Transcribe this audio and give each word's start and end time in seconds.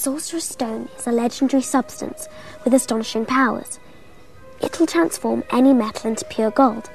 Sorcerer's 0.00 0.44
Stone 0.44 0.88
is 0.96 1.06
a 1.06 1.12
legendary 1.12 1.60
substance 1.60 2.26
with 2.64 2.72
astonishing 2.72 3.26
powers. 3.26 3.78
It 4.62 4.80
will 4.80 4.86
transform 4.86 5.44
any 5.50 5.74
metal 5.74 6.08
into 6.08 6.24
pure 6.24 6.50
gold 6.50 6.88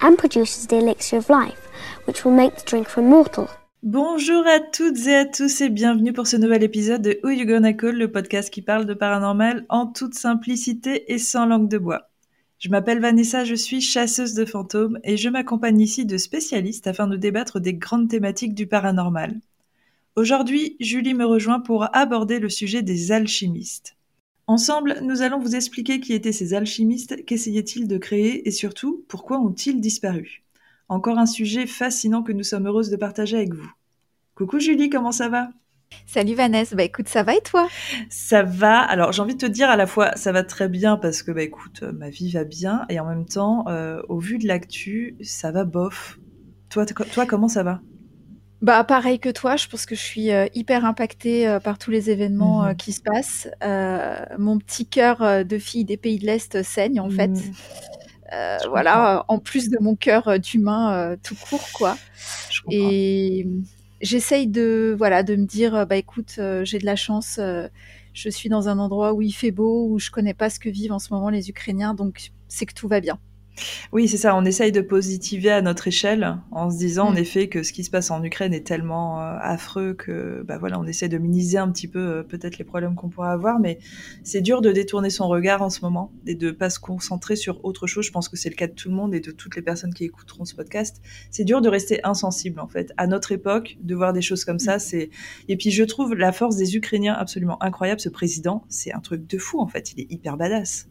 and 0.00 0.18
produces 0.18 0.66
the 0.66 0.78
elixir 0.78 1.18
of 1.18 1.30
life, 1.30 1.68
which 2.04 2.24
will 2.24 2.34
make 2.34 2.56
the 2.56 2.64
drinker 2.64 3.00
immortal. 3.00 3.48
Bonjour 3.84 4.44
à 4.44 4.58
toutes 4.58 5.06
et 5.06 5.14
à 5.14 5.24
tous 5.24 5.60
et 5.60 5.68
bienvenue 5.68 6.12
pour 6.12 6.26
ce 6.26 6.36
nouvel 6.36 6.64
épisode 6.64 7.00
de 7.00 7.20
Who 7.22 7.30
You 7.30 7.46
Gonna 7.46 7.74
Call, 7.74 7.96
le 7.96 8.10
podcast 8.10 8.52
qui 8.52 8.62
parle 8.62 8.86
de 8.86 8.94
paranormal 8.94 9.64
en 9.68 9.86
toute 9.86 10.14
simplicité 10.14 11.12
et 11.12 11.18
sans 11.18 11.46
langue 11.46 11.68
de 11.68 11.78
bois. 11.78 12.10
Je 12.58 12.70
m'appelle 12.70 12.98
Vanessa, 12.98 13.44
je 13.44 13.54
suis 13.54 13.80
chasseuse 13.80 14.34
de 14.34 14.44
fantômes 14.44 14.98
et 15.04 15.16
je 15.16 15.28
m'accompagne 15.28 15.80
ici 15.80 16.06
de 16.06 16.16
spécialistes 16.16 16.88
afin 16.88 17.06
de 17.06 17.16
débattre 17.16 17.60
des 17.60 17.74
grandes 17.74 18.08
thématiques 18.08 18.54
du 18.54 18.66
paranormal. 18.66 19.38
Aujourd'hui, 20.18 20.76
Julie 20.80 21.14
me 21.14 21.24
rejoint 21.24 21.60
pour 21.60 21.94
aborder 21.94 22.40
le 22.40 22.48
sujet 22.48 22.82
des 22.82 23.12
alchimistes. 23.12 23.96
Ensemble, 24.48 24.96
nous 25.00 25.22
allons 25.22 25.38
vous 25.38 25.54
expliquer 25.54 26.00
qui 26.00 26.12
étaient 26.12 26.32
ces 26.32 26.54
alchimistes, 26.54 27.24
qu'essayaient-ils 27.24 27.86
de 27.86 27.98
créer 27.98 28.48
et 28.48 28.50
surtout, 28.50 29.04
pourquoi 29.06 29.38
ont-ils 29.38 29.80
disparu? 29.80 30.42
Encore 30.88 31.18
un 31.18 31.26
sujet 31.26 31.68
fascinant 31.68 32.24
que 32.24 32.32
nous 32.32 32.42
sommes 32.42 32.66
heureuses 32.66 32.90
de 32.90 32.96
partager 32.96 33.36
avec 33.36 33.54
vous. 33.54 33.70
Coucou 34.34 34.58
Julie, 34.58 34.90
comment 34.90 35.12
ça 35.12 35.28
va? 35.28 35.50
Salut 36.04 36.34
Vanessa, 36.34 36.74
bah 36.74 36.82
écoute, 36.82 37.06
ça 37.06 37.22
va 37.22 37.36
et 37.36 37.40
toi? 37.40 37.68
Ça 38.10 38.42
va. 38.42 38.80
Alors 38.80 39.12
j'ai 39.12 39.22
envie 39.22 39.36
de 39.36 39.46
te 39.46 39.46
dire 39.46 39.70
à 39.70 39.76
la 39.76 39.86
fois 39.86 40.16
ça 40.16 40.32
va 40.32 40.42
très 40.42 40.68
bien 40.68 40.96
parce 40.96 41.22
que 41.22 41.30
bah 41.30 41.44
écoute, 41.44 41.84
ma 41.84 42.10
vie 42.10 42.32
va 42.32 42.42
bien 42.42 42.86
et 42.88 42.98
en 42.98 43.06
même 43.06 43.24
temps, 43.24 43.68
euh, 43.68 44.02
au 44.08 44.18
vu 44.18 44.38
de 44.38 44.48
l'actu, 44.48 45.16
ça 45.22 45.52
va 45.52 45.62
bof. 45.62 46.18
Toi, 46.70 46.86
toi, 46.86 47.24
comment 47.24 47.46
ça 47.46 47.62
va? 47.62 47.80
Bah 48.60 48.82
pareil 48.82 49.20
que 49.20 49.28
toi, 49.28 49.56
je 49.56 49.68
pense 49.68 49.86
que 49.86 49.94
je 49.94 50.00
suis 50.00 50.32
euh, 50.32 50.46
hyper 50.52 50.84
impactée 50.84 51.46
euh, 51.46 51.60
par 51.60 51.78
tous 51.78 51.92
les 51.92 52.10
événements 52.10 52.64
euh, 52.64 52.72
mmh 52.72 52.76
qui 52.76 52.92
se 52.92 53.00
passent. 53.00 53.48
mon 54.38 54.58
petit 54.58 54.86
cœur 54.86 55.44
de 55.44 55.58
fille 55.58 55.84
des 55.84 55.96
pays 55.96 56.18
de 56.18 56.26
l'Est 56.26 56.62
saigne 56.62 57.00
en 57.00 57.10
fait. 57.10 57.28
Mmh. 57.28 58.68
voilà, 58.68 59.24
en 59.28 59.38
plus 59.38 59.70
de 59.70 59.78
mon 59.80 59.94
cœur 59.94 60.38
d'humain 60.38 61.16
tout 61.22 61.36
court 61.48 61.68
quoi. 61.72 61.96
Et 62.70 63.46
j'essaye 64.00 64.48
de 64.48 64.94
voilà 64.96 65.22
de 65.22 65.36
me 65.36 65.46
dire 65.46 65.86
bah 65.86 65.96
écoute, 65.96 66.40
j'ai 66.62 66.78
de 66.78 66.86
la 66.86 66.96
chance. 66.96 67.40
je 68.12 68.30
suis 68.30 68.48
dans 68.48 68.68
un 68.68 68.78
endroit 68.78 69.12
où 69.12 69.22
il 69.22 69.32
fait 69.32 69.52
beau, 69.52 69.88
où 69.88 69.98
je 69.98 70.10
connais 70.10 70.34
pas 70.34 70.50
ce 70.50 70.58
que 70.58 70.68
vivent 70.68 70.92
en 70.92 70.98
ce 70.98 71.12
moment 71.12 71.30
les 71.30 71.48
Ukrainiens, 71.48 71.94
donc 71.94 72.30
c'est 72.48 72.66
que 72.66 72.74
tout 72.74 72.88
va 72.88 73.00
bien. 73.00 73.18
Oui, 73.92 74.08
c'est 74.08 74.16
ça. 74.16 74.34
On 74.36 74.44
essaye 74.44 74.72
de 74.72 74.80
positiver 74.80 75.50
à 75.50 75.62
notre 75.62 75.88
échelle 75.88 76.38
en 76.50 76.70
se 76.70 76.78
disant 76.78 77.08
en 77.08 77.12
mm. 77.12 77.18
effet 77.18 77.48
que 77.48 77.62
ce 77.62 77.72
qui 77.72 77.84
se 77.84 77.90
passe 77.90 78.10
en 78.10 78.22
Ukraine 78.22 78.54
est 78.54 78.66
tellement 78.66 79.20
euh, 79.20 79.36
affreux 79.40 79.94
que 79.94 80.42
bah 80.46 80.58
voilà, 80.58 80.78
on 80.78 80.84
essaie 80.84 81.08
de 81.08 81.18
minimiser 81.18 81.58
un 81.58 81.70
petit 81.70 81.88
peu 81.88 81.98
euh, 81.98 82.22
peut-être 82.22 82.58
les 82.58 82.64
problèmes 82.64 82.94
qu'on 82.94 83.08
pourrait 83.08 83.30
avoir, 83.30 83.58
mais 83.58 83.78
c'est 84.22 84.40
dur 84.40 84.60
de 84.60 84.72
détourner 84.72 85.10
son 85.10 85.28
regard 85.28 85.62
en 85.62 85.70
ce 85.70 85.80
moment 85.82 86.12
et 86.26 86.34
de 86.34 86.50
pas 86.50 86.70
se 86.70 86.78
concentrer 86.78 87.36
sur 87.36 87.64
autre 87.64 87.86
chose. 87.86 88.04
Je 88.04 88.12
pense 88.12 88.28
que 88.28 88.36
c'est 88.36 88.50
le 88.50 88.56
cas 88.56 88.66
de 88.66 88.74
tout 88.74 88.88
le 88.88 88.94
monde 88.94 89.14
et 89.14 89.20
de 89.20 89.30
toutes 89.30 89.56
les 89.56 89.62
personnes 89.62 89.94
qui 89.94 90.04
écouteront 90.04 90.44
ce 90.44 90.54
podcast. 90.54 91.00
C'est 91.30 91.44
dur 91.44 91.60
de 91.60 91.68
rester 91.68 92.00
insensible 92.04 92.60
en 92.60 92.68
fait 92.68 92.92
à 92.96 93.06
notre 93.06 93.32
époque, 93.32 93.78
de 93.80 93.94
voir 93.94 94.12
des 94.12 94.22
choses 94.22 94.44
comme 94.44 94.58
ça. 94.58 94.76
Mm. 94.76 94.80
C'est 94.80 95.10
et 95.48 95.56
puis 95.56 95.70
je 95.70 95.84
trouve 95.84 96.14
la 96.14 96.32
force 96.32 96.56
des 96.56 96.76
Ukrainiens 96.76 97.14
absolument 97.14 97.62
incroyable. 97.62 98.00
Ce 98.00 98.08
président, 98.08 98.64
c'est 98.68 98.92
un 98.92 99.00
truc 99.00 99.26
de 99.26 99.38
fou 99.38 99.60
en 99.60 99.66
fait. 99.66 99.92
Il 99.92 100.00
est 100.00 100.12
hyper 100.12 100.36
badass. 100.36 100.88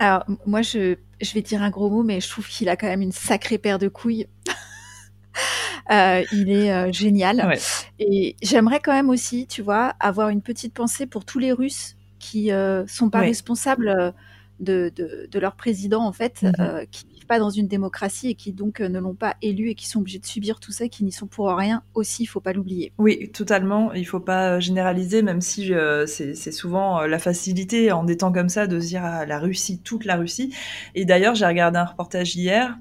Alors, 0.00 0.24
moi, 0.46 0.62
je, 0.62 0.96
je, 1.20 1.34
vais 1.34 1.42
dire 1.42 1.62
un 1.62 1.68
gros 1.68 1.90
mot, 1.90 2.02
mais 2.02 2.20
je 2.22 2.28
trouve 2.28 2.48
qu'il 2.48 2.70
a 2.70 2.76
quand 2.76 2.86
même 2.86 3.02
une 3.02 3.12
sacrée 3.12 3.58
paire 3.58 3.78
de 3.78 3.88
couilles. 3.88 4.26
euh, 5.90 6.24
il 6.32 6.50
est 6.50 6.72
euh, 6.72 6.90
génial. 6.90 7.46
Ouais. 7.46 7.58
Et 7.98 8.34
j'aimerais 8.42 8.80
quand 8.80 8.92
même 8.94 9.10
aussi, 9.10 9.46
tu 9.46 9.60
vois, 9.60 9.92
avoir 10.00 10.30
une 10.30 10.40
petite 10.40 10.72
pensée 10.72 11.06
pour 11.06 11.26
tous 11.26 11.38
les 11.38 11.52
Russes 11.52 11.96
qui 12.18 12.50
euh, 12.50 12.86
sont 12.86 13.10
pas 13.10 13.20
ouais. 13.20 13.26
responsables 13.26 14.14
de, 14.58 14.90
de, 14.96 15.28
de, 15.30 15.38
leur 15.38 15.54
président, 15.54 16.02
en 16.02 16.12
fait, 16.12 16.42
mm 16.42 16.50
-hmm. 16.50 16.86
qui 16.90 17.06
pas 17.30 17.38
dans 17.38 17.50
une 17.50 17.68
démocratie 17.68 18.30
et 18.30 18.34
qui 18.34 18.52
donc 18.52 18.80
euh, 18.80 18.88
ne 18.88 18.98
l'ont 18.98 19.14
pas 19.14 19.36
élu 19.40 19.68
et 19.70 19.76
qui 19.76 19.86
sont 19.86 20.00
obligés 20.00 20.18
de 20.18 20.26
subir 20.26 20.58
tout 20.58 20.72
ça, 20.72 20.88
qui 20.88 21.04
n'y 21.04 21.12
sont 21.12 21.28
pour 21.28 21.48
rien 21.48 21.84
aussi, 21.94 22.24
il 22.24 22.26
faut 22.26 22.40
pas 22.40 22.52
l'oublier. 22.52 22.92
Oui, 22.98 23.30
totalement. 23.30 23.92
Il 23.92 24.04
faut 24.04 24.18
pas 24.18 24.56
euh, 24.56 24.60
généraliser, 24.60 25.22
même 25.22 25.40
si 25.40 25.72
euh, 25.72 26.06
c'est 26.06 26.34
souvent 26.50 27.02
la 27.02 27.20
facilité 27.20 27.92
en 27.92 28.02
des 28.02 28.16
temps 28.16 28.32
comme 28.32 28.48
ça 28.48 28.66
de 28.66 28.80
se 28.80 28.88
dire 28.88 29.04
ah, 29.04 29.26
la 29.26 29.38
Russie, 29.38 29.78
toute 29.78 30.06
la 30.06 30.16
Russie. 30.16 30.52
Et 30.96 31.04
d'ailleurs, 31.04 31.36
j'ai 31.36 31.46
regardé 31.46 31.78
un 31.78 31.84
reportage 31.84 32.34
hier 32.34 32.76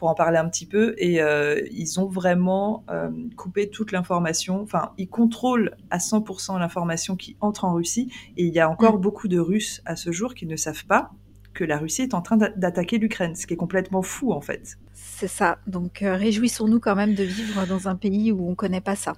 pour 0.00 0.08
en 0.08 0.14
parler 0.14 0.38
un 0.38 0.48
petit 0.48 0.64
peu 0.64 0.94
et 0.96 1.20
euh, 1.20 1.60
ils 1.72 2.00
ont 2.00 2.06
vraiment 2.06 2.84
euh, 2.88 3.10
coupé 3.36 3.68
toute 3.68 3.92
l'information. 3.92 4.62
Enfin, 4.62 4.92
ils 4.96 5.10
contrôlent 5.10 5.76
à 5.90 5.98
100% 5.98 6.58
l'information 6.58 7.16
qui 7.16 7.36
entre 7.42 7.66
en 7.66 7.74
Russie 7.74 8.10
et 8.38 8.46
il 8.46 8.54
y 8.54 8.60
a 8.60 8.70
encore 8.70 8.96
mmh. 8.96 9.02
beaucoup 9.02 9.28
de 9.28 9.38
Russes 9.38 9.82
à 9.84 9.96
ce 9.96 10.10
jour 10.10 10.34
qui 10.34 10.46
ne 10.46 10.56
savent 10.56 10.86
pas 10.86 11.10
que 11.54 11.64
la 11.64 11.78
Russie 11.78 12.02
est 12.02 12.14
en 12.14 12.22
train 12.22 12.36
d'attaquer 12.36 12.98
l'Ukraine, 12.98 13.34
ce 13.34 13.46
qui 13.46 13.54
est 13.54 13.56
complètement 13.56 14.02
fou 14.02 14.32
en 14.32 14.40
fait. 14.40 14.78
C'est 14.94 15.28
ça. 15.28 15.58
Donc 15.66 16.02
euh, 16.02 16.14
réjouissons-nous 16.14 16.80
quand 16.80 16.94
même 16.94 17.14
de 17.14 17.24
vivre 17.24 17.66
dans 17.66 17.88
un 17.88 17.96
pays 17.96 18.32
où 18.32 18.46
on 18.46 18.50
ne 18.50 18.54
connaît 18.54 18.80
pas 18.80 18.96
ça. 18.96 19.14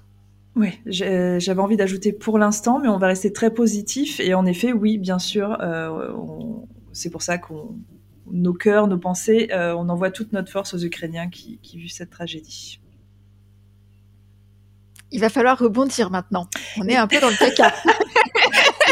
Oui, 0.55 0.79
j'avais 0.85 1.61
envie 1.61 1.77
d'ajouter 1.77 2.13
pour 2.13 2.37
l'instant, 2.37 2.79
mais 2.79 2.87
on 2.87 2.99
va 2.99 3.07
rester 3.07 3.33
très 3.33 3.51
positif. 3.51 4.19
Et 4.19 4.35
en 4.35 4.45
effet, 4.45 4.71
oui, 4.71 4.99
bien 4.99 5.17
sûr, 5.17 5.57
euh, 5.61 6.13
c'est 6.91 7.09
pour 7.09 7.23
ça 7.23 7.39
qu'on 7.39 7.75
nos 8.31 8.53
cœurs, 8.53 8.87
nos 8.87 8.97
pensées, 8.97 9.49
euh, 9.51 9.73
on 9.73 9.89
envoie 9.89 10.11
toute 10.11 10.33
notre 10.33 10.51
force 10.51 10.73
aux 10.73 10.79
Ukrainiens 10.79 11.29
qui, 11.29 11.59
qui 11.61 11.77
vivent 11.77 11.91
cette 11.91 12.09
tragédie. 12.09 12.79
Il 15.11 15.19
va 15.19 15.29
falloir 15.29 15.59
rebondir 15.59 16.09
maintenant. 16.09 16.47
On 16.77 16.87
est 16.87 16.95
un 16.95 17.07
peu 17.07 17.19
dans 17.19 17.29
le 17.29 17.37
caca. 17.37 17.73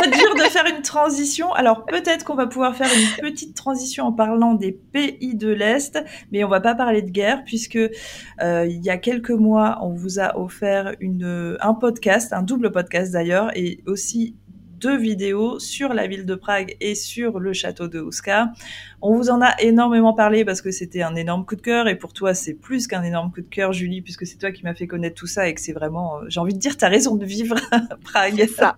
dur 0.09 0.35
faire 0.51 0.65
une 0.65 0.81
transition. 0.81 1.53
Alors 1.53 1.85
peut-être 1.85 2.25
qu'on 2.25 2.35
va 2.35 2.47
pouvoir 2.47 2.75
faire 2.75 2.89
une 2.93 3.29
petite 3.29 3.55
transition 3.55 4.05
en 4.05 4.11
parlant 4.11 4.53
des 4.53 4.71
pays 4.71 5.35
de 5.35 5.49
l'Est, 5.49 6.03
mais 6.31 6.43
on 6.43 6.49
va 6.49 6.61
pas 6.61 6.75
parler 6.75 7.01
de 7.01 7.09
guerre 7.09 7.43
puisque 7.45 7.77
euh, 7.77 8.65
il 8.67 8.83
y 8.83 8.89
a 8.89 8.97
quelques 8.97 9.31
mois, 9.31 9.79
on 9.81 9.93
vous 9.93 10.19
a 10.19 10.37
offert 10.37 10.93
un 11.01 11.73
podcast, 11.73 12.33
un 12.33 12.43
double 12.43 12.71
podcast 12.71 13.11
d'ailleurs, 13.11 13.51
et 13.55 13.81
aussi 13.87 14.35
deux 14.81 14.97
vidéos 14.97 15.59
sur 15.59 15.93
la 15.93 16.07
ville 16.07 16.25
de 16.25 16.33
Prague 16.33 16.75
et 16.81 16.95
sur 16.95 17.39
le 17.39 17.53
château 17.53 17.87
de 17.87 17.99
Ouska. 17.99 18.51
On 19.01 19.15
vous 19.15 19.29
en 19.29 19.39
a 19.39 19.53
énormément 19.61 20.13
parlé 20.13 20.43
parce 20.43 20.61
que 20.61 20.71
c'était 20.71 21.03
un 21.03 21.15
énorme 21.15 21.45
coup 21.45 21.55
de 21.55 21.61
cœur 21.61 21.87
et 21.87 21.95
pour 21.95 22.13
toi 22.13 22.33
c'est 22.33 22.55
plus 22.55 22.87
qu'un 22.87 23.03
énorme 23.03 23.31
coup 23.31 23.41
de 23.41 23.47
cœur 23.47 23.73
Julie 23.73 24.01
puisque 24.01 24.25
c'est 24.25 24.37
toi 24.37 24.51
qui 24.51 24.63
m'as 24.63 24.73
fait 24.73 24.87
connaître 24.87 25.15
tout 25.15 25.27
ça 25.27 25.47
et 25.47 25.53
que 25.53 25.61
c'est 25.61 25.71
vraiment, 25.71 26.17
euh, 26.17 26.25
j'ai 26.29 26.39
envie 26.39 26.55
de 26.55 26.59
dire, 26.59 26.77
ta 26.77 26.89
raison 26.89 27.15
de 27.15 27.25
vivre 27.25 27.55
Prague. 28.03 28.47
Ça. 28.47 28.75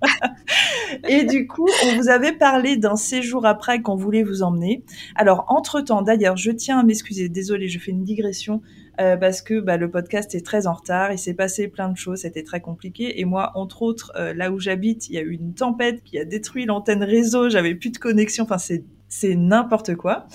et 1.07 1.23
du 1.23 1.47
coup, 1.47 1.69
on 1.85 1.95
vous 1.95 2.09
avait 2.09 2.33
parlé 2.33 2.75
d'un 2.75 2.97
séjour 2.97 3.45
à 3.45 3.55
Prague 3.55 3.83
qu'on 3.83 3.95
voulait 3.95 4.23
vous 4.23 4.43
emmener. 4.43 4.83
Alors 5.15 5.45
entre-temps, 5.47 6.01
d'ailleurs, 6.01 6.35
je 6.35 6.51
tiens 6.51 6.79
à 6.79 6.83
m'excuser, 6.83 7.29
désolée, 7.29 7.69
je 7.69 7.79
fais 7.79 7.91
une 7.91 8.03
digression 8.03 8.61
euh, 8.99 9.17
parce 9.17 9.41
que 9.41 9.59
bah, 9.59 9.77
le 9.77 9.89
podcast 9.89 10.35
est 10.35 10.45
très 10.45 10.67
en 10.67 10.73
retard. 10.73 11.11
Il 11.11 11.19
s'est 11.19 11.33
passé 11.33 11.67
plein 11.67 11.89
de 11.89 11.97
choses, 11.97 12.19
c'était 12.19 12.43
très 12.43 12.61
compliqué. 12.61 13.19
Et 13.19 13.25
moi, 13.25 13.51
entre 13.55 13.81
autres, 13.81 14.11
euh, 14.15 14.33
là 14.33 14.51
où 14.51 14.59
j'habite, 14.59 15.09
il 15.09 15.15
y 15.15 15.17
a 15.17 15.21
eu 15.21 15.31
une 15.31 15.53
tempête 15.53 16.03
qui 16.03 16.17
a 16.19 16.25
détruit 16.25 16.65
l'antenne 16.65 17.03
réseau. 17.03 17.49
J'avais 17.49 17.75
plus 17.75 17.91
de 17.91 17.97
connexion. 17.97 18.43
Enfin, 18.43 18.57
c'est 18.57 18.83
c'est 19.13 19.35
n'importe 19.35 19.95
quoi. 19.95 20.25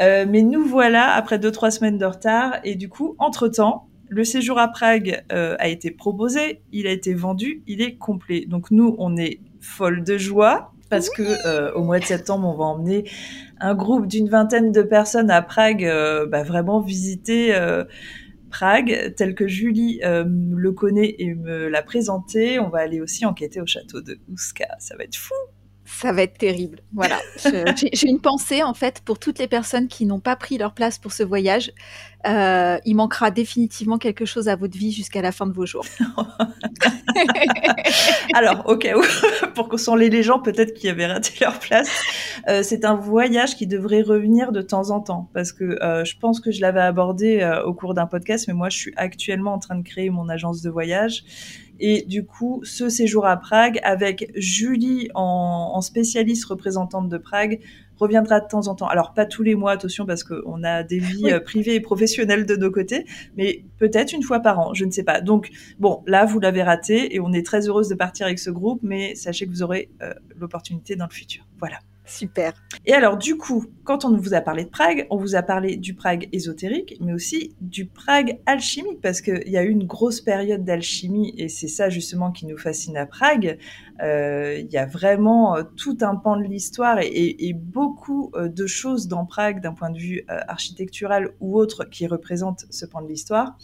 Euh, 0.00 0.24
mais 0.28 0.42
nous 0.42 0.64
voilà 0.64 1.12
après 1.14 1.40
deux 1.40 1.50
trois 1.50 1.72
semaines 1.72 1.98
de 1.98 2.06
retard. 2.06 2.60
Et 2.62 2.76
du 2.76 2.88
coup, 2.88 3.16
entre 3.18 3.48
temps, 3.48 3.88
le 4.08 4.24
séjour 4.24 4.58
à 4.58 4.68
Prague 4.68 5.24
euh, 5.32 5.56
a 5.58 5.68
été 5.68 5.90
proposé, 5.90 6.62
il 6.72 6.86
a 6.86 6.92
été 6.92 7.12
vendu, 7.12 7.62
il 7.66 7.82
est 7.82 7.96
complet. 7.96 8.44
Donc 8.46 8.70
nous, 8.70 8.94
on 8.98 9.16
est 9.16 9.40
folle 9.60 10.04
de 10.04 10.16
joie 10.16 10.72
parce 10.90 11.10
que 11.10 11.22
euh, 11.46 11.72
au 11.74 11.82
mois 11.82 11.98
de 11.98 12.04
septembre, 12.04 12.48
on 12.48 12.56
va 12.56 12.64
emmener 12.64 13.04
un 13.60 13.74
groupe 13.74 14.06
d'une 14.06 14.28
vingtaine 14.28 14.72
de 14.72 14.82
personnes 14.82 15.30
à 15.30 15.42
Prague, 15.42 15.84
euh, 15.84 16.26
bah, 16.26 16.42
vraiment 16.42 16.80
visiter 16.80 17.54
euh, 17.54 17.84
Prague 18.50 19.14
tel 19.16 19.34
que 19.34 19.46
Julie 19.46 20.00
euh, 20.02 20.24
le 20.26 20.72
connaît 20.72 21.14
et 21.18 21.34
me 21.34 21.68
l'a 21.68 21.82
présenté. 21.82 22.58
On 22.58 22.68
va 22.68 22.78
aller 22.78 23.00
aussi 23.00 23.24
enquêter 23.24 23.60
au 23.60 23.66
château 23.66 24.00
de 24.00 24.18
Ouska. 24.32 24.66
Ça 24.78 24.96
va 24.96 25.04
être 25.04 25.16
fou. 25.16 25.34
Ça 25.84 26.12
va 26.12 26.22
être 26.22 26.38
terrible. 26.38 26.80
Voilà. 26.92 27.20
J'ai 27.92 28.08
une 28.08 28.20
pensée 28.20 28.62
en 28.62 28.74
fait 28.74 29.00
pour 29.04 29.18
toutes 29.18 29.38
les 29.38 29.48
personnes 29.48 29.88
qui 29.88 30.06
n'ont 30.06 30.20
pas 30.20 30.36
pris 30.36 30.56
leur 30.56 30.72
place 30.72 30.98
pour 30.98 31.12
ce 31.12 31.22
voyage. 31.22 31.72
Euh, 32.26 32.78
il 32.84 32.96
manquera 32.96 33.30
définitivement 33.30 33.98
quelque 33.98 34.24
chose 34.24 34.48
à 34.48 34.56
votre 34.56 34.76
vie 34.76 34.92
jusqu'à 34.92 35.22
la 35.22 35.32
fin 35.32 35.46
de 35.46 35.52
vos 35.52 35.66
jours. 35.66 35.84
Alors, 38.34 38.62
au 38.66 38.76
cas 38.76 38.96
où, 38.96 39.02
pour 39.54 39.68
consoler 39.68 40.10
les 40.10 40.22
gens 40.22 40.38
peut-être 40.38 40.74
qui 40.74 40.88
avaient 40.88 41.06
raté 41.06 41.32
leur 41.40 41.58
place, 41.58 41.90
euh, 42.48 42.62
c'est 42.62 42.84
un 42.84 42.94
voyage 42.94 43.56
qui 43.56 43.66
devrait 43.66 44.02
revenir 44.02 44.52
de 44.52 44.62
temps 44.62 44.90
en 44.90 45.00
temps 45.00 45.30
parce 45.34 45.52
que 45.52 45.82
euh, 45.82 46.04
je 46.04 46.16
pense 46.18 46.40
que 46.40 46.50
je 46.50 46.60
l'avais 46.60 46.80
abordé 46.80 47.40
euh, 47.40 47.62
au 47.64 47.74
cours 47.74 47.94
d'un 47.94 48.06
podcast, 48.06 48.46
mais 48.48 48.54
moi 48.54 48.68
je 48.68 48.78
suis 48.78 48.92
actuellement 48.96 49.54
en 49.54 49.58
train 49.58 49.76
de 49.76 49.82
créer 49.82 50.10
mon 50.10 50.28
agence 50.28 50.62
de 50.62 50.70
voyage 50.70 51.24
et 51.82 52.02
du 52.02 52.26
coup, 52.26 52.60
ce 52.62 52.90
séjour 52.90 53.26
à 53.26 53.38
Prague 53.38 53.80
avec 53.82 54.30
Julie 54.34 55.08
en 55.14 55.80
spécialiste 55.80 56.44
représentante 56.44 57.08
de 57.08 57.16
Prague 57.16 57.58
reviendra 58.00 58.40
de 58.40 58.48
temps 58.48 58.66
en 58.66 58.74
temps. 58.74 58.88
Alors 58.88 59.14
pas 59.14 59.26
tous 59.26 59.42
les 59.42 59.54
mois, 59.54 59.72
attention, 59.72 60.06
parce 60.06 60.24
qu'on 60.24 60.64
a 60.64 60.82
des 60.82 60.98
vies 60.98 61.30
privées 61.44 61.74
et 61.76 61.80
professionnelles 61.80 62.46
de 62.46 62.56
nos 62.56 62.70
côtés, 62.70 63.04
mais 63.36 63.64
peut-être 63.78 64.12
une 64.12 64.22
fois 64.22 64.40
par 64.40 64.58
an, 64.58 64.74
je 64.74 64.84
ne 64.84 64.90
sais 64.90 65.04
pas. 65.04 65.20
Donc 65.20 65.50
bon, 65.78 66.02
là, 66.06 66.24
vous 66.24 66.40
l'avez 66.40 66.62
raté 66.62 67.14
et 67.14 67.20
on 67.20 67.32
est 67.32 67.44
très 67.44 67.68
heureuse 67.68 67.88
de 67.88 67.94
partir 67.94 68.26
avec 68.26 68.38
ce 68.38 68.50
groupe, 68.50 68.80
mais 68.82 69.14
sachez 69.14 69.46
que 69.46 69.50
vous 69.50 69.62
aurez 69.62 69.90
l'opportunité 70.38 70.96
dans 70.96 71.06
le 71.06 71.14
futur. 71.14 71.46
Voilà. 71.58 71.78
Super. 72.10 72.52
Et 72.86 72.92
alors, 72.92 73.16
du 73.16 73.36
coup, 73.36 73.66
quand 73.84 74.04
on 74.04 74.16
vous 74.16 74.34
a 74.34 74.40
parlé 74.40 74.64
de 74.64 74.68
Prague, 74.68 75.06
on 75.10 75.16
vous 75.16 75.36
a 75.36 75.42
parlé 75.42 75.76
du 75.76 75.94
Prague 75.94 76.28
ésotérique, 76.32 76.96
mais 77.00 77.12
aussi 77.12 77.54
du 77.60 77.86
Prague 77.86 78.40
alchimique, 78.46 79.00
parce 79.00 79.20
qu'il 79.20 79.48
y 79.48 79.56
a 79.56 79.62
eu 79.62 79.68
une 79.68 79.86
grosse 79.86 80.20
période 80.20 80.64
d'alchimie, 80.64 81.32
et 81.38 81.48
c'est 81.48 81.68
ça 81.68 81.88
justement 81.88 82.32
qui 82.32 82.46
nous 82.46 82.58
fascine 82.58 82.96
à 82.96 83.06
Prague. 83.06 83.58
Euh, 84.02 84.58
il 84.58 84.68
y 84.72 84.76
a 84.76 84.86
vraiment 84.86 85.56
euh, 85.56 85.62
tout 85.76 85.98
un 86.00 86.16
pan 86.16 86.36
de 86.36 86.42
l'histoire 86.42 86.98
et, 87.00 87.52
beaucoup 87.54 88.32
euh, 88.34 88.48
de 88.48 88.66
choses 88.66 89.06
dans 89.06 89.24
Prague 89.24 89.60
d'un 89.60 89.72
point 89.72 89.90
de 89.90 89.98
vue 89.98 90.24
architectural 90.26 91.30
ou 91.38 91.56
autre 91.56 91.84
qui 91.84 92.08
représentent 92.08 92.66
ce 92.70 92.86
pan 92.86 93.02
de 93.02 93.08
l'histoire. 93.08 93.56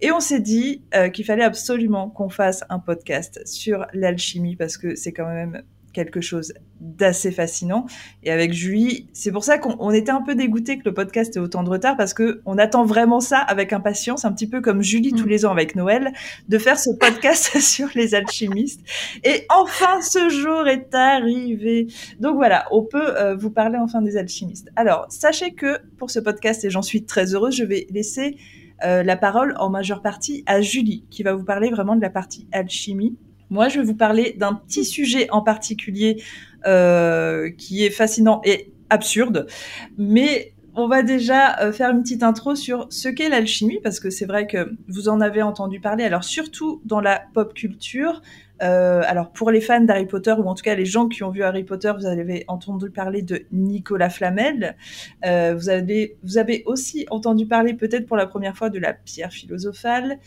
Et 0.00 0.10
on 0.10 0.20
s'est 0.20 0.40
dit 0.40 0.82
qu'il 1.14 1.24
fallait 1.24 1.44
absolument 1.44 2.10
qu'on 2.10 2.28
fasse 2.28 2.64
un 2.68 2.78
podcast 2.78 3.40
sur 3.46 3.86
l'alchimie 3.94 4.54
parce 4.54 4.76
que 4.76 4.94
c'est 4.94 5.12
quand 5.12 5.26
même 5.26 5.62
quelque 5.96 6.20
chose 6.20 6.52
d'assez 6.80 7.32
fascinant. 7.32 7.86
Et 8.22 8.30
avec 8.30 8.52
Julie, 8.52 9.08
c'est 9.14 9.32
pour 9.32 9.44
ça 9.44 9.56
qu'on 9.56 9.90
était 9.92 10.10
un 10.10 10.20
peu 10.20 10.34
dégoûté 10.34 10.76
que 10.78 10.82
le 10.84 10.92
podcast 10.92 11.34
ait 11.36 11.40
autant 11.40 11.62
de 11.62 11.70
retard 11.70 11.96
parce 11.96 12.12
que 12.12 12.42
on 12.44 12.58
attend 12.58 12.84
vraiment 12.84 13.20
ça 13.20 13.38
avec 13.38 13.72
impatience, 13.72 14.26
un 14.26 14.32
petit 14.32 14.46
peu 14.46 14.60
comme 14.60 14.82
Julie 14.82 15.12
tous 15.12 15.24
mm. 15.24 15.30
les 15.30 15.46
ans 15.46 15.52
avec 15.52 15.74
Noël, 15.74 16.12
de 16.48 16.58
faire 16.58 16.78
ce 16.78 16.90
podcast 17.00 17.58
sur 17.60 17.88
les 17.94 18.14
alchimistes. 18.14 18.82
Et 19.24 19.46
enfin, 19.48 20.02
ce 20.02 20.28
jour 20.28 20.68
est 20.68 20.94
arrivé. 20.94 21.86
Donc 22.20 22.36
voilà, 22.36 22.66
on 22.70 22.82
peut 22.82 23.16
euh, 23.16 23.34
vous 23.34 23.50
parler 23.50 23.78
enfin 23.78 24.02
des 24.02 24.18
alchimistes. 24.18 24.68
Alors, 24.76 25.06
sachez 25.08 25.54
que 25.54 25.78
pour 25.96 26.10
ce 26.10 26.20
podcast, 26.20 26.62
et 26.66 26.70
j'en 26.70 26.82
suis 26.82 27.06
très 27.06 27.34
heureuse, 27.34 27.56
je 27.56 27.64
vais 27.64 27.86
laisser 27.90 28.36
euh, 28.84 29.02
la 29.02 29.16
parole 29.16 29.54
en 29.58 29.70
majeure 29.70 30.02
partie 30.02 30.44
à 30.44 30.60
Julie, 30.60 31.06
qui 31.10 31.22
va 31.22 31.34
vous 31.34 31.44
parler 31.44 31.70
vraiment 31.70 31.96
de 31.96 32.02
la 32.02 32.10
partie 32.10 32.46
alchimie. 32.52 33.16
Moi, 33.50 33.68
je 33.68 33.78
vais 33.80 33.84
vous 33.84 33.94
parler 33.94 34.34
d'un 34.36 34.54
petit 34.54 34.84
sujet 34.84 35.30
en 35.30 35.42
particulier 35.42 36.22
euh, 36.66 37.50
qui 37.50 37.84
est 37.84 37.90
fascinant 37.90 38.40
et 38.44 38.72
absurde, 38.90 39.46
mais 39.98 40.52
on 40.74 40.88
va 40.88 41.02
déjà 41.02 41.58
euh, 41.60 41.72
faire 41.72 41.90
une 41.90 42.02
petite 42.02 42.22
intro 42.22 42.54
sur 42.54 42.86
ce 42.90 43.08
qu'est 43.08 43.28
l'alchimie, 43.28 43.80
parce 43.82 44.00
que 44.00 44.10
c'est 44.10 44.26
vrai 44.26 44.46
que 44.46 44.72
vous 44.88 45.08
en 45.08 45.20
avez 45.20 45.42
entendu 45.42 45.80
parler, 45.80 46.04
alors 46.04 46.24
surtout 46.24 46.82
dans 46.84 47.00
la 47.00 47.22
pop 47.34 47.54
culture. 47.54 48.20
Euh, 48.62 49.02
alors 49.06 49.32
pour 49.32 49.50
les 49.50 49.60
fans 49.60 49.80
d'Harry 49.82 50.06
Potter, 50.06 50.32
ou 50.32 50.48
en 50.48 50.54
tout 50.54 50.62
cas 50.62 50.74
les 50.74 50.86
gens 50.86 51.08
qui 51.08 51.22
ont 51.22 51.30
vu 51.30 51.42
Harry 51.42 51.62
Potter, 51.62 51.92
vous 51.96 52.06
avez 52.06 52.44
entendu 52.48 52.90
parler 52.90 53.22
de 53.22 53.44
Nicolas 53.52 54.10
Flamel. 54.10 54.76
Vous, 55.22 55.68
avez, 55.68 56.16
vous 56.22 56.38
avez 56.38 56.62
aussi 56.66 57.06
entendu 57.10 57.46
parler 57.46 57.74
peut-être 57.74 58.06
pour 58.06 58.16
la 58.16 58.26
première 58.26 58.56
fois 58.56 58.70
de 58.70 58.78
la 58.78 58.92
pierre 58.92 59.32
philosophale. 59.32 60.18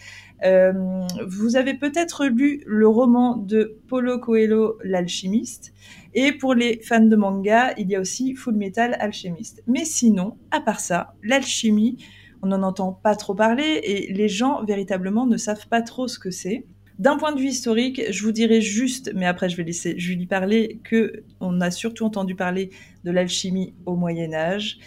Euh, 0.43 1.01
vous 1.27 1.55
avez 1.55 1.73
peut-être 1.73 2.25
lu 2.25 2.63
le 2.65 2.87
roman 2.87 3.35
de 3.35 3.77
Paulo 3.87 4.19
Coelho, 4.19 4.77
L'alchimiste. 4.83 5.73
Et 6.13 6.31
pour 6.31 6.53
les 6.53 6.81
fans 6.81 6.99
de 6.99 7.15
manga, 7.15 7.73
il 7.77 7.89
y 7.89 7.95
a 7.95 7.99
aussi 7.99 8.35
Full 8.35 8.55
Metal 8.55 8.95
Alchemist. 8.99 9.63
Mais 9.67 9.85
sinon, 9.85 10.37
à 10.51 10.59
part 10.61 10.79
ça, 10.79 11.13
l'alchimie, 11.23 11.97
on 12.41 12.47
n'en 12.47 12.63
entend 12.63 12.93
pas 12.93 13.15
trop 13.15 13.35
parler 13.35 13.81
et 13.83 14.13
les 14.13 14.29
gens 14.29 14.63
véritablement 14.63 15.25
ne 15.25 15.37
savent 15.37 15.67
pas 15.67 15.81
trop 15.81 16.07
ce 16.07 16.17
que 16.17 16.31
c'est. 16.31 16.65
D'un 16.97 17.17
point 17.17 17.33
de 17.33 17.39
vue 17.39 17.47
historique, 17.47 18.01
je 18.09 18.23
vous 18.23 18.31
dirais 18.31 18.59
juste, 18.59 19.11
mais 19.15 19.25
après 19.25 19.49
je 19.49 19.55
vais 19.55 19.63
laisser 19.63 19.97
Julie 19.97 20.25
parler, 20.25 20.81
que 20.83 21.23
on 21.39 21.61
a 21.61 21.71
surtout 21.71 22.03
entendu 22.03 22.35
parler 22.35 22.71
de 23.05 23.11
l'alchimie 23.11 23.73
au 23.85 23.95
Moyen 23.95 24.33
Âge. 24.33 24.79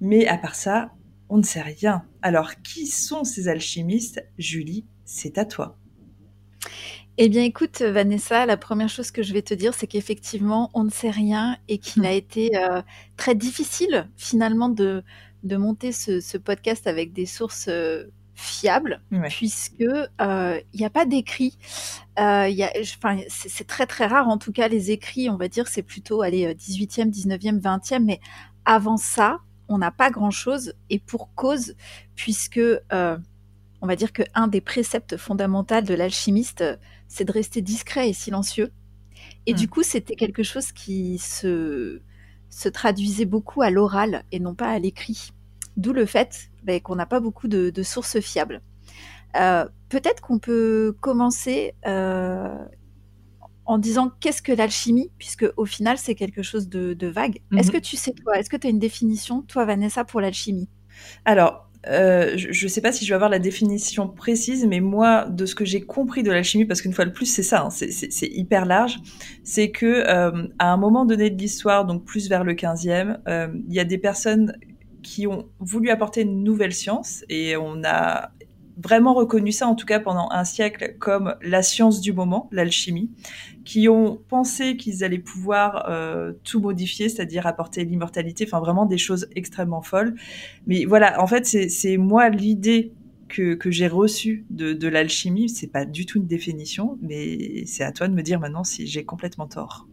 Mais 0.00 0.26
à 0.28 0.38
part 0.38 0.54
ça, 0.54 0.92
on 1.28 1.38
ne 1.38 1.42
sait 1.42 1.62
rien. 1.62 2.04
Alors, 2.22 2.54
qui 2.62 2.86
sont 2.86 3.24
ces 3.24 3.48
alchimistes? 3.48 4.24
Julie, 4.38 4.86
c'est 5.04 5.38
à 5.38 5.44
toi. 5.44 5.78
Eh 7.20 7.28
bien, 7.28 7.42
écoute, 7.42 7.82
Vanessa, 7.82 8.46
la 8.46 8.56
première 8.56 8.88
chose 8.88 9.10
que 9.10 9.24
je 9.24 9.32
vais 9.32 9.42
te 9.42 9.52
dire, 9.52 9.74
c'est 9.74 9.88
qu'effectivement, 9.88 10.70
on 10.72 10.84
ne 10.84 10.90
sait 10.90 11.10
rien 11.10 11.56
et 11.66 11.78
qu'il 11.78 12.06
a 12.06 12.10
hmm. 12.10 12.16
été 12.16 12.56
euh, 12.56 12.80
très 13.16 13.34
difficile, 13.34 14.08
finalement, 14.16 14.68
de, 14.68 15.02
de 15.42 15.56
monter 15.56 15.90
ce, 15.90 16.36
podcast 16.38 16.86
avec 16.86 17.12
des 17.12 17.26
sources 17.26 17.66
euh, 17.68 18.04
fiables, 18.34 19.02
puisque 19.30 19.82
euh, 19.82 20.60
il 20.72 20.78
n'y 20.78 20.86
a 20.86 20.90
pas 20.90 21.06
d'écrit. 21.06 21.58
c'est 22.16 23.66
très, 23.66 23.86
très 23.86 24.06
rare, 24.06 24.28
en 24.28 24.38
tout 24.38 24.52
cas, 24.52 24.68
les 24.68 24.92
écrits, 24.92 25.28
on 25.28 25.36
va 25.36 25.48
dire, 25.48 25.66
c'est 25.66 25.82
plutôt, 25.82 26.22
allez, 26.22 26.54
18e, 26.54 27.10
19e, 27.10 27.60
20e, 27.60 28.04
mais 28.04 28.20
avant 28.64 28.96
ça, 28.96 29.40
on 29.68 29.78
n'a 29.78 29.90
pas 29.90 30.10
grand-chose, 30.10 30.74
et 30.90 30.98
pour 30.98 31.34
cause, 31.34 31.74
puisque 32.14 32.60
on 33.80 33.86
va 33.86 33.96
dire 33.96 34.12
qu'un 34.12 34.48
des 34.48 34.60
préceptes 34.60 35.16
fondamentaux 35.16 35.80
de 35.80 35.94
l'alchimiste, 35.94 36.64
c'est 37.06 37.24
de 37.24 37.32
rester 37.32 37.62
discret 37.62 38.10
et 38.10 38.12
silencieux. 38.12 38.72
Et 39.46 39.54
du 39.54 39.66
hmm. 39.66 39.70
coup, 39.70 39.82
c'était 39.82 40.16
quelque 40.16 40.42
chose 40.42 40.72
qui 40.72 41.18
se, 41.18 42.00
se 42.50 42.68
traduisait 42.68 43.24
beaucoup 43.24 43.62
à 43.62 43.70
l'oral 43.70 44.24
et 44.32 44.40
non 44.40 44.54
pas 44.54 44.68
à 44.68 44.78
l'écrit. 44.78 45.32
D'où 45.76 45.92
le 45.92 46.06
fait 46.06 46.50
ben, 46.64 46.80
qu'on 46.80 46.96
n'a 46.96 47.06
pas 47.06 47.20
beaucoup 47.20 47.48
de, 47.48 47.82
sources 47.82 48.20
fiables. 48.20 48.60
Euh, 49.36 49.66
peut-être 49.88 50.20
qu'on 50.20 50.38
peut 50.38 50.96
commencer 51.00 51.74
euh, 51.86 52.58
en 53.68 53.76
disant 53.76 54.10
qu'est-ce 54.20 54.40
que 54.40 54.50
l'alchimie, 54.50 55.10
puisque 55.18 55.46
au 55.58 55.66
final 55.66 55.98
c'est 55.98 56.14
quelque 56.14 56.42
chose 56.42 56.68
de, 56.68 57.06
vague. 57.06 57.40
Est-ce 57.56 57.68
mhm. 57.68 57.74
que 57.74 57.78
tu 57.78 57.96
sais 57.96 58.12
toi, 58.12 58.38
est-ce 58.38 58.48
que 58.48 58.56
tu 58.56 58.66
as 58.66 58.70
une 58.70 58.78
définition, 58.78 59.42
toi 59.42 59.66
Vanessa, 59.66 60.04
pour 60.04 60.22
l'alchimie? 60.22 60.68
Alors, 61.26 61.68
euh, 61.86 62.32
je 62.36 62.64
ne 62.64 62.68
sais 62.68 62.80
pas 62.80 62.92
si 62.92 63.04
je 63.04 63.10
vais 63.10 63.14
avoir 63.14 63.30
la 63.30 63.38
définition 63.38 64.08
précise, 64.08 64.66
mais 64.66 64.80
moi, 64.80 65.26
de 65.26 65.44
ce 65.44 65.54
que 65.54 65.66
j'ai 65.66 65.82
compris 65.82 66.22
de 66.22 66.30
l'alchimie, 66.30 66.64
parce 66.64 66.80
qu'une 66.80 66.94
fois 66.94 67.04
de 67.04 67.10
plus, 67.10 67.26
c'est 67.26 67.42
ça, 67.42 67.62
hein, 67.62 67.70
c'est 67.70 68.26
hyper 68.26 68.64
large, 68.64 68.98
c'est 69.44 69.70
que 69.70 69.86
euh, 69.86 70.48
à 70.58 70.72
un 70.72 70.76
moment 70.78 71.04
donné 71.04 71.28
de 71.28 71.38
l'histoire, 71.38 71.84
donc 71.84 72.04
plus 72.04 72.28
vers 72.28 72.44
le 72.44 72.54
15e, 72.54 73.18
euh, 73.28 73.48
il 73.68 73.74
y 73.74 73.80
a 73.80 73.84
des 73.84 73.98
personnes 73.98 74.54
qui 75.02 75.26
ont 75.26 75.46
voulu 75.60 75.90
apporter 75.90 76.22
une 76.22 76.42
nouvelle 76.42 76.72
science, 76.72 77.22
et 77.28 77.56
on 77.56 77.84
a 77.84 78.30
vraiment 78.82 79.12
reconnu 79.12 79.52
ça, 79.52 79.66
en 79.66 79.74
tout 79.74 79.86
cas 79.86 80.00
pendant 80.00 80.28
un 80.30 80.44
siècle, 80.44 80.96
comme 80.98 81.34
la 81.42 81.62
science 81.62 82.00
du 82.00 82.12
moment, 82.12 82.48
l'alchimie, 82.52 83.10
qui 83.68 83.86
ont 83.90 84.18
pensé 84.30 84.78
qu'ils 84.78 85.04
allaient 85.04 85.18
pouvoir 85.18 85.90
euh, 85.90 86.32
tout 86.42 86.58
modifier, 86.58 87.10
c'est-à-dire 87.10 87.46
apporter 87.46 87.84
l'immortalité, 87.84 88.46
enfin 88.46 88.60
vraiment 88.60 88.86
des 88.86 88.96
choses 88.96 89.28
extrêmement 89.36 89.82
folles. 89.82 90.14
Mais 90.66 90.86
voilà, 90.86 91.22
en 91.22 91.26
fait, 91.26 91.44
c'est 91.44 91.98
moi 91.98 92.30
l'idée 92.30 92.94
que, 93.28 93.52
que 93.56 93.70
j'ai 93.70 93.86
reçue 93.86 94.46
de, 94.48 94.72
de 94.72 94.88
l'alchimie, 94.88 95.50
c'est 95.50 95.66
pas 95.66 95.84
du 95.84 96.06
tout 96.06 96.16
une 96.16 96.26
définition, 96.26 96.98
mais 97.02 97.66
c'est 97.66 97.84
à 97.84 97.92
toi 97.92 98.08
de 98.08 98.14
me 98.14 98.22
dire 98.22 98.40
maintenant 98.40 98.64
si 98.64 98.86
j'ai 98.86 99.04
complètement 99.04 99.46
tort. 99.46 99.86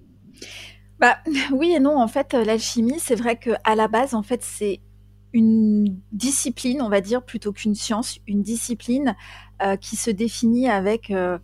Bah 1.00 1.18
oui 1.51 1.73
et 1.76 1.81
non, 1.81 2.00
en 2.00 2.07
fait, 2.07 2.33
l'alchimie, 2.33 3.00
c'est 3.00 3.16
vrai 3.16 3.35
que 3.35 3.50
à 3.66 3.76
la 3.76 3.90
base, 3.90 4.14
en 4.14 4.23
fait, 4.23 4.42
c'est 4.42 4.80
une 5.33 6.00
discipline, 6.14 6.81
on 6.81 6.88
va 6.88 7.02
dire, 7.02 7.26
plutôt 7.26 7.52
qu'une 7.52 7.76
science, 7.76 8.19
une 8.26 8.42
discipline 8.42 9.18
euh, 9.61 9.76
qui 9.76 9.97
se 9.97 10.11
définit 10.11 10.69
avec 10.69 11.11
euh, 11.11 11.40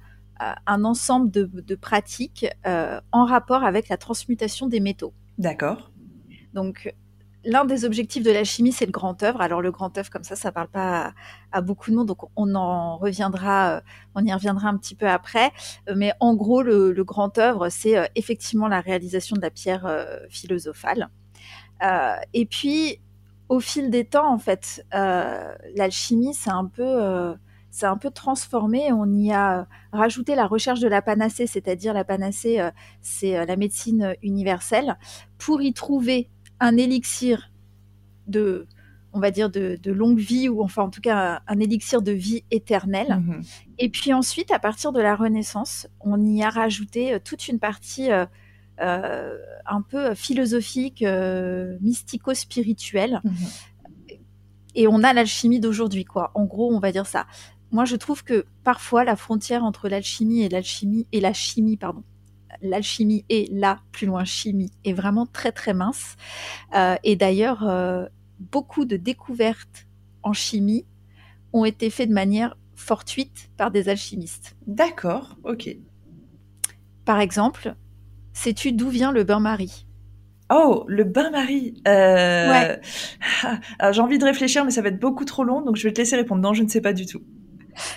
un 0.65 0.83
ensemble 0.83 1.31
de, 1.31 1.75
pratiques 1.75 2.47
euh, 2.65 2.99
en 3.11 3.25
rapport 3.25 3.63
avec 3.63 3.89
la 3.89 3.97
transmutation 3.97 4.67
des 4.67 4.79
métaux. 4.79 5.13
D'accord. 5.37 5.91
Donc, 6.53 6.93
l'un 7.43 7.65
des 7.65 7.85
objectifs 7.85 8.23
de 8.23 8.31
la 8.31 8.43
chimie, 8.43 8.71
c'est 8.71 8.85
le 8.85 8.91
grand 8.91 9.23
œuvre. 9.23 9.41
Alors, 9.41 9.61
le 9.61 9.71
grand 9.71 9.97
œuvre, 9.97 10.09
comme 10.09 10.23
ça, 10.23 10.35
ça 10.35 10.49
ne 10.49 10.53
parle 10.53 10.67
pas 10.67 11.13
à, 11.51 11.61
beaucoup 11.61 11.91
de 11.91 11.95
monde, 11.95 12.07
donc 12.07 12.29
on 12.35 12.55
en 12.55 12.97
reviendra, 12.97 13.81
on 14.15 14.25
y 14.25 14.33
reviendra 14.33 14.69
un 14.69 14.77
petit 14.77 14.95
peu 14.95 15.07
après. 15.07 15.51
Mais 15.95 16.13
en 16.19 16.35
gros, 16.35 16.61
le, 16.61 16.91
le 16.91 17.03
grand 17.03 17.37
œuvre, 17.37 17.69
c'est 17.69 18.11
effectivement 18.15 18.67
la 18.67 18.81
réalisation 18.81 19.35
de 19.35 19.41
la 19.41 19.49
pierre 19.49 19.87
philosophale. 20.29 21.09
et 22.33 22.45
puis, 22.45 22.99
au 23.51 23.59
fil 23.59 23.89
des 23.89 24.05
temps, 24.05 24.31
en 24.31 24.37
fait, 24.37 24.85
euh, 24.93 25.53
l'alchimie 25.75 26.33
s'est 26.33 26.49
un 26.49 26.67
peu, 26.67 27.35
euh, 27.83 27.87
un 27.87 27.97
peu 27.97 28.11
transformé. 28.11 28.91
On 28.91 29.11
y 29.13 29.31
a 29.31 29.67
rajouté 29.91 30.35
la 30.35 30.47
recherche 30.47 30.79
de 30.79 30.87
la 30.87 31.01
panacée, 31.01 31.47
c'est-à-dire 31.47 31.93
la 31.93 32.03
panacée, 32.03 32.59
euh, 32.59 32.71
c'est 33.01 33.45
la 33.45 33.55
médecine 33.55 34.15
universelle, 34.21 34.97
pour 35.37 35.61
y 35.61 35.73
trouver 35.73 36.29
un 36.59 36.77
élixir 36.77 37.51
de, 38.27 38.67
on 39.13 39.19
va 39.19 39.31
dire, 39.31 39.49
de, 39.49 39.79
longue 39.91 40.19
vie, 40.19 40.47
ou 40.49 40.61
enfin 40.61 40.83
en 40.83 40.89
tout 40.89 41.01
cas 41.01 41.41
un, 41.47 41.59
élixir 41.59 42.01
de 42.01 42.11
vie 42.11 42.43
éternelle. 42.51 43.19
Mmh 43.19 43.41
Et 43.79 43.89
puis 43.89 44.13
ensuite, 44.13 44.51
à 44.51 44.59
partir 44.59 44.91
de 44.91 45.01
la 45.01 45.15
Renaissance, 45.15 45.87
on 45.99 46.23
y 46.23 46.43
a 46.43 46.49
rajouté 46.49 47.19
toute 47.23 47.47
une 47.47 47.59
partie 47.59 48.09
euh, 48.81 49.37
un 49.67 49.83
peu 49.83 50.15
philosophique, 50.15 51.03
euh, 51.03 51.77
mystico-spirituel. 51.81 53.21
Mhm. 53.23 53.33
Et 54.73 54.87
on 54.87 55.03
a 55.03 55.13
l'alchimie 55.13 55.59
d'aujourd'hui, 55.59 56.03
quoi. 56.03 56.31
En 56.33 56.45
gros, 56.45 56.73
on 56.73 56.79
va 56.79 56.91
dire 56.91 57.05
ça. 57.05 57.27
Moi, 57.71 57.85
je 57.85 57.95
trouve 57.95 58.23
que 58.23 58.45
parfois 58.63 59.03
la 59.03 59.15
frontière 59.15 59.63
entre 59.63 59.89
l'alchimie 59.89 60.43
et 60.43 60.49
l'alchimie 60.49 61.07
et 61.11 61.21
la 61.21 61.33
chimie, 61.33 61.77
pardon, 61.77 62.03
l'alchimie 62.61 63.25
et 63.29 63.47
la 63.51 63.79
plus 63.91 64.07
loin 64.07 64.25
chimie 64.25 64.71
est 64.83 64.93
vraiment 64.93 65.25
très 65.25 65.51
très 65.51 65.73
mince. 65.73 66.15
et 67.03 67.15
d'ailleurs, 67.15 68.09
beaucoup 68.39 68.85
de 68.85 68.97
découvertes 68.97 69.87
en 70.23 70.33
chimie 70.33 70.85
ont 71.53 71.65
été 71.65 71.89
faites 71.89 72.09
de 72.09 72.13
manière 72.13 72.57
fortuite 72.75 73.49
par 73.57 73.71
des 73.71 73.89
alchimistes. 73.89 74.55
D'accord, 74.67 75.37
ok. 75.43 75.69
Par 77.05 77.19
exemple, 77.19 77.75
sais-tu 78.33 78.71
d'où 78.71 78.89
vient 78.89 79.11
le 79.11 79.23
bain-marie? 79.23 79.85
Oh, 80.53 80.83
le 80.87 81.03
bain-marie. 81.03 81.81
Euh... 81.87 82.49
Ouais. 82.51 82.81
J'ai 83.91 84.01
envie 84.01 84.17
de 84.17 84.25
réfléchir, 84.25 84.65
mais 84.65 84.71
ça 84.71 84.81
va 84.81 84.89
être 84.89 84.99
beaucoup 84.99 85.25
trop 85.25 85.43
long, 85.43 85.61
donc 85.61 85.77
je 85.77 85.87
vais 85.87 85.93
te 85.93 86.01
laisser 86.01 86.15
répondre. 86.15 86.41
Non, 86.41 86.53
je 86.53 86.63
ne 86.63 86.67
sais 86.67 86.81
pas 86.81 86.93
du 86.93 87.05
tout. 87.05 87.21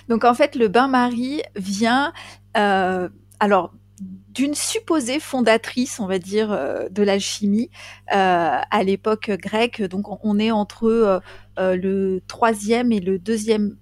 Donc 0.09 0.25
en 0.25 0.35
fait, 0.35 0.57
le 0.57 0.69
bain-marie 0.69 1.43
vient, 1.57 2.13
euh, 2.57 3.09
alors 3.41 3.73
d'une 4.01 4.55
supposée 4.55 5.21
fondatrice, 5.21 6.01
on 6.01 6.07
va 6.07 6.19
dire, 6.19 6.51
euh, 6.51 6.89
de 6.91 7.05
l'alchimie 7.05 7.71
euh, 8.13 8.59
à 8.69 8.83
l'époque 8.83 9.31
grecque. 9.31 9.83
Donc 9.83 10.25
on 10.25 10.39
est 10.39 10.51
entre 10.51 11.23
le 11.57 12.21
troisième 12.27 12.91
et 12.91 13.01
le 13.01 13.19
deuxième 13.19 13.77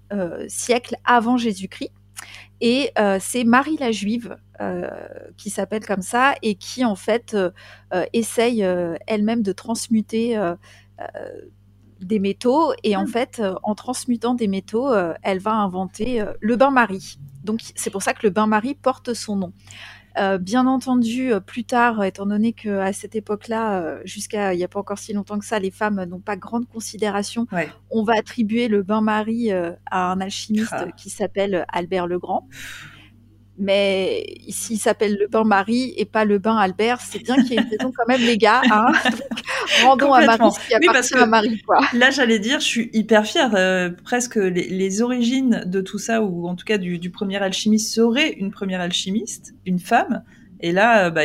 siècle 0.47 0.95
avant 1.05 1.37
Jésus-Christ. 1.37 1.91
Et 2.61 2.91
c'est 3.19 3.43
Marie 3.43 3.77
la 3.77 3.91
Juive 3.91 4.37
qui 5.37 5.49
s'appelle 5.49 5.85
comme 5.85 6.03
ça 6.03 6.35
et 6.43 6.55
qui 6.55 6.85
en 6.85 6.95
fait 6.95 7.35
essaye 8.13 8.61
elle-même 9.07 9.41
de 9.41 9.51
transmuter 9.51 10.39
des 12.05 12.19
métaux 12.19 12.73
et 12.83 12.95
en 12.95 13.03
mmh. 13.03 13.07
fait, 13.07 13.39
euh, 13.39 13.55
en 13.63 13.75
transmutant 13.75 14.33
des 14.33 14.47
métaux, 14.47 14.91
euh, 14.91 15.13
elle 15.23 15.39
va 15.39 15.53
inventer 15.53 16.21
euh, 16.21 16.33
le 16.39 16.55
bain-marie. 16.55 17.17
Donc 17.43 17.61
c'est 17.75 17.89
pour 17.89 18.01
ça 18.01 18.13
que 18.13 18.21
le 18.23 18.29
bain-marie 18.29 18.75
porte 18.75 19.13
son 19.13 19.35
nom. 19.35 19.53
bien 20.39 20.65
entendu, 20.67 21.33
plus 21.45 21.65
tard, 21.65 22.03
étant 22.03 22.25
donné 22.25 22.53
qu'à 22.53 22.93
cette 22.93 23.15
époque-là, 23.15 23.97
jusqu'à 24.05 24.53
il 24.53 24.57
n'y 24.57 24.63
a 24.63 24.67
pas 24.67 24.79
encore 24.79 24.99
si 24.99 25.11
longtemps 25.11 25.39
que 25.39 25.45
ça, 25.45 25.59
les 25.59 25.71
femmes 25.71 26.03
n'ont 26.05 26.21
pas 26.21 26.37
grande 26.37 26.67
considération, 26.69 27.47
on 27.89 28.03
va 28.03 28.13
attribuer 28.13 28.69
le 28.69 28.83
bain-marie 28.83 29.51
à 29.51 30.11
un 30.11 30.21
alchimiste 30.21 30.71
ah. 30.71 30.91
qui 30.95 31.09
s'appelle 31.09 31.65
Albert 31.67 32.07
le 32.07 32.19
Grand 32.19 32.47
mais 33.57 34.25
ici 34.47 34.73
il 34.75 34.77
s'appelle 34.77 35.17
le 35.19 35.27
bain 35.27 35.43
Marie 35.43 35.93
et 35.97 36.05
pas 36.05 36.25
le 36.25 36.39
bain 36.39 36.57
Albert, 36.57 37.01
c'est 37.01 37.19
bien 37.19 37.35
qu'il 37.35 37.53
y 37.53 37.55
ait 37.55 37.61
une 37.61 37.69
raison 37.69 37.91
quand 37.95 38.07
même 38.07 38.21
les 38.21 38.37
gars. 38.37 38.61
Hein 38.71 38.91
rendons 39.83 40.13
à 40.13 40.25
Marie 40.25 40.51
ce 40.51 40.67
qui 40.67 40.73
appartient 40.73 41.15
à 41.15 41.25
Marie. 41.25 41.61
Quoi. 41.61 41.79
Là 41.93 42.09
j'allais 42.09 42.39
dire, 42.39 42.59
je 42.59 42.65
suis 42.65 42.89
hyper 42.93 43.25
fière, 43.25 43.53
euh, 43.55 43.89
presque 44.03 44.35
les, 44.35 45.01
origines 45.01 45.63
de 45.65 45.81
tout 45.81 45.97
ça, 45.97 46.21
ou 46.21 46.47
en 46.47 46.55
tout 46.55 46.65
cas 46.65 46.77
du, 46.77 46.99
du 46.99 47.09
premier 47.09 47.41
alchimiste, 47.41 47.93
serait 47.93 48.29
une 48.29 48.51
première 48.51 48.81
alchimiste, 48.81 49.53
une 49.65 49.79
femme. 49.79 50.23
Et 50.63 50.71
là, 50.71 51.07
euh, 51.07 51.09
bah, 51.09 51.23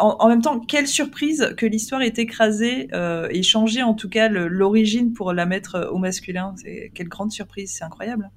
en, 0.00 0.28
même 0.28 0.42
temps, 0.42 0.58
quelle 0.58 0.88
surprise 0.88 1.54
que 1.56 1.64
l'histoire 1.64 2.02
ait 2.02 2.12
écrasée 2.16 2.88
euh, 2.92 3.28
et 3.30 3.44
changé 3.44 3.84
en 3.84 3.94
tout 3.94 4.08
cas 4.08 4.28
l'origine 4.28 5.12
pour 5.12 5.32
la 5.32 5.46
mettre 5.46 5.76
euh, 5.76 5.90
au 5.90 5.98
masculin. 5.98 6.52
Quelle 6.92 7.08
grande 7.08 7.30
surprise, 7.30 7.72
c'est 7.72 7.84
incroyable. 7.84 8.28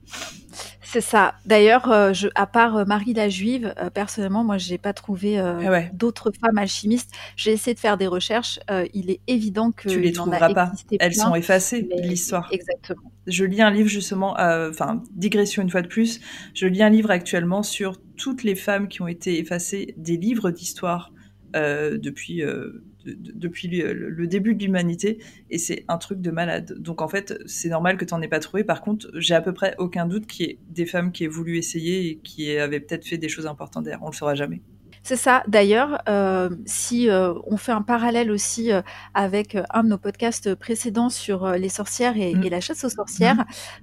C'est 0.83 1.01
ça. 1.01 1.33
D'ailleurs, 1.45 1.91
à 1.91 2.48
part 2.48 2.86
Marie 2.86 3.13
la 3.13 3.29
Juive, 3.29 3.74
personnellement, 3.93 4.43
moi, 4.43 4.57
j'ai 4.57 4.77
pas 4.77 4.93
trouvé 4.93 5.38
ah 5.39 5.81
d'autres 5.93 6.31
femmes 6.31 6.57
alchimistes. 6.57 7.12
J'ai 7.36 7.51
essayé 7.51 7.74
de 7.74 7.79
faire 7.79 7.98
des 7.98 8.07
recherches. 8.07 8.59
il 8.93 9.12
est 9.12 9.21
évident 9.27 9.71
que 9.71 9.89
tu 9.89 10.00
les 10.00 10.12
trouveras 10.12 10.53
pas. 10.53 10.71
Elles 11.00 11.13
sont 11.13 11.36
effacées 11.36 11.83
de 11.83 12.01
l'histoire. 12.01 12.50
Exactement. 12.51 13.12
Je 13.27 13.45
lis 13.45 13.62
un 13.62 13.69
livre 13.69 13.89
justement, 13.89 14.31
enfin 14.39 15.03
digression 15.12 15.62
une 15.62 15.69
fois 15.69 15.83
de 15.83 15.88
plus. 15.88 16.21
Je 16.55 16.65
lis 16.65 16.81
un 16.81 16.89
livre 16.89 17.12
actuellement 17.12 17.62
sur 17.62 17.93
toutes 18.20 18.44
les 18.44 18.56
femmes 18.56 18.90
qui 18.90 19.02
ont 19.02 19.08
été 19.08 19.40
effacées 19.40 19.96
des 19.98 20.18
livres 20.18 20.52
d'histoire 20.52 21.12
euh, 21.56 21.98
depuis, 21.98 22.44
euh, 22.44 22.84
depuis 23.06 23.70
le, 23.70 24.28
début 24.28 24.54
de 24.54 24.64
l'humanité, 24.64 25.20
et 25.50 25.58
c'est 25.58 25.86
un 25.88 25.98
truc 25.98 26.22
de 26.22 26.30
malade. 26.30 26.76
Donc 26.80 27.02
en 27.02 27.08
fait, 27.08 27.40
c'est 27.46 27.70
normal 27.70 27.98
que 27.98 28.06
tu 28.06 28.14
n'en 28.14 28.22
aies 28.22 28.28
pas 28.28 28.42
trouvé. 28.42 28.64
Par 28.64 28.82
contre, 28.82 29.10
j'ai 29.16 29.34
à 29.34 29.42
peu 29.42 29.54
près 29.54 29.74
aucun 29.80 30.06
doute 30.06 30.28
qu'il 30.28 30.46
y 30.46 30.50
ait 30.50 30.60
des 30.70 30.86
femmes 30.86 31.12
qui 31.12 31.24
aient 31.24 31.30
voulu 31.30 31.58
essayer 31.58 32.08
et 32.08 32.18
qui 32.18 32.56
avaient 32.58 32.82
peut-être 32.82 33.06
fait 33.08 33.18
des 33.18 33.30
choses 33.30 33.48
importantes 33.48 33.86
derrière. 33.86 34.04
On 34.04 34.10
le 34.10 34.16
saura 34.16 34.36
jamais. 34.36 34.62
C'est 35.02 35.16
ça. 35.16 35.44
D'ailleurs, 35.48 36.02
euh, 36.10 36.50
si 36.66 37.08
on 37.10 37.56
fait 37.56 37.72
un 37.72 37.82
parallèle 37.82 38.32
aussi 38.32 38.70
avec 39.14 39.58
un 39.70 39.84
de 39.84 39.90
nos 39.90 39.98
podcasts 39.98 40.54
précédents 40.56 41.10
sur 41.10 41.54
les 41.54 41.70
sorcières 41.70 42.18
et, 42.18 42.36
mmh. 42.36 42.50
la 42.50 42.60
chasse 42.60 42.84
aux 42.84 42.90
sorcières, 42.90 43.38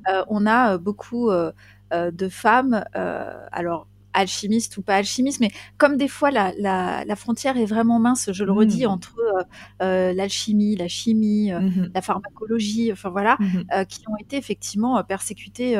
mmh. 0.06 0.10
on 0.28 0.46
a 0.46 0.76
beaucoup 0.76 1.30
de 1.30 2.28
femmes. 2.28 2.84
alors 2.92 3.88
alchimiste 4.16 4.76
ou 4.78 4.82
pas 4.82 4.96
alchimiste, 4.96 5.40
mais 5.40 5.50
comme 5.78 5.96
des 5.96 6.08
fois 6.08 6.30
la, 6.30 6.52
la, 6.58 7.16
frontière 7.16 7.56
est 7.56 7.66
vraiment 7.66 7.98
mince, 7.98 8.30
je 8.32 8.44
le 8.44 8.52
redis, 8.52 8.84
mmh. 8.84 8.90
entre 8.90 9.18
euh, 9.18 9.42
euh, 9.82 10.12
l'alchimie, 10.12 10.74
la 10.74 10.88
chimie, 10.88 11.52
euh, 11.52 11.60
mmh 11.60 11.90
la 11.94 12.02
pharmacologie, 12.02 12.92
enfin 12.92 13.10
voilà, 13.10 13.36
mmh 13.38 13.84
qui 13.88 14.02
ont 14.08 14.16
été 14.18 14.36
effectivement 14.36 15.02
persécutées 15.04 15.76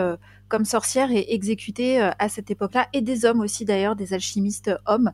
comme 0.49 0.65
sorcières 0.65 1.11
et 1.11 1.35
exécutées 1.35 2.01
à 2.01 2.29
cette 2.29 2.51
époque-là, 2.51 2.89
et 2.93 3.01
des 3.01 3.25
hommes 3.25 3.41
aussi 3.41 3.65
d'ailleurs, 3.65 3.97
des 3.97 4.13
alchimistes 4.13 4.71
hommes. 4.87 5.13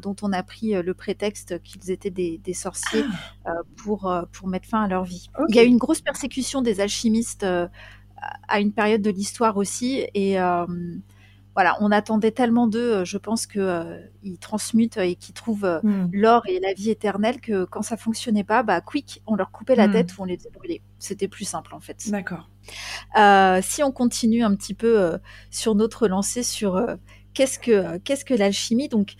dont 0.00 0.14
on 0.22 0.32
a 0.32 0.42
pris 0.42 0.74
le 0.80 0.94
prétexte 0.94 1.60
qu'ils 1.62 1.90
étaient 1.90 2.10
des, 2.10 2.54
sorciers 2.54 3.04
ah. 3.44 3.52
pour, 3.76 4.12
pour 4.32 4.48
mettre 4.48 4.68
fin 4.68 4.84
à 4.84 4.88
leur 4.88 5.04
vie. 5.04 5.28
Il 5.48 5.56
y 5.56 5.58
a 5.58 5.64
eu 5.64 5.66
une 5.66 5.78
grosse 5.78 6.00
persécution 6.00 6.62
des 6.62 6.80
alchimistes 6.80 7.44
à 8.48 8.60
une 8.60 8.72
période 8.72 9.02
de 9.02 9.10
l'histoire 9.10 9.56
aussi, 9.56 10.06
et 10.14 10.38
voilà, 11.54 11.76
on 11.80 11.90
attendait 11.90 12.30
tellement 12.30 12.66
d'eux, 12.66 12.94
euh, 12.94 13.04
je 13.04 13.18
pense 13.18 13.46
qu'ils 13.46 13.60
euh, 13.60 14.00
transmutent 14.40 14.96
et 14.96 15.16
qu'ils 15.16 15.34
trouvent 15.34 15.64
euh, 15.64 15.80
hmm. 15.82 16.08
l'or 16.12 16.42
et 16.46 16.60
la 16.60 16.72
vie 16.72 16.90
éternelle 16.90 17.40
que 17.40 17.64
quand 17.64 17.82
ça 17.82 17.96
fonctionnait 17.96 18.44
pas, 18.44 18.62
bah 18.62 18.80
quick, 18.80 19.22
on 19.26 19.34
leur 19.34 19.50
coupait 19.50 19.76
la 19.76 19.88
hmm. 19.88 19.92
tête 19.92 20.16
ou 20.16 20.22
on 20.22 20.24
les 20.24 20.38
brûlait. 20.52 20.80
C'était 20.98 21.28
plus 21.28 21.44
simple 21.44 21.74
en 21.74 21.80
fait. 21.80 22.10
D'accord. 22.10 22.48
si 23.62 23.82
on 23.82 23.92
continue 23.92 24.42
un 24.42 24.54
petit 24.54 24.74
peu 24.74 25.18
sur 25.50 25.74
notre 25.74 26.08
lancée 26.08 26.42
sur 26.42 26.80
qu'est-ce 27.34 27.58
que 27.58 27.98
qu'est-ce 27.98 28.24
que 28.24 28.34
l'alchimie, 28.34 28.88
donc 28.88 29.14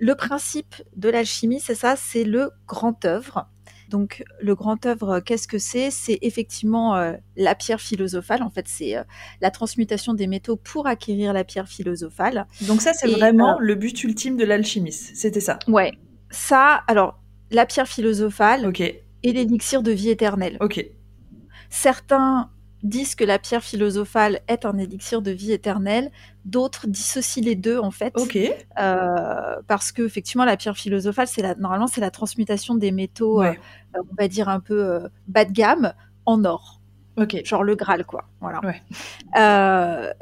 le 0.00 0.14
principe 0.16 0.74
de 0.96 1.08
l'alchimie, 1.08 1.60
c'est 1.60 1.76
ça, 1.76 1.94
c'est 1.96 2.24
le 2.24 2.50
grand 2.66 3.04
œuvre. 3.04 3.48
Donc 3.88 4.24
le 4.40 4.54
grand 4.54 4.86
œuvre, 4.86 5.20
qu'est-ce 5.20 5.48
que 5.48 5.58
c'est? 5.58 5.90
C'est 5.90 6.18
effectivement 6.22 6.96
euh, 6.96 7.12
la 7.36 7.54
pierre 7.54 7.80
philosophale. 7.80 8.42
En 8.42 8.50
fait, 8.50 8.66
c'est 8.68 8.96
euh, 8.96 9.02
la 9.40 9.50
transmutation 9.50 10.14
des 10.14 10.26
métaux 10.26 10.56
pour 10.56 10.86
acquérir 10.86 11.32
la 11.32 11.44
pierre 11.44 11.68
philosophale. 11.68 12.46
Donc 12.62 12.80
ça, 12.80 12.92
c'est 12.92 13.08
vraiment 13.08 13.56
euh, 13.56 13.60
le 13.60 13.74
but 13.74 14.02
ultime 14.04 14.36
de 14.36 14.44
l'alchimiste. 14.44 15.14
C'était 15.14 15.40
ça? 15.40 15.58
Ouais. 15.68 15.92
Ça, 16.30 16.82
alors 16.88 17.20
la 17.50 17.66
pierre 17.66 17.88
philosophale 17.88 18.72
et 19.22 19.32
l'élixir 19.32 19.82
de 19.82 19.92
vie 19.92 20.10
éternelle. 20.10 20.56
Ok. 20.60 20.84
Certains 21.70 22.50
disent 22.84 23.14
que 23.14 23.24
la 23.24 23.38
pierre 23.38 23.64
philosophale 23.64 24.40
est 24.46 24.64
un 24.64 24.78
élixir 24.78 25.22
de 25.22 25.30
vie 25.30 25.52
éternelle, 25.52 26.10
d'autres 26.44 26.86
dissocient 26.86 27.42
les 27.42 27.56
deux 27.56 27.78
en 27.78 27.90
fait. 27.90 28.14
Euh, 28.78 29.56
parce 29.66 29.90
que 29.90 30.02
effectivement, 30.02 30.44
la 30.44 30.56
pierre 30.56 30.76
philosophale, 30.76 31.26
c'est 31.26 31.42
la, 31.42 31.54
normalement 31.54 31.86
c'est 31.86 32.02
la 32.02 32.10
transmutation 32.10 32.74
des 32.74 32.92
métaux, 32.92 33.42
euh, 33.42 33.54
on 33.94 34.14
va 34.16 34.28
dire 34.28 34.48
un 34.48 34.60
peu 34.60 34.84
euh, 34.84 35.08
bas 35.26 35.44
de 35.44 35.52
gamme, 35.52 35.94
en 36.26 36.44
or. 36.44 36.80
Genre 37.44 37.62
le 37.62 37.76
Graal, 37.76 38.04
quoi. 38.04 38.24
Voilà. 38.40 38.60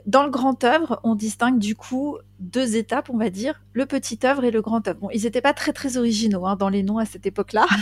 dans 0.07 0.25
le 0.25 0.31
grand 0.31 0.63
œuvre, 0.63 1.01
on 1.05 1.15
distingue 1.15 1.59
du 1.59 1.75
coup 1.75 2.19
deux 2.39 2.77
étapes, 2.77 3.09
on 3.11 3.17
va 3.17 3.31
dire, 3.31 3.63
le 3.73 3.87
petit 3.87 4.19
œuvre 4.25 4.45
et 4.45 4.51
le 4.51 4.61
grand 4.61 4.87
œuvre. 4.87 5.01
Bon, 5.01 5.09
ils 5.11 5.23
n'étaient 5.23 5.41
pas 5.41 5.55
très 5.55 5.73
très 5.73 5.97
originaux 5.97 6.47
hein, 6.47 6.55
dans 6.55 6.69
les 6.69 6.83
noms 6.83 6.99
à 6.99 7.07
cette 7.07 7.25
époque-là. 7.25 7.65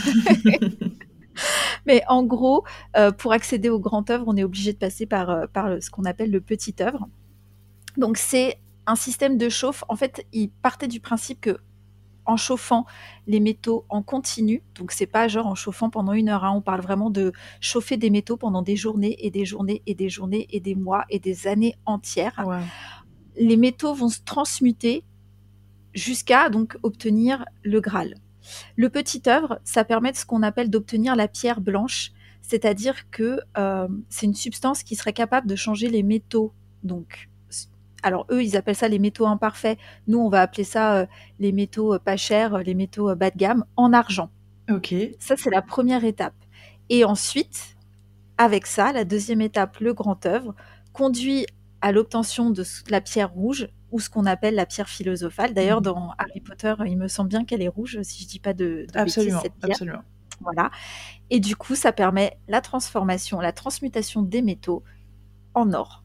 Mais 1.87 2.03
en 2.09 2.25
gros, 2.25 2.65
euh, 2.97 3.13
pour 3.13 3.33
accéder 3.33 3.69
au 3.69 3.79
grand 3.79 4.11
œuvre, 4.11 4.25
on 4.27 4.37
est 4.37 4.45
obligé 4.45 4.73
de 4.73 4.79
passer 4.79 5.07
par, 5.07 5.31
euh, 5.31 5.81
ce 5.81 5.91
qu'on 5.91 6.05
appelle 6.05 6.31
le 6.31 6.41
petit 6.41 6.75
œuvre. 6.81 7.09
Donc 7.97 8.17
c'est 8.17 8.61
un 8.87 8.97
système 8.97 9.37
de 9.37 9.49
chauffe. 9.49 9.85
En 9.89 9.97
fait, 9.97 10.27
il 10.33 10.51
partait 10.51 10.89
du 10.89 11.01
principe 11.01 11.41
que 11.41 11.59
en 12.27 12.37
chauffant 12.37 12.87
les 13.27 13.41
métaux 13.41 13.85
en 13.89 14.03
continu, 14.03 14.63
donc 14.77 14.93
c'est 14.93 15.07
pas 15.07 15.27
genre 15.27 15.47
en 15.47 15.55
chauffant 15.55 15.91
pendant 15.91 16.13
une 16.13 16.29
heure, 16.29 16.45
hein. 16.45 16.53
on 16.55 16.61
parle 16.61 16.81
vraiment 16.81 17.11
de 17.11 17.33
chauffer 17.61 17.97
des 17.97 18.11
métaux 18.11 18.37
pendant 18.37 18.63
des 18.63 18.77
journées 18.77 19.17
et 19.25 19.31
des 19.31 19.45
journées 19.45 19.83
et 19.87 19.95
des 19.95 20.09
journées 20.09 20.47
et 20.51 20.61
des 20.61 20.75
mois 20.75 21.05
et 21.11 21.19
des 21.19 21.49
années 21.49 21.75
entières. 21.87 22.45
Les 23.37 23.57
métaux 23.57 23.95
vont 23.95 24.11
se 24.11 24.21
transmuter 24.25 25.03
jusqu'à 25.93 26.51
donc 26.51 26.77
obtenir 26.83 27.45
le 27.63 27.81
Graal. 27.81 28.15
Le 28.77 28.89
petit 28.89 29.23
œuvre, 29.27 29.61
ça 29.65 29.85
permet 29.85 30.13
de 30.13 30.17
ce 30.17 30.27
qu'on 30.27 30.43
appelle 30.43 30.71
d'obtenir 30.71 31.17
la 31.17 31.29
pierre 31.29 31.61
blanche, 31.61 32.13
c'est-à-dire 32.43 33.11
que 33.11 33.41
euh, 33.59 33.89
c'est 34.09 34.27
une 34.27 34.35
substance 34.35 34.83
qui 34.83 34.97
serait 34.97 35.13
capable 35.13 35.47
de 35.47 35.57
changer 35.57 35.89
les 35.89 36.03
métaux. 36.03 36.53
Donc, 36.83 37.29
alors 38.03 38.27
eux, 38.31 38.43
ils 38.43 38.57
appellent 38.57 38.77
ça 38.77 38.89
les 38.89 38.99
métaux 38.99 39.27
imparfaits. 39.27 39.79
Nous, 40.07 40.19
on 40.19 40.29
va 40.29 40.41
appeler 40.41 40.65
ça 40.65 40.97
euh, 40.97 41.07
les 41.39 41.53
métaux 41.53 41.95
euh, 41.95 41.99
pas 41.99 42.17
chers, 42.17 42.59
les 42.59 42.75
métaux 42.75 43.15
bas 43.15 43.31
de 43.31 43.37
gamme, 43.37 43.65
en 43.77 43.93
argent. 43.93 44.31
Ok. 44.71 44.95
Ça, 45.19 45.37
c'est 45.37 45.51
la 45.51 45.63
première 45.63 46.05
étape. 46.05 46.35
Et 46.89 47.05
ensuite, 47.05 47.77
avec 48.39 48.67
ça, 48.67 48.93
la 48.93 49.05
deuxième 49.05 49.41
étape, 49.41 49.79
le 49.81 49.93
grand 49.93 50.25
œuvre, 50.27 50.55
conduit 50.93 51.47
à 51.81 51.93
l'obtention 51.93 52.51
de 52.51 52.65
la 52.89 53.01
pierre 53.01 53.33
rouge 53.33 53.69
ou 53.91 54.01
ce 54.01 54.11
qu'on 54.11 54.27
appelle 54.27 54.55
la 54.55 54.67
pierre 54.67 54.89
philosophale. 54.89 55.55
D'ailleurs, 55.55 55.83
dans 55.83 56.13
Harry 56.19 56.41
Potter, 56.41 56.75
il 56.87 56.97
me 56.97 57.09
semble 57.09 57.29
bien 57.29 57.45
qu'elle 57.45 57.63
est 57.63 57.69
rouge, 57.69 58.01
si 58.03 58.25
je 58.25 58.29
dis 58.29 58.39
pas 58.39 58.55
de, 58.55 58.87
de 58.93 58.99
absolument, 58.99 59.39
bêtises, 59.39 59.43
cette 59.43 59.61
pierre. 59.61 59.71
absolument. 59.73 60.03
Voilà. 60.41 60.71
Et 61.29 61.41
du 61.41 61.57
coup, 61.57 61.75
ça 61.75 61.93
permet 61.93 62.39
la 62.49 62.61
transformation, 62.61 63.41
la 63.41 63.53
transmutation 63.53 64.23
des 64.23 64.43
métaux 64.43 64.83
en 65.55 65.73
or. 65.73 66.05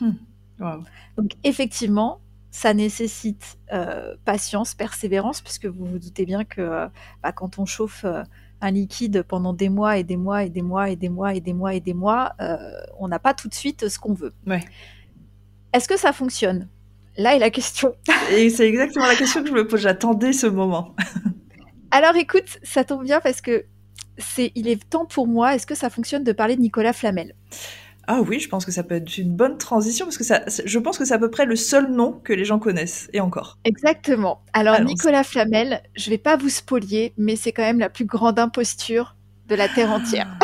Hmm. 0.00 0.12
Wow. 0.60 0.84
Donc 1.16 1.32
effectivement, 1.42 2.20
ça 2.50 2.72
nécessite 2.72 3.58
euh, 3.72 4.14
patience, 4.24 4.74
persévérance, 4.74 5.40
puisque 5.40 5.66
vous 5.66 5.84
vous 5.86 5.98
doutez 5.98 6.24
bien 6.24 6.44
que 6.44 6.60
euh, 6.60 6.88
bah, 7.22 7.32
quand 7.32 7.58
on 7.58 7.66
chauffe 7.66 8.04
euh, 8.04 8.22
un 8.60 8.70
liquide 8.70 9.22
pendant 9.22 9.52
des 9.52 9.68
mois 9.68 9.98
et 9.98 10.04
des 10.04 10.16
mois 10.16 10.44
et 10.44 10.50
des 10.50 10.62
mois 10.62 10.90
et 10.90 10.96
des 10.96 11.08
mois 11.08 11.34
et 11.34 11.40
des 11.40 11.52
mois 11.52 11.74
et 11.74 11.80
des 11.80 11.94
mois, 11.94 12.32
euh, 12.40 12.56
on 12.98 13.08
n'a 13.08 13.18
pas 13.18 13.34
tout 13.34 13.48
de 13.48 13.54
suite 13.54 13.88
ce 13.88 13.98
qu'on 13.98 14.14
veut. 14.14 14.32
Ouais. 14.46 14.64
Est-ce 15.72 15.88
que 15.88 15.98
ça 15.98 16.12
fonctionne? 16.12 16.68
Là 17.16 17.36
est 17.36 17.38
la 17.38 17.50
question. 17.50 17.94
Et 18.32 18.50
c'est 18.50 18.68
exactement 18.68 19.06
la 19.06 19.14
question 19.14 19.42
que 19.42 19.48
je 19.48 19.54
me 19.54 19.66
pose. 19.66 19.80
J'attendais 19.80 20.32
ce 20.32 20.46
moment. 20.46 20.94
Alors 21.90 22.16
écoute, 22.16 22.58
ça 22.62 22.82
tombe 22.84 23.04
bien 23.04 23.20
parce 23.20 23.40
que 23.40 23.66
c'est, 24.18 24.50
il 24.54 24.68
est 24.68 24.88
temps 24.88 25.06
pour 25.06 25.26
moi. 25.26 25.54
Est-ce 25.54 25.66
que 25.66 25.74
ça 25.74 25.90
fonctionne 25.90 26.24
de 26.24 26.32
parler 26.32 26.56
de 26.56 26.60
Nicolas 26.60 26.92
Flamel? 26.92 27.34
Ah 28.06 28.20
oui, 28.20 28.38
je 28.38 28.48
pense 28.48 28.66
que 28.66 28.72
ça 28.72 28.82
peut 28.82 28.96
être 28.96 29.16
une 29.16 29.34
bonne 29.34 29.56
transition 29.56 30.04
parce 30.04 30.18
que 30.18 30.24
ça, 30.24 30.42
je 30.64 30.78
pense 30.78 30.98
que 30.98 31.04
c'est 31.06 31.14
à 31.14 31.18
peu 31.18 31.30
près 31.30 31.46
le 31.46 31.56
seul 31.56 31.90
nom 31.90 32.12
que 32.12 32.32
les 32.34 32.44
gens 32.44 32.58
connaissent 32.58 33.08
et 33.14 33.20
encore. 33.20 33.58
Exactement. 33.64 34.42
Alors. 34.52 34.78
Nicolas 34.80 35.24
Flamel, 35.24 35.82
je 35.96 36.10
vais 36.10 36.18
pas 36.18 36.36
vous 36.36 36.50
spolier, 36.50 37.14
mais 37.16 37.34
c'est 37.36 37.52
quand 37.52 37.62
même 37.62 37.78
la 37.78 37.88
plus 37.88 38.04
grande 38.04 38.38
imposture 38.38 39.16
de 39.48 39.54
la 39.54 39.68
terre 39.68 39.90
entière. 39.90 40.36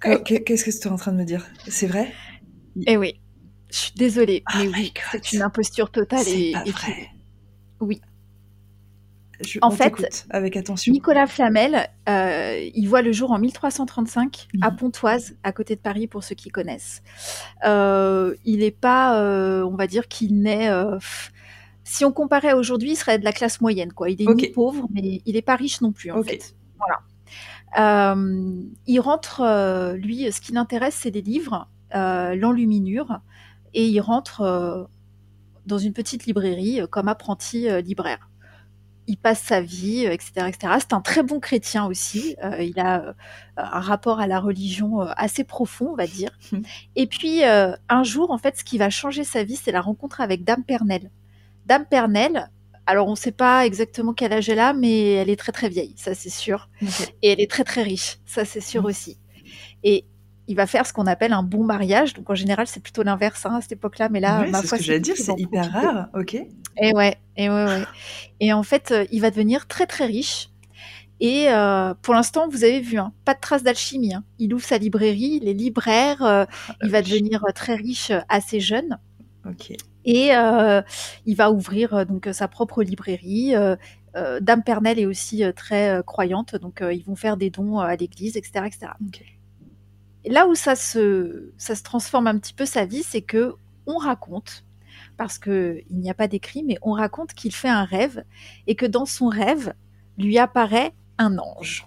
Que- 0.00 0.38
Qu'est-ce 0.38 0.64
que 0.64 0.70
tu 0.70 0.88
es 0.88 0.90
en 0.90 0.96
train 0.96 1.12
de 1.12 1.16
me 1.16 1.24
dire? 1.24 1.46
C'est 1.68 1.86
vrai? 1.86 2.12
Eh 2.86 2.96
oui, 2.96 3.20
je 3.72 3.78
suis 3.78 3.92
désolée, 3.96 4.44
Oh 4.54 4.58
mais 4.58 4.68
oui, 4.68 4.94
c'est 5.10 5.32
une 5.32 5.42
imposture 5.42 5.90
totale 5.90 6.20
C'est 6.24 6.40
et, 6.40 6.52
pas 6.52 6.62
et 6.66 6.70
vrai. 6.70 7.08
Oui. 7.80 8.00
Je, 9.40 9.58
En 9.60 9.70
fait, 9.72 10.26
avec 10.30 10.56
attention. 10.56 10.92
Nicolas 10.92 11.26
Flamel, 11.26 11.88
euh, 12.08 12.70
il 12.74 12.86
voit 12.86 13.02
le 13.02 13.10
jour 13.10 13.32
en 13.32 13.38
1335 13.40 14.46
à 14.60 14.70
Mhm. 14.70 14.76
Pontoise, 14.76 15.34
à 15.42 15.50
côté 15.52 15.74
de 15.74 15.80
Paris, 15.80 16.06
pour 16.06 16.22
ceux 16.22 16.36
qui 16.36 16.50
connaissent. 16.50 17.02
Euh, 17.64 18.36
il 18.44 18.60
n'est 18.60 18.70
pas, 18.70 19.20
euh, 19.20 19.64
on 19.64 19.74
va 19.74 19.86
dire 19.88 20.06
qu'il 20.06 20.40
naît. 20.42 20.70
si 21.82 22.04
on 22.04 22.12
comparait 22.12 22.50
à 22.50 22.56
aujourd'hui, 22.56 22.92
il 22.92 22.96
serait 22.96 23.18
de 23.18 23.24
la 23.24 23.32
classe 23.32 23.60
moyenne, 23.60 23.92
quoi. 23.92 24.10
Il 24.10 24.22
est 24.22 24.32
ni 24.32 24.48
pauvre, 24.48 24.86
mais 24.92 25.22
il 25.26 25.34
n'est 25.34 25.42
pas 25.42 25.56
riche 25.56 25.80
non 25.80 25.90
plus, 25.92 26.12
en 26.12 26.22
fait. 26.22 26.54
Voilà. 26.78 28.14
Il 28.86 29.00
rentre, 29.00 29.94
lui, 29.96 30.30
ce 30.30 30.40
qui 30.40 30.52
l'intéresse, 30.52 30.94
c'est 31.00 31.10
les 31.10 31.22
livres, 31.22 31.68
l'enluminure, 31.92 33.18
et 33.74 33.86
il 33.86 34.00
rentre 34.00 34.40
euh, 34.42 34.84
dans 35.66 35.78
une 35.78 35.92
petite 35.92 36.26
librairie 36.26 36.80
euh, 36.80 36.86
comme 36.86 37.08
apprenti 37.08 37.68
euh, 37.68 37.80
libraire 37.80 38.28
il 39.08 39.16
passe 39.16 39.40
sa 39.42 39.60
vie, 39.60 40.04
etc., 40.06 40.46
etc. 40.46 40.74
C'est 40.78 40.92
un 40.92 41.00
très 41.00 41.24
bon 41.24 41.40
chrétien 41.40 41.86
aussi. 41.86 42.36
Il 42.60 42.78
a 42.78 43.16
un 43.56 43.80
rapport 43.80 44.20
à 44.20 44.28
la 44.28 44.38
religion 44.38 45.00
assez 45.00 45.42
profond, 45.42 45.88
on 45.90 45.96
va 45.96 46.06
dire. 46.06 46.30
Et 46.96 47.08
puis 47.08 47.42
un 47.42 48.02
jour, 48.04 48.30
en 48.30 48.38
fait, 48.38 48.56
ce 48.56 48.62
qui 48.62 48.78
va 48.78 48.90
changer 48.90 49.24
sa 49.24 49.42
vie, 49.42 49.56
c'est 49.56 49.72
la 49.72 49.80
rencontre 49.80 50.20
avec 50.20 50.44
Dame 50.44 50.62
Pernelle. 50.62 51.10
Dame 51.66 51.84
Pernelle. 51.90 52.48
Alors, 52.86 53.08
on 53.08 53.12
ne 53.12 53.16
sait 53.16 53.32
pas 53.32 53.66
exactement 53.66 54.12
quel 54.14 54.32
âge 54.32 54.48
elle 54.48 54.60
a, 54.60 54.72
mais 54.72 55.14
elle 55.14 55.30
est 55.30 55.36
très 55.36 55.52
très 55.52 55.68
vieille, 55.68 55.94
ça 55.96 56.14
c'est 56.14 56.30
sûr. 56.30 56.68
Et 57.22 57.32
elle 57.32 57.40
est 57.40 57.50
très 57.50 57.64
très 57.64 57.82
riche, 57.82 58.18
ça 58.24 58.44
c'est 58.44 58.60
sûr 58.60 58.82
Mhm. 58.82 58.86
aussi. 58.88 59.18
Et 59.82 60.04
il 60.48 60.56
va 60.56 60.66
faire 60.66 60.86
ce 60.86 60.92
qu'on 60.92 61.06
appelle 61.06 61.32
un 61.32 61.42
bon 61.42 61.64
mariage. 61.64 62.14
Donc 62.14 62.28
en 62.30 62.34
général, 62.34 62.66
c'est 62.66 62.80
plutôt 62.82 63.02
l'inverse 63.02 63.46
hein, 63.46 63.56
à 63.56 63.60
cette 63.60 63.72
époque-là, 63.72 64.08
mais 64.08 64.20
là, 64.20 64.40
Ouais, 64.40 64.50
ma 64.50 64.58
c'est 64.58 64.62
ce 64.64 64.68
foi, 64.68 64.78
que 64.78 64.84
j'allais 64.84 65.00
dire, 65.00 65.14
c'est 65.16 65.38
hyper 65.38 65.68
profiter. 65.70 65.86
rare. 65.86 66.08
Ok. 66.14 66.34
Et 66.34 66.92
ouais, 66.94 67.16
et 67.36 67.48
ouais, 67.50 67.64
ouais. 67.64 67.82
Et 68.40 68.52
en 68.52 68.62
fait, 68.62 68.90
euh, 68.92 69.04
il 69.12 69.20
va 69.20 69.30
devenir 69.30 69.66
très 69.66 69.86
très 69.86 70.06
riche. 70.06 70.48
Et 71.20 71.50
euh, 71.50 71.94
pour 72.02 72.14
l'instant, 72.14 72.48
vous 72.48 72.64
avez 72.64 72.80
vu, 72.80 72.98
hein, 72.98 73.12
pas 73.24 73.34
de 73.34 73.40
trace 73.40 73.62
d'alchimie. 73.62 74.12
hein. 74.14 74.24
Il 74.40 74.52
ouvre 74.54 74.64
sa 74.64 74.78
librairie, 74.78 75.38
il 75.40 75.48
est 75.48 75.52
libraire, 75.52 76.22
euh, 76.24 76.44
il 76.82 76.90
va 76.90 77.00
devenir 77.02 77.44
euh, 77.44 77.52
très 77.54 77.76
riche 77.76 78.10
assez 78.28 78.58
jeune. 78.58 78.98
Ok. 79.48 79.72
Et 80.04 80.34
euh, 80.34 80.82
il 81.26 81.36
va 81.36 81.52
ouvrir 81.52 82.04
donc 82.06 82.28
sa 82.32 82.48
propre 82.48 82.82
librairie. 82.82 83.54
Dame 84.40 84.62
Pernelle 84.64 84.98
est 84.98 85.06
aussi 85.06 85.42
très 85.54 86.02
croyante, 86.04 86.56
donc 86.56 86.82
ils 86.82 87.04
vont 87.04 87.14
faire 87.16 87.36
des 87.36 87.50
dons 87.50 87.78
à 87.78 87.94
l'église, 87.96 88.36
etc., 88.36 88.64
etc. 88.66 88.92
Là 90.26 90.46
où 90.46 90.54
ça 90.54 90.76
se, 90.76 91.52
ça 91.58 91.74
se 91.74 91.82
transforme 91.82 92.26
un 92.26 92.38
petit 92.38 92.54
peu 92.54 92.66
sa 92.66 92.84
vie, 92.84 93.02
c'est 93.02 93.22
que 93.22 93.54
on 93.86 93.96
raconte, 93.96 94.64
parce 95.16 95.38
que 95.38 95.82
il 95.90 95.98
n'y 95.98 96.10
a 96.10 96.14
pas 96.14 96.28
d'écrit, 96.28 96.62
mais 96.62 96.78
on 96.82 96.92
raconte 96.92 97.34
qu'il 97.34 97.54
fait 97.54 97.68
un 97.68 97.84
rêve 97.84 98.24
et 98.66 98.74
que 98.74 98.86
dans 98.86 99.06
son 99.06 99.28
rêve 99.28 99.74
lui 100.18 100.38
apparaît 100.38 100.92
un 101.18 101.38
ange. 101.38 101.86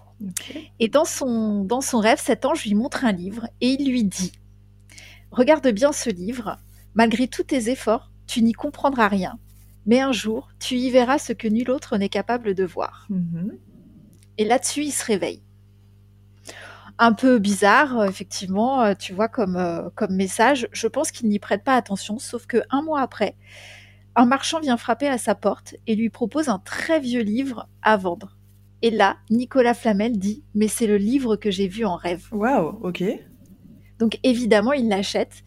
Et 0.80 0.88
dans 0.88 1.04
son, 1.04 1.64
dans 1.64 1.80
son 1.80 1.98
rêve, 1.98 2.20
cet 2.20 2.44
ange 2.44 2.64
lui 2.64 2.74
montre 2.74 3.04
un 3.04 3.12
livre 3.12 3.48
et 3.60 3.68
il 3.68 3.90
lui 3.90 4.04
dit 4.04 4.32
Regarde 5.30 5.68
bien 5.68 5.92
ce 5.92 6.08
livre, 6.08 6.58
malgré 6.94 7.28
tous 7.28 7.44
tes 7.44 7.68
efforts, 7.68 8.10
tu 8.26 8.42
n'y 8.42 8.52
comprendras 8.52 9.08
rien, 9.08 9.38
mais 9.84 10.00
un 10.00 10.12
jour, 10.12 10.48
tu 10.58 10.76
y 10.76 10.90
verras 10.90 11.18
ce 11.18 11.32
que 11.32 11.48
nul 11.48 11.70
autre 11.70 11.96
n'est 11.98 12.08
capable 12.08 12.54
de 12.54 12.64
voir. 12.64 13.06
Mhm. 13.10 13.58
Et 14.38 14.44
là-dessus, 14.44 14.84
il 14.84 14.92
se 14.92 15.04
réveille. 15.04 15.42
Un 16.98 17.12
peu 17.12 17.38
bizarre, 17.38 18.00
euh, 18.00 18.08
effectivement, 18.08 18.82
euh, 18.82 18.94
tu 18.94 19.12
vois, 19.12 19.28
comme, 19.28 19.56
euh, 19.56 19.90
comme 19.94 20.14
message. 20.14 20.68
Je 20.72 20.86
pense 20.86 21.10
qu'il 21.10 21.28
n'y 21.28 21.38
prête 21.38 21.62
pas 21.62 21.74
attention, 21.74 22.18
sauf 22.18 22.46
que 22.46 22.58
un 22.70 22.82
mois 22.82 23.00
après, 23.00 23.36
un 24.14 24.24
marchand 24.24 24.60
vient 24.60 24.78
frapper 24.78 25.08
à 25.08 25.18
sa 25.18 25.34
porte 25.34 25.74
et 25.86 25.94
lui 25.94 26.08
propose 26.08 26.48
un 26.48 26.58
très 26.58 27.00
vieux 27.00 27.22
livre 27.22 27.68
à 27.82 27.96
vendre. 27.96 28.36
Et 28.80 28.90
là, 28.90 29.16
Nicolas 29.30 29.74
Flamel 29.74 30.18
dit 30.18 30.42
Mais 30.54 30.68
c'est 30.68 30.86
le 30.86 30.96
livre 30.96 31.36
que 31.36 31.50
j'ai 31.50 31.68
vu 31.68 31.84
en 31.84 31.96
rêve. 31.96 32.26
Waouh. 32.32 32.78
Ok. 32.82 33.04
Donc 33.98 34.18
évidemment, 34.22 34.72
il 34.72 34.88
l'achète 34.88 35.44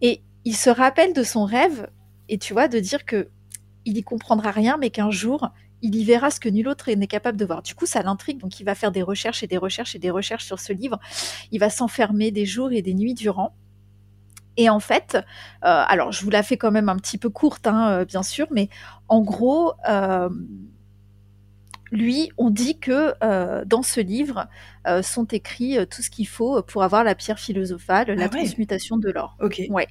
et 0.00 0.22
il 0.44 0.56
se 0.56 0.70
rappelle 0.70 1.12
de 1.12 1.22
son 1.22 1.44
rêve 1.44 1.88
et 2.28 2.38
tu 2.38 2.52
vois 2.52 2.68
de 2.68 2.78
dire 2.78 3.04
que 3.04 3.28
il 3.84 3.96
y 3.96 4.02
comprendra 4.02 4.50
rien, 4.50 4.76
mais 4.78 4.90
qu'un 4.90 5.10
jour 5.10 5.50
il 5.82 5.94
y 5.94 6.04
verra 6.04 6.30
ce 6.30 6.40
que 6.40 6.48
nul 6.48 6.68
autre 6.68 6.90
n'est 6.90 7.06
capable 7.06 7.38
de 7.38 7.44
voir. 7.44 7.62
Du 7.62 7.74
coup, 7.74 7.86
ça 7.86 8.02
l'intrigue, 8.02 8.38
donc 8.38 8.60
il 8.60 8.64
va 8.64 8.74
faire 8.74 8.92
des 8.92 9.02
recherches 9.02 9.42
et 9.42 9.46
des 9.46 9.58
recherches 9.58 9.94
et 9.94 9.98
des 9.98 10.10
recherches 10.10 10.44
sur 10.44 10.58
ce 10.58 10.72
livre. 10.72 10.98
Il 11.50 11.60
va 11.60 11.70
s'enfermer 11.70 12.30
des 12.30 12.46
jours 12.46 12.72
et 12.72 12.82
des 12.82 12.94
nuits 12.94 13.14
durant. 13.14 13.54
Et 14.56 14.68
en 14.68 14.80
fait, 14.80 15.14
euh, 15.14 15.20
alors 15.62 16.12
je 16.12 16.22
vous 16.22 16.30
la 16.30 16.42
fais 16.42 16.56
quand 16.56 16.70
même 16.70 16.88
un 16.88 16.96
petit 16.96 17.18
peu 17.18 17.30
courte, 17.30 17.66
hein, 17.66 17.90
euh, 17.90 18.04
bien 18.04 18.22
sûr, 18.22 18.46
mais 18.50 18.68
en 19.08 19.22
gros, 19.22 19.72
euh, 19.88 20.28
lui, 21.92 22.30
on 22.36 22.50
dit 22.50 22.78
que 22.78 23.14
euh, 23.22 23.64
dans 23.64 23.82
ce 23.82 24.00
livre 24.00 24.48
sont 25.02 25.24
écrits 25.26 25.76
tout 25.88 26.02
ce 26.02 26.10
qu'il 26.10 26.26
faut 26.26 26.62
pour 26.62 26.82
avoir 26.82 27.04
la 27.04 27.14
pierre 27.14 27.38
philosophale, 27.38 28.08
la 28.08 28.24
ouais. 28.24 28.28
transmutation 28.28 28.96
de 28.96 29.10
l'or. 29.10 29.36
Ok. 29.40 29.62
Ouais. 29.68 29.88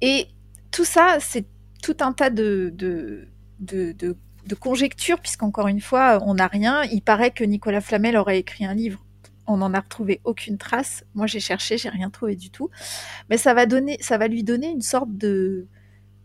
Et 0.00 0.28
tout 0.70 0.84
ça, 0.84 1.18
c'est 1.20 1.46
tout 1.82 1.96
un 2.00 2.12
tas 2.12 2.30
de, 2.30 2.70
de, 2.74 3.28
de, 3.58 3.92
de, 3.92 4.16
de 4.50 4.54
conjectures, 4.56 5.20
puisqu'encore 5.20 5.68
une 5.68 5.80
fois, 5.80 6.18
on 6.26 6.34
n'a 6.34 6.48
rien. 6.48 6.82
Il 6.84 7.02
paraît 7.02 7.30
que 7.30 7.44
Nicolas 7.44 7.80
Flamel 7.80 8.16
aurait 8.16 8.38
écrit 8.38 8.64
un 8.64 8.74
livre. 8.74 9.04
On 9.46 9.58
n'en 9.58 9.72
a 9.72 9.80
retrouvé 9.80 10.20
aucune 10.24 10.58
trace. 10.58 11.04
Moi, 11.14 11.26
j'ai 11.26 11.40
cherché, 11.40 11.78
j'ai 11.78 11.88
rien 11.88 12.10
trouvé 12.10 12.34
du 12.34 12.50
tout. 12.50 12.68
Mais 13.30 13.36
ça 13.36 13.54
va 13.54 13.66
donner, 13.66 13.96
ça 14.00 14.18
va 14.18 14.26
lui 14.26 14.42
donner 14.42 14.68
une 14.68 14.82
sorte 14.82 15.16
de, 15.16 15.66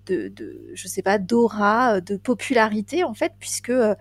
de, 0.07 0.33
je 0.73 0.88
sais 0.88 1.03
pas, 1.03 1.19
d'aura, 1.19 2.01
de 2.01 2.17
popularité 2.17 3.03
en 3.03 3.13
fait, 3.13 3.33
puisque 3.39 3.69
euh, 3.69 3.95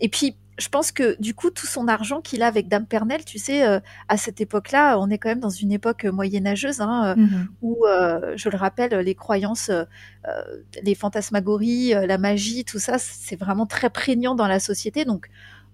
et 0.00 0.08
puis 0.08 0.36
je 0.58 0.68
pense 0.68 0.92
que 0.92 1.20
du 1.20 1.34
coup 1.34 1.50
tout 1.50 1.66
son 1.66 1.88
argent 1.88 2.20
qu'il 2.20 2.42
a 2.42 2.46
avec 2.46 2.68
Dame 2.68 2.86
Pernelle, 2.86 3.24
tu 3.24 3.38
sais, 3.38 3.66
euh, 3.66 3.80
à 4.08 4.16
cette 4.16 4.40
époque-là, 4.40 4.98
on 4.98 5.10
est 5.10 5.18
quand 5.18 5.28
même 5.28 5.40
dans 5.40 5.50
une 5.50 5.72
époque 5.72 6.04
moyenâgeuse 6.04 6.80
hein, 6.80 7.14
Mhm. 7.16 7.48
où, 7.62 7.86
euh, 7.86 8.34
je 8.36 8.48
le 8.48 8.56
rappelle, 8.56 8.94
les 8.94 9.14
croyances, 9.14 9.70
euh, 9.70 9.84
les 10.82 10.94
fantasmagories, 10.94 11.94
euh, 11.94 12.06
la 12.06 12.18
magie, 12.18 12.64
tout 12.64 12.78
ça, 12.78 12.98
c'est 12.98 13.36
vraiment 13.36 13.66
très 13.66 13.90
prégnant 13.90 14.34
dans 14.34 14.46
la 14.46 14.60
société. 14.60 15.04
Donc, 15.04 15.28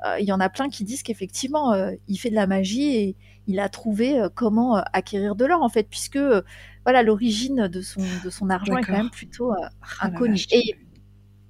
euh, 0.07 0.19
il 0.19 0.27
y 0.27 0.33
en 0.33 0.41
a 0.41 0.49
plein 0.49 0.69
qui 0.71 0.85
disent 0.85 1.03
qu'effectivement, 1.03 1.73
euh, 1.73 1.91
il 2.09 2.17
fait 2.17 2.31
de 2.31 2.35
la 2.35 2.47
magie 2.47 2.97
et 2.97 3.17
il 3.47 3.61
a 3.61 3.69
trouvé 3.69 4.19
euh, 4.19 4.29
comment 4.35 4.79
euh, 4.79 4.83
acquérir 4.93 5.35
de 5.37 5.45
l'or, 5.45 5.63
en 5.63 5.69
fait, 5.69 5.87
puisque 5.91 6.17
euh, 6.17 6.41
voilà, 6.85 7.03
l'origine 7.03 7.69
de 7.69 7.83
son, 7.83 8.01
de 8.25 8.31
son 8.31 8.49
argent 8.49 8.77
est 8.79 8.83
quand 8.83 8.93
même 8.93 9.11
plutôt 9.11 9.53
euh, 9.53 9.57
Ah, 10.01 10.07
inconnue. 10.07 10.41
Et 10.53 10.77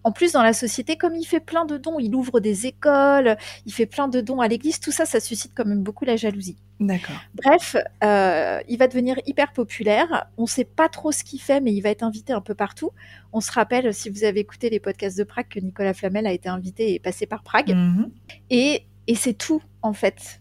en 0.02 0.12
plus, 0.12 0.32
dans 0.32 0.42
la 0.42 0.52
société, 0.52 0.96
comme 0.96 1.14
il 1.14 1.24
fait 1.24 1.40
plein 1.40 1.64
de 1.66 1.76
dons, 1.76 1.98
il 1.98 2.14
ouvre 2.14 2.40
des 2.40 2.66
écoles, 2.66 3.36
il 3.66 3.72
fait 3.72 3.86
plein 3.86 4.08
de 4.08 4.20
dons 4.20 4.40
à 4.40 4.48
l'église, 4.48 4.80
tout 4.80 4.92
ça, 4.92 5.04
ça 5.04 5.20
suscite 5.20 5.52
quand 5.54 5.66
même 5.66 5.82
beaucoup 5.82 6.04
la 6.04 6.16
jalousie. 6.16 6.56
D'accord. 6.80 7.16
Bref, 7.34 7.76
euh, 8.02 8.60
il 8.66 8.78
va 8.78 8.88
devenir 8.88 9.16
hyper 9.26 9.52
populaire. 9.52 10.28
On 10.38 10.42
ne 10.42 10.48
sait 10.48 10.64
pas 10.64 10.88
trop 10.88 11.12
ce 11.12 11.22
qu'il 11.22 11.40
fait, 11.40 11.60
mais 11.60 11.72
il 11.74 11.82
va 11.82 11.90
être 11.90 12.02
invité 12.02 12.32
un 12.32 12.40
peu 12.40 12.54
partout. 12.54 12.90
On 13.34 13.42
se 13.42 13.52
rappelle, 13.52 13.92
si 13.92 14.08
vous 14.08 14.24
avez 14.24 14.40
écouté 14.40 14.70
les 14.70 14.80
podcasts 14.80 15.18
de 15.18 15.24
Prague, 15.24 15.48
que 15.48 15.60
Nicolas 15.60 15.92
Flamel 15.92 16.26
a 16.26 16.32
été 16.32 16.48
invité 16.48 16.94
et 16.94 16.98
passé 16.98 17.26
par 17.26 17.42
Prague. 17.42 17.74
Mhm. 17.74 18.10
Et, 18.48 18.86
et 19.06 19.14
c'est 19.14 19.34
tout, 19.34 19.62
en 19.82 19.92
fait. 19.92 20.40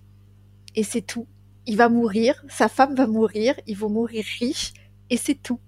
Et 0.76 0.84
c'est 0.84 1.02
tout. 1.02 1.28
Il 1.66 1.76
va 1.76 1.90
mourir, 1.90 2.46
sa 2.48 2.70
femme 2.70 2.96
va 2.96 3.06
mourir, 3.06 3.56
ils 3.68 3.78
vont 3.78 3.90
mourir 3.90 4.24
riches, 4.40 4.74
et 5.10 5.18
c'est 5.18 5.36
tout. 5.36 5.60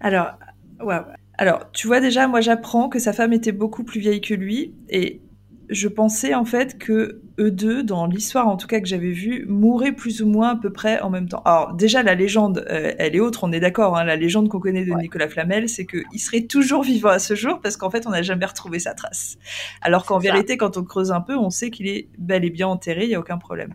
Alors, 0.00 0.32
waouh. 0.80 1.04
Alors, 1.38 1.70
tu 1.72 1.86
vois 1.86 2.00
déjà, 2.00 2.28
moi 2.28 2.40
j'apprends 2.40 2.88
que 2.88 2.98
sa 2.98 3.12
femme 3.12 3.32
était 3.32 3.52
beaucoup 3.52 3.84
plus 3.84 4.00
vieille 4.00 4.20
que 4.20 4.34
lui 4.34 4.74
et 4.88 5.20
je 5.68 5.88
pensais 5.88 6.34
en 6.34 6.44
fait 6.44 6.78
que 6.78 7.22
eux 7.38 7.50
deux, 7.50 7.82
dans 7.82 8.06
l'histoire 8.06 8.48
en 8.48 8.56
tout 8.56 8.66
cas 8.66 8.80
que 8.80 8.86
j'avais 8.86 9.10
vue, 9.10 9.44
mouraient 9.48 9.92
plus 9.92 10.22
ou 10.22 10.28
moins 10.28 10.50
à 10.50 10.56
peu 10.56 10.72
près 10.72 11.00
en 11.00 11.10
même 11.10 11.28
temps. 11.28 11.42
Alors 11.44 11.74
déjà 11.74 12.02
la 12.02 12.14
légende, 12.14 12.64
euh, 12.70 12.92
elle 12.98 13.16
est 13.16 13.20
autre, 13.20 13.44
on 13.44 13.52
est 13.52 13.60
d'accord. 13.60 13.96
Hein, 13.96 14.04
la 14.04 14.16
légende 14.16 14.48
qu'on 14.48 14.60
connaît 14.60 14.84
de 14.84 14.92
Nicolas 14.92 15.28
Flamel, 15.28 15.68
c'est 15.68 15.86
qu'il 15.86 16.20
serait 16.20 16.42
toujours 16.42 16.82
vivant 16.82 17.10
à 17.10 17.18
ce 17.18 17.34
jour 17.34 17.60
parce 17.60 17.76
qu'en 17.76 17.90
fait 17.90 18.06
on 18.06 18.10
n'a 18.10 18.22
jamais 18.22 18.46
retrouvé 18.46 18.78
sa 18.78 18.94
trace. 18.94 19.36
Alors 19.82 20.06
qu'en 20.06 20.18
vérité, 20.18 20.56
quand 20.56 20.76
on 20.76 20.84
creuse 20.84 21.12
un 21.12 21.20
peu, 21.20 21.36
on 21.36 21.50
sait 21.50 21.70
qu'il 21.70 21.88
est 21.88 22.08
bel 22.18 22.44
et 22.44 22.50
bien 22.50 22.68
enterré, 22.68 23.04
il 23.04 23.10
y 23.10 23.14
a 23.14 23.20
aucun 23.20 23.38
problème. 23.38 23.74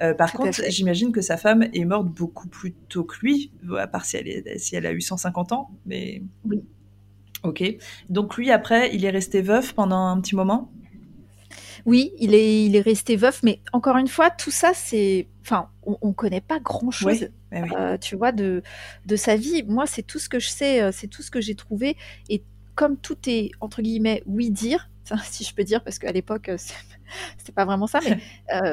Euh, 0.00 0.14
par 0.14 0.32
contre, 0.32 0.62
j'imagine 0.68 1.12
que 1.12 1.20
sa 1.20 1.36
femme 1.36 1.64
est 1.74 1.84
morte 1.84 2.06
beaucoup 2.06 2.48
plus 2.48 2.72
tôt 2.72 3.04
que 3.04 3.16
lui, 3.20 3.52
à 3.78 3.86
part 3.86 4.04
si 4.04 4.16
elle, 4.16 4.28
est, 4.28 4.58
si 4.58 4.74
elle 4.74 4.86
a 4.86 4.92
eu 4.92 5.00
150 5.00 5.52
ans, 5.52 5.70
mais. 5.86 6.22
Oui. 6.44 6.62
Ok. 7.42 7.64
Donc 8.08 8.36
lui, 8.36 8.50
après, 8.50 8.94
il 8.94 9.04
est 9.04 9.10
resté 9.10 9.42
veuf 9.42 9.72
pendant 9.72 10.06
un 10.06 10.20
petit 10.20 10.36
moment? 10.36 10.70
Oui, 11.84 12.12
il 12.18 12.34
est, 12.34 12.64
il 12.64 12.76
est 12.76 12.80
resté 12.80 13.16
veuf, 13.16 13.42
mais 13.42 13.60
encore 13.72 13.96
une 13.96 14.08
fois, 14.08 14.30
tout 14.30 14.50
ça, 14.50 14.72
c'est. 14.74 15.26
Enfin, 15.42 15.68
on 15.82 16.08
ne 16.08 16.12
connaît 16.12 16.40
pas 16.40 16.60
grand-chose, 16.60 17.28
euh, 17.52 17.98
tu 17.98 18.14
vois, 18.14 18.30
de, 18.30 18.62
de 19.06 19.16
sa 19.16 19.34
vie. 19.34 19.64
Moi, 19.64 19.86
c'est 19.86 20.02
tout 20.02 20.20
ce 20.20 20.28
que 20.28 20.38
je 20.38 20.48
sais, 20.48 20.80
euh, 20.80 20.90
c'est 20.92 21.08
tout 21.08 21.22
ce 21.22 21.30
que 21.30 21.40
j'ai 21.40 21.56
trouvé. 21.56 21.96
Et 22.28 22.44
comme 22.76 22.96
tout 22.96 23.18
est, 23.26 23.50
entre 23.60 23.82
guillemets, 23.82 24.22
oui-dire, 24.26 24.88
si 25.24 25.42
je 25.42 25.52
peux 25.54 25.64
dire, 25.64 25.82
parce 25.82 25.98
qu'à 25.98 26.12
l'époque, 26.12 26.48
euh, 26.48 26.56
c'était 27.38 27.52
pas 27.52 27.64
vraiment 27.64 27.88
ça, 27.88 27.98
mais 28.08 28.18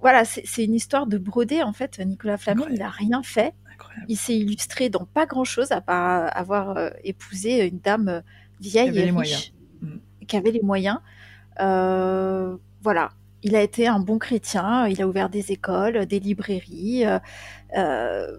voilà, 0.00 0.24
c'est 0.24 0.64
une 0.64 0.74
histoire 0.74 1.06
de 1.06 1.18
broder, 1.18 1.62
en 1.62 1.72
fait. 1.72 2.00
Nicolas 2.00 2.38
Flamel, 2.38 2.68
il 2.72 2.78
n'a 2.80 2.88
rien 2.88 3.22
fait. 3.22 3.54
Il 4.08 4.16
s'est 4.16 4.36
illustré 4.36 4.88
dans 4.88 5.04
pas 5.04 5.26
grand-chose, 5.26 5.72
à 5.72 5.80
part 5.80 6.30
avoir 6.36 6.78
épousé 7.04 7.66
une 7.66 7.78
dame 7.78 8.22
vieille 8.60 8.98
et 8.98 9.10
riche, 9.10 9.52
mm. 9.82 9.98
qui 10.26 10.36
avait 10.36 10.52
les 10.52 10.62
moyens. 10.62 10.98
Euh, 11.60 12.56
voilà, 12.82 13.10
il 13.42 13.56
a 13.56 13.62
été 13.62 13.86
un 13.86 14.00
bon 14.00 14.18
chrétien, 14.18 14.86
il 14.86 15.00
a 15.02 15.08
ouvert 15.08 15.28
des 15.28 15.52
écoles, 15.52 16.06
des 16.06 16.20
librairies. 16.20 17.04
Euh, 17.04 17.18
euh, 17.76 18.38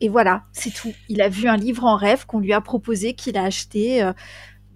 et 0.00 0.08
voilà, 0.08 0.44
c'est 0.52 0.72
tout. 0.72 0.92
Il 1.08 1.22
a 1.22 1.28
vu 1.28 1.48
un 1.48 1.56
livre 1.56 1.84
en 1.84 1.96
rêve 1.96 2.26
qu'on 2.26 2.40
lui 2.40 2.52
a 2.52 2.60
proposé, 2.60 3.14
qu'il 3.14 3.38
a 3.38 3.44
acheté. 3.44 4.10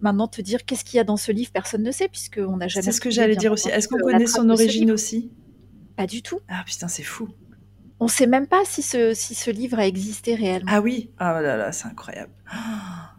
maintenant, 0.01 0.29
te 0.29 0.41
dire 0.41 0.65
qu'est-ce 0.65 0.85
qu'il 0.85 0.97
y 0.97 1.01
a 1.01 1.05
dans 1.05 1.19
ce 1.19 1.31
livre, 1.31 1.51
personne 1.53 1.83
ne 1.83 1.91
sait, 1.91 2.09
puisqu'on 2.09 2.57
n'a 2.57 2.69
jamais. 2.69 2.85
C'est 2.85 2.93
ce 2.93 3.01
que 3.01 3.11
j'allais 3.11 3.37
dire 3.37 3.53
aussi. 3.53 3.69
Est-ce 3.69 3.89
qu'on 3.89 3.99
connaît 3.99 4.27
son 4.27 4.49
origine 4.49 4.91
aussi? 4.91 5.31
Pas 5.97 6.07
du 6.07 6.23
tout. 6.23 6.41
Ah 6.49 6.63
putain, 6.65 6.89
c'est 6.89 7.03
fou. 7.03 7.29
On 8.01 8.07
ne 8.07 8.11
sait 8.11 8.27
même 8.27 8.47
pas 8.47 8.63
si 8.65 8.81
ce, 8.81 9.13
si 9.13 9.35
ce 9.35 9.51
livre 9.51 9.79
a 9.79 9.87
existé 9.87 10.35
réellement. 10.35 10.71
Ah 10.73 10.81
oui 10.81 11.11
Ah 11.19 11.41
là 11.43 11.57
là, 11.59 11.71
c'est 11.71 11.87
incroyable. 11.87 12.33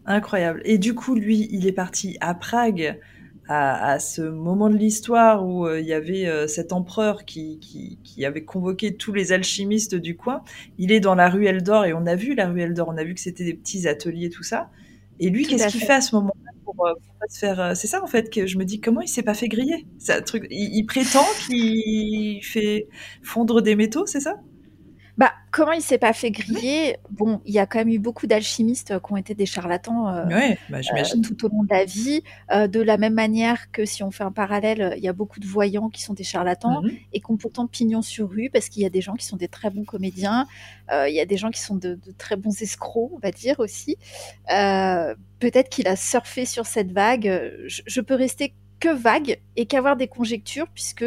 incroyable. 0.08 0.62
Et 0.66 0.80
du 0.80 0.96
coup, 0.96 1.14
lui, 1.14 1.48
il 1.52 1.68
est 1.68 1.72
parti 1.72 2.18
à 2.20 2.34
Prague 2.34 3.00
à, 3.48 4.00
ce 4.00 4.22
moment 4.22 4.70
de 4.70 4.78
l'histoire 4.78 5.46
où 5.46 5.68
euh, 5.68 5.82
il 5.82 5.86
y 5.86 5.94
avait 5.94 6.26
euh, 6.26 6.48
cet 6.48 6.72
empereur 6.72 7.26
qui, 7.26 7.60
qui, 8.04 8.26
avait 8.26 8.46
convoqué 8.46 8.96
tous 8.96 9.14
les 9.14 9.34
alchimistes 9.34 9.96
du 9.96 10.16
coin. 10.16 10.42
Il 10.78 10.92
est 10.92 11.02
dans 11.02 11.16
la 11.16 11.30
ruelle 11.30 11.62
d'or 11.62 11.86
et 11.86 11.94
on 11.94 12.06
a 12.06 12.16
vu 12.16 12.34
la 12.34 12.48
ruelle 12.48 12.74
d'or, 12.74 12.88
on 12.90 12.98
a 12.98 13.04
vu 13.04 13.14
que 13.14 13.20
c'était 13.20 13.44
des 13.44 13.54
petits 13.54 13.88
ateliers, 13.88 14.30
tout 14.30 14.44
ça. 14.44 14.70
Et 15.20 15.30
lui, 15.30 15.46
qu'est-ce 15.46 15.68
qu'il 15.68 15.82
fait 15.82 15.94
à 15.94 16.02
ce 16.02 16.16
moment-là 16.16 16.52
pour, 16.64 16.88
euh, 16.88 16.94
pas 17.20 17.28
se 17.30 17.40
faire 17.40 17.76
C'est 17.76 17.88
ça 17.88 18.02
en 18.02 18.08
fait 18.08 18.30
que 18.30 18.48
je 18.48 18.58
me 18.58 18.64
dis 18.64 18.80
comment 18.80 19.02
il 19.02 19.10
s'est 19.10 19.24
pas 19.24 19.34
fait 19.34 19.50
griller. 19.50 19.86
Il 20.50 20.86
prétend 20.86 21.26
qu'il 21.46 22.40
fait 22.44 22.88
fondre 23.22 23.62
des 23.62 23.76
métaux, 23.76 24.06
c'est 24.06 24.22
ça? 24.22 24.38
Bah, 25.22 25.34
comment 25.52 25.74
il 25.74 25.84
s'est 25.84 26.00
pas 26.00 26.14
fait 26.14 26.32
griller? 26.32 26.98
Bon, 27.12 27.42
il 27.46 27.54
y 27.54 27.60
a 27.60 27.68
quand 27.68 27.78
même 27.78 27.90
eu 27.90 28.00
beaucoup 28.00 28.26
d'alchimistes 28.26 29.00
qui 29.00 29.14
ont 29.14 29.18
été 29.18 29.36
des 29.36 29.46
charlatans 29.46 30.08
euh, 30.08 30.26
bah, 30.68 30.80
euh, 30.80 31.22
tout 31.22 31.46
au 31.46 31.50
long 31.50 31.64
de 31.64 31.70
la 31.70 31.86
vie. 31.86 32.24
Euh, 32.50 32.66
de 32.66 32.82
la 32.82 32.98
même 32.98 33.14
manière 33.14 33.70
que 33.72 33.86
si 33.86 34.02
on 34.02 34.10
fait 34.10 34.24
un 34.24 34.32
parallèle, 34.32 34.96
il 34.98 35.04
y 35.04 35.08
a 35.08 35.14
beaucoup 35.14 35.40
de 35.40 35.46
voyants 35.46 35.90
qui 35.90 36.02
sont 36.02 36.16
des 36.16 36.24
charlatans 36.24 36.82
mhm. 36.82 36.98
et 37.14 37.20
qui 37.20 37.32
ont 37.32 37.38
pourtant 37.38 37.68
pignon 37.68 38.02
sur 38.02 38.32
rue 38.32 38.50
parce 38.52 38.68
qu'il 38.68 38.82
y 38.82 38.86
a 38.88 38.90
des 38.90 39.02
gens 39.02 39.14
qui 39.14 39.28
sont 39.28 39.38
des 39.38 39.48
très 39.48 39.70
bons 39.70 39.86
comédiens, 39.86 40.48
il 40.92 41.14
y 41.14 41.20
a 41.20 41.26
des 41.28 41.38
gens 41.38 41.52
qui 41.52 41.62
sont 41.62 41.76
de, 41.76 42.00
très 42.18 42.36
bons 42.36 42.60
escrocs, 42.60 43.12
on 43.14 43.20
va 43.20 43.30
dire 43.30 43.60
aussi. 43.60 43.98
Peut-être 44.48 45.70
qu'il 45.70 45.88
a 45.88 45.96
surfé 45.96 46.48
sur 46.48 46.66
cette 46.66 46.92
vague. 46.92 47.60
Je, 47.68 47.84
je 47.86 48.02
peux 48.02 48.16
rester 48.16 48.56
que 48.80 48.90
vague 48.90 49.40
et 49.56 49.68
qu'avoir 49.68 49.98
des 49.98 50.08
conjectures 50.08 50.68
puisque 50.74 51.06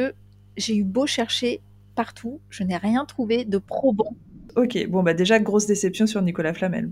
j'ai 0.56 0.76
eu 0.76 0.84
beau 0.84 1.04
chercher 1.04 1.62
partout. 1.94 2.40
Je 2.50 2.64
n'ai 2.64 2.76
rien 2.76 3.04
trouvé 3.04 3.44
de 3.44 3.58
probant. 3.58 4.16
Ok, 4.56 4.86
bon, 4.88 5.02
bah 5.02 5.14
déjà, 5.14 5.38
grosse 5.38 5.66
déception 5.66 6.06
sur 6.06 6.22
Nicolas 6.22 6.54
Flamel. 6.54 6.90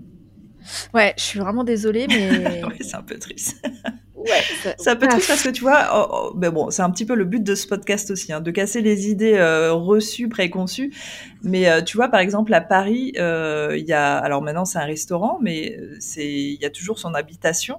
Ouais, 0.93 1.13
je 1.17 1.23
suis 1.23 1.39
vraiment 1.39 1.63
désolée, 1.63 2.07
mais. 2.07 2.63
ouais, 2.65 2.77
c'est 2.81 2.95
un 2.95 3.03
peu 3.03 3.17
triste. 3.17 3.65
ouais, 4.15 4.75
c'est 4.77 4.89
un 4.89 4.95
peu 4.95 5.07
triste 5.07 5.27
parce 5.27 5.43
que 5.43 5.49
tu 5.49 5.61
vois, 5.61 5.89
oh, 5.93 6.07
oh, 6.11 6.33
mais 6.37 6.49
bon, 6.49 6.69
c'est 6.71 6.81
un 6.81 6.89
petit 6.89 7.05
peu 7.05 7.15
le 7.15 7.25
but 7.25 7.43
de 7.43 7.55
ce 7.55 7.67
podcast 7.67 8.11
aussi, 8.11 8.31
hein, 8.33 8.41
de 8.41 8.51
casser 8.51 8.81
les 8.81 9.09
idées 9.09 9.35
euh, 9.35 9.73
reçues, 9.73 10.29
préconçues. 10.29 10.93
Mais 11.43 11.69
euh, 11.69 11.81
tu 11.81 11.97
vois, 11.97 12.09
par 12.09 12.19
exemple, 12.19 12.53
à 12.53 12.61
Paris, 12.61 13.13
euh, 13.17 13.75
il 13.77 13.85
y 13.85 13.93
a, 13.93 14.17
alors 14.17 14.41
maintenant 14.41 14.65
c'est 14.65 14.79
un 14.79 14.85
restaurant, 14.85 15.39
mais 15.41 15.79
c'est, 15.99 16.27
il 16.27 16.61
y 16.61 16.65
a 16.65 16.69
toujours 16.69 16.99
son 16.99 17.13
habitation 17.13 17.77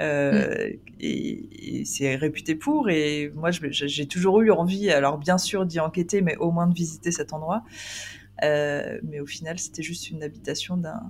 euh, 0.00 0.70
et, 1.00 1.82
c'est 1.84 2.16
réputé 2.16 2.54
pour. 2.54 2.88
Et 2.90 3.30
moi, 3.34 3.50
j'ai 3.50 4.06
toujours 4.06 4.40
eu 4.40 4.50
envie, 4.50 4.90
alors 4.90 5.18
bien 5.18 5.38
sûr 5.38 5.66
d'y 5.66 5.80
enquêter, 5.80 6.22
mais 6.22 6.36
au 6.36 6.50
moins 6.50 6.66
de 6.66 6.74
visiter 6.74 7.12
cet 7.12 7.32
endroit. 7.32 7.64
Euh, 8.42 8.98
mais 9.04 9.20
au 9.20 9.26
final, 9.26 9.58
c'était 9.58 9.82
juste 9.82 10.10
une 10.10 10.22
habitation 10.22 10.76
d'un 10.76 11.02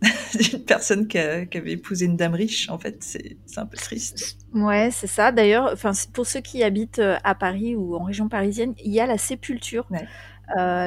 d'une 0.38 0.62
personne 0.64 1.08
qui, 1.08 1.18
avait 1.18 1.72
épousé 1.72 2.04
une 2.06 2.16
dame 2.16 2.34
riche. 2.34 2.68
En 2.68 2.78
fait, 2.78 2.98
c'est 3.00 3.36
un 3.56 3.66
peu 3.66 3.76
triste. 3.76 4.38
Ouais, 4.54 4.90
c'est 4.92 5.06
ça. 5.06 5.32
D'ailleurs, 5.32 5.70
enfin, 5.72 5.92
pour 6.12 6.26
ceux 6.26 6.40
qui 6.40 6.62
habitent 6.62 7.00
euh, 7.00 7.16
à 7.24 7.34
Paris 7.34 7.74
ou 7.74 7.96
en 7.96 8.04
région 8.04 8.28
parisienne, 8.28 8.74
il 8.84 8.92
y 8.92 9.00
a 9.00 9.06
la 9.06 9.18
sépulture, 9.18 9.88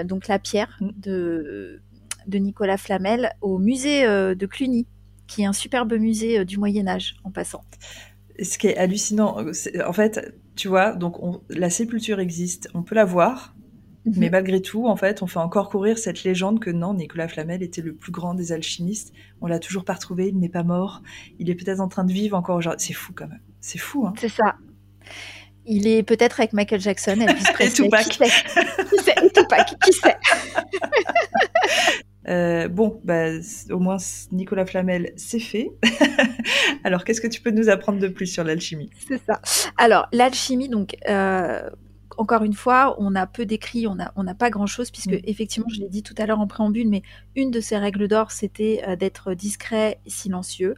donc 0.06 0.28
la 0.28 0.40
pierre 0.40 0.78
mm. 0.80 0.90
de 0.98 1.82
de 2.28 2.38
Nicolas 2.38 2.78
Flamel 2.78 3.32
au 3.42 3.58
musée 3.58 4.06
de 4.06 4.46
Cluny 4.46 4.86
qui 5.32 5.44
est 5.44 5.46
un 5.46 5.54
superbe 5.54 5.94
musée 5.94 6.40
euh, 6.40 6.46
du 6.46 6.58
Moyen 6.58 6.88
Âge 6.88 7.16
en 7.24 7.32
passant. 7.32 7.64
Ce 8.42 8.58
qui 8.58 8.68
est 8.68 8.78
hallucinant, 8.78 9.40
euh, 9.40 9.54
en 9.88 9.94
fait, 9.94 10.36
tu 10.56 10.68
vois, 10.68 10.92
donc 10.92 11.16
la 11.50 11.70
sépulture 11.70 12.20
existe, 12.20 12.68
on 12.74 12.84
peut 12.84 12.96
la 12.96 13.06
voir, 13.06 13.56
mhm. 14.06 14.14
mais 14.18 14.30
malgré 14.30 14.62
tout, 14.62 14.88
en 14.88 14.98
fait, 14.98 15.22
on 15.22 15.28
fait 15.28 15.40
encore 15.40 15.70
courir 15.70 15.98
cette 15.98 16.24
légende 16.24 16.60
que 16.60 16.70
non, 16.70 16.94
Nicolas 16.94 17.30
Flamel 17.30 17.64
était 17.64 17.82
le 17.82 17.94
plus 17.94 18.12
grand 18.12 18.34
des 18.34 18.52
alchimistes. 18.52 19.14
On 19.40 19.48
l'a 19.48 19.60
toujours 19.60 19.86
pas 19.86 19.94
retrouvé, 19.94 20.28
il 20.28 20.38
n'est 20.38 20.50
pas 20.50 20.64
mort, 20.64 21.02
il 21.40 21.50
est 21.50 21.56
peut-être 21.56 21.80
en 21.80 21.88
train 21.88 22.04
de 22.04 22.12
vivre 22.12 22.36
encore 22.36 22.58
aujourd'hui. 22.58 22.86
C'est 22.88 22.94
fou 22.94 23.14
quand 23.16 23.28
même, 23.28 23.42
c'est 23.62 23.80
fou. 23.80 24.06
Hein. 24.06 24.14
C'est 24.20 24.30
ça. 24.30 24.56
Il 25.66 25.88
est 25.88 26.04
peut-être 26.04 26.40
avec 26.40 26.54
Michael 26.54 26.82
Jackson, 26.82 27.22
Elvis 27.22 27.44
Presley. 27.54 27.68
et 27.68 27.72
Tupac. 27.72 28.08
Qui 28.10 28.18
sait? 28.18 28.86
Qui 28.90 29.04
sait? 29.04 29.16
Tupac, 29.34 29.80
qui 29.80 29.94
sait? 29.94 30.18
Euh, 32.28 32.68
bon, 32.68 33.02
bah, 33.04 33.30
au 33.72 33.80
moins 33.80 33.98
Nicolas 34.32 34.66
Flamel, 34.66 35.14
c'est 35.16 35.40
fait. 35.40 35.72
Alors, 36.84 37.04
qu'est-ce 37.04 37.22
que 37.22 37.28
tu 37.28 37.42
peux 37.42 37.52
nous 37.52 37.70
apprendre 37.70 38.00
de 38.00 38.08
plus 38.08 38.28
sur 38.28 38.44
l'alchimie? 38.44 38.90
C'est 39.08 39.22
ça. 39.26 39.42
Alors, 39.78 40.08
l'alchimie, 40.12 40.70
donc, 40.70 40.96
euh, 41.10 41.70
encore 42.22 42.44
une 42.44 42.54
fois, 42.54 42.96
on 43.00 43.16
a 43.16 43.26
peu 43.26 43.48
d'écrits, 43.48 43.88
on 43.88 43.96
n'a 43.96 44.14
on 44.16 44.28
a 44.28 44.36
pas 44.36 44.52
grand-chose, 44.52 44.92
puisque 44.92 45.14
mm. 45.14 45.22
effectivement, 45.24 45.70
je 45.70 45.80
l'ai 45.80 45.90
dit 45.90 46.04
tout 46.04 46.14
à 46.20 46.28
l'heure 46.28 46.40
en 46.40 46.46
préambule, 46.46 46.88
mais 46.88 47.02
une 47.36 47.50
de 47.50 47.60
ces 47.60 47.78
règles 47.78 48.08
d'or, 48.08 48.32
c'était 48.32 48.84
euh, 48.88 48.96
d'être 48.96 49.34
discret 49.34 50.00
et 50.06 50.10
silencieux. 50.12 50.76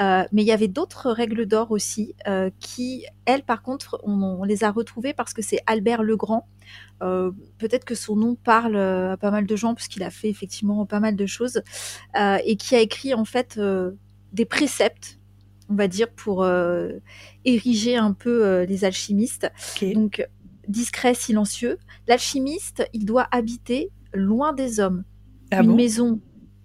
Euh, 0.00 0.24
mais 0.32 0.42
il 0.42 0.46
y 0.46 0.52
avait 0.52 0.66
d'autres 0.66 1.12
règles 1.12 1.46
d'or 1.46 1.70
aussi, 1.70 2.16
euh, 2.26 2.50
qui, 2.58 3.06
elles, 3.24 3.44
par 3.44 3.62
contre, 3.62 4.00
on, 4.02 4.42
les 4.42 4.64
a 4.64 4.72
retrouvées 4.72 5.12
parce 5.12 5.32
que 5.32 5.42
c'est 5.42 5.60
Albert 5.66 6.02
Legrand. 6.02 6.48
Peut-être 7.00 7.84
que 7.84 7.94
son 7.94 8.16
nom 8.16 8.34
parle 8.34 8.76
à 8.76 9.16
pas 9.16 9.30
mal 9.30 9.46
de 9.46 9.56
gens, 9.56 9.74
puisqu'il 9.74 10.02
a 10.02 10.10
fait 10.10 10.28
effectivement 10.28 10.84
pas 10.86 11.00
mal 11.00 11.16
de 11.16 11.26
choses, 11.26 11.62
et 12.44 12.56
qui 12.56 12.74
a 12.74 12.80
écrit 12.80 13.14
en 13.14 13.24
fait 13.24 13.60
des 14.32 14.44
préceptes 14.44 15.18
on 15.68 15.74
va 15.74 15.88
dire, 15.88 16.10
pour 16.10 16.46
ériger 17.44 17.96
un 17.96 18.12
peu 18.12 18.62
les 18.64 18.84
alchimistes. 18.84 19.50
Donc, 19.94 20.26
discret, 20.68 21.14
silencieux. 21.14 21.78
L'alchimiste, 22.06 22.88
il 22.92 23.04
doit 23.04 23.28
habiter 23.30 23.90
loin 24.12 24.52
des 24.52 24.80
hommes. 24.80 25.04
Ah 25.50 25.62
une 25.62 25.74
maison 25.74 26.20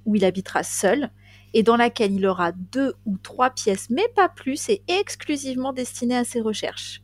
où 0.05 0.15
il 0.15 0.23
habitera 0.23 0.63
seul 0.63 1.10
et 1.55 1.63
dans 1.63 1.77
laquelle 1.77 2.12
il 2.12 2.25
aura 2.25 2.51
deux 2.51 2.93
ou 3.05 3.17
trois 3.17 3.49
pièces, 3.49 3.89
mais 3.89 4.08
pas 4.13 4.27
plus, 4.27 4.69
et 4.69 4.84
exclusivement 4.88 5.71
destinées 5.71 6.17
à 6.17 6.25
ses 6.25 6.41
recherches. 6.41 7.01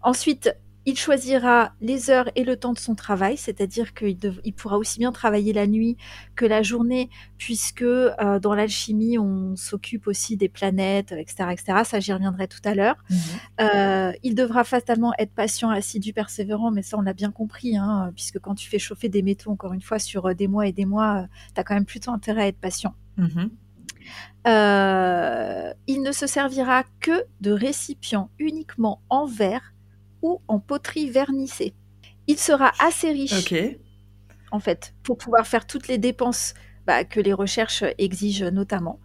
Ensuite, 0.00 0.56
il 0.84 0.96
choisira 0.96 1.72
les 1.80 2.10
heures 2.10 2.28
et 2.34 2.44
le 2.44 2.56
temps 2.56 2.72
de 2.72 2.78
son 2.78 2.94
travail, 2.94 3.36
c'est-à-dire 3.36 3.94
qu'il 3.94 4.18
il 4.44 4.52
pourra 4.52 4.78
aussi 4.78 4.98
bien 4.98 5.12
travailler 5.12 5.52
la 5.52 5.66
nuit 5.66 5.96
que 6.34 6.44
la 6.44 6.62
journée, 6.62 7.08
puisque 7.38 7.82
euh, 7.82 8.38
dans 8.40 8.54
l'alchimie, 8.54 9.18
on 9.18 9.54
s'occupe 9.56 10.06
aussi 10.06 10.36
des 10.36 10.48
planètes, 10.48 11.12
etc. 11.12 11.50
etc. 11.52 11.82
Ça, 11.84 12.00
j'y 12.00 12.12
reviendrai 12.12 12.48
tout 12.48 12.60
à 12.64 12.74
l'heure. 12.74 12.96
Mhm. 13.10 13.18
Euh, 13.60 14.12
il 14.22 14.34
devra 14.34 14.64
fatalement 14.64 15.12
être 15.18 15.32
patient, 15.32 15.70
assidu, 15.70 16.12
persévérant, 16.12 16.70
mais 16.70 16.82
ça, 16.82 16.98
on 16.98 17.02
l'a 17.02 17.14
bien 17.14 17.30
compris, 17.30 17.76
hein, 17.76 18.10
puisque 18.14 18.38
quand 18.40 18.54
tu 18.54 18.68
fais 18.68 18.78
chauffer 18.78 19.08
des 19.08 19.22
métaux, 19.22 19.50
encore 19.50 19.72
une 19.72 19.82
fois, 19.82 19.98
sur 19.98 20.26
euh, 20.26 20.34
des 20.34 20.48
mois 20.48 20.66
et 20.66 20.72
des 20.72 20.86
mois, 20.86 21.26
tu 21.54 21.60
as 21.60 21.64
quand 21.64 21.74
même 21.74 21.86
plutôt 21.86 22.10
intérêt 22.10 22.42
à 22.42 22.46
être 22.48 22.60
patient. 22.60 22.94
Mhm. 23.16 23.50
Euh, 24.46 25.72
il 25.86 26.02
ne 26.02 26.12
se 26.12 26.26
servira 26.26 26.82
que 27.00 27.24
de 27.40 27.52
récipients 27.52 28.30
uniquement 28.38 29.00
en 29.08 29.26
verre 29.26 29.72
ou 30.22 30.40
en 30.48 30.58
poterie 30.58 31.10
vernissée. 31.10 31.74
Il 32.26 32.38
sera 32.38 32.72
assez 32.78 33.10
riche, 33.10 33.52
en 34.50 34.60
fait, 34.60 34.94
pour 35.02 35.18
pouvoir 35.18 35.46
faire 35.46 35.66
toutes 35.66 35.88
les 35.88 35.98
dépenses 35.98 36.54
bah, 36.86 37.04
que 37.04 37.20
les 37.20 37.32
recherches 37.32 37.84
exigent 37.98 38.50
notamment. 38.50 39.00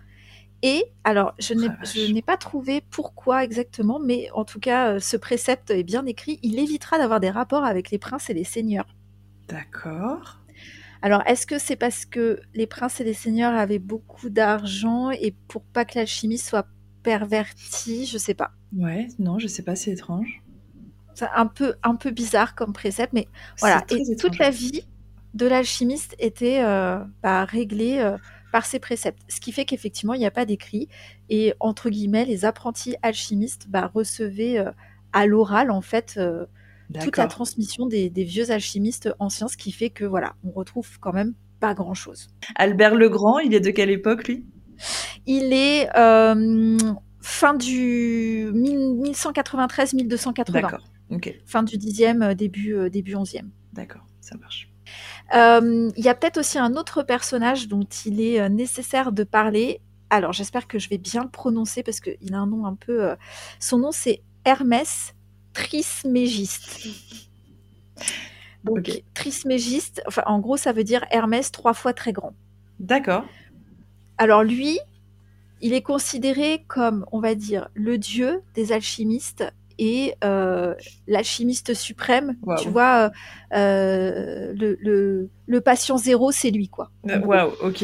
Et 0.64 0.86
alors, 1.04 1.34
je 1.40 1.54
n'ai 1.54 2.22
pas 2.22 2.38
trouvé 2.38 2.82
pourquoi 2.90 3.44
exactement, 3.44 4.00
mais 4.00 4.30
en 4.32 4.44
tout 4.44 4.60
cas, 4.60 4.94
euh, 4.94 5.00
ce 5.00 5.16
précepte 5.16 5.70
est 5.70 5.84
bien 5.84 6.06
écrit. 6.06 6.40
Il 6.42 6.58
évitera 6.58 6.98
d'avoir 6.98 7.20
des 7.20 7.30
rapports 7.30 7.64
avec 7.64 7.92
les 7.92 8.00
princes 8.00 8.30
et 8.30 8.34
les 8.34 8.44
seigneurs. 8.44 8.96
D'accord. 9.48 10.40
Alors, 11.04 11.22
est-ce 11.28 11.46
que 11.46 11.60
c'est 11.60 11.76
parce 11.76 12.06
que 12.06 12.40
les 12.56 12.66
princes 12.66 13.00
et 13.00 13.04
les 13.04 13.14
seigneurs 13.14 13.54
avaient 13.54 13.78
beaucoup 13.80 14.30
d'argent 14.30 15.12
et 15.12 15.36
pour 15.48 15.62
pas 15.62 15.86
que 15.86 16.00
l'alchimie 16.00 16.40
soit 16.40 16.68
pervertie, 17.04 18.08
je 18.08 18.18
sais 18.18 18.34
pas. 18.34 18.52
Ouais, 18.76 19.08
non, 19.20 19.38
je 19.38 19.48
sais 19.48 19.64
pas, 19.64 19.76
c'est 19.76 19.92
étrange. 19.92 20.42
C'est 21.18 21.26
un 21.36 21.48
peu, 21.48 21.74
un 21.82 21.96
peu 21.96 22.12
bizarre 22.12 22.54
comme 22.54 22.74
précepte, 22.74 23.12
mais 23.12 23.28
voilà. 23.60 23.84
Et 23.90 24.16
toute 24.16 24.38
la 24.38 24.52
vie 24.52 24.86
de 25.34 25.48
l'alchimiste 25.48 26.16
était 26.20 26.62
euh, 26.64 27.00
bah, 27.24 27.44
réglée. 27.44 28.00
Euh, 28.00 28.18
par 28.50 28.66
ces 28.66 28.80
préceptes. 28.80 29.20
Ce 29.28 29.42
qui 29.42 29.52
fait 29.52 29.66
qu'effectivement, 29.66 30.14
il 30.14 30.20
n'y 30.20 30.26
a 30.26 30.32
pas 30.32 30.46
d'écrit. 30.46 30.88
Et 31.30 31.54
entre 31.60 31.90
guillemets, 31.90 32.24
les 32.24 32.46
apprentis 32.46 32.96
alchimistes 33.02 33.68
bah, 33.68 33.92
recevaient 33.94 34.58
euh, 34.58 34.72
à 35.12 35.26
l'oral, 35.26 35.70
en 35.70 35.82
fait, 35.82 36.18
toute 37.02 37.18
la 37.18 37.28
transmission 37.28 37.88
des, 37.88 38.10
vieux 38.10 38.50
alchimistes 38.50 39.14
anciens, 39.20 39.50
ce 39.50 39.58
qui 39.58 39.74
fait 39.74 39.90
que, 39.90 40.06
voilà, 40.06 40.36
on 40.46 40.52
retrouve 40.52 40.98
quand 41.02 41.12
même 41.12 41.34
pas 41.60 41.74
grand-chose. 41.74 42.30
Albert 42.56 42.96
le 42.96 43.10
Grand, 43.10 43.40
il 43.40 43.54
est 43.54 43.60
de 43.60 43.72
quelle 43.72 43.92
époque, 43.92 44.30
lui? 44.30 44.46
Il 45.26 45.52
est 45.52 45.90
fin 47.28 47.54
du 47.54 48.50
1193-1280. 48.54 50.52
D'accord, 50.52 50.84
Fin 51.46 51.64
du 51.64 51.78
10e, 51.78 52.34
début, 52.34 52.90
début 52.90 53.16
11e. 53.16 53.46
D'accord, 53.74 54.06
ça 54.22 54.36
marche. 54.38 54.70
Euh, 55.36 55.92
il 55.96 56.04
y 56.04 56.10
a 56.10 56.16
peut-être 56.16 56.38
aussi 56.38 56.58
un 56.58 56.76
autre 56.76 57.04
personnage 57.04 57.68
dont 57.68 57.88
il 58.06 58.22
est 58.22 58.40
euh, 58.40 58.50
nécessaire 58.50 59.12
de 59.12 59.24
parler. 59.24 59.82
Alors, 60.10 60.32
j'espère 60.32 60.68
que 60.68 60.80
je 60.80 60.90
vais 60.90 60.98
bien 60.98 61.24
le 61.24 61.30
prononcer 61.30 61.84
parce 61.84 62.00
qu'il 62.00 62.34
a 62.34 62.38
un 62.38 62.48
nom 62.48 62.66
un 62.66 62.76
peu. 62.76 63.04
Euh, 63.04 63.16
son 63.60 63.80
nom, 63.80 63.92
c'est 63.92 64.22
Hermès 64.46 65.14
Trismégiste. 65.54 66.88
Donc, 68.64 69.04
Trismégiste, 69.14 70.02
enfin, 70.08 70.24
en 70.26 70.40
gros, 70.40 70.58
ça 70.58 70.72
veut 70.72 70.84
dire 70.84 71.06
Hermès 71.12 71.52
trois 71.52 71.74
fois 71.74 71.94
très 71.94 72.14
grand. 72.14 72.34
D'accord. 72.80 73.26
Alors, 74.18 74.44
lui, 74.44 74.80
il 75.62 75.74
est 75.74 75.82
considéré 75.82 76.64
comme, 76.68 77.06
on 77.12 77.20
va 77.20 77.36
dire, 77.36 77.70
le 77.74 77.98
dieu 77.98 78.42
des 78.54 78.72
alchimistes 78.72 79.44
et 79.80 80.16
euh, 80.24 80.74
l'alchimiste 81.08 81.74
suprême, 81.74 82.36
tu 82.62 82.70
vois, 82.70 83.12
euh, 83.54 84.54
le, 84.56 85.30
le, 85.46 85.62
patient 85.62 85.98
zéro, 85.98 86.32
c'est 86.32 86.52
lui, 86.52 86.70
quoi. 86.70 86.92
Euh, 87.10 87.20
waouh, 87.20 87.52
ok. 87.62 87.84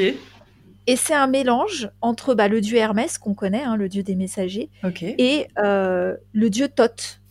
Et 0.86 0.96
c'est 0.98 1.14
un 1.14 1.28
mélange 1.28 1.90
entre 2.02 2.34
bah, 2.34 2.48
le 2.48 2.62
dieu 2.62 2.78
Hermès, 2.78 3.18
qu'on 3.18 3.34
connaît, 3.34 3.64
hein, 3.64 3.78
le 3.78 3.90
dieu 3.90 4.04
des 4.04 4.16
messagers, 4.16 4.70
et 5.00 5.48
le 5.58 6.48
dieu 6.50 6.68
Thoth. 6.68 7.22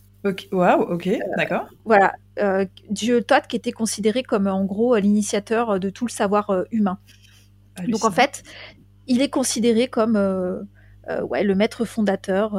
Waouh, 0.51 0.83
ok, 0.83 1.09
d'accord. 1.37 1.67
Voilà, 1.85 2.13
dieu 2.89 3.21
Thoth 3.21 3.47
qui 3.47 3.55
était 3.55 3.73
considéré 3.73 4.23
comme 4.23 4.47
en 4.47 4.63
gros 4.63 4.95
l'initiateur 4.95 5.79
de 5.79 5.89
tout 5.89 6.05
le 6.05 6.11
savoir 6.11 6.65
humain. 6.71 6.99
Donc 7.87 8.05
en 8.05 8.11
fait, 8.11 8.43
il 9.07 9.21
est 9.21 9.29
considéré 9.29 9.87
comme 9.87 10.15
ouais, 11.27 11.43
le 11.43 11.55
maître 11.55 11.83
fondateur 11.85 12.57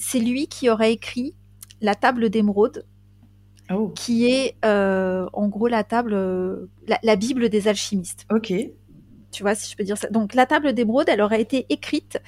c'est 0.00 0.18
lui 0.18 0.48
qui 0.48 0.70
aurait 0.70 0.92
écrit 0.92 1.34
la 1.80 1.94
table 1.94 2.30
d'émeraude, 2.30 2.86
oh. 3.70 3.88
qui 3.94 4.30
est 4.30 4.56
euh, 4.64 5.26
en 5.32 5.48
gros 5.48 5.68
la 5.68 5.84
table, 5.84 6.14
euh, 6.14 6.66
la, 7.02 7.16
Bible 7.16 7.48
des 7.48 7.68
alchimistes. 7.68 8.26
Ok. 8.30 8.52
Tu 9.30 9.42
vois, 9.44 9.54
si 9.54 9.70
je 9.70 9.76
peux 9.76 9.84
dire 9.84 9.96
ça. 9.96 10.08
Donc, 10.08 10.34
la 10.34 10.46
table 10.46 10.72
d'émeraude, 10.72 11.08
elle 11.08 11.20
aurait 11.20 11.40
été 11.40 11.66
écrite, 11.68 12.16
euh, 12.16 12.20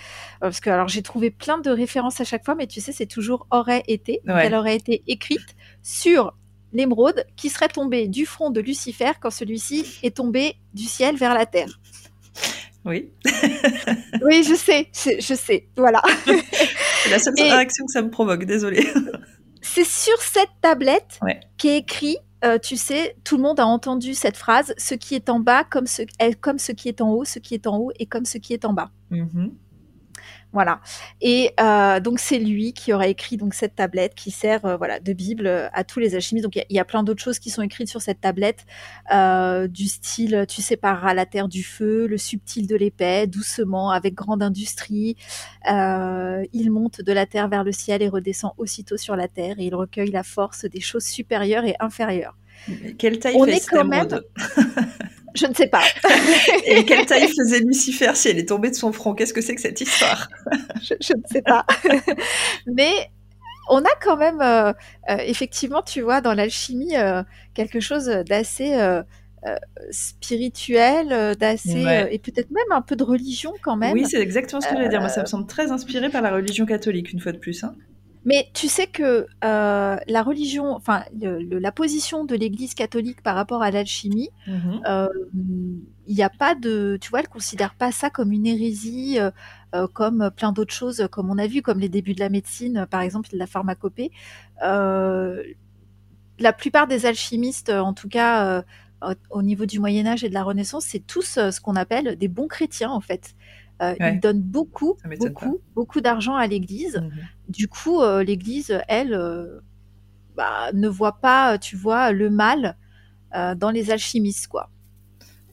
parce 0.43 0.61
que 0.61 0.71
alors 0.71 0.87
j'ai 0.87 1.03
trouvé 1.03 1.31
plein 1.31 1.59
de 1.59 1.71
références 1.71 2.21
à 2.21 2.25
chaque 2.25 2.45
fois, 2.45 2.55
mais 2.55 2.67
tu 2.67 2.81
sais, 2.81 2.93
c'est 2.93 3.07
toujours 3.07 3.47
aurait 3.51 3.83
été. 3.89 4.21
Elle 4.27 4.55
aurait 4.55 4.77
été 4.77 5.03
écrite 5.09 5.57
sur 5.83 6.37
l'émeraude 6.73 7.25
qui 7.37 7.49
serait 7.49 7.69
tombée 7.69 8.07
du 8.07 8.25
front 8.25 8.51
de 8.51 8.61
Lucifer 8.61 9.13
quand 9.21 9.31
celui-ci 9.31 9.99
est 10.03 10.17
tombé 10.17 10.57
du 10.75 10.85
ciel 10.85 11.17
vers 11.17 11.35
la 11.35 11.47
terre. 11.47 11.81
Oui. 12.85 13.11
oui, 14.23 14.43
je 14.43 14.55
sais, 14.55 14.89
je 14.93 15.35
sais, 15.35 15.69
voilà. 15.77 16.03
C'est 17.03 17.11
la 17.11 17.19
seule 17.19 17.35
réaction 17.39 17.87
que 17.87 17.93
ça 17.93 18.03
me 18.03 18.11
provoque, 18.11 18.45
désolée. 18.45 18.87
c'est 19.63 19.87
sur 19.87 20.21
cette 20.21 20.51
tablette 20.61 21.21
qui 21.57 21.69
est 21.69 21.79
écrit, 21.79 22.19
euh, 22.45 22.59
tu 22.59 22.77
sais, 22.77 23.17
tout 23.25 23.37
le 23.37 23.43
monde 23.43 23.61
a 23.61 23.67
entendu 23.67 24.15
cette 24.15 24.37
phrase, 24.37 24.75
ce 24.77 24.95
qui 24.95 25.15
est 25.15 25.29
en 25.29 25.41
bas 25.41 25.65
comme 25.65 25.87
ce, 25.87 26.03
comme 26.41 26.59
ce 26.59 26.73
qui 26.73 26.89
est 26.89 27.01
en 27.01 27.11
haut, 27.11 27.25
ce 27.25 27.39
qui 27.39 27.55
est 27.55 27.67
en 27.67 27.79
haut 27.79 27.93
et 27.99 28.07
comme 28.07 28.25
ce 28.25 28.39
qui 28.39 28.53
est 28.53 28.65
en 28.65 28.73
bas. 28.73 28.91
Mm-hmm. 29.11 29.51
Voilà. 30.53 30.81
Et 31.23 31.53
euh, 31.61 31.99
donc 32.01 32.19
c'est 32.19 32.39
lui 32.39 32.75
qui 32.75 32.93
aurait 32.93 33.11
écrit 33.11 33.39
donc 33.39 33.55
cette 33.55 33.75
tablette 33.75 34.15
qui 34.15 34.31
sert 34.31 34.65
euh, 34.67 34.77
voilà 34.77 35.01
de 35.01 35.13
bible 35.15 35.47
euh, 35.47 35.69
à 35.73 35.83
tous 35.83 35.99
les 35.99 36.15
alchimistes. 36.15 36.45
Donc 36.45 36.57
il 36.57 36.77
y, 36.77 36.79
a 36.79 36.85
plein 36.85 37.03
d'autres 37.03 37.23
choses 37.23 37.39
qui 37.39 37.49
sont 37.49 37.63
écrites 37.63 37.89
sur 37.89 38.03
cette 38.03 38.21
tablette 38.21 38.67
du 39.69 39.87
style 39.87 40.45
tu 40.49 40.63
sépareras 40.63 41.15
la 41.15 41.27
terre 41.27 41.49
du 41.49 41.63
feu, 41.63 42.07
le 42.07 42.19
subtil 42.19 42.67
de 42.67 42.77
l'épais, 42.77 43.27
doucement 43.27 43.91
avec 43.91 44.15
grande 44.15 44.43
industrie. 44.43 45.17
il 45.67 46.71
monte 46.71 47.01
de 47.01 47.13
la 47.13 47.27
terre 47.27 47.49
vers 47.49 47.65
le 47.65 47.73
ciel 47.73 48.03
et 48.03 48.09
redescend 48.09 48.53
aussitôt 48.59 48.97
sur 48.97 49.17
la 49.17 49.29
terre 49.29 49.59
et 49.59 49.65
il 49.65 49.75
recueille 49.75 50.11
la 50.11 50.23
force 50.23 50.65
des 50.65 50.81
choses 50.81 51.05
supérieures 51.05 51.65
et 51.65 51.77
inférieures. 51.81 52.37
quelle 52.99 53.19
taille 53.19 53.37
On 53.39 53.47
est 53.47 53.67
quand 53.67 53.85
même 53.85 54.09
Je 55.35 55.47
ne 55.47 55.55
sais 55.55 55.67
pas. 55.67 55.83
Et 56.67 56.85
quelle 56.85 57.07
taille 57.07 57.29
faisait 57.29 57.61
Lucifer 57.61 58.13
si 58.15 58.29
elle 58.29 58.39
est 58.39 58.49
tombée 58.49 58.71
de 58.71 58.75
son 58.75 58.93
front? 58.93 59.15
Qu'est-ce 59.15 59.33
que 59.33 59.41
c'est 59.41 59.55
que 59.55 59.61
cette 59.61 59.81
histoire? 59.81 60.29
Je, 60.83 60.95
ne 61.15 61.23
sais 61.31 61.43
pas. 61.43 61.65
Mais 62.67 62.93
on 63.69 63.81
a 63.81 63.95
quand 64.01 64.17
même, 64.17 64.41
euh, 64.41 64.73
euh, 65.11 65.17
effectivement, 65.27 65.83
tu 65.83 66.01
vois, 66.01 66.21
dans 66.21 66.35
l'alchimie, 66.35 66.97
euh, 66.97 67.23
quelque 67.55 67.81
chose 67.81 68.07
d'assez 68.07 68.77
spirituel, 69.91 71.37
d'assez 71.37 71.85
et 72.11 72.19
peut-être 72.19 72.51
même 72.51 72.71
un 72.71 72.83
peu 72.83 72.97
de 72.97 73.03
religion 73.03 73.53
quand 73.63 73.77
même. 73.77 73.93
Oui, 73.93 74.07
c'est 74.07 74.21
exactement 74.21 74.61
ce 74.61 74.69
que 74.69 74.75
j'allais 74.75 74.89
dire. 74.89 75.01
Moi, 75.01 75.09
ça 75.09 75.23
me 75.23 75.27
semble 75.27 75.47
très 75.47 75.71
inspiré 75.73 76.11
par 76.11 76.23
la 76.23 76.33
religion 76.33 76.67
catholique, 76.67 77.13
une 77.13 77.21
fois 77.21 77.33
de 77.33 77.39
plus. 77.39 77.65
Hein. 77.65 77.75
Mais 78.25 78.49
tu 78.55 78.69
sais 78.69 78.87
que 78.87 79.27
euh, 79.45 79.97
la 80.07 80.23
religion, 80.23 80.75
enfin 80.75 81.05
la 81.21 81.73
position 81.73 82.25
de 82.25 82.37
l'Église 82.37 82.75
catholique 82.75 83.23
par 83.23 83.35
rapport 83.35 83.63
à 83.63 83.71
l'alchimie, 83.71 84.31
mhm. 84.47 84.83
euh, 84.87 85.09
il 86.07 86.15
n'y 86.15 86.23
a 86.23 86.31
pas 86.31 86.55
de, 86.55 86.99
tu 87.01 87.11
vois, 87.11 87.21
elle 87.21 87.29
considère 87.29 87.75
pas 87.75 87.91
ça 87.91 88.11
comme 88.11 88.33
une 88.33 88.47
hérésie, 88.47 89.19
euh, 89.19 89.87
comme 89.93 90.31
plein 90.37 90.53
d'autres 90.53 90.75
choses, 90.75 91.09
comme 91.11 91.31
on 91.31 91.39
a 91.39 91.47
vu, 91.47 91.63
comme 91.63 91.81
les 91.81 91.89
débuts 91.89 92.15
de 92.15 92.21
la 92.21 92.29
médecine, 92.29 92.87
par 92.91 93.01
exemple, 93.01 93.29
de 93.31 93.39
la 93.39 93.47
pharmacopée. 93.47 94.13
la 94.61 96.53
plupart 96.57 96.87
des 96.87 97.07
alchimistes, 97.07 97.71
en 97.71 97.93
tout 97.93 98.09
cas 98.09 98.65
au 99.31 99.43
niveau 99.43 99.67
du 99.67 99.81
Moyen 99.81 100.07
Âge 100.07 100.23
et 100.23 100.29
de 100.29 100.35
la 100.35 100.45
Renaissance, 100.45 100.85
c'est 100.85 101.05
tous 101.05 101.39
ce 101.51 101.61
qu'on 101.61 101.75
appelle 101.75 102.17
des 102.17 102.29
bons 102.29 102.47
chrétiens 102.47 102.91
en 102.91 103.01
fait. 103.01 103.35
Euh, 103.83 103.95
Ils 104.01 104.21
donnent 104.21 104.43
beaucoup, 104.43 104.97
beaucoup, 105.19 105.61
beaucoup 105.75 106.01
d'argent 106.01 106.37
à 106.37 106.47
l'Église. 106.47 106.97
Mhm. 106.97 107.11
Du 107.49 107.69
coup, 107.69 108.01
euh, 108.01 108.23
l'Église, 108.23 108.79
elle, 108.89 109.13
euh, 109.15 109.61
bah, 110.37 110.71
ne 110.73 110.89
voit 110.89 111.21
pas, 111.21 111.59
tu 111.59 111.77
vois, 111.77 112.13
le 112.13 112.31
mal 112.31 112.77
dans 113.57 113.71
les 113.71 113.91
alchimistes, 113.91 114.47
quoi. 114.49 114.69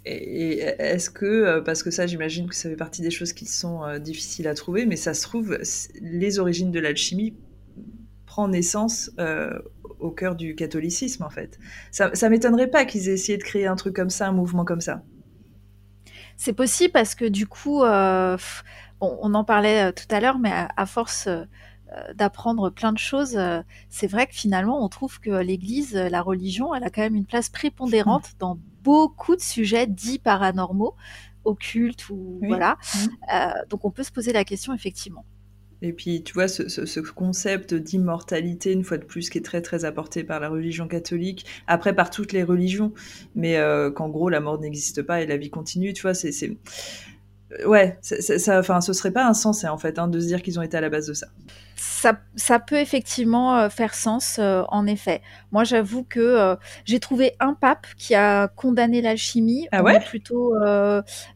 Et 0.06 0.58
est-ce 0.60 1.10
que, 1.10 1.62
parce 1.62 1.82
que 1.82 1.92
ça, 1.92 2.08
j'imagine 2.08 2.48
que 2.50 2.56
ça 2.56 2.70
fait 2.70 2.76
partie 2.76 3.02
des 3.02 3.10
choses 3.10 3.32
qui 3.32 3.46
sont 3.46 3.98
difficiles 4.00 4.50
à 4.50 4.54
trouver, 4.54 4.86
mais 4.86 4.98
ça 4.98 5.14
se 5.14 5.22
trouve, 5.22 5.58
les 6.02 6.40
origines 6.40 6.72
de 6.72 6.80
l'alchimie 6.82 7.36
prend 8.26 8.50
naissance 8.50 9.12
au 10.00 10.12
cœur 10.12 10.36
du 10.36 10.56
catholicisme, 10.56 11.24
en 11.24 11.30
fait. 11.30 11.58
Ça, 11.92 12.12
ça 12.16 12.30
m'étonnerait 12.30 12.70
pas 12.70 12.84
qu'ils 12.84 13.08
aient 13.08 13.14
essayé 13.14 13.38
de 13.38 13.44
créer 13.44 13.66
un 13.66 13.78
truc 13.78 13.96
comme 13.96 14.10
ça, 14.10 14.28
un 14.28 14.34
mouvement 14.34 14.66
comme 14.66 14.82
ça. 14.82 15.04
C'est 16.40 16.54
possible 16.54 16.94
parce 16.94 17.16
que 17.16 17.26
du 17.26 17.48
coup, 17.48 17.84
euh, 17.84 18.38
on 19.02 19.34
en 19.34 19.44
parlait 19.44 19.90
euh, 19.90 19.92
tout 19.92 20.08
à 20.10 20.22
l'heure, 20.22 20.40
mais 20.40 20.54
à, 20.54 20.86
force 20.86 21.28
euh, 21.28 21.44
d'apprendre 22.16 22.70
plein 22.70 22.94
de 22.94 22.98
choses, 22.98 23.38
c'est 23.90 24.08
vrai 24.08 24.26
que 24.26 24.34
finalement, 24.34 24.82
on 24.82 24.88
trouve 24.88 25.20
que 25.20 25.32
l'Église, 25.32 25.94
la 25.96 26.22
religion, 26.22 26.74
elle 26.74 26.86
a 26.86 26.90
quand 26.90 27.02
même 27.02 27.16
une 27.16 27.26
place 27.26 27.50
prépondérante 27.50 28.30
mmh. 28.30 28.38
dans 28.40 28.58
beaucoup 28.84 29.36
de 29.36 29.42
sujets 29.42 29.86
dits 29.86 30.18
paranormaux, 30.18 30.96
occultes 31.44 32.10
ou 32.10 32.40
voilà. 32.42 32.78
Mmh. 32.96 33.68
donc, 33.70 33.84
on 33.84 33.92
peut 33.92 34.04
se 34.04 34.12
poser 34.12 34.32
la 34.32 34.46
question 34.46 34.74
effectivement. 34.74 35.26
Et 35.82 35.94
puis, 35.94 36.24
tu 36.24 36.34
vois, 36.34 36.48
ce, 36.48 37.00
concept 37.00 37.74
d'immortalité, 37.74 38.74
une 38.74 38.84
fois 38.84 38.98
de 38.98 39.06
plus, 39.06 39.30
qui 39.30 39.38
est 39.38 39.42
très, 39.42 39.62
très 39.62 39.86
apporté 39.86 40.24
par 40.24 40.40
la 40.40 40.50
religion 40.50 40.88
catholique, 40.88 41.46
après 41.68 41.96
par 41.96 42.10
toutes 42.10 42.34
les 42.34 42.44
religions, 42.44 42.94
mais 43.36 43.58
euh, 43.58 43.90
qu'en 43.90 44.10
gros, 44.10 44.30
la 44.30 44.42
mort 44.42 44.60
n'existe 44.60 45.02
pas 45.02 45.22
et 45.22 45.26
la 45.26 45.38
vie 45.38 45.50
continue, 45.50 45.94
tu 45.94 46.02
vois, 46.02 46.14
c'est... 46.14 46.32
ouais, 47.66 47.98
ça, 48.02 48.60
enfin, 48.60 48.82
ce 48.82 48.94
serait 48.94 49.12
pas 49.12 49.26
insensé 49.26 49.68
en 49.68 49.78
fait 49.78 49.98
hein, 50.00 50.08
de 50.08 50.20
se 50.20 50.28
dire 50.28 50.42
qu'ils 50.42 50.60
ont 50.60 50.62
été 50.62 50.78
à 50.78 50.82
la 50.82 50.90
base 50.90 51.08
de 51.08 51.14
ça. 51.14 51.28
Ça, 51.76 52.20
ça 52.36 52.60
peut 52.60 52.78
effectivement 52.78 53.56
euh, 53.56 53.70
faire 53.70 53.94
sens, 53.94 54.38
euh, 54.40 54.64
en 54.68 54.86
effet. 54.86 55.22
Moi, 55.52 55.64
j'avoue 55.64 56.04
que 56.04 56.20
euh, 56.20 56.56
j'ai 56.86 57.00
trouvé 57.00 57.36
un 57.40 57.54
pape 57.54 57.88
qui 57.98 58.16
a 58.16 58.48
condamné 58.50 59.02
l'alchimie. 59.02 59.68
Ah 59.72 59.82
ouais 59.82 60.00
Plutôt 60.00 60.54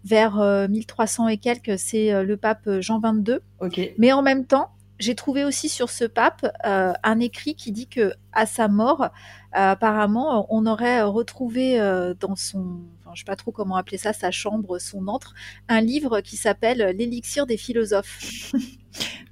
vers 0.03 0.67
1300 0.69 1.27
et 1.29 1.37
quelques, 1.37 1.77
c'est 1.77 2.23
le 2.23 2.37
pape 2.37 2.69
Jean 2.79 2.99
XXII. 2.99 3.39
Ok. 3.59 3.79
Mais 3.97 4.11
en 4.11 4.21
même 4.21 4.45
temps, 4.45 4.71
j'ai 4.99 5.15
trouvé 5.15 5.43
aussi 5.43 5.69
sur 5.69 5.89
ce 5.89 6.05
pape 6.05 6.45
un 6.63 7.19
écrit 7.19 7.55
qui 7.55 7.71
dit 7.71 7.87
que 7.87 8.13
à 8.31 8.45
sa 8.45 8.67
mort, 8.67 9.09
apparemment, 9.51 10.47
on 10.49 10.65
aurait 10.65 11.01
retrouvé 11.01 11.77
dans 12.19 12.35
son 12.35 12.81
je 13.15 13.21
sais 13.21 13.25
pas 13.25 13.35
trop 13.35 13.51
comment 13.51 13.75
appeler 13.75 13.97
ça, 13.97 14.13
sa 14.13 14.31
chambre, 14.31 14.79
son 14.79 15.07
antre, 15.07 15.33
un 15.67 15.81
livre 15.81 16.21
qui 16.21 16.37
s'appelle 16.37 16.95
L'élixir 16.97 17.45
des 17.45 17.57
philosophes. 17.57 18.53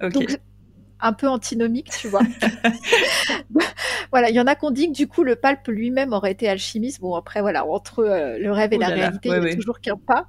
Donc, 0.00 0.38
un 1.02 1.12
peu 1.12 1.28
antinomique, 1.28 1.90
tu 1.90 2.08
vois. 2.08 2.22
voilà, 4.12 4.30
il 4.30 4.36
y 4.36 4.40
en 4.40 4.46
a 4.46 4.54
qu'on 4.54 4.70
dit 4.70 4.86
que 4.86 4.96
du 4.96 5.08
coup 5.08 5.24
le 5.24 5.34
pape 5.34 5.66
lui-même 5.66 6.12
aurait 6.12 6.30
été 6.30 6.48
alchimiste. 6.48 7.00
Bon 7.00 7.14
après 7.16 7.40
voilà, 7.40 7.66
entre 7.66 8.04
euh, 8.04 8.38
le 8.38 8.52
rêve 8.52 8.72
et 8.72 8.78
la 8.78 8.86
réalité, 8.86 9.28
il 9.28 9.40
n'y 9.40 9.50
a 9.50 9.54
toujours 9.56 9.80
qu'un 9.80 9.96
pas. 9.96 10.28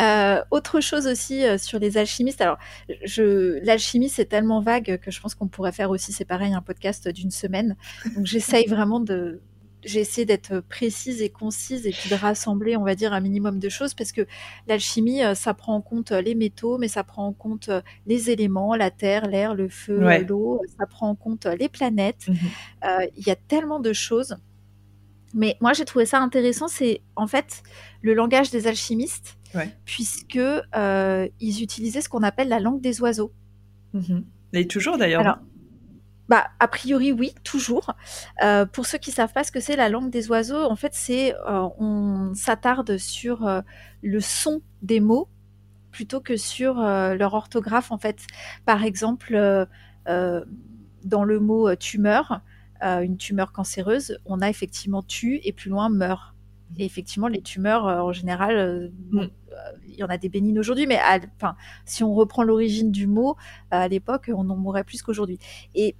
Euh, 0.00 0.40
autre 0.50 0.80
chose 0.80 1.06
aussi 1.06 1.44
euh, 1.44 1.56
sur 1.56 1.78
les 1.78 1.98
alchimistes. 1.98 2.40
Alors, 2.40 2.58
je, 3.04 3.64
l'alchimie 3.64 4.08
c'est 4.08 4.24
tellement 4.24 4.60
vague 4.60 4.98
que 4.98 5.10
je 5.10 5.20
pense 5.20 5.36
qu'on 5.36 5.48
pourrait 5.48 5.72
faire 5.72 5.90
aussi, 5.90 6.12
c'est 6.12 6.24
pareil, 6.24 6.52
un 6.52 6.62
podcast 6.62 7.08
d'une 7.08 7.30
semaine. 7.30 7.76
Donc 8.16 8.26
j'essaye 8.26 8.66
vraiment 8.66 8.98
de 8.98 9.40
j'ai 9.84 10.00
essayé 10.00 10.24
d'être 10.24 10.60
précise 10.60 11.22
et 11.22 11.30
concise 11.30 11.86
et 11.86 11.90
puis 11.90 12.10
de 12.10 12.14
rassembler, 12.14 12.76
on 12.76 12.84
va 12.84 12.94
dire, 12.94 13.12
un 13.12 13.20
minimum 13.20 13.58
de 13.58 13.68
choses 13.68 13.94
parce 13.94 14.12
que 14.12 14.26
l'alchimie, 14.66 15.22
euh, 15.22 15.34
ça 15.34 15.54
prend 15.54 15.74
en 15.74 15.80
compte 15.80 16.12
euh, 16.12 16.20
les 16.20 16.34
métaux, 16.34 16.78
mais 16.78 16.88
ça 16.88 17.04
prend 17.04 17.26
en 17.26 17.32
compte 17.32 17.68
euh, 17.68 17.80
les 18.06 18.30
éléments, 18.30 18.74
la 18.74 18.90
terre, 18.90 19.26
l'air, 19.26 19.54
le 19.54 19.68
feu, 19.68 20.00
l'eau, 20.26 20.60
ça 20.78 20.86
prend 20.86 21.08
en 21.08 21.14
compte 21.14 21.46
les 21.46 21.68
planètes. 21.68 22.28
Mmh 22.28 22.34
il 23.16 23.26
y 23.26 23.30
a 23.30 23.36
tellement 23.36 23.80
de 23.80 23.92
choses. 23.92 24.36
Mais 25.32 25.56
moi, 25.60 25.72
j'ai 25.72 25.84
trouvé 25.84 26.06
ça 26.06 26.18
intéressant, 26.18 26.66
c'est 26.66 27.02
en 27.14 27.26
fait 27.26 27.62
le 28.02 28.14
langage 28.14 28.50
des 28.50 28.66
alchimistes, 28.66 29.38
puisque 29.84 30.34
ils 30.34 31.62
utilisaient 31.62 32.00
ce 32.00 32.08
qu'on 32.08 32.22
appelle 32.22 32.48
la 32.48 32.58
langue 32.58 32.80
des 32.80 33.00
oiseaux. 33.00 33.32
Mmh 33.92 34.20
et 34.52 34.66
toujours 34.66 34.98
d'ailleurs. 34.98 35.38
Bah, 36.30 36.46
a 36.60 36.68
priori, 36.68 37.10
oui, 37.10 37.34
toujours. 37.42 37.92
Euh, 38.44 38.64
pour 38.64 38.86
ceux 38.86 38.98
qui 38.98 39.10
savent 39.10 39.32
pas 39.32 39.42
ce 39.42 39.50
que 39.50 39.58
c'est 39.58 39.74
la 39.74 39.88
langue 39.88 40.10
des 40.10 40.30
oiseaux, 40.30 40.62
en 40.62 40.76
fait, 40.76 40.94
c'est 40.94 41.34
euh, 41.34 41.68
on 41.76 42.32
s'attarde 42.36 42.98
sur 42.98 43.48
euh, 43.48 43.62
le 44.02 44.20
son 44.20 44.62
des 44.80 45.00
mots 45.00 45.28
plutôt 45.90 46.20
que 46.20 46.36
sur 46.36 46.76
leur 46.76 47.34
orthographe. 47.34 47.90
En 47.90 47.98
fait, 47.98 48.20
par 48.64 48.84
exemple, 48.84 49.66
dans 50.06 51.24
le 51.24 51.40
mot 51.40 51.74
tumeur, 51.74 52.42
une 52.80 53.16
tumeur 53.16 53.50
cancéreuse, 53.50 54.16
on 54.24 54.40
a 54.40 54.48
effectivement 54.48 55.02
tu 55.02 55.40
et 55.42 55.52
plus 55.52 55.68
loin 55.68 55.88
meurt. 55.88 56.36
Et 56.78 56.84
effectivement, 56.84 57.26
les 57.26 57.42
tumeurs, 57.42 57.86
en 57.86 58.12
général, 58.12 58.92
mm. 59.10 59.26
il 59.88 59.96
y 59.96 60.04
en 60.04 60.06
a 60.06 60.16
des 60.16 60.28
bénignes 60.28 60.60
aujourd'hui, 60.60 60.86
mais 60.86 61.00
si 61.86 62.04
on 62.04 62.14
reprend 62.14 62.44
l'origine 62.44 62.92
du 62.92 63.08
mot, 63.08 63.36
à 63.72 63.88
l'époque, 63.88 64.30
on 64.32 64.48
en 64.48 64.56
mourrait 64.56 64.84
plus 64.84 65.02
qu'aujourd'hui. 65.02 65.40
Et 65.74 65.96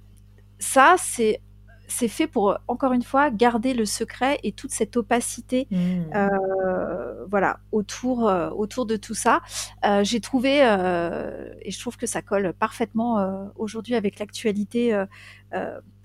ça, 0.61 0.95
c'est 0.97 1.41
c'est 1.87 2.07
fait 2.07 2.27
pour 2.27 2.57
encore 2.69 2.93
une 2.93 3.03
fois 3.03 3.29
garder 3.31 3.73
le 3.73 3.85
secret 3.85 4.39
et 4.43 4.53
toute 4.53 4.71
cette 4.71 4.95
opacité 4.95 5.67
mmh. 5.69 5.75
euh, 6.15 7.25
voilà 7.29 7.59
autour 7.73 8.29
euh, 8.29 8.49
autour 8.51 8.85
de 8.85 8.95
tout 8.95 9.13
ça. 9.13 9.41
Euh, 9.85 10.01
j'ai 10.03 10.21
trouvé 10.21 10.59
et 10.59 11.71
je 11.71 11.79
trouve 11.79 11.97
que 11.97 12.07
ça 12.07 12.21
colle 12.21 12.53
parfaitement 12.53 13.51
aujourd'hui 13.57 13.95
avec 13.95 14.19
l'actualité 14.19 14.97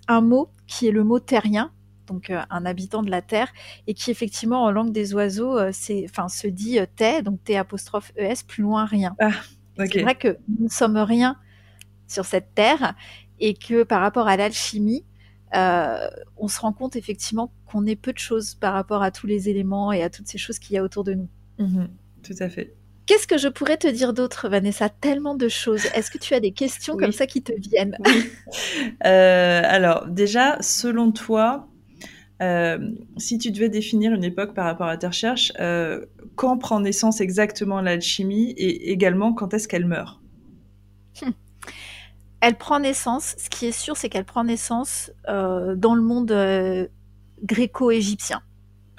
un 0.08 0.20
mot 0.20 0.50
qui 0.66 0.88
est 0.88 0.92
le 0.92 1.04
mot 1.04 1.20
terrien 1.20 1.70
donc 2.06 2.30
un 2.30 2.66
habitant 2.66 3.02
de 3.02 3.10
la 3.10 3.22
terre 3.22 3.48
et 3.86 3.94
qui 3.94 4.10
effectivement 4.10 4.64
en 4.64 4.70
langue 4.70 4.92
des 4.92 5.14
oiseaux 5.14 5.72
c'est 5.72 6.04
enfin 6.08 6.28
se 6.28 6.48
dit 6.48 6.78
t 6.96 7.22
donc 7.22 7.42
t 7.44 7.56
apostrophe 7.56 8.12
es 8.16 8.34
plus 8.46 8.62
loin 8.62 8.84
rien. 8.84 9.14
Ah, 9.20 9.30
c'est 9.78 10.02
vrai 10.02 10.16
que 10.16 10.38
nous 10.48 10.64
ne 10.64 10.70
sommes 10.70 10.98
rien 10.98 11.36
sur 12.08 12.24
cette 12.24 12.54
terre 12.54 12.94
et 13.40 13.54
que 13.54 13.82
par 13.82 14.00
rapport 14.00 14.28
à 14.28 14.36
l'alchimie, 14.36 15.04
euh, 15.54 16.08
on 16.36 16.48
se 16.48 16.60
rend 16.60 16.72
compte 16.72 16.96
effectivement 16.96 17.52
qu'on 17.66 17.86
est 17.86 17.96
peu 17.96 18.12
de 18.12 18.18
choses 18.18 18.54
par 18.54 18.72
rapport 18.72 19.02
à 19.02 19.10
tous 19.10 19.26
les 19.26 19.48
éléments 19.48 19.92
et 19.92 20.02
à 20.02 20.10
toutes 20.10 20.26
ces 20.26 20.38
choses 20.38 20.58
qu'il 20.58 20.74
y 20.74 20.78
a 20.78 20.82
autour 20.82 21.04
de 21.04 21.14
nous. 21.14 21.28
Mhm, 21.58 21.88
tout 22.22 22.34
à 22.40 22.48
fait. 22.48 22.74
Qu'est-ce 23.06 23.28
que 23.28 23.38
je 23.38 23.46
pourrais 23.46 23.76
te 23.76 23.86
dire 23.86 24.12
d'autre, 24.12 24.48
Vanessa? 24.48 24.88
Tellement 24.88 25.36
de 25.36 25.48
choses. 25.48 25.86
Est-ce 25.94 26.10
que 26.10 26.18
tu 26.18 26.34
as 26.34 26.40
des 26.40 26.50
questions 26.50 26.96
comme 26.96 27.12
ça 27.12 27.26
qui 27.26 27.42
te 27.42 27.52
viennent? 27.52 27.96
Euh, 29.04 29.62
Alors, 29.64 30.06
déjà, 30.08 30.60
selon 30.60 31.12
toi, 31.12 31.68
euh, 32.42 32.78
si 33.16 33.38
tu 33.38 33.52
devais 33.52 33.68
définir 33.68 34.12
une 34.12 34.24
époque 34.24 34.54
par 34.54 34.64
rapport 34.64 34.88
à 34.88 34.96
tes 34.96 35.06
recherches, 35.06 35.52
quand 36.34 36.58
prend 36.58 36.80
naissance 36.80 37.20
exactement 37.20 37.80
l'alchimie 37.80 38.50
et 38.56 38.90
également 38.90 39.32
quand 39.32 39.54
est-ce 39.54 39.68
qu'elle 39.68 39.86
meurt? 39.86 40.20
hum 41.22 41.32
elle 42.46 42.54
prend 42.54 42.78
naissance, 42.78 43.34
ce 43.38 43.50
qui 43.50 43.66
est 43.66 43.72
sûr, 43.72 43.96
c'est 43.96 44.08
qu'elle 44.08 44.24
prend 44.24 44.44
naissance 44.44 45.10
euh, 45.28 45.74
dans 45.74 45.96
le 45.96 46.02
monde 46.02 46.30
euh, 46.30 46.86
gréco-égyptien. 47.42 48.40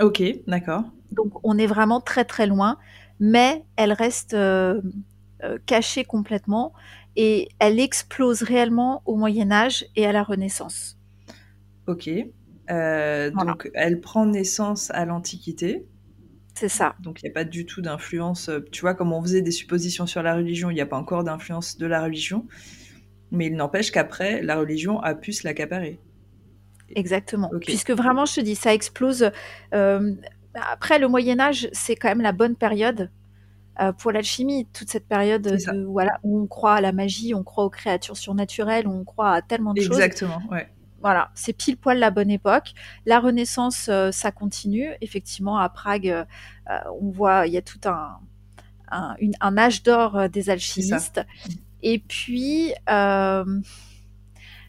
Ok, 0.02 0.22
d'accord. 0.48 0.84
Donc 1.14 1.32
on 1.46 1.58
est 1.58 1.66
vraiment 1.66 2.02
très 2.02 2.26
très 2.26 2.46
loin, 2.46 2.78
mais 3.22 3.64
elle 3.78 3.94
reste 3.94 4.34
euh, 4.34 4.82
cachée 5.66 6.04
complètement 6.04 6.74
et 7.16 7.48
elle 7.60 7.80
explose 7.80 8.44
réellement 8.44 9.02
au 9.06 9.16
Moyen 9.16 9.50
Âge 9.50 9.86
et 9.96 10.06
à 10.06 10.12
la 10.12 10.24
Renaissance. 10.24 10.98
Ok. 11.88 12.10
Donc 12.68 13.72
elle 13.74 14.02
prend 14.02 14.26
naissance 14.26 14.92
à 14.92 15.06
l'Antiquité. 15.06 15.88
C'est 16.54 16.68
ça. 16.68 16.96
Donc 17.00 17.22
il 17.22 17.28
n'y 17.28 17.32
a 17.32 17.34
pas 17.34 17.46
du 17.46 17.66
tout 17.66 17.82
d'influence. 17.82 18.52
Tu 18.74 18.82
vois, 18.82 18.94
comme 18.94 19.14
on 19.14 19.22
faisait 19.22 19.42
des 19.42 19.52
suppositions 19.52 20.06
sur 20.06 20.22
la 20.22 20.36
religion, 20.36 20.70
il 20.70 20.74
n'y 20.74 20.82
a 20.82 20.86
pas 20.86 20.98
encore 20.98 21.24
d'influence 21.24 21.78
de 21.78 21.86
la 21.86 22.04
religion. 22.04 22.46
Mais 23.32 23.48
il 23.48 23.56
n'empêche 23.56 23.92
qu'après, 23.92 24.42
la 24.42 24.58
religion 24.58 25.00
a 25.02 25.14
pu 25.14 25.34
se 25.34 25.46
l'accaparer. 25.46 26.00
Exactement. 26.96 27.52
Puisque 27.60 27.92
vraiment, 27.92 28.26
je 28.26 28.36
te 28.36 28.40
dis, 28.42 28.56
ça 28.56 28.74
explose. 28.74 29.32
Euh, 29.74 30.14
après, 30.54 31.00
le 31.00 31.10
Moyen 31.10 31.40
Âge, 31.40 31.68
c'est 31.74 31.98
quand 31.98 32.08
même 32.08 32.22
la 32.22 32.32
bonne 32.32 32.56
période 32.56 33.12
euh, 33.82 33.92
pour 33.92 34.14
l'alchimie. 34.14 34.66
Toute 34.72 34.90
cette 34.90 35.06
période 35.08 35.42
de, 35.42 35.86
voilà, 35.86 36.20
où 36.24 36.40
on 36.42 36.48
croit 36.48 36.76
à 36.76 36.82
la 36.82 36.94
magie, 36.94 37.36
on 37.36 37.44
croit 37.44 37.66
aux 37.66 37.70
créatures 37.70 38.16
surnaturelles, 38.16 38.88
on 38.88 39.04
croit 39.04 39.32
à 39.32 39.42
tellement 39.42 39.74
de 39.74 39.82
choses. 39.82 39.98
Exactement, 39.98 40.42
ouais. 40.50 40.70
Voilà, 41.02 41.30
c'est 41.36 41.54
pile 41.54 41.78
poil 41.78 42.00
la 42.00 42.10
bonne 42.10 42.32
époque. 42.32 42.74
La 43.06 43.20
Renaissance, 43.20 43.88
euh, 43.90 44.12
ça 44.12 44.32
continue. 44.32 44.90
Effectivement, 45.02 45.58
à 45.58 45.68
Prague, 45.68 46.26
on 47.02 47.12
voit, 47.12 47.46
il 47.48 47.54
y 47.54 47.58
a 47.58 47.62
tout 47.62 47.82
un, 47.86 48.18
un, 48.90 49.16
un 49.42 49.58
âge 49.58 49.84
d'or 49.84 50.30
des 50.30 50.50
alchimistes. 50.50 51.22
Et 51.84 52.00
puis, 52.00 52.74
euh, 52.90 53.62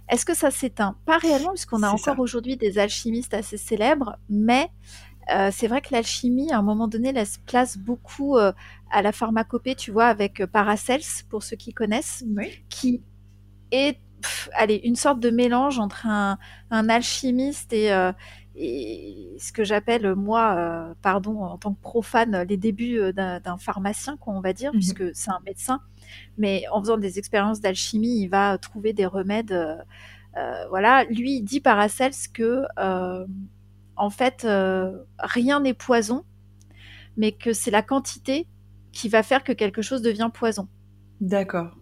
est-ce 0.08 0.24
que 0.24 0.34
ça 0.34 0.50
s'éteint? 0.50 0.96
Pas 1.04 1.18
réellement, 1.18 1.50
puisqu'on 1.50 1.82
a 1.82 1.90
encore 1.90 2.18
aujourd'hui 2.18 2.56
des 2.56 2.78
alchimistes 2.78 3.34
assez 3.34 3.56
célèbres, 3.56 4.16
mais 4.28 4.70
euh, 5.32 5.50
c'est 5.52 5.68
vrai 5.68 5.80
que 5.80 5.88
l'alchimie, 5.92 6.52
à 6.52 6.58
un 6.58 6.62
moment 6.62 6.88
donné, 6.88 7.12
laisse 7.12 7.38
place 7.46 7.76
beaucoup 7.76 8.36
euh, 8.36 8.52
à 8.90 9.02
la 9.02 9.12
pharmacopée, 9.12 9.74
tu 9.74 9.90
vois, 9.90 10.06
avec 10.06 10.44
Paracels, 10.46 11.02
pour 11.28 11.42
ceux 11.42 11.56
qui 11.56 11.72
connaissent, 11.72 12.24
qui 12.68 13.02
est 13.70 13.98
allez, 14.54 14.80
une 14.82 14.96
sorte 14.96 15.20
de 15.20 15.30
mélange 15.30 15.78
entre 15.78 16.06
un, 16.06 16.38
alchimiste 16.70 17.72
et, 17.72 17.92
et 18.60 19.36
ce 19.38 19.52
que 19.52 19.64
j'appelle 19.64 20.14
moi, 20.14 20.94
pardon, 21.02 21.42
en 21.42 21.58
tant 21.58 21.74
que 21.74 21.80
profane, 21.80 22.42
les 22.48 22.56
débuts 22.56 23.12
d'un 23.12 23.58
pharmacien, 23.58 24.16
quoi, 24.16 24.34
on 24.34 24.40
va 24.40 24.52
dire, 24.52 24.72
mmh 24.72 24.78
puisque 24.78 25.14
c'est 25.14 25.30
un 25.30 25.40
médecin 25.46 25.80
mais 26.36 26.64
en 26.70 26.80
faisant 26.80 26.98
des 26.98 27.18
expériences 27.18 27.60
d'alchimie, 27.60 28.20
il 28.20 28.28
va 28.28 28.58
trouver 28.58 28.92
des 28.92 29.06
remèdes. 29.06 29.52
Euh, 29.52 29.76
euh, 30.36 30.68
voilà, 30.68 31.04
lui 31.04 31.36
il 31.36 31.42
dit 31.42 31.60
Paracels 31.60 32.12
que 32.32 32.62
euh, 32.78 33.26
en 33.96 34.10
fait 34.10 34.46
rien 35.18 35.60
n'est 35.60 35.74
poison, 35.74 36.24
mais 37.16 37.32
que 37.32 37.52
c'est 37.52 37.70
la 37.70 37.82
quantité 37.82 38.46
qui 38.92 39.08
va 39.08 39.22
faire 39.22 39.42
que 39.42 39.52
quelque 39.52 39.82
chose 39.82 40.02
devient 40.02 40.30
poison. 40.32 40.68
D'accord. 41.20 41.76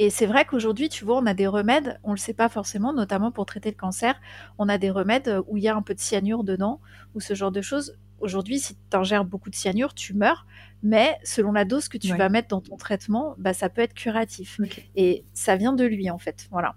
Et 0.00 0.10
c'est 0.10 0.26
vrai 0.26 0.44
qu'aujourd'hui, 0.44 0.88
tu 0.88 1.04
vois, 1.04 1.18
on 1.18 1.26
a 1.26 1.34
des 1.34 1.48
remèdes, 1.48 1.98
on 2.04 2.10
ne 2.10 2.14
le 2.14 2.20
sait 2.20 2.32
pas 2.32 2.48
forcément, 2.48 2.92
notamment 2.92 3.32
pour 3.32 3.46
traiter 3.46 3.70
le 3.70 3.76
cancer, 3.76 4.14
on 4.56 4.68
a 4.68 4.78
des 4.78 4.90
remèdes 4.90 5.42
où 5.48 5.56
il 5.56 5.64
y 5.64 5.68
a 5.68 5.74
un 5.74 5.82
peu 5.82 5.92
de 5.92 5.98
cyanure 5.98 6.44
dedans, 6.44 6.80
ou 7.14 7.20
ce 7.20 7.34
genre 7.34 7.50
de 7.50 7.60
choses. 7.60 7.98
Aujourd'hui, 8.20 8.60
si 8.60 8.76
tu 8.76 8.96
ingères 8.96 9.24
beaucoup 9.24 9.50
de 9.50 9.56
cyanure, 9.56 9.94
tu 9.94 10.14
meurs, 10.14 10.46
mais 10.84 11.18
selon 11.24 11.50
la 11.50 11.64
dose 11.64 11.88
que 11.88 11.98
tu 11.98 12.14
vas 12.16 12.28
mettre 12.28 12.48
dans 12.48 12.60
ton 12.60 12.76
traitement, 12.76 13.34
bah, 13.38 13.52
ça 13.52 13.68
peut 13.68 13.82
être 13.82 13.94
curatif. 13.94 14.60
Et 14.94 15.24
ça 15.34 15.56
vient 15.56 15.72
de 15.72 15.84
lui, 15.84 16.10
en 16.10 16.18
fait. 16.18 16.46
Voilà. 16.52 16.76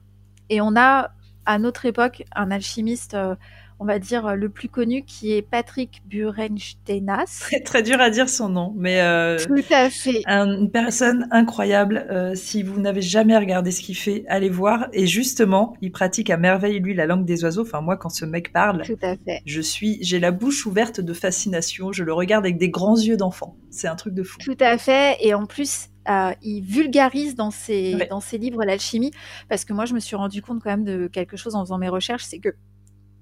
Et 0.50 0.60
on 0.60 0.76
a, 0.76 1.12
à 1.46 1.60
notre 1.60 1.86
époque, 1.86 2.24
un 2.36 2.50
alchimiste, 2.50 3.14
euh, 3.14 3.36
on 3.82 3.86
va 3.86 3.98
dire, 3.98 4.36
le 4.36 4.48
plus 4.50 4.70
connu, 4.70 5.02
qui 5.04 5.34
est 5.34 5.42
Patrick 5.42 6.04
Burensteinas. 6.06 7.40
Très, 7.42 7.60
très 7.62 7.82
dur 7.82 8.00
à 8.00 8.12
dire 8.12 8.30
son 8.30 8.48
nom, 8.50 8.74
mais 8.78 9.02
euh, 9.02 9.38
Tout 9.40 9.64
à 9.72 9.90
fait. 9.90 10.22
une 10.28 10.70
personne 10.70 11.28
incroyable. 11.32 12.06
Euh, 12.12 12.36
si 12.36 12.62
vous 12.62 12.80
n'avez 12.80 13.02
jamais 13.02 13.36
regardé 13.36 13.72
ce 13.72 13.82
qu'il 13.82 13.98
fait, 13.98 14.24
allez 14.28 14.50
voir. 14.50 14.88
Et 14.94 15.08
justement, 15.08 15.74
il 15.82 15.92
pratique 15.92 16.30
à 16.30 16.38
merveille 16.38 16.80
lui 16.80 16.94
la 16.94 17.08
langue 17.08 17.26
des 17.26 17.44
oiseaux. 17.44 17.64
Enfin 17.64 17.82
moi, 17.82 17.98
quand 17.98 18.10
ce 18.10 18.24
mec 18.26 18.54
parle, 18.54 18.84
Tout 18.84 18.98
à 19.02 19.16
fait. 19.18 19.42
je 19.46 19.62
suis, 19.62 19.98
j'ai 20.02 20.20
la 20.20 20.30
bouche 20.32 20.66
ouverte 20.68 21.02
de 21.02 21.14
fascination. 21.14 21.92
Je 21.92 22.04
le 22.04 22.14
regarde 22.14 22.46
avec 22.46 22.58
des 22.58 22.70
grands 22.70 22.98
yeux 22.98 23.18
d'enfant. 23.18 23.56
C'est 23.72 23.88
un 23.88 23.96
truc 23.96 24.14
de 24.14 24.22
fou. 24.24 24.38
Tout 24.46 24.58
à 24.60 24.78
fait. 24.78 25.18
Et 25.22 25.34
en 25.34 25.46
plus, 25.48 25.88
euh, 26.10 26.32
il 26.44 26.62
vulgarise 26.62 27.36
dans 27.36 27.52
ses, 27.52 27.96
Ouais. 27.96 28.08
dans 28.10 28.20
ses 28.22 28.38
livres 28.38 28.64
l'alchimie, 28.64 29.12
parce 29.50 29.66
que 29.66 29.74
moi, 29.74 29.86
je 29.86 29.94
me 29.94 30.00
suis 30.00 30.16
rendu 30.16 30.42
compte 30.42 30.62
quand 30.64 30.70
même 30.70 30.84
de 30.84 31.08
quelque 31.08 31.38
chose 31.38 31.56
en 31.56 31.64
faisant 31.66 31.78
mes 31.78 31.90
recherches, 31.90 32.24
c'est 32.26 32.40
que 32.40 32.50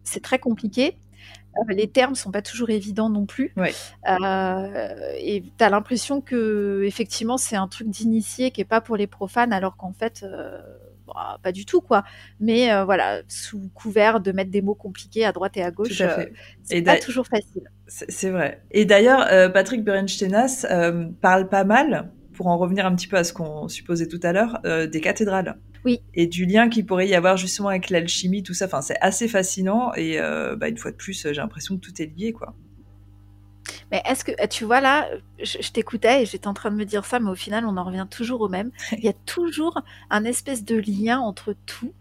c'est 0.03 0.21
très 0.21 0.39
compliqué. 0.39 0.97
Euh, 1.57 1.73
les 1.73 1.87
termes 1.87 2.15
sont 2.15 2.31
pas 2.31 2.41
toujours 2.41 2.69
évidents 2.69 3.09
non 3.09 3.25
plus. 3.25 3.53
Ouais. 3.57 3.73
Euh, 4.09 5.13
et 5.17 5.43
tu 5.57 5.63
as 5.63 5.69
l'impression 5.69 6.21
que 6.21 6.83
effectivement 6.85 7.37
c'est 7.37 7.55
un 7.55 7.67
truc 7.67 7.89
d'initié 7.89 8.51
qui 8.51 8.61
est 8.61 8.65
pas 8.65 8.81
pour 8.81 8.95
les 8.95 9.07
profanes, 9.07 9.53
alors 9.53 9.75
qu'en 9.77 9.93
fait, 9.93 10.23
euh, 10.23 10.59
bah, 11.07 11.39
pas 11.41 11.51
du 11.51 11.65
tout 11.65 11.81
quoi. 11.81 12.03
Mais 12.39 12.71
euh, 12.71 12.85
voilà, 12.85 13.21
sous 13.27 13.69
couvert 13.73 14.19
de 14.19 14.31
mettre 14.31 14.51
des 14.51 14.61
mots 14.61 14.75
compliqués 14.75 15.25
à 15.25 15.31
droite 15.31 15.57
et 15.57 15.63
à 15.63 15.71
gauche, 15.71 16.01
c'est 16.63 16.81
pas 16.81 16.97
toujours 16.97 17.27
facile. 17.27 17.63
C'est 17.87 18.29
vrai. 18.29 18.61
Et 18.71 18.85
d'ailleurs, 18.85 19.51
Patrick 19.51 19.83
Berenstenas 19.83 20.65
parle 21.21 21.49
pas 21.49 21.63
mal, 21.63 22.11
pour 22.33 22.47
en 22.47 22.57
revenir 22.57 22.85
un 22.85 22.95
petit 22.95 23.07
peu 23.07 23.17
à 23.17 23.23
ce 23.23 23.33
qu'on 23.33 23.67
supposait 23.67 24.07
tout 24.07 24.19
à 24.23 24.31
l'heure, 24.31 24.61
des 24.63 25.01
cathédrales. 25.01 25.57
Oui. 25.85 26.01
Et 26.13 26.27
du 26.27 26.45
lien 26.45 26.69
qu'il 26.69 26.85
pourrait 26.85 27.07
y 27.07 27.15
avoir 27.15 27.37
justement 27.37 27.69
avec 27.69 27.89
l'alchimie, 27.89 28.43
tout 28.43 28.53
ça. 28.53 28.65
Enfin, 28.65 28.81
c'est 28.81 28.97
assez 29.01 29.27
fascinant. 29.27 29.93
Et 29.95 30.19
euh, 30.19 30.55
bah, 30.55 30.67
une 30.67 30.77
fois 30.77 30.91
de 30.91 30.97
plus, 30.97 31.21
j'ai 31.23 31.33
l'impression 31.33 31.77
que 31.77 31.81
tout 31.81 32.01
est 32.01 32.11
lié, 32.17 32.33
quoi. 32.33 32.53
Mais 33.91 34.01
est-ce 34.05 34.23
que 34.23 34.31
tu 34.47 34.65
vois 34.65 34.81
là, 34.81 35.07
je, 35.41 35.57
je 35.61 35.71
t'écoutais 35.71 36.23
et 36.23 36.25
j'étais 36.25 36.47
en 36.47 36.53
train 36.53 36.71
de 36.71 36.75
me 36.75 36.85
dire 36.85 37.05
ça, 37.05 37.19
mais 37.19 37.29
au 37.29 37.35
final, 37.35 37.65
on 37.65 37.77
en 37.77 37.83
revient 37.83 38.07
toujours 38.09 38.41
au 38.41 38.49
même. 38.49 38.71
Il 38.97 39.03
y 39.03 39.09
a 39.09 39.13
toujours 39.25 39.81
un 40.09 40.25
espèce 40.25 40.63
de 40.65 40.75
lien 40.75 41.19
entre 41.19 41.55
tout. 41.65 41.93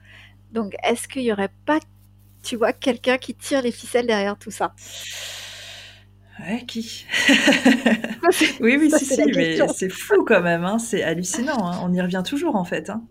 Donc, 0.53 0.75
est-ce 0.83 1.09
qu'il 1.09 1.23
y 1.23 1.33
aurait 1.33 1.51
pas, 1.67 1.79
tu 2.43 2.57
vois, 2.57 2.73
quelqu'un 2.73 3.19
qui 3.19 3.35
tire 3.35 3.63
les 3.63 3.73
ficelles 3.73 4.07
derrière 4.07 4.39
tout 4.39 4.51
ça? 4.51 4.75
Ouais, 6.41 6.65
qui? 6.67 7.05
Oui, 8.61 8.77
oui, 8.79 8.91
Ça, 8.91 8.99
si, 8.99 9.05
si, 9.07 9.23
mais 9.35 9.59
c'est 9.75 9.89
fou 9.89 10.25
quand 10.25 10.41
même. 10.41 10.65
Hein. 10.65 10.79
C'est 10.79 11.03
hallucinant. 11.03 11.67
hein. 11.67 11.81
On 11.83 11.93
y 11.93 12.01
revient 12.01 12.23
toujours, 12.25 12.57
en 12.57 12.65
fait. 12.65 12.91
Hein. 12.91 13.03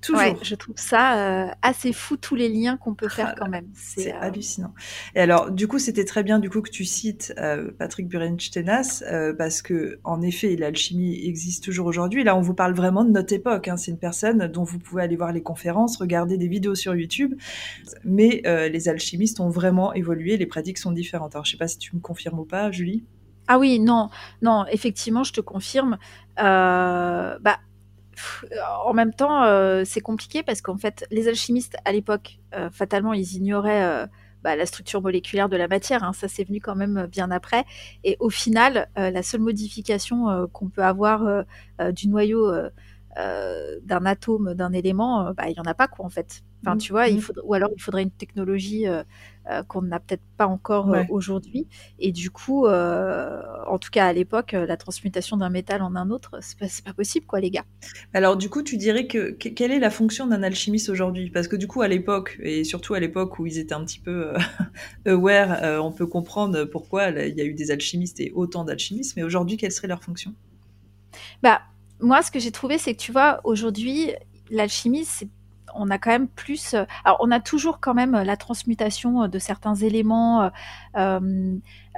Toujours. 0.00 0.20
Ouais, 0.20 0.36
je 0.42 0.54
trouve 0.54 0.76
ça 0.78 1.18
euh, 1.18 1.50
assez 1.60 1.92
fou 1.92 2.16
tous 2.16 2.34
les 2.34 2.48
liens 2.48 2.78
qu'on 2.78 2.94
peut 2.94 3.08
faire 3.08 3.32
Ah, 3.32 3.34
quand 3.38 3.48
même. 3.48 3.66
C'est 3.74 4.14
euh, 4.14 4.20
hallucinant. 4.20 4.72
Et 5.14 5.20
alors, 5.20 5.50
du 5.50 5.68
coup, 5.68 5.78
c'était 5.78 6.06
très 6.06 6.22
bien 6.22 6.38
du 6.38 6.48
coup 6.48 6.62
que 6.62 6.70
tu 6.70 6.86
cites 6.86 7.34
euh, 7.38 7.70
Patrick 7.78 8.08
Burenstenas 8.08 9.02
euh, 9.06 9.34
parce 9.34 9.60
que 9.60 9.98
en 10.04 10.22
effet, 10.22 10.56
l'alchimie 10.56 11.20
existe 11.26 11.64
toujours 11.64 11.86
aujourd'hui. 11.86 12.24
Là, 12.24 12.34
on 12.34 12.40
vous 12.40 12.54
parle 12.54 12.72
vraiment 12.72 13.04
de 13.04 13.10
notre 13.10 13.34
époque. 13.34 13.68
Hein. 13.68 13.76
C'est 13.76 13.90
une 13.90 13.98
personne 13.98 14.46
dont 14.46 14.64
vous 14.64 14.78
pouvez 14.78 15.02
aller 15.02 15.16
voir 15.16 15.32
les 15.32 15.42
conférences, 15.42 15.98
regarder 15.98 16.38
des 16.38 16.48
vidéos 16.48 16.74
sur 16.74 16.94
YouTube. 16.94 17.34
Mais 18.04 18.42
les 18.44 18.88
alchimistes 18.88 19.40
ont 19.40 19.50
vraiment 19.50 19.92
évolué. 19.92 20.36
Les 20.36 20.46
pratiques 20.46 20.78
sont 20.78 20.92
différentes. 20.92 21.34
Alors, 21.34 21.44
je 21.44 21.52
sais 21.52 21.56
pas 21.58 21.68
si 21.68 21.78
tu 21.78 21.94
me 21.94 22.00
confirmes 22.00 22.38
ou 22.38 22.44
pas, 22.44 22.70
Julie? 22.70 23.04
Ah 23.48 23.58
oui, 23.58 23.80
non, 23.80 24.10
non, 24.42 24.64
effectivement, 24.70 25.24
je 25.24 25.32
te 25.32 25.40
confirme. 25.40 25.98
Bah, 26.36 27.58
en 28.84 28.92
même 28.92 29.12
temps, 29.12 29.44
euh, 29.44 29.82
c'est 29.84 30.00
compliqué 30.00 30.42
parce 30.42 30.60
qu'en 30.62 30.76
fait, 30.76 31.06
les 31.10 31.28
alchimistes 31.28 31.76
à 31.84 31.92
l'époque, 31.92 32.38
euh, 32.54 32.70
fatalement, 32.70 33.12
ils 33.12 33.34
ignoraient 33.34 33.84
euh, 33.84 34.06
bah, 34.42 34.56
la 34.56 34.66
structure 34.66 35.02
moléculaire 35.02 35.48
de 35.48 35.56
la 35.56 35.68
matière. 35.68 36.04
hein. 36.04 36.12
ça, 36.12 36.28
c'est 36.28 36.44
venu 36.44 36.60
quand 36.60 36.74
même 36.74 37.06
bien 37.10 37.30
après. 37.30 37.64
Et 38.04 38.16
au 38.20 38.30
final, 38.30 38.88
la 38.96 39.22
seule 39.22 39.40
modification 39.40 40.48
qu'on 40.52 40.68
peut 40.68 40.82
avoir 40.82 41.44
du 41.92 42.08
noyau 42.08 42.50
d'un 43.16 44.06
atome, 44.06 44.54
d'un 44.54 44.72
élément, 44.72 45.26
euh, 45.28 45.32
bah, 45.32 45.48
il 45.48 45.56
y 45.56 45.60
en 45.60 45.64
a 45.64 45.74
pas 45.74 45.88
quoi 45.88 46.04
en 46.06 46.10
fait. 46.10 46.42
Enfin, 46.64 46.76
Mhm. 46.76 46.76
tu 46.76 46.92
vois, 46.92 47.08
il 47.08 47.18
faudrait, 47.18 47.42
ou 47.46 47.54
alors 47.54 47.70
il 47.74 47.80
faudrait 47.80 48.02
une 48.02 48.10
technologie 48.10 48.86
euh, 48.86 49.02
euh, 49.50 49.62
qu'on 49.64 49.82
n'a 49.82 49.98
peut-être 50.00 50.22
pas 50.36 50.46
encore 50.46 50.92
euh, 50.92 51.02
aujourd'hui. 51.08 51.68
Et 51.98 52.12
du 52.12 52.30
coup, 52.30 52.66
euh, 52.66 53.42
en 53.66 53.78
tout 53.78 53.90
cas 53.90 54.06
à 54.06 54.12
l'époque, 54.12 54.52
euh, 54.54 54.66
la 54.66 54.76
transmutation 54.76 55.36
d'un 55.38 55.48
métal 55.50 55.82
en 55.82 55.96
un 55.96 56.10
autre, 56.10 56.38
c'est 56.42 56.58
pas, 56.58 56.66
pas 56.84 56.92
possible, 56.94 57.26
quoi, 57.26 57.40
les 57.40 57.50
gars. 57.50 57.64
Alors, 58.12 58.36
du 58.36 58.48
coup, 58.48 58.62
tu 58.62 58.76
dirais 58.76 59.06
que, 59.06 59.32
que- 59.32 59.48
quelle 59.48 59.72
est 59.72 59.78
la 59.78 59.90
fonction 59.90 60.26
d'un 60.26 60.42
alchimiste 60.42 60.88
aujourd'hui? 60.88 61.30
Parce 61.30 61.48
que 61.48 61.56
du 61.56 61.66
coup, 61.66 61.82
à 61.82 61.88
l'époque, 61.88 62.38
et 62.42 62.64
surtout 62.64 62.94
à 62.94 63.00
l'époque 63.00 63.38
où 63.38 63.46
ils 63.46 63.58
étaient 63.58 63.74
un 63.74 63.84
petit 63.84 64.00
peu 64.00 64.28
euh, 64.34 64.38
aware, 65.06 65.62
euh, 65.64 65.78
on 65.80 65.92
peut 65.92 66.06
comprendre 66.06 66.64
pourquoi 66.64 67.10
il 67.10 67.36
y 67.36 67.40
a 67.40 67.44
eu 67.44 67.54
des 67.54 67.70
alchimistes 67.70 68.20
et 68.20 68.32
autant 68.34 68.64
d'alchimistes. 68.64 69.16
Mais 69.16 69.22
aujourd'hui, 69.22 69.56
quelle 69.56 69.72
serait 69.72 69.88
leur 69.88 70.02
fonction? 70.02 70.34
Bah, 71.42 71.62
moi, 72.00 72.22
ce 72.22 72.30
que 72.30 72.38
j'ai 72.38 72.52
trouvé, 72.52 72.78
c'est 72.78 72.94
que 72.94 73.00
tu 73.00 73.12
vois, 73.12 73.40
aujourd'hui, 73.44 74.12
l'alchimie, 74.50 75.04
c'est 75.04 75.28
on 75.74 75.88
a 75.90 75.98
quand 75.98 76.10
même 76.10 76.26
plus. 76.28 76.74
euh, 76.74 76.84
Alors, 77.04 77.18
on 77.20 77.30
a 77.30 77.38
toujours 77.38 77.78
quand 77.80 77.94
même 77.94 78.12
la 78.12 78.36
transmutation 78.36 79.22
euh, 79.22 79.28
de 79.28 79.38
certains 79.38 79.76
éléments, 79.76 80.42
euh, 80.42 80.48
euh, 80.96 81.20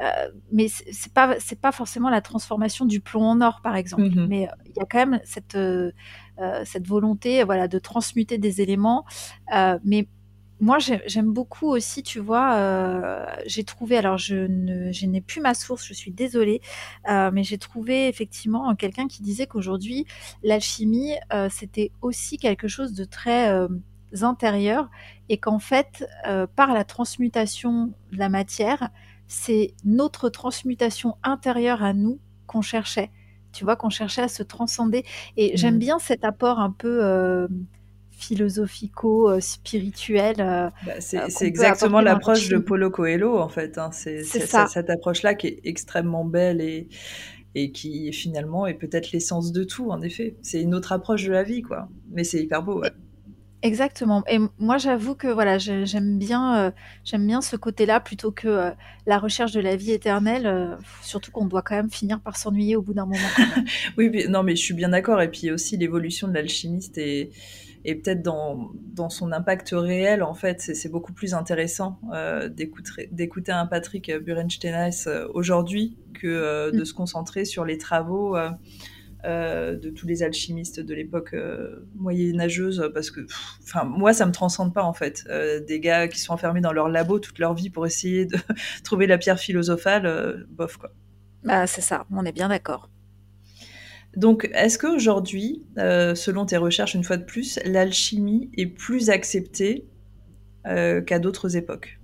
euh, 0.02 0.28
mais 0.52 0.68
c'est 0.68 1.12
pas 1.12 1.36
c'est 1.38 1.58
pas 1.58 1.72
forcément 1.72 2.10
la 2.10 2.20
transformation 2.20 2.84
du 2.84 3.00
plomb 3.00 3.24
en 3.24 3.40
or, 3.40 3.60
par 3.62 3.76
exemple. 3.76 4.02
Mhm. 4.10 4.26
Mais 4.28 4.46
euh, 4.48 4.52
il 4.66 4.72
y 4.76 4.80
a 4.80 4.84
quand 4.84 4.98
même 4.98 5.20
cette 5.24 5.54
euh, 5.54 5.90
euh, 6.38 6.62
cette 6.66 6.86
volonté, 6.86 7.44
voilà, 7.44 7.68
de 7.68 7.78
transmuter 7.78 8.38
des 8.38 8.60
éléments. 8.60 9.04
Euh, 9.54 9.78
mais 9.84 10.06
moi, 10.62 10.78
j'ai- 10.78 11.02
j'aime 11.06 11.32
beaucoup 11.32 11.66
aussi, 11.68 12.02
tu 12.04 12.20
vois, 12.20 12.54
euh, 12.56 13.26
j'ai 13.46 13.64
trouvé, 13.64 13.96
alors 13.98 14.16
je 14.16 14.36
ne, 14.36 14.92
je 14.92 15.06
n'ai 15.06 15.20
plus 15.20 15.40
ma 15.40 15.54
source, 15.54 15.84
je 15.86 15.92
suis 15.92 16.12
désolée, 16.12 16.60
euh, 17.10 17.30
mais 17.32 17.42
j'ai 17.44 17.58
trouvé 17.58 18.08
effectivement 18.08 18.74
quelqu'un 18.76 19.08
qui 19.08 19.22
disait 19.22 19.46
qu'aujourd'hui, 19.48 20.06
l'alchimie, 20.44 21.14
euh, 21.34 21.48
c'était 21.50 21.90
aussi 22.00 22.38
quelque 22.38 22.68
chose 22.68 22.94
de 22.94 23.04
très 23.04 23.50
intérieur 24.22 24.88
et 25.28 25.38
qu'en 25.38 25.58
fait, 25.58 26.06
par 26.56 26.72
la 26.74 26.84
transmutation 26.84 27.92
de 28.12 28.18
la 28.18 28.28
matière, 28.28 28.90
c'est 29.26 29.74
notre 29.84 30.28
transmutation 30.28 31.16
intérieure 31.24 31.82
à 31.82 31.92
nous 31.94 32.20
qu'on 32.46 32.62
cherchait. 32.62 33.10
Tu 33.52 33.64
vois, 33.64 33.76
qu'on 33.76 33.90
cherchait 33.90 34.22
à 34.22 34.28
se 34.28 34.42
transcender. 34.42 35.04
Et 35.36 35.56
j'aime 35.56 35.74
Mhm. 35.74 35.80
bien 35.80 35.98
cet 35.98 36.24
apport 36.24 36.58
un 36.60 36.70
peu 36.70 37.48
philosophico-spirituel. 38.22 40.36
euh, 40.40 40.70
Bah, 40.86 40.92
c'est 41.00 41.18
euh, 41.18 41.26
c'est 41.28 41.46
exactement 41.46 42.00
l'approche 42.00 42.48
de. 42.48 42.58
Paulo 42.58 42.90
Coelho, 42.90 43.38
en 43.38 43.48
fait. 43.48 43.78
hein. 43.78 43.90
C'est 43.92 44.22
cette 44.24 44.90
approche-là 44.90 45.34
qui 45.34 45.48
est 45.48 45.60
extrêmement 45.64 46.24
belle 46.24 46.60
et, 46.60 46.88
et 47.54 47.72
qui 47.72 48.12
finalement 48.12 48.66
est 48.66 48.74
peut-être 48.74 49.12
l'essence 49.12 49.52
de 49.52 49.64
tout, 49.64 49.90
en 49.90 50.00
effet. 50.02 50.36
C'est 50.42 50.60
une 50.62 50.74
autre 50.74 50.92
approche 50.92 51.24
de 51.24 51.32
la 51.32 51.42
vie, 51.42 51.62
quoi. 51.62 51.88
Mais 52.10 52.24
c'est 52.24 52.42
hyper 52.42 52.62
beau, 52.62 52.80
ouais. 52.80 52.90
Exactement. 53.64 54.24
Et 54.28 54.40
moi, 54.58 54.76
j'avoue 54.76 55.14
que 55.14 55.28
voilà, 55.28 55.56
j'ai- 55.56 55.86
j'aime 55.86 56.18
bien, 56.18 56.58
euh, 56.58 56.70
j'aime 57.04 57.24
bien 57.24 57.40
ce 57.40 57.54
côté-là 57.54 58.00
plutôt 58.00 58.32
que 58.32 58.48
euh, 58.48 58.70
la 59.06 59.20
recherche 59.20 59.52
de 59.52 59.60
la 59.60 59.76
vie 59.76 59.92
éternelle. 59.92 60.46
euh, 60.48 60.74
surtout 61.00 61.30
qu'on 61.30 61.46
doit 61.46 61.62
quand 61.62 61.76
même 61.76 61.88
finir 61.90 62.20
par 62.20 62.36
s'ennuyer 62.36 62.74
au 62.74 62.82
bout 62.82 62.92
d'un 62.92 63.06
moment. 63.06 63.16
Oui, 63.96 64.10
mais- 64.12 64.26
non, 64.26 64.42
mais 64.42 64.56
je 64.56 64.62
suis 64.64 64.74
bien 64.74 64.88
d'accord. 64.88 65.22
Et 65.22 65.30
puis 65.30 65.52
aussi 65.52 65.76
l'évolution 65.76 66.26
de 66.26 66.34
l'alchimiste 66.34 66.98
et, 66.98 67.30
et 67.84 67.96
peut-être 67.96 68.22
dans, 68.22 68.70
dans 68.74 69.08
son 69.08 69.32
impact 69.32 69.70
réel, 69.72 70.22
en 70.22 70.34
fait, 70.34 70.60
c'est 70.60 70.88
beaucoup 70.88 71.12
plus 71.12 71.34
intéressant 71.34 72.00
euh, 72.12 72.48
d'écouter 72.48 73.52
un 73.52 73.66
Patrick 73.66 74.10
Burenstenas 74.10 75.04
euh, 75.06 75.26
aujourd'hui 75.34 75.98
que 76.14 76.26
euh, 76.26 76.70
de 76.70 76.82
Mm. 76.82 76.84
se 76.84 76.94
concentrer 76.94 77.44
sur 77.44 77.64
les 77.64 77.78
travaux 77.78 78.36
euh, 78.36 79.76
de 79.76 79.90
tous 79.90 80.06
les 80.06 80.22
alchimistes 80.22 80.80
de 80.80 80.94
l'époque 80.94 81.34
moyenâgeuse, 81.94 82.90
parce 82.92 83.10
que, 83.10 83.20
enfin, 83.62 83.84
moi, 83.84 84.12
ça 84.12 84.26
me 84.26 84.32
transcende 84.32 84.74
pas 84.74 84.82
en 84.82 84.92
fait. 84.92 85.24
Des 85.66 85.80
gars 85.80 86.08
qui 86.08 86.20
sont 86.20 86.32
enfermés 86.32 86.60
dans 86.60 86.72
leur 86.72 86.88
labo 86.88 87.18
toute 87.18 87.38
leur 87.38 87.54
vie 87.54 87.70
pour 87.70 87.86
essayer 87.86 88.26
de 88.26 88.36
trouver 88.84 89.06
la 89.06 89.18
pierre 89.18 89.38
philosophale, 89.38 90.46
bof 90.50 90.76
quoi. 90.76 90.90
Bah, 91.44 91.66
c'est 91.66 91.80
ça. 91.80 92.06
On 92.10 92.24
est 92.24 92.32
bien 92.32 92.48
d'accord. 92.48 92.88
Donc, 94.16 94.50
est-ce 94.52 94.78
qu'aujourd'hui, 94.78 95.62
euh, 95.78 96.14
selon 96.14 96.44
tes 96.44 96.58
recherches 96.58 96.94
une 96.94 97.04
fois 97.04 97.16
de 97.16 97.24
plus, 97.24 97.58
l'alchimie 97.64 98.50
est 98.56 98.66
plus 98.66 99.08
acceptée 99.08 99.86
euh, 100.66 101.00
qu'à 101.00 101.18
d'autres 101.18 101.56
époques? 101.56 101.98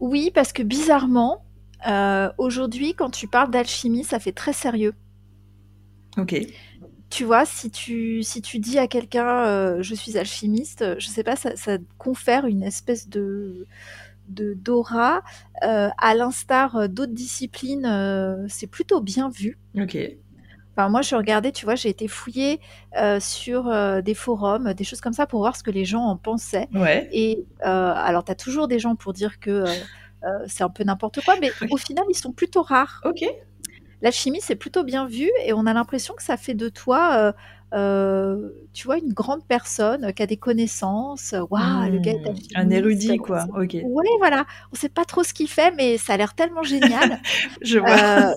Oui, 0.00 0.30
parce 0.34 0.52
que 0.52 0.62
bizarrement, 0.62 1.44
euh, 1.86 2.30
aujourd'hui, 2.38 2.94
quand 2.94 3.10
tu 3.10 3.28
parles 3.28 3.50
d'alchimie, 3.50 4.04
ça 4.04 4.18
fait 4.18 4.32
très 4.32 4.52
sérieux. 4.54 4.94
Ok. 6.16 6.34
Tu 7.10 7.24
vois, 7.24 7.44
si 7.44 7.70
tu, 7.70 8.22
si 8.22 8.40
tu 8.42 8.58
dis 8.58 8.78
à 8.78 8.88
quelqu'un 8.88 9.80
je 9.80 9.94
suis 9.94 10.18
alchimiste, 10.18 10.98
je 10.98 11.06
sais 11.06 11.22
pas, 11.22 11.36
ça, 11.36 11.54
ça 11.56 11.78
confère 11.98 12.46
une 12.46 12.62
espèce 12.62 13.08
de 13.08 13.66
de 14.28 14.54
d'aura, 14.54 15.22
euh, 15.62 15.88
à 15.98 16.14
l'instar 16.14 16.88
d'autres 16.88 17.12
disciplines, 17.12 17.86
euh, 17.86 18.46
c'est 18.48 18.66
plutôt 18.66 19.00
bien 19.00 19.28
vu. 19.28 19.58
Ok. 19.78 19.96
Enfin, 20.72 20.90
moi, 20.90 21.00
je 21.00 21.14
regardais, 21.14 21.52
tu 21.52 21.64
vois, 21.64 21.74
j'ai 21.74 21.88
été 21.88 22.06
fouiller 22.06 22.60
sur 23.18 24.02
des 24.02 24.12
forums, 24.12 24.74
des 24.74 24.84
choses 24.84 25.00
comme 25.00 25.14
ça, 25.14 25.26
pour 25.26 25.40
voir 25.40 25.56
ce 25.56 25.62
que 25.62 25.70
les 25.70 25.86
gens 25.86 26.02
en 26.02 26.18
pensaient. 26.18 26.68
Ouais. 26.74 27.08
Et 27.12 27.46
alors, 27.62 28.24
tu 28.24 28.32
as 28.32 28.34
toujours 28.34 28.68
des 28.68 28.78
gens 28.78 28.94
pour 28.94 29.14
dire 29.14 29.40
que 29.40 29.64
c'est 30.48 30.64
un 30.64 30.68
peu 30.68 30.84
n'importe 30.84 31.24
quoi, 31.24 31.36
mais 31.40 31.50
au 31.70 31.78
final, 31.78 32.04
ils 32.10 32.18
sont 32.18 32.32
plutôt 32.32 32.60
rares. 32.60 33.00
Ok. 33.06 33.24
L'alchimie, 34.02 34.40
c'est 34.42 34.54
plutôt 34.54 34.84
bien 34.84 35.06
vu 35.06 35.30
et 35.46 35.54
on 35.54 35.64
a 35.64 35.72
l'impression 35.72 36.12
que 36.12 36.22
ça 36.22 36.36
fait 36.36 36.52
de 36.52 36.68
toi 36.68 37.32
euh, 37.74 38.48
tu 38.72 38.86
vois, 38.86 38.98
une 38.98 39.12
grande 39.12 39.44
personne 39.46 40.12
qui 40.12 40.22
a 40.22 40.26
des 40.26 40.36
connaissances. 40.36 41.34
Waouh, 41.50 41.90
le 41.90 41.98
gars 41.98 42.12
est 42.12 42.30
mmh. 42.30 42.36
Un 42.54 42.70
érudit, 42.70 43.16
quoi. 43.18 43.44
Ok. 43.56 43.76
Oui, 43.84 44.06
voilà. 44.18 44.46
On 44.72 44.76
sait 44.76 44.88
pas 44.88 45.04
trop 45.04 45.24
ce 45.24 45.34
qu'il 45.34 45.48
fait, 45.48 45.72
mais 45.76 45.98
ça 45.98 46.14
a 46.14 46.16
l'air 46.16 46.34
tellement 46.34 46.62
génial. 46.62 47.20
Je 47.62 47.78
vois. 47.78 47.90
Euh, 47.90 48.34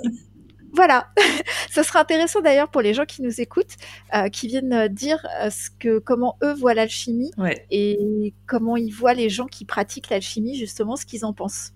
voilà, 0.71 1.07
ça 1.71 1.83
sera 1.83 2.01
intéressant 2.01 2.41
d'ailleurs 2.41 2.69
pour 2.69 2.81
les 2.81 2.93
gens 2.93 3.05
qui 3.05 3.23
nous 3.23 3.41
écoutent, 3.41 3.75
euh, 4.13 4.29
qui 4.29 4.47
viennent 4.47 4.87
dire 4.87 5.25
ce 5.49 5.69
que, 5.79 5.97
comment 5.97 6.37
eux 6.43 6.53
voient 6.53 6.75
l'alchimie 6.75 7.31
et 7.71 8.33
comment 8.45 8.77
ils 8.77 8.91
voient 8.91 9.15
les 9.15 9.29
gens 9.29 9.47
qui 9.47 9.65
pratiquent 9.65 10.09
l'alchimie, 10.09 10.55
justement, 10.55 10.95
ce 10.95 11.05
qu'ils 11.05 11.25
en 11.25 11.33
pensent. 11.33 11.73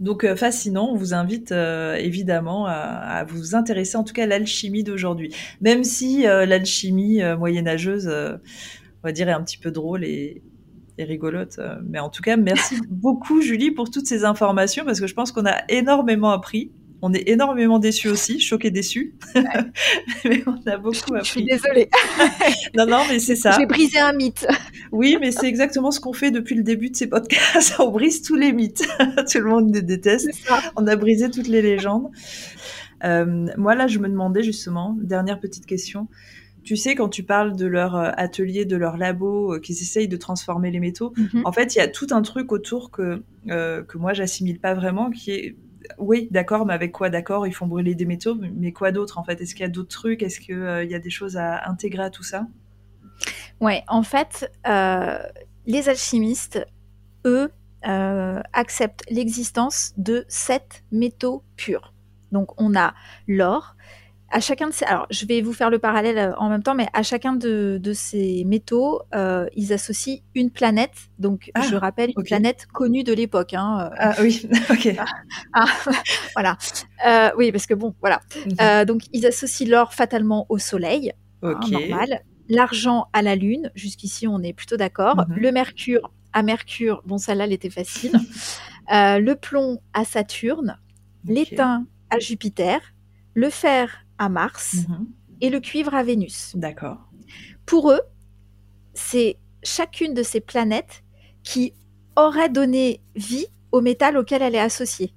Donc 0.00 0.24
euh, 0.24 0.36
fascinant, 0.36 0.90
on 0.90 0.96
vous 0.96 1.14
invite 1.14 1.52
euh, 1.52 1.94
évidemment 1.96 2.66
à, 2.66 3.24
vous 3.24 3.54
intéresser 3.54 3.96
en 3.96 4.04
tout 4.04 4.12
cas 4.12 4.24
à 4.24 4.26
l'alchimie 4.26 4.84
d'aujourd'hui. 4.84 5.34
Même 5.60 5.84
si 5.84 6.26
euh, 6.26 6.46
l'alchimie 6.46 7.20
moyenâgeuse, 7.38 8.08
on 8.08 9.06
va 9.06 9.12
dire, 9.12 9.28
est 9.28 9.32
un 9.32 9.42
petit 9.42 9.58
peu 9.58 9.70
drôle 9.70 10.04
et, 10.04 10.42
et 10.98 11.04
rigolote. 11.04 11.58
mais 11.86 11.98
en 11.98 12.10
tout 12.10 12.22
cas, 12.22 12.36
merci 12.36 12.76
beaucoup 12.88 13.40
Julie 13.40 13.70
pour 13.70 13.90
toutes 13.90 14.06
ces 14.06 14.24
informations 14.24 14.84
parce 14.84 15.00
que 15.00 15.06
je 15.06 15.14
pense 15.14 15.32
qu'on 15.32 15.46
a 15.46 15.62
énormément 15.68 16.30
appris. 16.30 16.72
On 17.00 17.12
est 17.12 17.28
énormément 17.28 17.78
déçus 17.78 18.08
aussi, 18.08 18.40
choqués 18.40 18.70
déçus. 18.70 19.14
mais 20.24 20.42
on 20.46 20.68
a 20.68 20.76
beaucoup 20.78 21.14
appris. 21.14 21.24
Je 21.24 21.30
suis 21.30 21.44
désolée. 21.44 21.88
non, 22.76 22.86
non, 22.86 23.02
mais 23.08 23.20
c'est 23.20 23.36
ça. 23.36 23.52
J'ai 23.58 23.66
brisé 23.66 23.98
un 24.00 24.12
mythe. 24.12 24.46
oui, 24.90 25.16
mais 25.20 25.30
c'est 25.30 25.46
exactement 25.46 25.92
ce 25.92 26.00
qu'on 26.00 26.12
fait 26.12 26.32
depuis 26.32 26.56
le 26.56 26.64
début 26.64 26.90
de 26.90 26.96
ces 26.96 27.06
podcasts. 27.06 27.76
on 27.78 27.90
brise 27.90 28.22
tous 28.22 28.34
les 28.34 28.52
mythes. 28.52 28.86
Tout 29.30 29.38
le 29.38 29.44
monde 29.44 29.74
les 29.74 29.82
déteste. 29.82 30.30
On 30.76 30.86
a 30.86 30.96
brisé 30.96 31.30
toutes 31.30 31.48
les 31.48 31.62
légendes. 31.62 32.10
Euh, 33.04 33.46
moi, 33.56 33.74
là, 33.74 33.86
je 33.86 33.98
me 33.98 34.08
demandais 34.08 34.42
justement, 34.42 34.96
dernière 35.00 35.40
petite 35.40 35.66
question. 35.66 36.08
Tu 36.64 36.76
sais, 36.76 36.94
quand 36.94 37.08
tu 37.08 37.22
parles 37.22 37.56
de 37.56 37.66
leur 37.66 37.96
euh, 37.96 38.10
atelier, 38.16 38.64
de 38.64 38.76
leur 38.76 38.96
labo, 38.96 39.54
euh, 39.54 39.60
qu'ils 39.60 39.76
essayent 39.76 40.08
de 40.08 40.16
transformer 40.16 40.70
les 40.70 40.80
métaux, 40.80 41.12
mhm. 41.16 41.42
en 41.44 41.52
fait, 41.52 41.74
il 41.74 41.78
y 41.78 41.80
a 41.80 41.88
tout 41.88 42.08
un 42.10 42.22
truc 42.22 42.52
autour 42.52 42.90
que, 42.90 43.22
que 43.46 43.98
moi, 43.98 44.12
j'assimile 44.12 44.58
pas 44.58 44.74
vraiment, 44.74 45.10
qui 45.10 45.30
est 45.30 45.56
oui, 45.98 46.28
d'accord, 46.30 46.66
mais 46.66 46.74
avec 46.74 46.92
quoi 46.92 47.10
D'accord, 47.10 47.46
ils 47.46 47.54
font 47.54 47.66
brûler 47.66 47.94
des 47.94 48.04
métaux, 48.04 48.34
mais 48.34 48.72
quoi 48.72 48.92
d'autre 48.92 49.18
en 49.18 49.24
fait? 49.24 49.40
Est-ce 49.40 49.54
qu'il 49.54 49.62
y 49.62 49.68
a 49.68 49.70
d'autres 49.70 49.88
trucs? 49.88 50.22
Est-ce 50.22 50.40
qu'il 50.40 50.54
euh, 50.54 50.84
y 50.84 50.94
a 50.94 50.98
des 50.98 51.10
choses 51.10 51.36
à 51.36 51.68
intégrer 51.68 52.02
à 52.02 52.10
tout 52.10 52.22
ça? 52.22 52.46
Ouais, 53.60 53.82
en 53.88 54.02
fait, 54.02 54.50
euh, 54.66 55.18
les 55.66 55.88
alchimistes, 55.88 56.64
eux, 57.24 57.50
euh, 57.86 58.40
acceptent 58.52 59.04
l'existence 59.08 59.94
de 59.96 60.24
sept 60.28 60.84
métaux 60.90 61.44
purs. 61.56 61.94
Donc 62.32 62.60
on 62.60 62.76
a 62.76 62.94
l'or, 63.26 63.76
à 64.30 64.40
chacun 64.40 64.68
de 64.68 64.72
ces, 64.74 64.84
alors 64.84 65.06
je 65.10 65.24
vais 65.24 65.40
vous 65.40 65.52
faire 65.52 65.70
le 65.70 65.78
parallèle 65.78 66.18
euh, 66.18 66.36
en 66.36 66.48
même 66.48 66.62
temps, 66.62 66.74
mais 66.74 66.88
à 66.92 67.02
chacun 67.02 67.34
de, 67.34 67.80
ces 67.94 68.44
métaux, 68.44 69.00
euh, 69.14 69.46
ils 69.56 69.72
associent 69.72 70.18
une 70.34 70.50
planète. 70.50 71.08
Donc 71.18 71.50
je 71.56 71.76
ah, 71.76 71.78
rappelle 71.78 72.10
une 72.16 72.24
planète 72.24 72.66
connue 72.72 73.04
de 73.04 73.12
l'époque. 73.12 73.54
Hein, 73.54 73.90
euh. 73.92 73.96
Ah 73.98 74.14
oui, 74.20 74.48
ok. 74.70 74.96
Ah, 75.54 75.66
voilà. 76.34 76.58
oui, 77.36 77.52
parce 77.52 77.66
que 77.66 77.74
bon, 77.74 77.94
voilà. 78.00 78.20
Mhm. 78.46 78.84
donc 78.84 79.02
ils 79.12 79.26
associent 79.26 79.68
l'or 79.68 79.94
fatalement 79.94 80.46
au 80.48 80.58
Soleil, 80.58 81.12
hein, 81.42 81.58
normal. 81.70 82.22
L'argent 82.50 83.06
à 83.12 83.22
la 83.22 83.36
Lune. 83.36 83.70
Jusqu'ici, 83.74 84.26
on 84.26 84.42
est 84.42 84.54
plutôt 84.54 84.76
d'accord. 84.76 85.16
Mhm. 85.16 85.36
Le 85.36 85.52
Mercure 85.52 86.10
à 86.32 86.42
Mercure. 86.42 87.02
Bon, 87.06 87.18
celle-là, 87.18 87.44
elle 87.44 87.52
était 87.52 87.70
facile. 87.70 88.12
le 88.90 89.34
plomb 89.34 89.80
à 89.94 90.04
Saturne. 90.04 90.78
L'étain 91.24 91.86
à 92.10 92.18
Jupiter. 92.18 92.80
Le 93.34 93.50
fer 93.50 94.06
à 94.18 94.28
Mars 94.28 94.86
mhm. 94.88 95.06
et 95.40 95.50
le 95.50 95.60
cuivre 95.60 95.94
à 95.94 96.02
Vénus. 96.02 96.52
D'accord. 96.54 96.98
Pour 97.66 97.90
eux, 97.90 98.00
c'est 98.94 99.36
chacune 99.62 100.14
de 100.14 100.22
ces 100.22 100.40
planètes 100.40 101.04
qui 101.42 101.72
aurait 102.16 102.48
donné 102.48 103.00
vie 103.14 103.46
au 103.72 103.80
métal 103.80 104.16
auquel 104.16 104.42
elle 104.42 104.54
est 104.54 104.60
associée. 104.60 105.12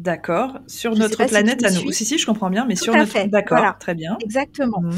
D'accord. 0.00 0.58
Sur 0.66 0.94
notre 0.94 1.26
planète 1.26 1.62
à 1.62 1.70
nous. 1.70 1.92
Si, 1.92 2.06
si, 2.06 2.16
je 2.16 2.24
comprends 2.24 2.48
bien, 2.48 2.64
mais 2.64 2.74
sur 2.74 2.94
notre. 2.94 3.28
D'accord, 3.28 3.76
très 3.78 3.94
bien. 3.94 4.16
Exactement. 4.20 4.80
Mhm. 4.80 4.92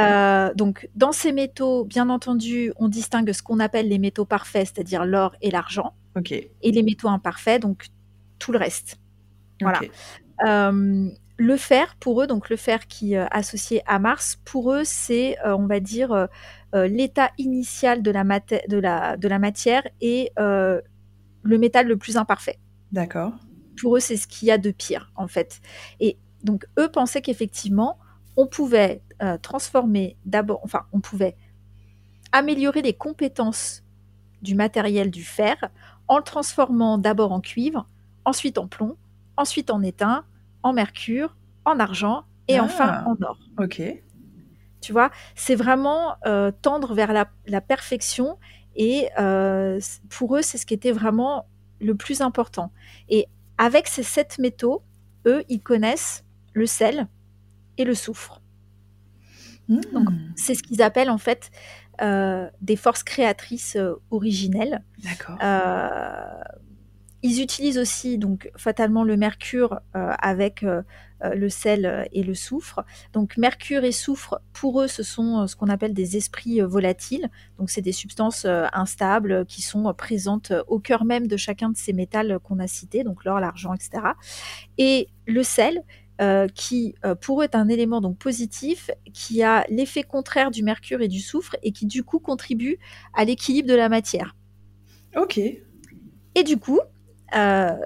Euh, 0.00 0.54
donc, 0.54 0.90
dans 0.94 1.12
ces 1.12 1.32
métaux, 1.32 1.84
bien 1.84 2.10
entendu, 2.10 2.72
on 2.76 2.88
distingue 2.88 3.32
ce 3.32 3.42
qu'on 3.42 3.60
appelle 3.60 3.88
les 3.88 3.98
métaux 3.98 4.26
parfaits, 4.26 4.70
c'est-à-dire 4.74 5.06
l'or 5.06 5.34
et 5.40 5.50
l'argent. 5.50 5.94
Ok. 6.16 6.32
Et 6.32 6.70
les 6.70 6.82
métaux 6.82 7.08
imparfaits, 7.08 7.62
donc 7.62 7.86
tout 8.38 8.52
le 8.52 8.58
reste. 8.58 8.98
Voilà. 9.62 9.80
Euh, 10.46 11.08
le 11.42 11.56
fer, 11.56 11.96
pour 11.98 12.22
eux, 12.22 12.28
donc 12.28 12.50
le 12.50 12.56
fer 12.56 12.86
qui 12.86 13.14
est 13.14 13.18
euh, 13.18 13.26
associé 13.32 13.82
à 13.86 13.98
Mars, 13.98 14.38
pour 14.44 14.72
eux, 14.72 14.82
c'est, 14.84 15.36
euh, 15.44 15.56
on 15.56 15.66
va 15.66 15.80
dire, 15.80 16.12
euh, 16.12 16.86
l'état 16.86 17.32
initial 17.36 18.00
de 18.00 18.12
la, 18.12 18.22
de, 18.22 18.78
la, 18.78 19.16
de 19.16 19.28
la, 19.28 19.38
matière 19.40 19.82
et 20.00 20.30
le 20.36 21.58
métal 21.58 21.88
le 21.88 21.96
plus 21.96 22.16
imparfait. 22.16 22.58
D'accord. 22.92 23.32
Pour 23.80 23.96
eux, 23.96 24.00
c'est 24.00 24.16
ce 24.16 24.28
qu'il 24.28 24.48
y 24.48 24.50
a 24.52 24.58
de 24.58 24.70
pire, 24.70 25.10
en 25.16 25.26
fait. 25.26 25.60
Et 25.98 26.16
donc, 26.44 26.64
eux 26.78 26.88
pensaient 26.88 27.20
qu'effectivement, 27.20 27.98
on 28.36 28.46
pouvait 28.46 29.02
transformer 29.42 30.16
d'abord, 30.24 30.60
enfin, 30.62 30.86
on 30.92 31.00
pouvait 31.00 31.36
améliorer 32.30 32.80
les 32.80 32.94
compétences 32.94 33.82
du 34.40 34.54
matériel 34.54 35.10
du 35.10 35.24
fer 35.24 35.56
en 36.08 36.16
le 36.16 36.22
transformant 36.24 36.96
d'abord 36.96 37.32
en 37.32 37.40
cuivre, 37.40 37.86
ensuite 38.24 38.56
en 38.56 38.66
plomb, 38.66 38.96
ensuite 39.36 39.70
en 39.70 39.82
étain, 39.82 40.24
en 40.62 40.72
mercure, 40.72 41.36
en 41.64 41.78
argent 41.78 42.24
et 42.48 42.58
ah, 42.58 42.64
enfin 42.64 43.04
en 43.06 43.16
or. 43.22 43.38
Ok. 43.58 43.82
Tu 44.80 44.92
vois, 44.92 45.10
c'est 45.36 45.54
vraiment 45.54 46.16
euh, 46.26 46.50
tendre 46.50 46.92
vers 46.94 47.12
la, 47.12 47.60
perfection 47.60 48.38
et 48.74 49.08
euh, 49.18 49.80
pour 50.08 50.36
eux, 50.36 50.42
c'est 50.42 50.58
ce 50.58 50.66
qui 50.66 50.74
était 50.74 50.90
vraiment 50.90 51.46
le 51.80 51.94
plus 51.94 52.20
important. 52.20 52.72
Et 53.08 53.28
avec 53.58 53.86
ces 53.86 54.02
sept 54.02 54.38
métaux, 54.38 54.82
eux, 55.26 55.44
ils 55.48 55.60
connaissent 55.60 56.24
le 56.52 56.66
sel 56.66 57.06
et 57.78 57.84
le 57.84 57.94
soufre. 57.94 58.40
Hmm. 59.68 59.78
c'est 60.34 60.56
ce 60.56 60.62
qu'ils 60.64 60.82
appellent 60.82 61.08
en 61.08 61.18
fait 61.18 61.52
euh, 62.02 62.50
des 62.60 62.74
forces 62.74 63.04
créatrices 63.04 63.78
originelles. 64.10 64.82
D'accord. 65.04 65.38
Ils 67.22 67.40
utilisent 67.40 67.78
aussi 67.78 68.18
donc 68.18 68.50
fatalement 68.56 69.04
le 69.04 69.16
mercure 69.16 69.80
euh, 69.94 70.12
avec 70.18 70.64
euh, 70.64 70.82
euh, 71.22 71.34
le 71.34 71.48
sel 71.48 72.08
et 72.12 72.24
le 72.24 72.34
soufre. 72.34 72.80
Donc 73.12 73.36
mercure 73.36 73.84
et 73.84 73.92
soufre, 73.92 74.40
pour 74.52 74.82
eux, 74.82 74.88
ce 74.88 75.04
sont 75.04 75.46
ce 75.46 75.54
qu'on 75.54 75.68
appelle 75.68 75.94
des 75.94 76.16
esprits 76.16 76.60
volatiles. 76.60 77.30
Donc 77.58 77.70
c'est 77.70 77.80
des 77.80 77.92
substances 77.92 78.44
instables 78.44 79.46
qui 79.46 79.62
sont 79.62 79.94
présentes 79.94 80.52
au 80.66 80.80
cœur 80.80 81.04
même 81.04 81.28
de 81.28 81.36
chacun 81.36 81.70
de 81.70 81.76
ces 81.76 81.92
métals 81.92 82.40
qu'on 82.40 82.58
a 82.58 82.66
cités, 82.66 83.04
donc 83.04 83.24
l'or, 83.24 83.38
l'argent, 83.38 83.72
etc. 83.72 84.02
Et 84.78 85.08
le 85.26 85.44
sel, 85.44 85.82
qui 86.54 86.94
pour 87.20 87.40
eux 87.40 87.44
est 87.44 87.54
un 87.54 87.68
élément 87.68 88.00
donc 88.00 88.18
positif, 88.18 88.90
qui 89.12 89.42
a 89.42 89.64
l'effet 89.68 90.02
contraire 90.02 90.50
du 90.50 90.62
mercure 90.62 91.02
et 91.02 91.08
du 91.08 91.20
soufre 91.20 91.56
et 91.62 91.72
qui 91.72 91.86
du 91.86 92.02
coup 92.02 92.18
contribue 92.18 92.78
à 93.14 93.24
l'équilibre 93.24 93.68
de 93.68 93.74
la 93.74 93.88
matière. 93.88 94.36
Ok. 95.16 95.38
Et 96.34 96.44
du 96.44 96.56
coup, 96.56 96.80
euh, 97.36 97.76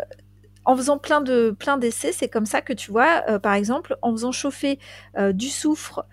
en 0.65 0.77
faisant 0.77 0.99
plein 0.99 1.21
de 1.21 1.55
plein 1.57 1.79
d'essais, 1.79 2.13
c'est 2.13 2.29
comme 2.29 2.47
ça 2.47 2.61
que 2.61 2.73
tu 2.73 2.91
vois, 2.91 3.23
euh, 3.29 3.39
par 3.39 3.55
exemple, 3.55 3.97
en 4.03 4.13
faisant 4.13 4.33
chauffer 4.33 4.79
euh, 5.17 5.33
du 5.33 5.49
soufre 5.49 6.05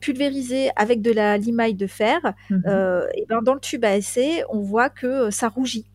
pulvérisé 0.00 0.70
avec 0.74 1.02
de 1.02 1.12
la 1.12 1.38
limaille 1.38 1.76
de 1.76 1.86
fer, 1.86 2.18
mhm. 2.50 2.64
et 3.14 3.26
ben 3.28 3.42
dans 3.42 3.54
le 3.54 3.60
tube 3.60 3.84
à 3.84 3.96
essai, 3.96 4.42
on 4.50 4.58
voit 4.58 4.90
que 4.90 5.30
ça 5.30 5.48
rougit. 5.48 5.86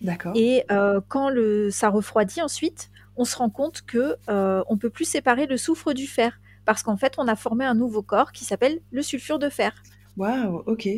D'accord. 0.00 0.32
Et 0.36 0.64
quand 1.08 1.28
le, 1.28 1.68
ça 1.68 1.88
refroidit 1.88 2.40
ensuite, 2.40 2.92
on 3.16 3.24
se 3.24 3.36
rend 3.36 3.50
compte 3.50 3.82
que 3.82 4.16
on 4.28 4.76
peut 4.76 4.90
plus 4.90 5.06
séparer 5.06 5.46
le 5.46 5.56
soufre 5.56 5.92
du 5.92 6.06
fer 6.06 6.38
parce 6.64 6.84
qu'en 6.84 6.96
fait, 6.96 7.14
on 7.18 7.26
a 7.26 7.34
formé 7.34 7.64
un 7.64 7.74
nouveau 7.74 8.02
corps 8.02 8.30
qui 8.30 8.44
s'appelle 8.44 8.78
le 8.92 9.02
sulfure 9.02 9.40
de 9.40 9.48
fer. 9.48 9.72
Waouh, 10.16 10.62
ok. 10.66 10.88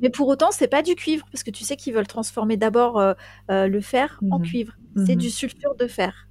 Mais 0.00 0.10
pour 0.10 0.28
autant, 0.28 0.50
c'est 0.50 0.68
pas 0.68 0.82
du 0.82 0.94
cuivre, 0.94 1.26
parce 1.30 1.42
que 1.44 1.50
tu 1.50 1.64
sais 1.64 1.76
qu'ils 1.76 1.94
veulent 1.94 2.06
transformer 2.06 2.56
d'abord 2.56 2.98
euh, 2.98 3.14
euh, 3.50 3.68
le 3.68 3.80
fer 3.80 4.20
en 4.30 4.38
mhm. 4.38 4.44
cuivre. 4.44 4.72
C'est 5.06 5.14
mhm. 5.14 5.20
du 5.20 5.30
sulfure 5.30 5.74
de 5.76 5.86
fer. 5.86 6.28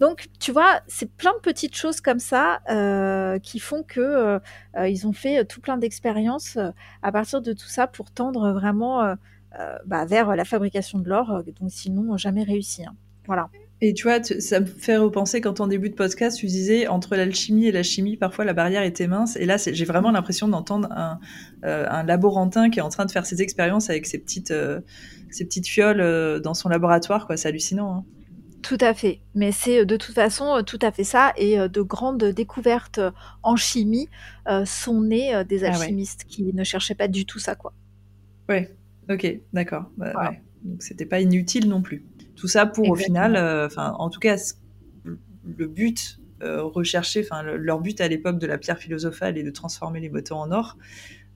Donc, 0.00 0.28
tu 0.40 0.50
vois, 0.50 0.80
c'est 0.88 1.10
plein 1.12 1.32
de 1.34 1.40
petites 1.40 1.76
choses 1.76 2.00
comme 2.00 2.18
ça 2.18 2.60
euh, 2.70 3.38
qui 3.38 3.60
font 3.60 3.82
que 3.82 4.40
ils 4.86 5.06
ont 5.06 5.12
fait 5.12 5.44
tout 5.44 5.60
plein 5.60 5.76
d'expériences 5.76 6.58
à 7.02 7.12
partir 7.12 7.42
de 7.42 7.52
tout 7.52 7.68
ça 7.68 7.86
pour 7.86 8.10
tendre 8.10 8.50
vraiment 8.52 9.14
bah, 9.86 10.04
vers 10.06 10.34
la 10.34 10.44
fabrication 10.44 10.98
de 10.98 11.08
l'or, 11.08 11.42
dont 11.60 11.68
sinon 11.68 12.16
jamais 12.16 12.42
réussi. 12.42 12.84
Hein. 12.84 12.96
Voilà. 13.26 13.50
Et 13.80 13.94
tu 13.94 14.04
vois, 14.04 14.22
ça 14.22 14.60
me 14.60 14.66
fait 14.66 14.96
repenser 14.96 15.40
quand 15.40 15.60
en 15.60 15.68
début 15.68 15.88
de 15.88 15.94
podcast, 15.94 16.38
tu 16.38 16.46
disais 16.46 16.88
entre 16.88 17.14
l'alchimie 17.14 17.66
et 17.66 17.72
la 17.72 17.84
chimie, 17.84 18.16
parfois 18.16 18.44
la 18.44 18.52
barrière 18.52 18.82
était 18.82 19.06
mince. 19.06 19.36
Et 19.36 19.46
là, 19.46 19.56
j'ai 19.56 19.84
vraiment 19.84 20.10
l'impression 20.10 20.48
d'entendre 20.48 20.88
un, 20.90 21.20
euh, 21.64 21.86
un, 21.88 22.02
laborantin 22.02 22.70
qui 22.70 22.80
est 22.80 22.82
en 22.82 22.88
train 22.88 23.06
de 23.06 23.12
faire 23.12 23.24
ses 23.24 23.40
expériences 23.40 23.88
avec 23.88 24.06
ses 24.06 24.18
petites, 24.18 24.50
euh, 24.50 24.80
ses 25.30 25.44
petites 25.44 25.68
fioles 25.68 26.00
euh, 26.00 26.40
dans 26.40 26.54
son 26.54 26.68
laboratoire. 26.68 27.28
quoi. 27.28 27.36
C'est 27.36 27.46
hallucinant. 27.46 27.98
Hein. 27.98 28.04
Tout 28.62 28.78
à 28.80 28.94
fait. 28.94 29.20
Mais 29.36 29.52
c'est 29.52 29.86
de 29.86 29.96
toute 29.96 30.16
façon 30.16 30.64
tout 30.66 30.80
à 30.82 30.90
fait 30.90 31.04
ça. 31.04 31.32
Et 31.36 31.56
de 31.56 31.80
grandes 31.80 32.24
découvertes 32.24 32.98
en 33.44 33.54
chimie 33.54 34.08
sont 34.64 35.02
nées 35.02 35.44
des 35.48 35.62
ah 35.62 35.68
alchimistes 35.68 36.24
qui 36.24 36.52
ne 36.52 36.64
cherchaient 36.64 36.96
pas 36.96 37.06
du 37.06 37.24
tout 37.24 37.38
ça. 37.38 37.54
quoi. 37.54 37.72
Ouais, 38.48 38.74
ok, 39.08 39.38
d'accord. 39.52 39.84
Bah, 39.96 40.12
ouais. 40.30 40.42
Donc 40.64 40.82
c'était 40.82 41.06
pas 41.06 41.20
inutile 41.20 41.68
non 41.68 41.80
plus. 41.80 42.04
Tout 42.38 42.46
ça 42.46 42.66
pour 42.66 42.88
au 42.88 42.94
final, 42.94 43.34
euh, 43.34 43.66
enfin 43.66 43.94
en 43.98 44.10
tout 44.10 44.20
cas 44.20 44.36
le 45.04 45.66
but 45.66 46.20
euh, 46.42 46.62
recherché, 46.62 47.26
enfin 47.28 47.42
leur 47.42 47.80
but 47.80 48.00
à 48.00 48.06
l'époque 48.06 48.38
de 48.38 48.46
la 48.46 48.58
pierre 48.58 48.78
philosophale 48.78 49.36
est 49.36 49.42
de 49.42 49.50
transformer 49.50 49.98
les 49.98 50.08
motos 50.08 50.36
en 50.36 50.52
or. 50.52 50.78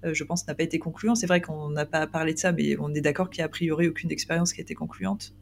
Euh, 0.05 0.15
je 0.15 0.23
pense 0.23 0.47
n'a 0.47 0.55
pas 0.55 0.63
été 0.63 0.79
concluant. 0.79 1.17
C'est 1.17 1.27
vrai 1.27 1.41
qu'on 1.41 1.71
n'a 1.71 1.87
pas 1.87 2.07
parlé 2.07 2.35
de 2.35 2.39
ça, 2.39 2.53
mais 2.53 2.77
on 2.79 2.95
est 2.95 3.01
d'accord 3.01 3.31
qu'il 3.31 3.41
n'y 3.41 3.43
a 3.43 3.47
a 3.47 3.49
priori 3.49 3.89
aucune 3.89 4.13
expérience 4.13 4.53
qui 4.53 4.61
a 4.61 4.63
été 4.63 4.75
concluante. 4.75 5.35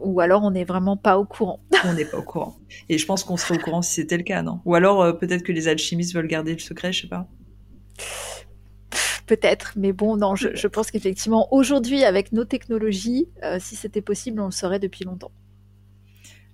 Ou 0.00 0.20
alors 0.20 0.42
on 0.42 0.50
n'est 0.50 0.64
vraiment 0.64 0.96
pas 0.96 1.16
au 1.16 1.24
courant. 1.24 1.60
on 1.84 1.94
n'est 1.94 2.04
pas 2.04 2.18
au 2.18 2.22
courant. 2.22 2.56
Et 2.88 2.98
je 2.98 3.06
pense 3.06 3.22
qu'on 3.22 3.36
serait 3.36 3.58
au 3.58 3.62
courant 3.62 3.82
si 3.82 3.94
c'était 3.94 4.18
le 4.18 4.24
cas, 4.24 4.42
non? 4.42 4.60
Ou 4.64 4.74
alors 4.74 5.16
peut-être 5.16 5.44
que 5.44 5.52
les 5.52 5.68
alchimistes 5.68 6.12
veulent 6.12 6.26
garder 6.26 6.52
le 6.52 6.58
secret, 6.58 6.92
je 6.92 7.02
sais 7.02 7.08
pas 7.08 7.28
peut-être, 9.26 9.72
mais 9.76 9.92
bon, 9.92 10.16
non, 10.16 10.34
je, 10.34 10.66
pense 10.66 10.90
qu'effectivement, 10.90 11.52
aujourd'hui, 11.52 12.04
avec 12.04 12.32
nos 12.32 12.44
technologies, 12.44 13.28
euh, 13.42 13.58
si 13.60 13.76
c'était 13.76 14.02
possible, 14.02 14.40
on 14.40 14.46
le 14.46 14.50
saurait 14.50 14.78
depuis 14.78 15.04
longtemps. 15.04 15.32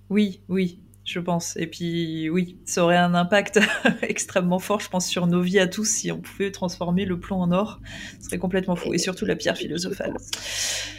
Oui, 0.09 0.41
oui, 0.49 0.81
je 1.03 1.19
pense. 1.19 1.55
Et 1.57 1.67
puis, 1.67 2.29
oui, 2.29 2.59
ça 2.65 2.83
aurait 2.83 2.97
un 2.97 3.13
impact 3.13 3.59
extrêmement 4.01 4.59
fort, 4.59 4.79
je 4.79 4.89
pense, 4.89 5.07
sur 5.07 5.27
nos 5.27 5.41
vies 5.41 5.59
à 5.59 5.67
tous 5.67 5.85
si 5.85 6.11
on 6.11 6.19
pouvait 6.19 6.51
transformer 6.51 7.05
le 7.05 7.19
plomb 7.19 7.41
en 7.41 7.51
or. 7.51 7.79
Ce 8.19 8.25
serait 8.25 8.39
complètement 8.39 8.75
fou. 8.75 8.93
Et 8.93 8.97
surtout 8.97 9.25
la 9.25 9.35
pierre 9.35 9.57
philosophale. 9.57 10.15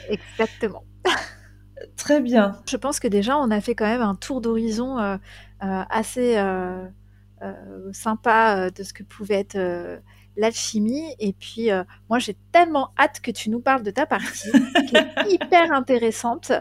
Exactement. 0.09 0.85
Très 1.97 2.21
bien. 2.21 2.61
Je 2.69 2.77
pense 2.77 3.01
que 3.01 3.09
déjà, 3.09 3.37
on 3.39 3.51
a 3.51 3.61
fait 3.61 3.75
quand 3.75 3.87
même 3.87 4.03
un 4.03 4.15
tour 4.15 4.41
d'horizon 4.41 4.99
euh, 4.99 5.17
euh, 5.63 5.83
assez 5.91 6.37
sympa 7.93 8.71
de 8.71 8.83
ce 8.83 8.93
que 8.93 9.03
pouvait 9.03 9.41
être 9.41 9.57
l'alchimie. 10.37 11.15
Et 11.19 11.33
puis, 11.33 11.71
euh, 11.71 11.83
moi, 12.09 12.19
j'ai 12.19 12.37
tellement 12.53 12.91
hâte 12.99 13.21
que 13.21 13.31
tu 13.31 13.51
nous 13.51 13.61
parles 13.61 13.83
de 13.83 13.91
ta 13.91 14.07
partie, 14.07 14.51
qui 14.89 14.97
est 14.97 15.33
hyper 15.33 15.73
intéressante 15.73 16.53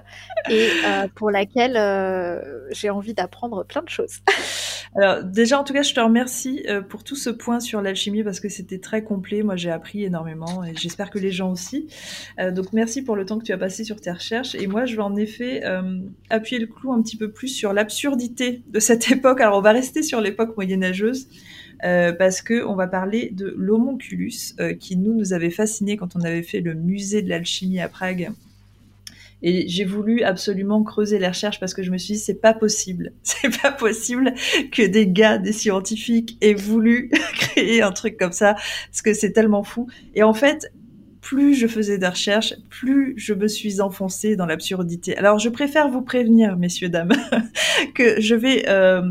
et 0.50 0.70
euh, 0.86 1.08
pour 1.16 1.32
laquelle 1.32 1.78
euh, 1.78 2.68
j'ai 2.72 2.90
envie 2.90 3.14
d'apprendre 3.14 3.64
plein 3.66 3.82
de 3.82 3.90
choses. 3.90 4.20
Alors, 4.96 5.24
déjà, 5.24 5.60
en 5.60 5.64
tout 5.64 5.74
cas, 5.74 5.84
je 5.84 5.94
te 5.94 6.00
remercie 6.00 6.66
pour 6.90 7.04
tout 7.04 7.16
ce 7.16 7.30
point 7.30 7.60
sur 7.60 7.80
l'alchimie 7.80 8.24
parce 8.24 8.40
que 8.40 8.50
c'était 8.50 8.80
très 8.80 9.04
complet. 9.04 9.44
Moi, 9.44 9.56
j'ai 9.56 9.70
appris 9.70 10.04
énormément 10.04 10.64
et 10.64 10.76
j'espère 10.76 11.12
que 11.12 11.20
les 11.20 11.32
gens 11.32 11.52
aussi. 11.52 11.88
donc, 12.40 12.74
merci 12.74 13.04
pour 13.04 13.16
le 13.16 13.24
temps 13.24 13.38
que 13.38 13.44
tu 13.44 13.52
as 13.52 13.58
passé 13.60 13.84
sur 13.84 14.02
tes 14.02 14.10
recherches. 14.10 14.56
Et 14.56 14.66
moi, 14.66 14.86
je 14.86 14.96
vais 14.96 15.04
en 15.04 15.16
effet 15.16 15.62
appuyer 16.32 16.60
le 16.60 16.66
clou 16.66 16.92
un 16.92 17.04
petit 17.04 17.18
peu 17.18 17.32
plus 17.32 17.50
sur 17.50 17.72
l'absurdité 17.72 18.64
de 18.68 18.80
cette 18.80 19.12
époque. 19.12 19.42
Alors, 19.42 19.60
on 19.60 19.62
va 19.62 19.74
rester 19.74 20.02
sur 20.02 20.22
l'époque 20.22 20.56
moyenâgeuse. 20.58 21.28
Euh, 21.84 22.12
parce 22.12 22.42
que 22.42 22.66
on 22.66 22.76
va 22.76 22.88
parler 22.88 23.30
de 23.32 23.54
l'homonculus 23.58 24.54
euh, 24.60 24.74
qui 24.74 24.98
nous 24.98 25.14
nous 25.14 25.32
avait 25.32 25.50
fasciné 25.50 25.96
quand 25.96 26.16
on 26.16 26.22
avait 26.22 26.44
fait 26.44 26.60
le 26.60 26.74
musée 26.74 27.22
de 27.22 27.30
l'alchimie 27.30 27.80
à 27.80 27.88
Prague. 27.88 28.32
Et 29.42 29.70
j'ai 29.70 29.86
voulu 29.86 30.24
absolument 30.24 30.84
creuser 30.84 31.18
les 31.18 31.28
recherches 31.30 31.62
parce 31.62 31.74
que 31.74 31.82
je 31.82 31.92
me 31.92 31.98
suis 31.98 32.16
dit 32.16 32.20
c'est 32.20 32.42
pas 32.42 32.54
possible, 32.54 33.14
c'est 33.24 33.62
pas 33.62 33.72
possible 33.72 34.34
que 34.72 34.86
des 34.86 35.08
gars, 35.08 35.38
des 35.38 35.54
scientifiques 35.54 36.38
aient 36.42 36.54
voulu 36.54 37.10
créer 37.36 37.82
un 37.82 37.94
truc 37.94 38.18
comme 38.18 38.34
ça 38.34 38.56
parce 38.56 39.02
que 39.02 39.14
c'est 39.14 39.32
tellement 39.32 39.64
fou. 39.64 39.88
Et 40.16 40.24
en 40.24 40.34
fait, 40.34 40.70
plus 41.22 41.54
je 41.54 41.68
faisais 41.68 41.98
des 41.98 42.08
recherches, 42.08 42.56
plus 42.70 43.14
je 43.16 43.34
me 43.34 43.48
suis 43.48 43.80
enfoncée 43.80 44.36
dans 44.36 44.46
l'absurdité. 44.46 45.16
Alors 45.16 45.40
je 45.40 45.48
préfère 45.48 45.90
vous 45.90 46.02
prévenir, 46.02 46.58
messieurs 46.58 46.90
dames, 46.90 47.14
que 47.96 48.20
je 48.20 48.36
vais 48.36 48.68
euh, 48.68 49.02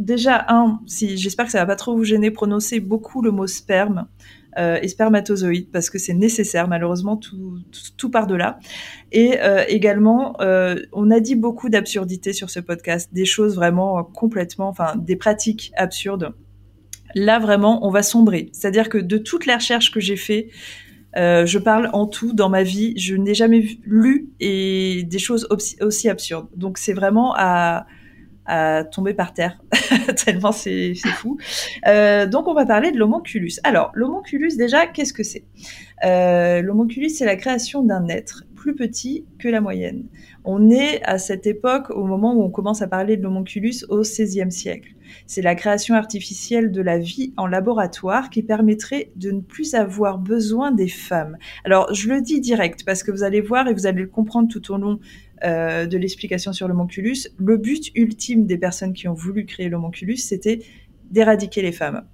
déjà, 0.00 0.46
un, 0.48 0.80
j'espère 0.86 1.46
que 1.46 1.52
ça 1.52 1.58
va 1.58 1.66
pas 1.66 1.76
trop 1.76 1.94
vous 1.94 2.04
gêner, 2.04 2.30
prononcer 2.30 2.80
beaucoup 2.80 3.22
le 3.22 3.30
mot 3.30 3.46
sperme 3.46 4.06
euh, 4.58 4.78
et 4.82 4.88
spermatozoïde 4.88 5.70
parce 5.70 5.90
que 5.90 5.98
c'est 5.98 6.14
nécessaire. 6.14 6.66
Malheureusement, 6.66 7.16
tout, 7.16 7.58
tout, 7.96 8.10
part 8.10 8.26
de. 8.26 8.36
Et 9.12 9.40
euh, 9.40 9.64
également, 9.68 10.40
euh, 10.40 10.76
on 10.92 11.10
a 11.10 11.20
dit 11.20 11.36
beaucoup 11.36 11.68
d'absurdités 11.68 12.32
sur 12.32 12.50
ce 12.50 12.58
podcast, 12.58 13.10
des 13.12 13.26
choses 13.26 13.54
vraiment 13.54 14.02
complètement, 14.02 14.68
enfin, 14.68 14.94
des 14.96 15.16
pratiques 15.16 15.72
absurdes. 15.76 16.34
Là, 17.14 17.38
vraiment, 17.38 17.86
on 17.86 17.90
va 17.90 18.02
sombrer. 18.02 18.48
C'est-à-dire 18.52 18.88
que 18.88 18.98
de 18.98 19.18
toutes 19.18 19.46
les 19.46 19.54
recherches 19.54 19.92
que 19.92 20.00
j'ai 20.00 20.16
fait, 20.16 20.48
je 21.14 21.58
parle 21.58 21.90
en 21.92 22.06
tout 22.06 22.32
dans 22.32 22.48
ma 22.48 22.62
vie, 22.62 22.94
je 22.96 23.16
n'ai 23.16 23.34
jamais 23.34 23.66
lu 23.84 24.30
et 24.38 25.02
des 25.04 25.18
choses 25.18 25.48
aussi 25.80 26.08
absurdes. 26.08 26.48
Donc 26.56 26.78
c'est 26.78 26.92
vraiment 26.92 27.34
à, 27.36 27.86
à 28.50 28.84
tomber 28.84 29.14
par 29.14 29.32
terre, 29.32 29.62
tellement 30.24 30.50
c'est 30.52 30.94
fou. 30.94 31.38
Euh, 31.86 32.26
donc 32.26 32.48
on 32.48 32.54
va 32.54 32.66
parler 32.66 32.90
de 32.90 32.98
l'homonculus. 32.98 33.52
Alors 33.62 33.92
l'homonculus 33.94 34.56
déjà, 34.56 34.86
qu'est-ce 34.86 35.12
que 35.12 35.22
c'est? 35.22 35.44
Euh, 36.04 36.62
L'homonculus, 36.62 37.10
c'est 37.10 37.26
la 37.26 37.36
création 37.36 37.82
d'un 37.82 38.08
être 38.08 38.44
plus 38.56 38.74
petit 38.74 39.24
que 39.38 39.48
la 39.48 39.60
moyenne. 39.60 40.04
On 40.44 40.70
est 40.70 41.02
à 41.04 41.18
cette 41.18 41.46
époque, 41.46 41.90
au 41.90 42.04
moment 42.04 42.34
où 42.34 42.42
on 42.42 42.50
commence 42.50 42.82
à 42.82 42.88
parler 42.88 43.16
de 43.16 43.22
l'homonculus, 43.22 43.84
au 43.88 44.00
XVIe 44.00 44.52
siècle. 44.52 44.94
C'est 45.26 45.42
la 45.42 45.54
création 45.54 45.94
artificielle 45.94 46.70
de 46.70 46.82
la 46.82 46.98
vie 46.98 47.32
en 47.36 47.46
laboratoire 47.46 48.30
qui 48.30 48.42
permettrait 48.42 49.12
de 49.16 49.30
ne 49.30 49.40
plus 49.40 49.74
avoir 49.74 50.18
besoin 50.18 50.72
des 50.72 50.88
femmes. 50.88 51.36
Alors, 51.64 51.92
je 51.92 52.08
le 52.08 52.20
dis 52.20 52.40
direct 52.40 52.84
parce 52.84 53.02
que 53.02 53.10
vous 53.10 53.22
allez 53.22 53.40
voir 53.40 53.66
et 53.66 53.74
vous 53.74 53.86
allez 53.86 54.02
le 54.02 54.08
comprendre 54.08 54.48
tout 54.48 54.72
au 54.72 54.76
long 54.76 55.00
euh, 55.44 55.86
de 55.86 55.98
l'explication 55.98 56.52
sur 56.52 56.68
l'homonculus, 56.68 57.28
le 57.38 57.56
but 57.56 57.90
ultime 57.94 58.46
des 58.46 58.58
personnes 58.58 58.92
qui 58.92 59.08
ont 59.08 59.14
voulu 59.14 59.46
créer 59.46 59.68
l'homonculus, 59.68 60.16
c'était 60.16 60.60
d'éradiquer 61.10 61.62
les 61.62 61.72
femmes. 61.72 62.04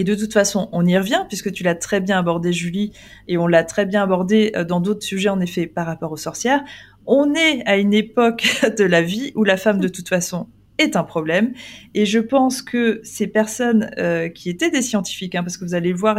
Et 0.00 0.04
de 0.04 0.14
toute 0.14 0.32
façon, 0.32 0.70
on 0.72 0.86
y 0.86 0.96
revient, 0.96 1.24
puisque 1.28 1.52
tu 1.52 1.62
l'as 1.62 1.74
très 1.74 2.00
bien 2.00 2.18
abordé, 2.18 2.54
Julie, 2.54 2.92
et 3.28 3.36
on 3.36 3.46
l'a 3.46 3.64
très 3.64 3.84
bien 3.84 4.02
abordé 4.02 4.50
euh, 4.56 4.64
dans 4.64 4.80
d'autres 4.80 5.02
sujets, 5.02 5.28
en 5.28 5.40
effet, 5.40 5.66
par 5.66 5.86
rapport 5.86 6.10
aux 6.10 6.16
sorcières. 6.16 6.64
On 7.04 7.34
est 7.34 7.62
à 7.66 7.76
une 7.76 7.92
époque 7.92 8.48
de 8.78 8.84
la 8.84 9.02
vie 9.02 9.32
où 9.34 9.44
la 9.44 9.56
femme, 9.58 9.78
de 9.78 9.88
toute 9.88 10.08
façon, 10.08 10.48
est 10.78 10.96
un 10.96 11.04
problème. 11.04 11.52
Et 11.92 12.06
je 12.06 12.18
pense 12.18 12.62
que 12.62 13.00
ces 13.02 13.26
personnes 13.26 13.90
euh, 13.98 14.30
qui 14.30 14.48
étaient 14.48 14.70
des 14.70 14.80
scientifiques, 14.80 15.34
hein, 15.34 15.42
parce 15.42 15.58
que 15.58 15.66
vous 15.66 15.74
allez 15.74 15.90
le 15.90 15.98
voir, 15.98 16.18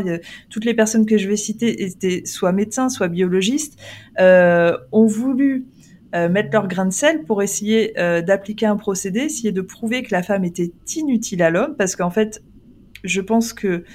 toutes 0.52 0.66
les 0.66 0.76
personnes 0.76 1.08
que 1.08 1.18
je 1.18 1.28
vais 1.28 1.36
citer 1.36 1.84
étaient 1.84 2.22
soit 2.26 2.52
médecins, 2.52 2.88
soit 2.88 3.08
biologistes, 3.08 3.80
ont 4.20 5.08
voulu 5.08 5.66
euh, 6.14 6.28
mettre 6.28 6.50
leur 6.52 6.68
grain 6.68 6.86
de 6.86 6.92
sel 6.92 7.24
pour 7.24 7.42
essayer 7.42 7.98
euh, 7.98 8.22
d'appliquer 8.22 8.66
un 8.66 8.76
procédé, 8.76 9.22
essayer 9.22 9.54
de 9.54 9.62
prouver 9.62 10.04
que 10.04 10.12
la 10.12 10.22
femme 10.22 10.44
était 10.44 10.74
inutile 10.98 11.42
à 11.42 11.50
l'homme, 11.50 11.76
parce 11.78 11.96
qu'en 11.96 12.10
fait, 12.10 12.44
je 13.06 13.22
pense 13.22 13.54
que, 13.54 13.86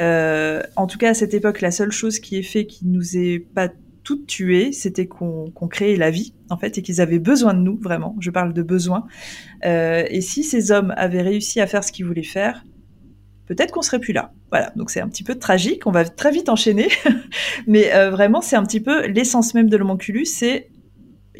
euh, 0.00 0.62
en 0.74 0.88
tout 0.88 0.98
cas 0.98 1.10
à 1.10 1.14
cette 1.14 1.32
époque, 1.32 1.60
la 1.60 1.70
seule 1.70 1.92
chose 1.92 2.18
qui 2.18 2.36
est 2.36 2.42
fait 2.42 2.66
qui 2.66 2.86
nous 2.86 3.16
ait 3.16 3.38
pas 3.38 3.68
toutes 4.02 4.26
tuées, 4.26 4.72
c'était 4.72 5.06
qu'on 5.06 5.52
créait 5.70 5.94
la 5.94 6.10
vie, 6.10 6.34
en 6.48 6.56
fait, 6.56 6.76
et 6.76 6.82
qu'ils 6.82 7.00
avaient 7.00 7.20
besoin 7.20 7.54
de 7.54 7.60
nous, 7.60 7.78
vraiment. 7.78 8.16
Je 8.18 8.30
parle 8.30 8.52
de 8.52 8.62
besoin. 8.62 9.06
et 9.62 10.20
si 10.22 10.42
ces 10.42 10.72
hommes 10.72 10.92
avaient 10.96 11.22
réussi 11.22 11.60
à 11.60 11.68
faire 11.68 11.84
ce 11.84 11.92
qu'ils 11.92 12.06
voulaient 12.06 12.22
faire, 12.24 12.64
peut-être 13.46 13.70
qu'on 13.72 13.82
serait 13.82 14.00
plus 14.00 14.14
là. 14.14 14.32
Voilà, 14.50 14.72
donc 14.74 14.90
c'est 14.90 15.00
un 15.00 15.08
petit 15.08 15.22
peu 15.22 15.36
tragique, 15.36 15.86
on 15.86 15.92
va 15.92 16.04
très 16.04 16.32
vite 16.32 16.48
enchaîner, 16.48 16.88
mais 17.68 17.90
vraiment 18.10 18.40
c'est 18.40 18.56
un 18.56 18.64
petit 18.64 18.80
peu 18.80 19.06
l'essence 19.06 19.54
même 19.54 19.68
de 19.68 19.76
l'homonculus, 19.76 20.24
c'est 20.24 20.69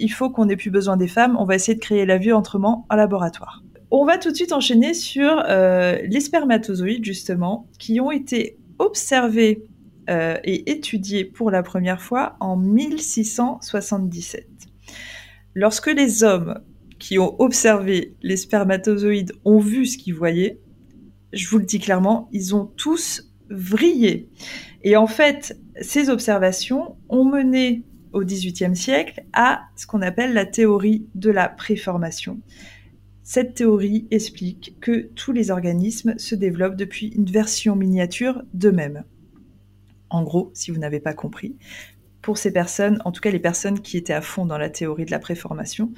il 0.01 0.09
faut 0.09 0.31
qu'on 0.31 0.49
ait 0.49 0.57
plus 0.57 0.71
besoin 0.71 0.97
des 0.97 1.09
femmes, 1.09 1.37
on 1.39 1.45
va 1.45 1.55
essayer 1.55 1.75
de 1.75 1.81
créer 1.81 2.07
la 2.07 2.19
vie 2.19 2.33
autrement 2.33 2.87
en 2.91 2.97
laboratoire. 2.97 3.63
On 3.91 4.05
va 4.05 4.19
tout 4.19 4.31
de 4.31 4.37
suite 4.37 4.53
enchaîner 4.53 4.95
sur 4.95 5.43
euh, 5.49 5.99
les 6.09 6.21
spermatozoïdes, 6.21 7.05
justement, 7.05 7.69
qui 7.79 8.01
ont 8.01 8.11
été 8.11 8.59
observés 8.79 9.65
euh, 10.09 10.39
et 10.45 10.71
étudiés 10.71 11.25
pour 11.25 11.51
la 11.51 11.63
première 11.63 12.01
fois 12.01 12.37
en 12.41 12.57
1677. 12.57 14.47
Lorsque 15.55 15.89
les 15.89 16.23
hommes 16.23 16.61
qui 16.99 17.19
ont 17.19 17.41
observé 17.41 18.15
les 18.23 18.37
spermatozoïdes 18.37 19.33
ont 19.45 19.59
vu 19.59 19.87
ce 19.87 19.99
qu'ils 19.99 20.15
voyaient, 20.15 20.61
je 21.33 21.49
vous 21.49 21.59
le 21.59 21.65
dis 21.65 21.81
clairement, 21.81 22.29
ils 22.33 22.55
ont 22.55 22.67
tous 22.67 23.33
vrillé. 23.51 24.29
Et 24.83 24.97
en 24.97 25.07
fait, 25.07 25.59
ces 25.81 26.11
observations 26.11 26.97
ont 27.09 27.25
mené 27.25 27.83
au 28.13 28.25
XVIIIe 28.25 28.77
siècle 28.77 29.25
à 29.33 29.63
ce 29.77 29.87
qu'on 29.87 30.03
appelle 30.03 30.33
la 30.33 30.47
théorie 30.47 31.07
de 31.15 31.31
la 31.31 31.49
préformation. 31.49 32.41
Cette 33.23 33.55
théorie 33.55 34.07
explique 34.11 34.77
que 34.81 35.09
tous 35.15 35.33
les 35.33 35.51
organismes 35.51 36.19
se 36.19 36.35
développent 36.35 36.77
depuis 36.77 37.09
une 37.09 37.31
version 37.31 37.77
miniature 37.77 38.43
d'eux-mêmes. 38.55 39.05
En 40.09 40.25
gros, 40.25 40.51
si 40.55 40.71
vous 40.71 40.79
n'avez 40.79 41.01
pas 41.01 41.15
compris, 41.15 41.57
pour 42.23 42.39
ces 42.39 42.53
personnes, 42.53 43.01
en 43.05 43.13
tout 43.13 43.21
cas 43.21 43.31
les 43.31 43.39
personnes 43.39 43.81
qui 43.81 43.97
étaient 43.97 44.13
à 44.13 44.21
fond 44.21 44.47
dans 44.47 44.59
la 44.59 44.69
théorie 44.69 45.05
de 45.05 45.11
la 45.11 45.19
préformation, 45.19 45.93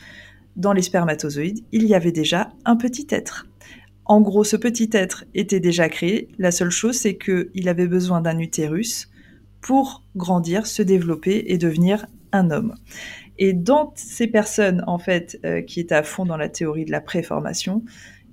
dans 0.57 0.73
les 0.73 0.83
spermatozoïdes, 0.83 1.65
il 1.73 1.87
y 1.87 1.95
avait 1.95 2.13
déjà 2.13 2.53
un 2.65 2.77
petit 2.77 3.07
être. 3.11 3.47
En 4.05 4.21
gros, 4.21 4.45
ce 4.45 4.57
petit 4.57 4.91
être 4.93 5.25
était 5.35 5.61
déjà 5.61 5.89
créé. 5.89 6.29
La 6.39 6.51
seule 6.51 6.71
chose, 6.71 6.97
c'est 6.97 7.17
qu'il 7.17 7.69
avait 7.69 7.87
besoin 7.87 8.21
d'un 8.21 8.39
utérus 8.39 9.09
pour 9.63 10.05
grandir, 10.17 10.67
se 10.67 10.83
développer 10.83 11.45
et 11.47 11.57
devenir 11.57 12.07
un 12.33 12.51
homme. 12.51 12.75
Et 13.39 13.55
dans 13.55 13.93
ces 13.97 14.27
personnes, 14.27 14.85
en 14.87 14.99
fait, 14.99 15.39
euh, 15.45 15.63
qui 15.63 15.81
étaient 15.81 15.95
à 15.95 16.03
fond 16.03 16.27
dans 16.27 16.37
la 16.37 16.49
théorie 16.49 16.85
de 16.85 16.91
la 16.91 17.01
préformation, 17.01 17.83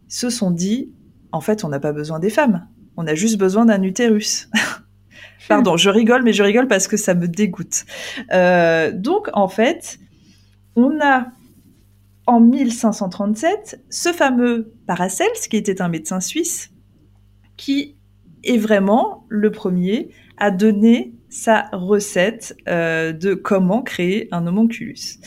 se 0.07 0.29
sont 0.29 0.51
dit, 0.51 0.91
en 1.31 1.39
fait, 1.39 1.63
on 1.63 1.69
n'a 1.69 1.79
pas 1.79 1.93
besoin 1.93 2.19
des 2.19 2.29
femmes. 2.29 2.67
On 2.97 3.07
a 3.07 3.15
juste 3.15 3.37
besoin 3.37 3.65
d'un 3.65 3.81
utérus. 3.83 4.49
Pardon, 5.47 5.77
je 5.77 5.89
rigole, 5.89 6.23
mais 6.23 6.33
je 6.33 6.43
rigole 6.43 6.67
parce 6.67 6.87
que 6.87 6.97
ça 6.97 7.13
me 7.13 7.27
dégoûte. 7.27 7.85
Euh, 8.33 8.91
donc, 8.91 9.29
en 9.33 9.47
fait, 9.47 9.99
on 10.75 10.99
a 11.01 11.27
en 12.27 12.39
1537 12.39 13.83
ce 13.89 14.13
fameux 14.13 14.73
Paracels, 14.85 15.27
qui 15.49 15.57
était 15.57 15.81
un 15.81 15.89
médecin 15.89 16.19
suisse, 16.19 16.71
qui 17.57 17.97
est 18.43 18.57
vraiment 18.57 19.25
le 19.29 19.51
premier 19.51 20.09
à 20.37 20.51
donner 20.51 21.15
sa 21.29 21.69
recette 21.71 22.55
euh, 22.67 23.13
de 23.13 23.33
comment 23.33 23.81
créer 23.81 24.27
un 24.31 24.45
homonculus. 24.47 25.19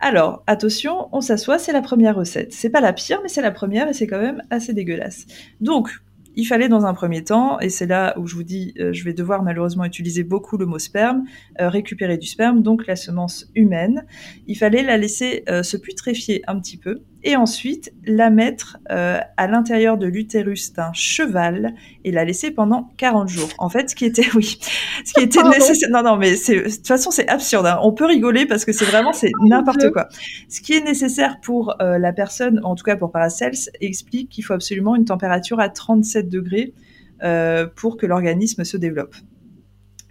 Alors, 0.00 0.42
attention, 0.46 1.08
on 1.12 1.20
s'assoit, 1.20 1.58
c'est 1.58 1.72
la 1.72 1.82
première 1.82 2.16
recette. 2.16 2.52
C'est 2.52 2.70
pas 2.70 2.80
la 2.80 2.92
pire, 2.92 3.20
mais 3.22 3.28
c'est 3.28 3.42
la 3.42 3.52
première 3.52 3.88
et 3.88 3.92
c'est 3.92 4.06
quand 4.06 4.20
même 4.20 4.42
assez 4.50 4.72
dégueulasse. 4.72 5.26
Donc, 5.60 5.90
il 6.34 6.44
fallait 6.44 6.68
dans 6.68 6.86
un 6.86 6.94
premier 6.94 7.22
temps, 7.22 7.60
et 7.60 7.68
c'est 7.68 7.86
là 7.86 8.18
où 8.18 8.26
je 8.26 8.34
vous 8.34 8.42
dis, 8.42 8.72
euh, 8.80 8.92
je 8.92 9.04
vais 9.04 9.12
devoir 9.12 9.42
malheureusement 9.42 9.84
utiliser 9.84 10.24
beaucoup 10.24 10.56
le 10.56 10.64
mot 10.64 10.78
sperme, 10.78 11.24
euh, 11.60 11.68
récupérer 11.68 12.16
du 12.16 12.26
sperme, 12.26 12.62
donc 12.62 12.86
la 12.86 12.96
semence 12.96 13.50
humaine. 13.54 14.06
Il 14.46 14.56
fallait 14.56 14.82
la 14.82 14.96
laisser 14.96 15.44
se 15.46 15.76
putréfier 15.76 16.42
un 16.46 16.58
petit 16.58 16.78
peu, 16.78 17.02
et 17.24 17.36
ensuite 17.36 17.92
la 18.04 18.30
mettre 18.30 18.78
à 18.88 19.46
l'intérieur 19.46 19.96
de 19.96 20.06
l'utérus 20.06 20.72
d'un 20.72 20.92
cheval 20.92 21.74
et 22.04 22.10
la 22.10 22.24
laisser 22.24 22.50
pendant 22.50 22.90
40 22.96 23.28
jours. 23.28 23.48
En 23.58 23.68
fait, 23.68 23.90
ce 23.90 23.94
qui 23.94 24.04
était, 24.04 24.26
oui, 24.34 24.58
ce 25.04 25.12
qui 25.12 25.24
était 25.24 25.42
nécessaire. 25.42 25.88
Non, 25.90 26.02
non, 26.02 26.16
mais 26.16 26.32
de 26.32 26.74
toute 26.74 26.86
façon, 26.86 27.10
c'est 27.10 27.28
absurde. 27.28 27.66
Hein. 27.66 27.78
On 27.82 27.92
peut 27.92 28.06
rigoler 28.06 28.46
parce 28.46 28.64
que 28.64 28.72
c'est 28.72 28.84
vraiment, 28.84 29.12
c'est 29.12 29.30
n'importe 29.44 29.90
quoi. 29.90 30.08
Ce 30.48 30.60
qui 30.60 30.74
est 30.74 30.84
nécessaire 30.84 31.40
pour 31.40 31.76
la 31.80 32.12
personne, 32.12 32.60
en 32.64 32.74
tout 32.74 32.84
cas 32.84 32.96
pour 32.96 33.12
Paracels, 33.12 33.70
explique 33.80 34.28
qu'il 34.28 34.44
faut 34.44 34.54
absolument 34.54 34.96
une 34.96 35.04
température 35.04 35.60
à 35.60 35.68
37 35.68 36.28
degrés 36.28 36.74
euh, 37.22 37.68
pour 37.76 37.96
que 37.96 38.06
l'organisme 38.06 38.64
se 38.64 38.76
développe. 38.76 39.14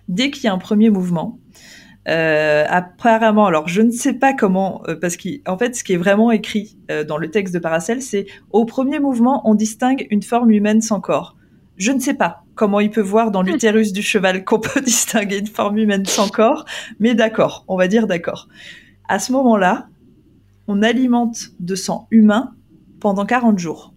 Dès 0.08 0.32
qu'il 0.32 0.46
y 0.46 0.48
a 0.48 0.54
un 0.54 0.58
premier 0.58 0.90
mouvement, 0.90 1.40
euh, 2.08 2.66
apparemment, 2.68 3.46
alors 3.46 3.68
je 3.68 3.82
ne 3.82 3.92
sais 3.92 4.14
pas 4.14 4.34
comment, 4.34 4.82
euh, 4.88 4.96
parce 4.96 5.18
qu'en 5.18 5.58
fait, 5.58 5.76
ce 5.76 5.84
qui 5.84 5.94
est 5.94 5.98
vraiment 5.98 6.32
écrit 6.32 6.78
dans 7.08 7.18
le 7.18 7.30
texte 7.30 7.54
de 7.54 7.60
Paracel, 7.60 8.02
c'est 8.02 8.26
au 8.52 8.66
premier 8.66 9.00
mouvement, 9.00 9.42
on 9.50 9.56
distingue 9.56 10.08
une 10.10 10.24
forme 10.24 10.52
humaine 10.52 10.82
sans 10.82 11.00
corps. 11.00 11.36
Je 11.78 11.92
ne 11.92 12.00
sais 12.00 12.14
pas 12.14 12.44
comment 12.56 12.80
il 12.80 12.90
peut 12.90 13.02
voir 13.02 13.32
dans 13.32 13.42
l'utérus 13.44 13.94
du 13.94 14.02
cheval 14.02 14.44
qu'on 14.44 14.60
peut 14.60 14.82
distinguer 14.86 15.40
une 15.40 15.48
forme 15.48 15.78
humaine 15.78 16.06
sans 16.06 16.30
corps, 16.30 16.66
mais 17.00 17.16
d'accord, 17.16 17.66
on 17.68 17.78
va 17.78 17.88
dire 17.88 18.08
d'accord. 18.08 18.48
À 19.08 19.20
ce 19.20 19.32
moment-là, 19.32 19.88
on 20.68 20.82
alimente 20.84 21.52
de 21.60 21.76
sang 21.76 22.08
humain 22.12 22.54
pendant 23.00 23.26
40 23.26 23.60
jours 23.60 23.94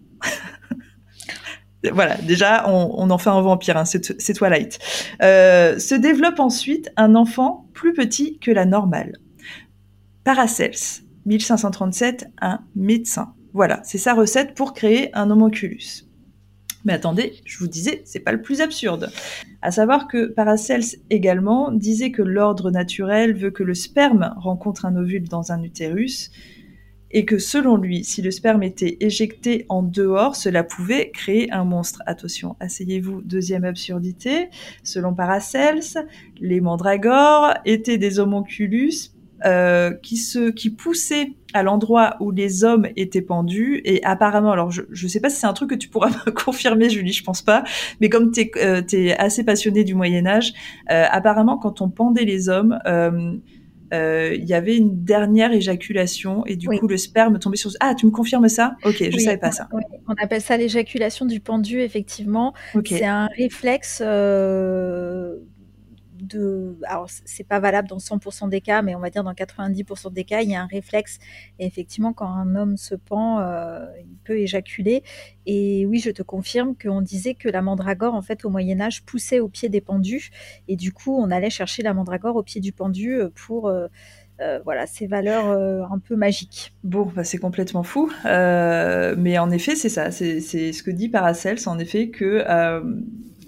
voilà, 1.91 2.15
déjà, 2.17 2.69
on, 2.69 3.09
en 3.09 3.17
fait 3.17 3.29
un 3.29 3.41
vampire, 3.41 3.77
hein, 3.77 3.85
c'est 3.85 4.33
Twilight. 4.33 4.79
Euh, 5.21 5.79
se 5.79 5.95
développe 5.95 6.39
ensuite 6.39 6.89
un 6.97 7.15
enfant 7.15 7.67
plus 7.73 7.93
petit 7.93 8.39
que 8.39 8.51
la 8.51 8.65
normale. 8.65 9.17
Paracels, 10.23 11.03
1537, 11.25 12.27
un 12.41 12.61
médecin. 12.75 13.33
Voilà, 13.53 13.81
c'est 13.83 13.97
sa 13.97 14.13
recette 14.13 14.53
pour 14.53 14.73
créer 14.73 15.15
un 15.15 15.29
homonculus. 15.31 16.05
Mais 16.83 16.93
attendez, 16.93 17.33
je 17.45 17.57
vous 17.57 17.67
disais, 17.67 18.03
c'est 18.05 18.19
pas 18.19 18.31
le 18.31 18.41
plus 18.41 18.61
absurde. 18.61 19.11
À 19.61 19.71
savoir 19.71 20.07
que 20.07 20.27
Paracels 20.27 20.85
également 21.09 21.71
disait 21.71 22.11
que 22.11 22.21
l'ordre 22.21 22.69
naturel 22.69 23.35
veut 23.35 23.49
que 23.49 23.63
le 23.63 23.73
sperme 23.73 24.33
rencontre 24.37 24.85
un 24.85 24.95
ovule 24.95 25.27
dans 25.27 25.51
un 25.51 25.63
utérus, 25.63 26.29
et 27.15 27.23
que 27.23 27.37
selon 27.37 27.77
lui, 27.77 28.03
si 28.03 28.21
le 28.21 28.29
sperme 28.29 28.61
était 28.61 28.97
éjecté 28.99 29.65
en 29.69 29.81
dehors, 29.81 30.35
cela 30.35 30.65
pouvait 30.65 31.11
créer 31.11 31.49
un 31.53 31.63
monstre. 31.63 32.03
Attention, 32.05 32.57
asseyez-vous, 32.59 33.21
deuxième 33.21 33.63
absurdité. 33.63 34.49
Selon 34.83 35.13
Paracels, 35.13 35.79
les 36.41 36.59
mandragores 36.59 37.53
étaient 37.63 37.97
des 37.97 38.19
homonculus 38.19 39.11
euh, 39.45 39.91
qui 39.91 40.17
se 40.17 40.49
qui 40.49 40.69
poussaient 40.69 41.31
à 41.53 41.63
l'endroit 41.63 42.17
où 42.19 42.31
les 42.31 42.63
hommes 42.65 42.87
étaient 42.97 43.21
pendus 43.21 43.81
et 43.85 44.03
apparemment 44.03 44.51
alors 44.51 44.71
je 44.71 44.83
je 44.89 45.07
sais 45.07 45.19
pas 45.19 45.29
si 45.29 45.37
c'est 45.37 45.47
un 45.47 45.53
truc 45.53 45.69
que 45.69 45.75
tu 45.75 45.89
pourras 45.89 46.09
me 46.25 46.31
confirmer 46.31 46.89
Julie 46.89 47.13
je 47.13 47.23
pense 47.23 47.41
pas 47.41 47.63
mais 47.99 48.09
comme 48.09 48.31
tu 48.31 48.41
es, 48.41 48.51
euh, 48.57 49.15
assez 49.17 49.43
passionné 49.43 49.83
du 49.83 49.93
Moyen 49.93 50.25
Âge 50.25 50.53
euh, 50.89 51.05
apparemment 51.11 51.57
quand 51.57 51.81
on 51.81 51.89
pendait 51.89 52.23
les 52.23 52.47
hommes 52.47 52.79
euh, 52.87 53.35
il 53.91 54.45
y 54.45 54.53
avait 54.53 54.77
une 54.77 55.03
dernière 55.03 55.51
éjaculation 55.51 56.45
et 56.45 56.55
du 56.55 56.67
coup 56.67 56.87
le 56.87 56.97
sperme 56.97 57.39
tombait 57.39 57.57
sur. 57.57 57.71
Ah, 57.79 57.95
tu 57.95 58.05
me 58.05 58.11
confirmes 58.11 58.49
ça? 58.49 58.75
Ok, 58.83 59.03
je 59.09 59.17
savais 59.17 59.37
pas 59.37 59.51
ça. 59.51 59.67
On 60.07 60.13
appelle 60.21 60.41
ça 60.41 60.57
l'éjaculation 60.57 61.25
du 61.25 61.39
pendu, 61.39 61.81
effectivement. 61.81 62.53
C'est 62.85 63.05
un 63.05 63.27
réflexe 63.37 64.01
euh, 64.05 65.37
de, 66.21 66.77
alors 66.87 67.07
c'est 67.25 67.43
pas 67.43 67.59
valable 67.59 67.87
dans 67.87 67.97
100% 67.97 68.49
des 68.49 68.61
cas, 68.61 68.81
mais 68.81 68.95
on 68.95 68.99
va 68.99 69.09
dire 69.09 69.23
dans 69.23 69.33
90% 69.33 70.13
des 70.13 70.23
cas, 70.23 70.41
il 70.41 70.49
y 70.49 70.55
a 70.55 70.61
un 70.61 70.67
réflexe. 70.67 71.19
Et 71.59 71.65
effectivement, 71.65 72.13
quand 72.13 72.27
un 72.27 72.55
homme 72.55 72.77
se 72.77 72.95
pend, 72.95 73.39
euh, 73.39 73.85
il 73.99 74.17
peut 74.23 74.37
éjaculer. 74.37 75.03
Et 75.45 75.85
oui, 75.85 75.99
je 75.99 76.11
te 76.11 76.23
confirme 76.23 76.75
qu'on 76.75 77.01
disait 77.01 77.33
que 77.33 77.49
la 77.49 77.61
mandragore, 77.61 78.15
en 78.15 78.21
fait, 78.21 78.45
au 78.45 78.49
Moyen 78.49 78.79
Âge, 78.81 79.03
poussait 79.03 79.39
au 79.39 79.47
pied 79.47 79.69
des 79.69 79.81
pendus, 79.81 80.31
et 80.67 80.75
du 80.75 80.91
coup, 80.91 81.15
on 81.15 81.31
allait 81.31 81.49
chercher 81.49 81.83
la 81.83 81.93
mandragore 81.93 82.35
au 82.35 82.43
pied 82.43 82.61
du 82.61 82.71
pendu 82.71 83.15
euh, 83.15 83.29
pour 83.33 83.67
euh, 83.67 83.87
voilà, 84.65 84.85
ces 84.85 85.07
valeurs 85.07 85.49
un 85.89 85.97
peu 85.97 86.17
magiques. 86.17 86.73
Bon, 86.83 87.05
bah, 87.15 87.23
c'est 87.23 87.37
complètement 87.37 87.83
fou. 87.83 88.11
mais 88.25 89.37
en 89.37 89.49
effet, 89.49 89.75
c'est 89.75 89.89
ça. 89.89 90.11
C'est 90.11 90.41
ce 90.41 90.83
que 90.83 90.91
dit 90.91 91.07
Paracels, 91.07 91.59
en 91.67 91.79
effet, 91.79 92.09
que 92.09 92.43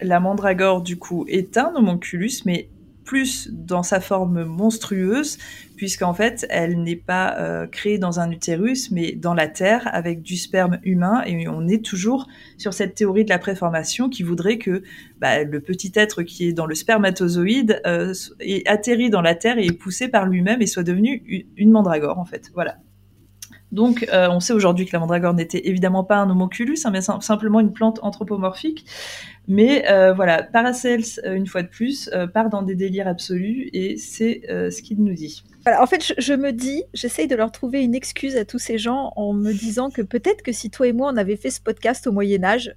la 0.01 0.19
mandragore, 0.19 0.81
du 0.81 0.97
coup, 0.97 1.25
est 1.27 1.57
un 1.57 1.73
homonculus, 1.75 2.43
mais 2.45 2.69
plus 3.07 3.49
dans 3.51 3.83
sa 3.83 4.01
forme 4.01 4.43
monstrueuse, 4.43 5.37
puisqu'en 5.77 6.13
fait, 6.13 6.45
elle 6.49 6.83
n'est 6.83 6.97
pas 6.97 7.37
euh, 7.37 7.65
créée 7.65 7.97
dans 7.97 8.19
un 8.19 8.29
utérus, 8.31 8.91
mais 8.91 9.13
dans 9.13 9.33
la 9.33 9.47
terre, 9.47 9.89
avec 9.93 10.21
du 10.21 10.35
sperme 10.35 10.77
humain, 10.83 11.23
et 11.25 11.47
on 11.47 11.67
est 11.67 11.83
toujours 11.83 12.27
sur 12.57 12.73
cette 12.73 12.95
théorie 12.95 13.23
de 13.23 13.29
la 13.29 13.39
préformation 13.39 14.09
qui 14.09 14.23
voudrait 14.23 14.57
que 14.57 14.83
bah, 15.19 15.43
le 15.43 15.61
petit 15.61 15.91
être 15.95 16.21
qui 16.21 16.49
est 16.49 16.53
dans 16.53 16.65
le 16.65 16.75
spermatozoïde 16.75 17.81
euh, 17.87 18.13
atterri 18.65 19.09
dans 19.09 19.21
la 19.21 19.35
terre 19.35 19.57
et 19.57 19.65
est 19.65 19.71
poussé 19.71 20.09
par 20.09 20.27
lui-même 20.27 20.61
et 20.61 20.67
soit 20.67 20.83
devenu 20.83 21.23
une 21.55 21.71
mandragore, 21.71 22.19
en 22.19 22.25
fait. 22.25 22.51
Voilà. 22.53 22.75
Donc, 23.71 24.07
euh, 24.13 24.29
on 24.29 24.39
sait 24.39 24.53
aujourd'hui 24.53 24.85
que 24.85 24.91
la 24.93 24.99
mandragore 24.99 25.33
n'était 25.33 25.67
évidemment 25.67 26.03
pas 26.03 26.17
un 26.17 26.29
homoculus, 26.29 26.77
hein, 26.85 26.91
mais 26.91 27.01
simplement 27.01 27.59
une 27.59 27.73
plante 27.73 27.99
anthropomorphique. 28.01 28.85
Mais 29.47 29.89
euh, 29.89 30.13
voilà, 30.13 30.43
Paracels, 30.43 31.03
euh, 31.25 31.33
une 31.33 31.47
fois 31.47 31.63
de 31.63 31.67
plus, 31.67 32.09
part 32.33 32.49
dans 32.49 32.61
des 32.61 32.75
délires 32.75 33.07
absolus 33.07 33.69
et 33.73 33.97
c'est 33.97 34.41
ce 34.47 34.81
qu'il 34.81 35.03
nous 35.03 35.13
dit. 35.13 35.43
en 35.65 35.85
fait, 35.85 36.13
je, 36.17 36.33
me 36.33 36.51
dis, 36.51 36.83
j'essaye 36.93 37.27
de 37.27 37.35
leur 37.35 37.51
trouver 37.51 37.83
une 37.83 37.95
excuse 37.95 38.37
à 38.37 38.45
tous 38.45 38.59
ces 38.59 38.77
gens 38.77 39.11
en 39.15 39.33
me 39.33 39.51
disant 39.51 39.89
que 39.89 40.01
peut-être 40.01 40.41
que 40.41 40.51
si 40.51 40.69
toi 40.69 40.87
et 40.87 40.93
moi 40.93 41.11
on 41.13 41.17
avait 41.17 41.37
fait 41.37 41.49
ce 41.49 41.61
podcast 41.61 42.07
au 42.07 42.11
Moyen 42.11 42.43
Âge, 42.43 42.73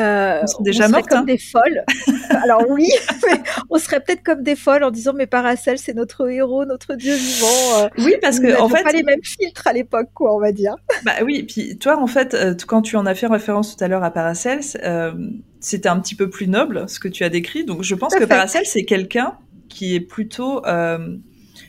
euh, 0.00 0.42
déjà 0.60 0.86
on 0.86 0.88
serait 0.88 1.02
comme 1.02 1.18
hein. 1.18 1.24
des 1.24 1.38
folles. 1.38 1.84
Alors 2.42 2.64
oui, 2.68 2.88
on 3.70 3.78
serait 3.78 4.00
peut-être 4.00 4.22
comme 4.22 4.42
des 4.42 4.56
folles 4.56 4.82
en 4.84 4.90
disant 4.90 5.12
mais 5.14 5.26
Paracel 5.26 5.78
c'est 5.78 5.94
notre 5.94 6.28
héros, 6.28 6.64
notre 6.64 6.94
dieu 6.94 7.14
vivant. 7.14 7.46
Euh. 7.78 7.88
oui, 7.98 8.14
parce 8.20 8.40
que 8.40 8.60
en 8.60 8.68
fait, 8.68 8.82
pas 8.82 8.92
les 8.92 9.02
mêmes 9.02 9.22
filtres 9.22 9.66
à 9.66 9.72
l'époque, 9.72 10.08
quoi, 10.14 10.34
on 10.34 10.40
va 10.40 10.52
dire. 10.52 10.74
Bah 11.04 11.12
oui, 11.24 11.44
puis 11.44 11.78
toi 11.78 11.98
en 11.98 12.06
fait, 12.06 12.34
euh, 12.34 12.54
quand 12.66 12.82
tu 12.82 12.96
en 12.96 13.06
as 13.06 13.14
fait 13.14 13.26
référence 13.26 13.76
tout 13.76 13.84
à 13.84 13.88
l'heure 13.88 14.04
à 14.04 14.10
Paracels, 14.10 14.60
euh, 14.82 15.12
c'était 15.60 15.88
un 15.88 16.00
petit 16.00 16.14
peu 16.14 16.28
plus 16.28 16.48
noble 16.48 16.88
ce 16.88 16.98
que 16.98 17.08
tu 17.08 17.24
as 17.24 17.28
décrit. 17.28 17.64
Donc 17.64 17.82
je 17.82 17.94
pense 17.94 18.14
que 18.14 18.24
Paracels 18.24 18.66
c'est 18.66 18.84
quelqu'un 18.84 19.34
qui 19.68 19.94
est 19.94 20.00
plutôt 20.00 20.64
euh, 20.66 21.16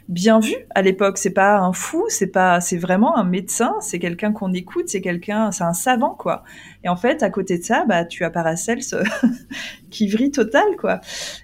bien 0.07 0.39
vu 0.39 0.55
à 0.73 0.81
l'époque. 0.81 1.17
C'est 1.17 1.33
pas 1.33 1.57
un 1.57 1.73
fou, 1.73 2.05
c'est 2.09 2.27
pas, 2.27 2.61
c'est 2.61 2.77
vraiment 2.77 3.17
un 3.17 3.23
médecin, 3.23 3.75
c'est 3.81 3.99
quelqu'un 3.99 4.31
qu'on 4.31 4.53
écoute, 4.53 4.85
c'est 4.87 5.01
quelqu'un, 5.01 5.51
c'est 5.51 5.63
un 5.63 5.73
savant 5.73 6.15
quoi. 6.15 6.43
Et 6.83 6.89
en 6.89 6.95
fait, 6.95 7.23
à 7.23 7.29
côté 7.29 7.57
de 7.57 7.63
ça, 7.63 7.85
bah 7.87 8.05
tu 8.05 8.23
as 8.23 8.29
Paracels 8.29 8.81
qui 9.89 10.07
vrille 10.07 10.31
total 10.31 10.75
quoi. 10.77 11.01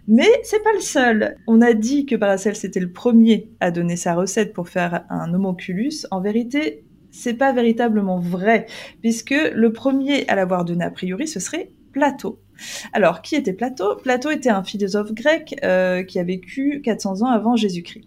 Mais 0.08 0.30
c'est 0.44 0.64
pas 0.64 0.74
le 0.74 0.82
seul. 0.82 1.38
On 1.48 1.62
a 1.62 1.74
dit 1.74 2.06
que 2.06 2.16
Paracels 2.16 2.58
était 2.64 2.80
le 2.80 2.92
premier 2.92 3.50
à 3.60 3.72
donner 3.72 3.96
sa 3.96 4.14
recette 4.14 4.54
pour 4.54 4.70
faire 4.70 5.06
un 5.10 5.34
homonculus. 5.34 6.06
En 6.12 6.22
vérité, 6.22 6.84
c'est 7.12 7.34
pas 7.34 7.52
véritablement 7.52 8.20
vrai, 8.20 8.68
puisque 9.02 9.36
le 9.54 9.74
premier 9.74 10.28
à 10.30 10.36
l'avoir 10.36 10.66
donné 10.66 10.84
a 10.86 10.92
priori, 10.92 11.28
ce 11.28 11.40
serait 11.40 11.72
Platon. 11.92 12.38
Alors, 12.94 13.22
qui 13.22 13.36
était 13.36 13.54
Platon 13.54 13.98
Platon 14.02 14.30
était 14.30 14.50
un 14.50 14.64
philosophe 14.64 15.14
grec 15.14 15.56
euh, 15.64 16.04
qui 16.04 16.20
a 16.20 16.24
vécu 16.24 16.82
400 16.84 17.24
ans 17.24 17.32
avant 17.32 17.56
Jésus-Christ. 17.56 18.06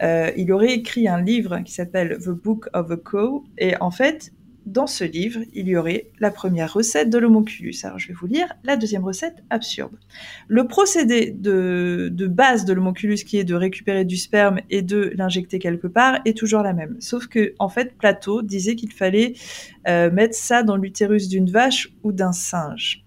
Il 0.00 0.52
aurait 0.52 0.72
écrit 0.72 1.08
un 1.08 1.20
livre 1.20 1.60
qui 1.64 1.72
s'appelle 1.72 2.18
The 2.18 2.30
Book 2.30 2.66
of 2.72 2.90
a 2.90 2.96
Cow, 2.96 3.44
et 3.58 3.74
en 3.80 3.90
fait, 3.90 4.32
dans 4.66 4.86
ce 4.86 5.04
livre, 5.04 5.40
il 5.54 5.68
y 5.68 5.76
aurait 5.76 6.10
la 6.20 6.30
première 6.30 6.72
recette 6.72 7.10
de 7.10 7.18
l'homonculus. 7.18 7.74
Alors, 7.82 7.98
je 7.98 8.08
vais 8.08 8.14
vous 8.14 8.26
lire 8.26 8.46
la 8.62 8.76
deuxième 8.76 9.04
recette 9.04 9.42
absurde. 9.48 9.98
Le 10.48 10.66
procédé 10.66 11.30
de, 11.30 12.10
base 12.28 12.64
de 12.64 12.72
l'homonculus, 12.72 13.16
qui 13.16 13.38
est 13.38 13.44
de 13.44 13.54
récupérer 13.54 14.04
du 14.04 14.16
sperme 14.16 14.60
et 14.70 14.82
de 14.82 15.12
l'injecter 15.16 15.58
quelque 15.58 15.86
part, 15.86 16.20
est 16.24 16.36
toujours 16.36 16.62
la 16.62 16.72
même. 16.72 16.96
Sauf 17.00 17.26
que, 17.26 17.54
en 17.58 17.68
fait, 17.68 17.96
Plateau 17.96 18.42
disait 18.42 18.76
qu'il 18.76 18.92
fallait 18.92 19.34
euh, 19.88 20.10
mettre 20.10 20.34
ça 20.34 20.62
dans 20.62 20.76
l'utérus 20.76 21.28
d'une 21.28 21.50
vache 21.50 21.92
ou 22.02 22.12
d'un 22.12 22.32
singe. 22.32 23.04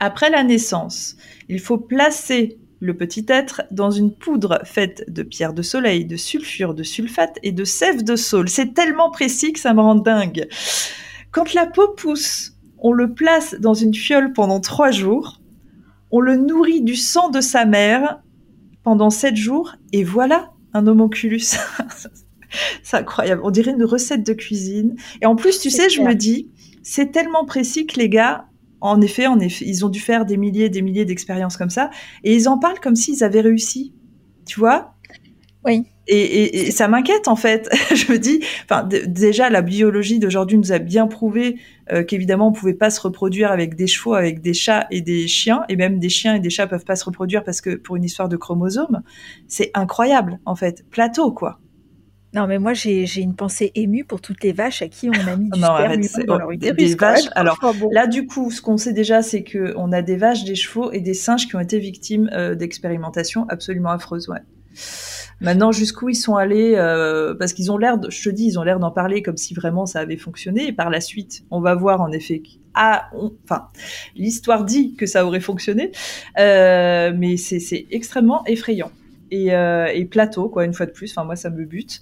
Après 0.00 0.30
la 0.30 0.42
naissance, 0.42 1.16
il 1.48 1.60
faut 1.60 1.78
placer 1.78 2.58
le 2.82 2.94
petit 2.94 3.24
être 3.28 3.62
dans 3.70 3.92
une 3.92 4.12
poudre 4.12 4.58
faite 4.64 5.04
de 5.06 5.22
pierre 5.22 5.54
de 5.54 5.62
soleil, 5.62 6.04
de 6.04 6.16
sulfure, 6.16 6.74
de 6.74 6.82
sulfate 6.82 7.38
et 7.44 7.52
de 7.52 7.62
sève 7.62 8.02
de 8.02 8.16
saule. 8.16 8.48
C'est 8.48 8.74
tellement 8.74 9.12
précis 9.12 9.52
que 9.52 9.60
ça 9.60 9.72
me 9.72 9.80
rend 9.80 9.94
dingue. 9.94 10.48
Quand 11.30 11.54
la 11.54 11.66
peau 11.66 11.86
pousse, 11.96 12.56
on 12.78 12.92
le 12.92 13.14
place 13.14 13.54
dans 13.60 13.72
une 13.72 13.94
fiole 13.94 14.32
pendant 14.32 14.58
trois 14.58 14.90
jours, 14.90 15.40
on 16.10 16.18
le 16.18 16.34
nourrit 16.34 16.82
du 16.82 16.96
sang 16.96 17.30
de 17.30 17.40
sa 17.40 17.66
mère 17.66 18.20
pendant 18.82 19.10
sept 19.10 19.36
jours, 19.36 19.76
et 19.92 20.02
voilà 20.02 20.50
un 20.74 20.88
homonculus. 20.88 21.38
c'est 22.82 22.96
incroyable. 22.96 23.42
On 23.44 23.52
dirait 23.52 23.70
une 23.70 23.84
recette 23.84 24.26
de 24.26 24.32
cuisine. 24.32 24.96
Et 25.20 25.26
en 25.26 25.36
plus, 25.36 25.60
tu 25.60 25.70
sais, 25.70 25.88
je 25.88 26.02
me 26.02 26.16
dis, 26.16 26.50
c'est 26.82 27.12
tellement 27.12 27.44
précis 27.44 27.86
que 27.86 28.00
les 28.00 28.08
gars, 28.08 28.48
en 28.82 29.00
effet, 29.00 29.26
en 29.26 29.38
effet, 29.38 29.64
ils 29.66 29.86
ont 29.86 29.88
dû 29.88 30.00
faire 30.00 30.26
des 30.26 30.36
milliers 30.36 30.64
et 30.64 30.68
des 30.68 30.82
milliers 30.82 31.04
d'expériences 31.04 31.56
comme 31.56 31.70
ça, 31.70 31.90
et 32.24 32.34
ils 32.34 32.48
en 32.48 32.58
parlent 32.58 32.80
comme 32.80 32.96
s'ils 32.96 33.24
avaient 33.24 33.40
réussi, 33.40 33.94
tu 34.44 34.58
vois? 34.58 34.94
Oui. 35.64 35.84
Et, 36.08 36.72
ça 36.72 36.88
m'inquiète 36.88 37.28
en 37.28 37.36
fait. 37.36 37.68
je 37.94 38.10
me 38.10 38.18
dis, 38.18 38.40
enfin, 38.64 38.82
déjà 39.06 39.48
la 39.50 39.62
biologie 39.62 40.18
d'aujourd'hui 40.18 40.58
nous 40.58 40.72
a 40.72 40.80
bien 40.80 41.06
prouvé 41.06 41.60
euh, 41.92 42.02
qu'évidemment 42.02 42.48
on 42.48 42.52
pouvait 42.52 42.74
pas 42.74 42.90
se 42.90 43.00
reproduire 43.00 43.52
avec 43.52 43.76
des 43.76 43.86
chevaux, 43.86 44.14
avec 44.14 44.40
des 44.40 44.52
chats 44.52 44.88
et 44.90 45.00
des 45.00 45.28
chiens, 45.28 45.62
et 45.68 45.76
même 45.76 46.00
des 46.00 46.08
chiens 46.08 46.34
et 46.34 46.40
des 46.40 46.50
chats 46.50 46.66
peuvent 46.66 46.84
pas 46.84 46.96
se 46.96 47.04
reproduire 47.04 47.44
parce 47.44 47.60
que 47.60 47.76
pour 47.76 47.94
une 47.94 48.04
histoire 48.04 48.28
de 48.28 48.36
chromosomes, 48.36 49.02
c'est 49.46 49.70
incroyable 49.74 50.40
en 50.44 50.56
fait, 50.56 50.84
plateau 50.90 51.30
quoi. 51.30 51.60
Non, 52.34 52.46
mais 52.46 52.58
moi, 52.58 52.72
j'ai 52.72 53.20
une 53.20 53.34
pensée 53.34 53.72
émue 53.74 54.04
pour 54.04 54.20
toutes 54.20 54.42
les 54.42 54.52
vaches 54.52 54.80
à 54.80 54.88
qui 54.88 55.10
on 55.10 55.28
a 55.28 55.36
mis 55.36 55.50
du 55.50 55.58
sperme 55.60 56.26
dans 56.26 56.38
leur 56.38 56.50
utérus. 56.50 56.76
Des 56.76 56.94
vaches. 56.94 57.28
Alors 57.34 57.58
là, 57.90 58.06
du 58.06 58.26
coup, 58.26 58.50
ce 58.50 58.62
qu'on 58.62 58.78
sait 58.78 58.94
déjà, 58.94 59.22
c'est 59.22 59.42
que 59.42 59.74
on 59.76 59.92
a 59.92 60.00
des 60.02 60.16
vaches, 60.16 60.44
des 60.44 60.54
chevaux 60.54 60.92
et 60.92 61.00
des 61.00 61.14
singes 61.14 61.46
qui 61.46 61.56
ont 61.56 61.60
été 61.60 61.78
victimes 61.78 62.30
euh, 62.32 62.54
d'expérimentations 62.54 63.46
absolument 63.48 63.90
affreuses. 63.90 64.28
Ouais. 64.28 64.40
Maintenant, 65.42 65.72
jusqu'où 65.72 66.08
ils 66.08 66.14
sont 66.14 66.36
allés, 66.36 66.74
euh, 66.76 67.34
parce 67.34 67.52
qu'ils 67.52 67.70
ont 67.70 67.76
l'air, 67.76 67.98
je 68.08 68.22
te 68.22 68.28
dis, 68.30 68.46
ils 68.46 68.58
ont 68.58 68.62
l'air 68.62 68.78
d'en 68.78 68.92
parler 68.92 69.22
comme 69.22 69.36
si 69.36 69.54
vraiment 69.54 69.84
ça 69.86 70.00
avait 70.00 70.16
fonctionné. 70.16 70.68
Et 70.68 70.72
par 70.72 70.88
la 70.88 71.00
suite, 71.00 71.44
on 71.50 71.60
va 71.60 71.74
voir 71.74 72.00
en 72.00 72.12
effet, 72.12 72.42
ah, 72.74 73.10
enfin, 73.44 73.68
l'histoire 74.16 74.64
dit 74.64 74.94
que 74.94 75.04
ça 75.04 75.26
aurait 75.26 75.40
fonctionné, 75.40 75.92
euh, 76.38 77.12
mais 77.14 77.36
c'est 77.36 77.86
extrêmement 77.90 78.44
effrayant 78.46 78.90
et, 79.32 79.54
euh, 79.54 79.86
et, 79.86 80.04
Plateau, 80.04 80.48
quoi, 80.48 80.64
une 80.64 80.74
fois 80.74 80.86
de 80.86 80.92
plus. 80.92 81.10
Enfin, 81.10 81.24
moi, 81.24 81.36
ça 81.36 81.50
me 81.50 81.64
bute. 81.64 82.00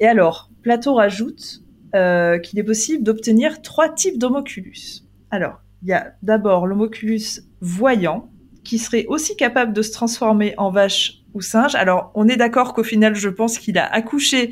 Et 0.00 0.06
alors, 0.06 0.50
Plateau 0.62 0.94
rajoute 0.94 1.62
euh, 1.94 2.38
qu'il 2.38 2.58
est 2.58 2.64
possible 2.64 3.04
d'obtenir 3.04 3.62
trois 3.62 3.88
types 3.88 4.18
d'homoculus. 4.18 5.04
Alors, 5.30 5.60
il 5.82 5.88
y 5.88 5.92
a 5.92 6.12
d'abord 6.22 6.66
l'homoculus 6.66 7.42
voyant, 7.60 8.28
qui 8.64 8.78
serait 8.78 9.06
aussi 9.06 9.36
capable 9.36 9.72
de 9.72 9.82
se 9.82 9.92
transformer 9.92 10.54
en 10.58 10.70
vache 10.70 11.22
ou 11.34 11.40
singe. 11.40 11.76
Alors, 11.76 12.10
on 12.14 12.28
est 12.28 12.36
d'accord 12.36 12.74
qu'au 12.74 12.84
final, 12.84 13.14
je 13.14 13.28
pense 13.28 13.58
qu'il 13.58 13.78
a 13.78 13.86
accouché 13.86 14.50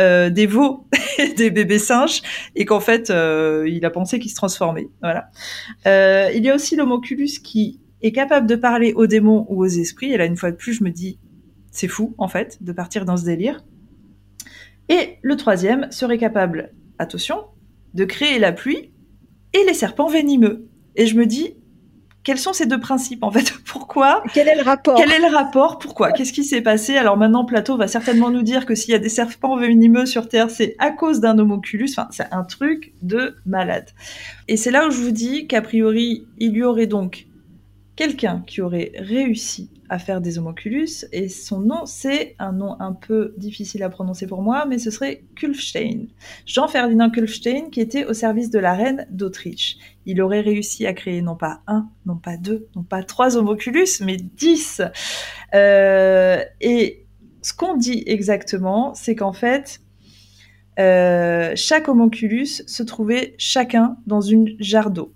euh, 0.00 0.28
des 0.28 0.46
veaux 0.46 0.86
et 1.18 1.28
des 1.34 1.50
bébés 1.50 1.78
singes 1.78 2.22
et 2.56 2.66
qu'en 2.66 2.80
fait, 2.80 3.08
il 3.08 3.84
a 3.84 3.90
pensé 3.90 4.18
qu'il 4.18 4.30
se 4.30 4.36
transformait. 4.36 4.88
Voilà. 5.00 5.30
Il 6.34 6.44
y 6.44 6.50
a 6.50 6.54
aussi 6.54 6.76
l'homoculus 6.76 7.40
qui 7.42 7.80
est 8.02 8.12
capable 8.12 8.46
de 8.46 8.54
parler 8.54 8.92
aux 8.94 9.06
démons 9.06 9.46
ou 9.48 9.62
aux 9.62 9.68
esprits. 9.68 10.12
Et 10.12 10.18
là, 10.18 10.26
une 10.26 10.36
fois 10.36 10.50
de 10.50 10.56
plus, 10.56 10.74
je 10.74 10.84
me 10.84 10.90
dis, 10.90 11.18
c'est 11.70 11.88
fou, 11.88 12.14
en 12.18 12.28
fait, 12.28 12.62
de 12.62 12.72
partir 12.72 13.04
dans 13.04 13.16
ce 13.16 13.24
délire. 13.24 13.64
Et 14.88 15.18
le 15.22 15.36
troisième 15.36 15.90
serait 15.92 16.18
capable, 16.18 16.72
attention, 16.98 17.44
de 17.94 18.04
créer 18.04 18.38
la 18.38 18.52
pluie 18.52 18.92
et 19.52 19.64
les 19.66 19.74
serpents 19.74 20.08
venimeux. 20.08 20.68
Et 20.96 21.06
je 21.06 21.16
me 21.16 21.26
dis, 21.26 21.54
quels 22.22 22.38
sont 22.38 22.52
ces 22.52 22.66
deux 22.66 22.80
principes 22.80 23.22
en 23.22 23.30
fait? 23.30 23.52
Pourquoi? 23.64 24.22
Quel 24.34 24.48
est 24.48 24.56
le 24.56 24.62
rapport? 24.62 24.96
Quel 24.96 25.10
est 25.12 25.20
le 25.20 25.34
rapport? 25.34 25.78
Pourquoi? 25.78 26.12
Qu'est-ce 26.12 26.32
qui 26.32 26.44
s'est 26.44 26.60
passé? 26.60 26.96
Alors 26.96 27.16
maintenant, 27.16 27.44
Plateau 27.44 27.76
va 27.76 27.88
certainement 27.88 28.30
nous 28.30 28.42
dire 28.42 28.66
que 28.66 28.74
s'il 28.74 28.92
y 28.92 28.94
a 28.94 28.98
des 28.98 29.08
serpents 29.08 29.56
venimeux 29.56 30.06
sur 30.06 30.28
Terre, 30.28 30.50
c'est 30.50 30.76
à 30.78 30.90
cause 30.90 31.20
d'un 31.20 31.38
homoculus. 31.38 31.88
Enfin, 31.90 32.08
c'est 32.10 32.30
un 32.32 32.44
truc 32.44 32.92
de 33.02 33.36
malade. 33.46 33.88
Et 34.48 34.56
c'est 34.56 34.70
là 34.70 34.86
où 34.86 34.90
je 34.90 34.98
vous 34.98 35.12
dis 35.12 35.46
qu'a 35.46 35.62
priori, 35.62 36.26
il 36.38 36.52
y 36.52 36.62
aurait 36.62 36.86
donc 36.86 37.26
quelqu'un 37.96 38.42
qui 38.46 38.60
aurait 38.60 38.92
réussi 38.96 39.70
à 39.88 39.98
faire 39.98 40.20
des 40.20 40.38
homoculus 40.38 41.06
et 41.12 41.28
son 41.28 41.60
nom 41.60 41.84
c'est 41.84 42.36
un 42.38 42.52
nom 42.52 42.80
un 42.80 42.92
peu 42.92 43.34
difficile 43.36 43.82
à 43.82 43.90
prononcer 43.90 44.26
pour 44.26 44.42
moi 44.42 44.64
mais 44.66 44.78
ce 44.78 44.90
serait 44.90 45.24
Kulfstein. 45.34 46.06
Jean-Ferdinand 46.46 47.10
Kulfstein 47.10 47.70
qui 47.70 47.80
était 47.80 48.04
au 48.04 48.14
service 48.14 48.50
de 48.50 48.58
la 48.58 48.74
reine 48.74 49.06
d'Autriche. 49.10 49.76
Il 50.06 50.22
aurait 50.22 50.40
réussi 50.40 50.86
à 50.86 50.92
créer 50.92 51.22
non 51.22 51.36
pas 51.36 51.62
un, 51.66 51.88
non 52.06 52.16
pas 52.16 52.36
deux, 52.36 52.68
non 52.76 52.82
pas 52.82 53.02
trois 53.02 53.36
homoculus 53.36 54.00
mais 54.00 54.16
dix. 54.16 54.80
Euh, 55.54 56.42
et 56.60 57.04
ce 57.42 57.52
qu'on 57.52 57.76
dit 57.76 58.04
exactement 58.06 58.94
c'est 58.94 59.16
qu'en 59.16 59.32
fait 59.32 59.80
euh, 60.78 61.52
chaque 61.56 61.88
homoculus 61.88 62.62
se 62.66 62.82
trouvait 62.82 63.34
chacun 63.36 63.98
dans 64.06 64.20
une 64.20 64.56
jarre 64.60 64.90
d'eau. 64.90 65.12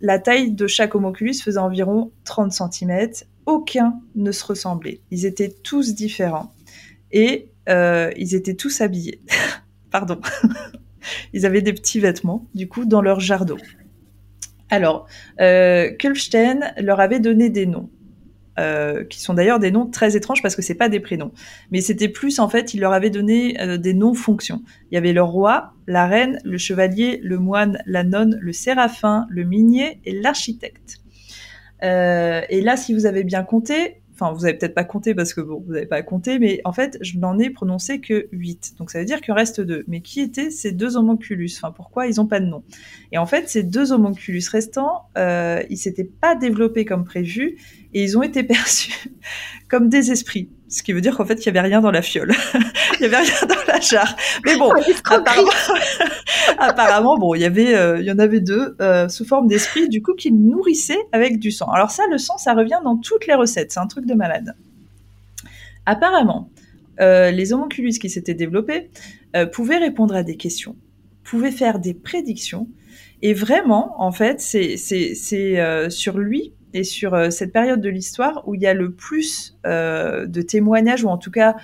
La 0.00 0.18
taille 0.18 0.52
de 0.52 0.66
chaque 0.66 0.94
homoculus 0.94 1.40
faisait 1.42 1.58
environ 1.58 2.12
30 2.24 2.52
cm 2.52 3.08
aucun 3.46 4.00
ne 4.14 4.32
se 4.32 4.44
ressemblait. 4.44 5.00
Ils 5.10 5.24
étaient 5.24 5.48
tous 5.62 5.94
différents. 5.94 6.52
Et 7.12 7.48
euh, 7.68 8.10
ils 8.16 8.34
étaient 8.34 8.54
tous 8.54 8.80
habillés. 8.80 9.20
Pardon. 9.90 10.20
ils 11.32 11.46
avaient 11.46 11.62
des 11.62 11.72
petits 11.72 12.00
vêtements, 12.00 12.46
du 12.54 12.68
coup, 12.68 12.84
dans 12.84 13.00
leur 13.00 13.20
jardin. 13.20 13.56
Alors, 14.68 15.06
euh, 15.40 15.92
leur 16.78 17.00
avait 17.00 17.20
donné 17.20 17.50
des 17.50 17.66
noms. 17.66 17.88
Euh, 18.58 19.04
qui 19.04 19.20
sont 19.20 19.34
d'ailleurs 19.34 19.58
des 19.58 19.70
noms 19.70 19.84
très 19.84 20.16
étranges 20.16 20.40
parce 20.40 20.56
que 20.56 20.62
c'est 20.62 20.74
pas 20.74 20.88
des 20.88 20.98
prénoms. 20.98 21.30
Mais 21.72 21.82
c'était 21.82 22.08
plus 22.08 22.38
en 22.38 22.48
fait, 22.48 22.72
il 22.72 22.80
leur 22.80 22.94
avait 22.94 23.10
donné 23.10 23.60
euh, 23.60 23.76
des 23.76 23.92
noms 23.92 24.14
fonctions. 24.14 24.62
Il 24.90 24.94
y 24.94 24.96
avait 24.98 25.12
le 25.12 25.22
roi, 25.22 25.74
la 25.86 26.06
reine, 26.06 26.40
le 26.42 26.56
chevalier, 26.56 27.20
le 27.22 27.38
moine, 27.38 27.78
la 27.84 28.02
nonne, 28.02 28.38
le 28.40 28.52
séraphin, 28.54 29.26
le 29.28 29.44
minier 29.44 30.00
et 30.06 30.18
l'architecte. 30.18 31.02
Euh, 31.84 32.40
et 32.48 32.62
là, 32.62 32.78
si 32.78 32.94
vous 32.94 33.04
avez 33.04 33.24
bien 33.24 33.42
compté, 33.42 34.00
enfin, 34.14 34.32
vous 34.32 34.46
avez 34.46 34.54
peut-être 34.54 34.74
pas 34.74 34.84
compté 34.84 35.14
parce 35.14 35.34
que 35.34 35.42
bon, 35.42 35.62
vous 35.66 35.74
n'avez 35.74 35.84
pas 35.84 36.00
compté, 36.00 36.38
mais 36.38 36.62
en 36.64 36.72
fait, 36.72 36.96
je 37.02 37.18
n'en 37.18 37.38
ai 37.38 37.50
prononcé 37.50 38.00
que 38.00 38.26
8. 38.32 38.76
Donc 38.78 38.90
ça 38.90 39.00
veut 39.00 39.04
dire 39.04 39.20
qu'il 39.20 39.34
reste 39.34 39.60
deux. 39.60 39.84
Mais 39.86 40.00
qui 40.00 40.22
étaient 40.22 40.48
ces 40.48 40.72
deux 40.72 40.96
homonculus 40.96 41.50
Enfin, 41.58 41.72
pourquoi 41.72 42.06
ils 42.06 42.16
n'ont 42.16 42.26
pas 42.26 42.40
de 42.40 42.46
nom? 42.46 42.64
Et 43.12 43.18
en 43.18 43.26
fait, 43.26 43.50
ces 43.50 43.62
deux 43.62 43.92
homonculus 43.92 44.44
restants, 44.50 45.10
ils 45.14 45.76
s'étaient 45.76 46.04
pas 46.04 46.34
développés 46.34 46.86
comme 46.86 47.04
prévu 47.04 47.58
et 47.96 48.02
ils 48.02 48.18
ont 48.18 48.22
été 48.22 48.42
perçus 48.42 48.92
comme 49.70 49.88
des 49.88 50.12
esprits. 50.12 50.50
Ce 50.68 50.82
qui 50.82 50.92
veut 50.92 51.00
dire 51.00 51.16
qu'en 51.16 51.24
fait, 51.24 51.42
il 51.42 51.46
y 51.46 51.48
avait 51.48 51.62
rien 51.62 51.80
dans 51.80 51.90
la 51.90 52.02
fiole. 52.02 52.34
il 53.00 53.02
y 53.02 53.04
avait 53.06 53.16
rien 53.16 53.46
dans 53.48 53.72
la 53.72 53.80
jarre. 53.80 54.14
Mais 54.44 54.54
bon, 54.58 54.70
apparemment, 55.06 55.50
apparemment, 56.58 57.16
bon, 57.16 57.34
il 57.34 57.40
y 57.40 57.46
avait, 57.46 57.74
euh, 57.74 57.98
il 57.98 58.04
y 58.04 58.12
en 58.12 58.18
avait 58.18 58.40
deux 58.40 58.76
euh, 58.82 59.08
sous 59.08 59.24
forme 59.24 59.46
d'esprit, 59.46 59.88
du 59.88 60.02
coup, 60.02 60.12
qui 60.12 60.30
nourrissaient 60.30 61.00
avec 61.12 61.38
du 61.38 61.50
sang. 61.50 61.70
Alors 61.70 61.90
ça, 61.90 62.02
le 62.10 62.18
sang, 62.18 62.36
ça 62.36 62.52
revient 62.52 62.80
dans 62.84 62.98
toutes 62.98 63.26
les 63.26 63.34
recettes. 63.34 63.72
C'est 63.72 63.80
un 63.80 63.86
truc 63.86 64.04
de 64.04 64.14
malade. 64.14 64.54
Apparemment, 65.86 66.50
euh, 67.00 67.30
les 67.30 67.54
homonculus 67.54 67.92
qui 67.98 68.10
s'étaient 68.10 68.34
développés 68.34 68.90
pouvaient 69.52 69.78
répondre 69.78 70.14
à 70.14 70.22
des 70.22 70.36
questions, 70.36 70.76
pouvaient 71.22 71.50
faire 71.50 71.78
des 71.78 71.94
prédictions, 71.94 72.68
et 73.22 73.34
vraiment, 73.34 73.94
en 73.98 74.10
fait, 74.12 74.40
c'est 74.40 74.76
c'est 74.76 75.90
sur 75.90 76.18
lui 76.18 76.54
et 76.76 76.84
sur 76.84 77.32
cette 77.32 77.52
période 77.52 77.80
de 77.80 77.88
l'histoire 77.88 78.46
où 78.46 78.54
il 78.54 78.60
y 78.60 78.66
a 78.66 78.74
le 78.74 78.92
plus 78.92 79.56
de 79.64 80.42
témoignages 80.42 81.04
ou 81.04 81.08
en 81.08 81.18
tout 81.18 81.30
cas 81.30 81.56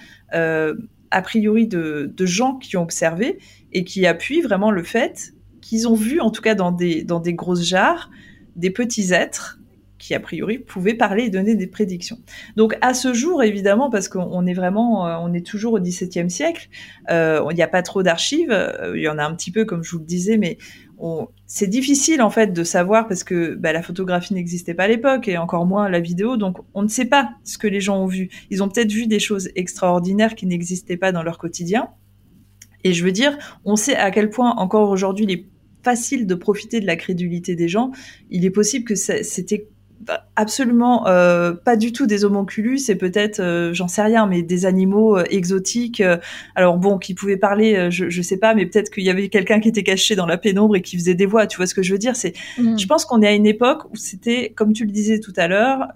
a 1.13 1.23
priori 1.23 1.69
de, 1.69 2.13
gens 2.21 2.57
qui 2.57 2.77
ont 2.77 2.83
observé 2.83 3.39
et 3.73 3.85
qui 3.85 4.07
appuient 4.07 4.41
vraiment 4.41 4.71
le 4.71 4.83
fait 4.83 5.35
qu'ils 5.61 5.87
ont 5.87 5.95
vu, 5.95 6.21
en 6.21 6.31
tout 6.31 6.43
cas 6.43 6.55
dans 6.55 6.73
des, 6.73 7.05
dans 7.05 7.21
des 7.21 7.35
grosses 7.35 7.65
jarres, 7.65 8.11
des 8.57 8.71
petits 8.71 9.13
êtres 9.13 9.59
qui 9.99 10.15
a 10.15 10.21
priori 10.21 10.59
pouvait 10.59 10.95
parler 10.95 11.25
et 11.25 11.31
donner 11.31 11.55
des 11.55 11.69
prédictions. 11.69 12.19
Donc 12.57 12.77
à 12.81 12.93
ce 12.93 13.15
jour, 13.15 13.45
évidemment, 13.45 13.89
parce 13.89 14.09
qu'on 14.09 14.47
est 14.47 14.53
vraiment, 14.53 15.07
euh, 15.07 15.17
on 15.21 15.33
est 15.33 15.47
toujours 15.47 15.75
au 15.75 15.79
XVIIe 15.79 16.29
siècle, 16.29 16.69
euh, 17.09 17.47
il 17.51 17.55
n'y 17.55 17.63
a 17.63 17.69
pas 17.69 17.83
trop 17.83 18.03
d'archives, 18.03 18.51
euh, 18.51 18.95
il 18.97 19.03
y 19.03 19.09
en 19.09 19.17
a 19.19 19.25
un 19.25 19.33
petit 19.37 19.53
peu 19.53 19.65
comme 19.65 19.85
je 19.85 19.93
vous 19.93 20.01
le 20.01 20.05
disais, 20.05 20.39
mais 20.39 20.59
c'est 21.47 21.67
difficile 21.67 22.23
en 22.23 22.31
fait 22.31 22.53
de 22.53 22.65
savoir 22.65 23.09
parce 23.09 23.25
que 23.25 23.55
bah, 23.55 23.73
la 23.73 23.83
photographie 23.83 24.35
n'existait 24.35 24.75
pas 24.75 24.85
à 24.85 24.89
l'époque 24.89 25.27
et 25.27 25.37
encore 25.37 25.67
moins 25.67 25.89
la 25.89 26.01
vidéo, 26.01 26.37
donc 26.37 26.59
on 26.75 26.83
ne 26.83 26.89
sait 26.89 27.07
pas 27.07 27.31
ce 27.45 27.59
que 27.59 27.67
les 27.67 27.81
gens 27.81 27.99
ont 27.99 28.07
vu. 28.07 28.31
Ils 28.51 28.63
ont 28.63 28.69
peut-être 28.69 28.93
vu 28.93 29.07
des 29.07 29.19
choses 29.19 29.51
extraordinaires 29.57 30.35
qui 30.35 30.47
n'existaient 30.47 30.97
pas 30.97 31.11
dans 31.11 31.23
leur 31.23 31.39
quotidien. 31.39 31.89
Et 32.85 32.93
je 32.93 33.05
veux 33.05 33.13
dire, 33.13 33.37
on 33.65 33.77
sait 33.77 33.97
à 33.97 34.11
quel 34.11 34.31
point 34.31 34.51
encore 34.57 34.91
aujourd'hui 34.91 35.25
il 35.25 35.33
est 35.33 35.47
facile 35.83 36.27
de 36.27 36.35
profiter 36.35 36.81
de 36.81 36.87
la 36.87 36.97
crédulité 36.97 37.57
des 37.57 37.69
gens. 37.69 37.91
Il 38.31 38.45
est 38.45 38.51
possible 38.51 38.85
que 38.85 38.95
c'était 38.95 39.67
absolument 40.37 41.07
euh, 41.07 41.53
pas 41.53 41.77
du 41.77 41.93
tout 41.93 42.07
des 42.07 42.25
homonculus, 42.25 42.79
c'est 42.79 42.97
peut-être, 42.97 43.41
euh, 43.41 43.73
j'en 43.73 43.89
sais 43.89 44.03
rien, 44.03 44.27
mais 44.27 44.43
des 44.43 44.67
animaux 44.67 45.19
euh, 45.19 45.25
exotiques. 45.31 46.03
alors 46.55 46.79
bon, 46.79 46.99
qui 46.99 47.15
pouvaient 47.15 47.37
parler, 47.37 47.91
je, 47.91 48.09
je 48.09 48.23
sais 48.23 48.37
pas, 48.37 48.55
mais 48.55 48.67
peut-être 48.67 48.91
qu'il 48.91 49.05
y 49.05 49.11
avait 49.11 49.29
quelqu'un 49.29 49.61
qui 49.61 49.69
était 49.69 49.83
caché 49.83 50.17
dans 50.17 50.27
la 50.27 50.39
pénombre 50.39 50.77
et 50.77 50.83
qui 50.83 50.97
faisait 50.97 51.15
des 51.15 51.27
voix. 51.27 51.47
Tu 51.47 51.57
vois 51.57 51.67
ce 51.67 51.75
que 51.75 51.83
je 51.83 51.93
veux 51.93 51.99
dire? 51.99 52.17
C'est, 52.17 52.35
mm. 52.59 52.79
je 52.79 52.87
pense 52.87 53.05
qu'on 53.05 53.23
est 53.23 53.29
à 53.29 53.33
une 53.33 53.47
époque 53.47 53.85
où 53.91 53.97
c'était, 53.97 54.53
comme 54.55 54.73
tu 54.73 54.85
le 54.85 54.93
disais 54.93 55.21
tout 55.21 55.33
à 55.37 55.49
l'heure, 55.49 55.89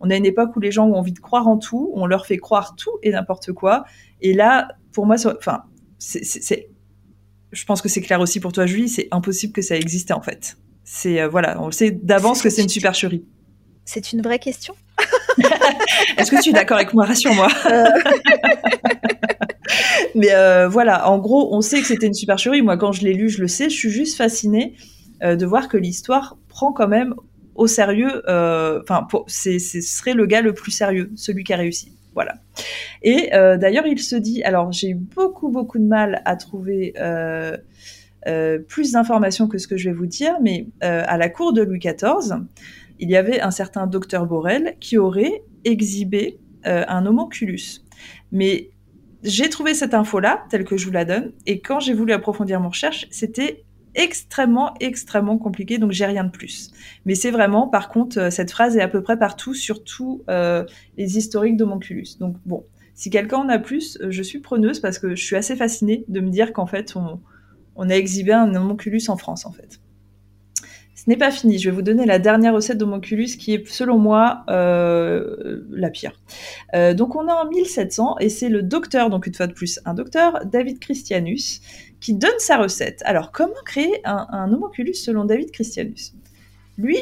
on 0.00 0.10
a 0.10 0.16
une 0.16 0.26
époque 0.26 0.54
où 0.56 0.60
les 0.60 0.70
gens 0.70 0.86
ont 0.86 0.94
envie 0.94 1.12
de 1.12 1.18
croire 1.18 1.48
en 1.48 1.58
tout, 1.58 1.90
on 1.94 2.06
leur 2.06 2.26
fait 2.26 2.38
croire 2.38 2.76
tout 2.76 2.98
et 3.02 3.10
n'importe 3.10 3.52
quoi. 3.52 3.84
Et 4.20 4.32
là, 4.32 4.68
pour 4.92 5.06
moi, 5.06 5.16
enfin, 5.26 5.62
c'est, 5.98 6.68
je 7.52 7.64
pense 7.64 7.82
que 7.82 7.88
c'est 7.88 8.00
clair 8.00 8.20
aussi 8.20 8.40
pour 8.40 8.52
toi, 8.52 8.66
Julie, 8.66 8.88
c'est 8.88 9.08
impossible 9.10 9.52
que 9.52 9.62
ça 9.62 9.76
existe 9.76 10.10
en 10.10 10.22
fait. 10.22 10.56
C'est 10.90 11.20
euh, 11.20 11.28
voilà, 11.28 11.60
on 11.60 11.66
le 11.66 11.72
sait 11.72 11.90
d'avance 11.90 12.40
que 12.40 12.48
c'est 12.48 12.62
une 12.62 12.70
supercherie. 12.70 13.22
C'est 13.84 14.14
une 14.14 14.22
vraie 14.22 14.38
question? 14.38 14.74
Est-ce 16.16 16.30
que 16.30 16.42
tu 16.42 16.48
es 16.48 16.52
d'accord 16.52 16.78
avec 16.78 16.94
moi? 16.94 17.04
Rassure-moi. 17.04 17.46
Euh. 17.66 17.84
Mais 20.14 20.32
euh, 20.32 20.66
voilà, 20.66 21.06
en 21.10 21.18
gros, 21.18 21.54
on 21.54 21.60
sait 21.60 21.82
que 21.82 21.86
c'était 21.86 22.06
une 22.06 22.14
supercherie. 22.14 22.62
Moi, 22.62 22.78
quand 22.78 22.92
je 22.92 23.02
l'ai 23.02 23.12
lu, 23.12 23.28
je 23.28 23.42
le 23.42 23.48
sais. 23.48 23.68
Je 23.68 23.76
suis 23.76 23.90
juste 23.90 24.16
fascinée 24.16 24.76
de 25.22 25.44
voir 25.44 25.68
que 25.68 25.76
l'histoire 25.76 26.38
prend 26.48 26.72
quand 26.72 26.88
même 26.88 27.14
au 27.54 27.66
sérieux. 27.66 28.22
Enfin, 28.26 29.06
ce 29.26 29.58
serait 29.58 30.14
le 30.14 30.24
gars 30.24 30.40
le 30.40 30.54
plus 30.54 30.72
sérieux, 30.72 31.12
celui 31.16 31.44
qui 31.44 31.52
a 31.52 31.56
réussi. 31.56 31.92
Voilà. 32.14 32.36
Et 33.02 33.28
d'ailleurs, 33.32 33.86
il 33.86 33.98
se 33.98 34.16
dit. 34.16 34.42
Alors, 34.42 34.72
j'ai 34.72 34.88
eu 34.88 34.94
beaucoup, 34.94 35.50
beaucoup 35.50 35.78
de 35.78 35.86
mal 35.86 36.22
à 36.24 36.36
trouver 36.36 36.94
euh, 38.28 38.58
plus 38.58 38.92
d'informations 38.92 39.48
que 39.48 39.58
ce 39.58 39.66
que 39.66 39.76
je 39.76 39.88
vais 39.88 39.94
vous 39.94 40.06
dire, 40.06 40.34
mais 40.42 40.68
euh, 40.84 41.02
à 41.06 41.16
la 41.16 41.30
cour 41.30 41.52
de 41.52 41.62
Louis 41.62 41.78
XIV, 41.78 42.42
il 42.98 43.10
y 43.10 43.16
avait 43.16 43.40
un 43.40 43.50
certain 43.50 43.86
docteur 43.86 44.26
Borel 44.26 44.76
qui 44.80 44.98
aurait 44.98 45.42
exhibé 45.64 46.38
euh, 46.66 46.84
un 46.88 47.06
homonculus. 47.06 47.80
Mais 48.30 48.70
j'ai 49.22 49.48
trouvé 49.48 49.72
cette 49.72 49.94
info-là, 49.94 50.44
telle 50.50 50.64
que 50.64 50.76
je 50.76 50.86
vous 50.86 50.92
la 50.92 51.04
donne, 51.04 51.32
et 51.46 51.60
quand 51.60 51.80
j'ai 51.80 51.94
voulu 51.94 52.12
approfondir 52.12 52.60
mon 52.60 52.68
recherche, 52.68 53.06
c'était 53.10 53.64
extrêmement, 53.94 54.74
extrêmement 54.80 55.38
compliqué, 55.38 55.78
donc 55.78 55.92
j'ai 55.92 56.06
rien 56.06 56.24
de 56.24 56.30
plus. 56.30 56.70
Mais 57.06 57.14
c'est 57.14 57.30
vraiment, 57.30 57.66
par 57.66 57.88
contre, 57.88 58.30
cette 58.30 58.50
phrase 58.50 58.76
est 58.76 58.82
à 58.82 58.88
peu 58.88 59.02
près 59.02 59.18
partout, 59.18 59.54
surtout 59.54 60.22
les 60.28 61.18
historiques 61.18 61.56
d'homonculus. 61.56 62.18
Donc 62.20 62.36
bon, 62.46 62.64
si 62.94 63.10
quelqu'un 63.10 63.38
en 63.38 63.48
a 63.48 63.58
plus, 63.58 63.98
je 64.08 64.22
suis 64.22 64.38
preneuse 64.38 64.78
parce 64.78 65.00
que 65.00 65.16
je 65.16 65.24
suis 65.24 65.34
assez 65.34 65.56
fascinée 65.56 66.04
de 66.06 66.20
me 66.20 66.30
dire 66.30 66.52
qu'en 66.52 66.66
fait, 66.66 66.94
on, 66.94 67.18
on 67.78 67.88
a 67.88 67.94
exhibé 67.94 68.32
un 68.32 68.54
homonculus 68.54 69.02
en 69.08 69.16
France, 69.16 69.46
en 69.46 69.52
fait. 69.52 69.80
Ce 70.96 71.04
n'est 71.08 71.16
pas 71.16 71.30
fini. 71.30 71.58
Je 71.58 71.70
vais 71.70 71.74
vous 71.74 71.82
donner 71.82 72.06
la 72.06 72.18
dernière 72.18 72.52
recette 72.52 72.76
d'homonculus 72.76 73.36
qui 73.38 73.54
est, 73.54 73.66
selon 73.68 73.98
moi, 73.98 74.42
euh, 74.50 75.62
la 75.70 75.88
pire. 75.88 76.12
Euh, 76.74 76.92
donc, 76.92 77.14
on 77.14 77.28
est 77.28 77.32
en 77.32 77.48
1700 77.48 78.16
et 78.18 78.28
c'est 78.28 78.48
le 78.48 78.62
docteur, 78.62 79.08
donc 79.08 79.28
une 79.28 79.34
fois 79.34 79.46
de 79.46 79.52
plus, 79.52 79.78
un 79.84 79.94
docteur, 79.94 80.44
David 80.44 80.80
Christianus, 80.80 81.60
qui 82.00 82.14
donne 82.14 82.38
sa 82.38 82.56
recette. 82.56 83.00
Alors, 83.04 83.30
comment 83.30 83.54
créer 83.64 84.00
un, 84.04 84.26
un 84.30 84.52
homonculus 84.52 84.94
selon 84.94 85.24
David 85.24 85.52
Christianus? 85.52 86.14
Lui, 86.78 86.96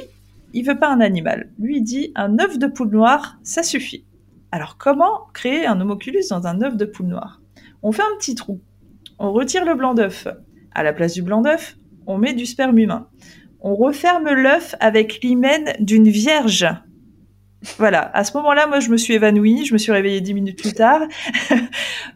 il 0.53 0.67
veut 0.67 0.79
pas 0.79 0.93
un 0.93 1.01
animal. 1.01 1.51
Lui, 1.59 1.79
il 1.79 1.83
dit 1.83 2.13
un 2.17 2.39
œuf 2.39 2.59
de 2.59 2.67
poule 2.67 2.91
noire, 2.91 3.39
ça 3.43 3.63
suffit. 3.63 4.05
Alors, 4.53 4.77
comment 4.77 5.23
créer 5.33 5.67
un 5.67 5.81
homonculus 5.81 6.25
dans 6.29 6.47
un 6.47 6.61
œuf 6.61 6.77
de 6.77 6.85
poule 6.85 7.07
noire? 7.07 7.41
On 7.83 7.93
fait 7.93 8.03
un 8.03 8.17
petit 8.19 8.35
trou. 8.35 8.61
On 9.19 9.33
retire 9.33 9.65
le 9.65 9.75
blanc 9.75 9.95
d'œuf 9.95 10.29
à 10.77 10.83
la 10.83 10.93
place 10.93 11.15
du 11.15 11.23
blanc 11.23 11.41
d'œuf, 11.41 11.77
on 12.07 12.19
met 12.19 12.35
du 12.35 12.45
sperme 12.45 12.79
humain. 12.79 13.09
On 13.61 13.75
referme 13.75 14.31
l'œuf 14.31 14.75
avec 14.79 15.21
l'hymen 15.23 15.73
d'une 15.81 16.09
vierge. 16.09 16.69
Voilà, 17.79 18.11
à 18.15 18.25
ce 18.25 18.37
moment-là, 18.37 18.67
moi, 18.67 18.79
je 18.79 18.91
me 18.91 18.99
suis 18.99 19.15
évanouie, 19.15 19.65
je 19.65 19.73
me 19.73 19.79
suis 19.79 19.91
réveillée 19.91 20.21
dix 20.21 20.35
minutes 20.35 20.61
plus 20.61 20.75
tard. 20.75 21.01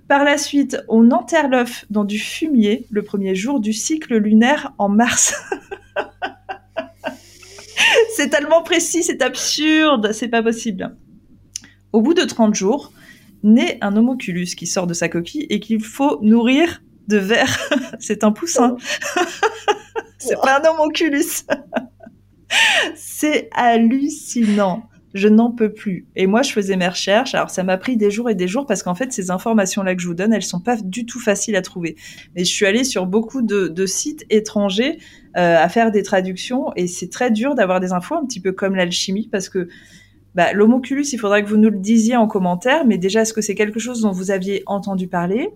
Par 0.08 0.24
la 0.24 0.36
suite, 0.36 0.76
on 0.88 1.10
enterre 1.10 1.48
l'œuf 1.48 1.86
dans 1.88 2.04
du 2.04 2.18
fumier 2.18 2.86
le 2.90 3.02
premier 3.02 3.34
jour 3.34 3.60
du 3.60 3.72
cycle 3.72 4.18
lunaire 4.18 4.74
en 4.76 4.90
mars. 4.90 5.34
c'est 8.14 8.28
tellement 8.28 8.62
précis, 8.62 9.02
c'est 9.02 9.22
absurde, 9.22 10.12
c'est 10.12 10.28
pas 10.28 10.42
possible. 10.42 10.94
Au 11.94 12.02
bout 12.02 12.14
de 12.14 12.24
30 12.24 12.54
jours, 12.54 12.92
naît 13.42 13.78
un 13.80 13.96
homoculus 13.96 14.54
qui 14.54 14.66
sort 14.66 14.86
de 14.86 14.94
sa 14.94 15.08
coquille 15.08 15.46
et 15.48 15.60
qu'il 15.60 15.82
faut 15.82 16.20
nourrir 16.20 16.82
de 17.10 17.18
verre. 17.18 17.58
c'est 17.98 18.24
un 18.24 18.32
poussin. 18.32 18.76
c'est 20.18 20.40
pas 20.40 20.60
un 20.60 20.70
homonculus. 20.70 21.44
c'est 22.96 23.50
hallucinant. 23.52 24.84
Je 25.12 25.26
n'en 25.26 25.50
peux 25.50 25.72
plus. 25.72 26.06
Et 26.14 26.28
moi, 26.28 26.42
je 26.42 26.52
faisais 26.52 26.76
mes 26.76 26.86
recherches. 26.86 27.34
Alors, 27.34 27.50
ça 27.50 27.64
m'a 27.64 27.76
pris 27.76 27.96
des 27.96 28.12
jours 28.12 28.30
et 28.30 28.36
des 28.36 28.46
jours 28.46 28.64
parce 28.64 28.84
qu'en 28.84 28.94
fait, 28.94 29.12
ces 29.12 29.32
informations-là 29.32 29.96
que 29.96 30.00
je 30.00 30.06
vous 30.06 30.14
donne, 30.14 30.32
elles 30.32 30.44
sont 30.44 30.60
pas 30.60 30.76
du 30.76 31.04
tout 31.04 31.18
faciles 31.18 31.56
à 31.56 31.62
trouver. 31.62 31.96
Mais 32.36 32.44
je 32.44 32.52
suis 32.52 32.64
allée 32.64 32.84
sur 32.84 33.06
beaucoup 33.06 33.42
de, 33.42 33.86
sites 33.86 34.24
étrangers 34.30 34.98
euh, 35.36 35.56
à 35.58 35.68
faire 35.68 35.90
des 35.90 36.04
traductions 36.04 36.72
et 36.76 36.86
c'est 36.86 37.10
très 37.10 37.32
dur 37.32 37.56
d'avoir 37.56 37.80
des 37.80 37.92
infos, 37.92 38.14
un 38.14 38.24
petit 38.24 38.40
peu 38.40 38.52
comme 38.52 38.76
l'alchimie, 38.76 39.28
parce 39.32 39.48
que 39.48 39.68
bah, 40.36 40.52
l'homoculus, 40.52 41.06
il 41.12 41.18
faudrait 41.18 41.42
que 41.42 41.48
vous 41.48 41.56
nous 41.56 41.70
le 41.70 41.78
disiez 41.78 42.14
en 42.14 42.28
commentaire. 42.28 42.86
Mais 42.86 42.96
déjà, 42.96 43.22
est-ce 43.22 43.32
que 43.32 43.40
c'est 43.40 43.56
quelque 43.56 43.80
chose 43.80 44.02
dont 44.02 44.12
vous 44.12 44.30
aviez 44.30 44.62
entendu 44.66 45.08
parler? 45.08 45.48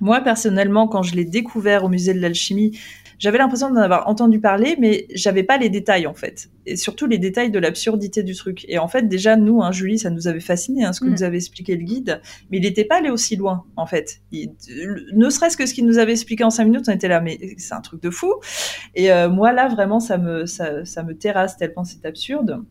Moi, 0.00 0.20
personnellement, 0.20 0.88
quand 0.88 1.02
je 1.02 1.14
l'ai 1.14 1.24
découvert 1.24 1.84
au 1.84 1.88
musée 1.88 2.14
de 2.14 2.20
l'alchimie, 2.20 2.78
j'avais 3.18 3.38
l'impression 3.38 3.68
d'en 3.70 3.80
avoir 3.80 4.08
entendu 4.08 4.38
parler, 4.38 4.76
mais 4.78 5.06
j'avais 5.12 5.42
pas 5.42 5.58
les 5.58 5.68
détails 5.68 6.06
en 6.06 6.14
fait, 6.14 6.50
et 6.66 6.76
surtout 6.76 7.06
les 7.06 7.18
détails 7.18 7.50
de 7.50 7.58
l'absurdité 7.58 8.22
du 8.22 8.34
truc. 8.34 8.64
Et 8.68 8.78
en 8.78 8.86
fait, 8.86 9.08
déjà 9.08 9.36
nous, 9.36 9.60
hein, 9.60 9.72
Julie, 9.72 9.98
ça 9.98 10.10
nous 10.10 10.28
avait 10.28 10.40
fasciné 10.40 10.84
hein, 10.84 10.92
ce 10.92 11.00
que 11.00 11.06
mm. 11.06 11.10
nous 11.10 11.22
avait 11.24 11.36
expliqué 11.36 11.76
le 11.76 11.82
guide, 11.82 12.20
mais 12.50 12.58
il 12.58 12.62
n'était 12.62 12.84
pas 12.84 12.98
allé 12.98 13.10
aussi 13.10 13.34
loin 13.36 13.64
en 13.76 13.86
fait. 13.86 14.20
ne 14.32 15.30
serait-ce 15.30 15.56
que 15.56 15.66
ce 15.66 15.74
qu'il 15.74 15.86
nous 15.86 15.98
avait 15.98 16.12
expliqué 16.12 16.44
en 16.44 16.50
cinq 16.50 16.66
minutes, 16.66 16.84
on 16.88 16.92
était 16.92 17.08
là, 17.08 17.20
mais 17.20 17.38
c'est 17.58 17.74
un 17.74 17.80
truc 17.80 18.02
de 18.02 18.10
fou. 18.10 18.32
Et 18.94 19.10
euh, 19.10 19.28
moi 19.28 19.52
là, 19.52 19.68
vraiment, 19.68 19.98
ça 19.98 20.16
me 20.16 20.46
ça, 20.46 20.84
ça 20.84 21.02
me 21.02 21.16
terrasse 21.16 21.56
tellement 21.56 21.84
c'est 21.84 22.06
absurde. 22.06 22.62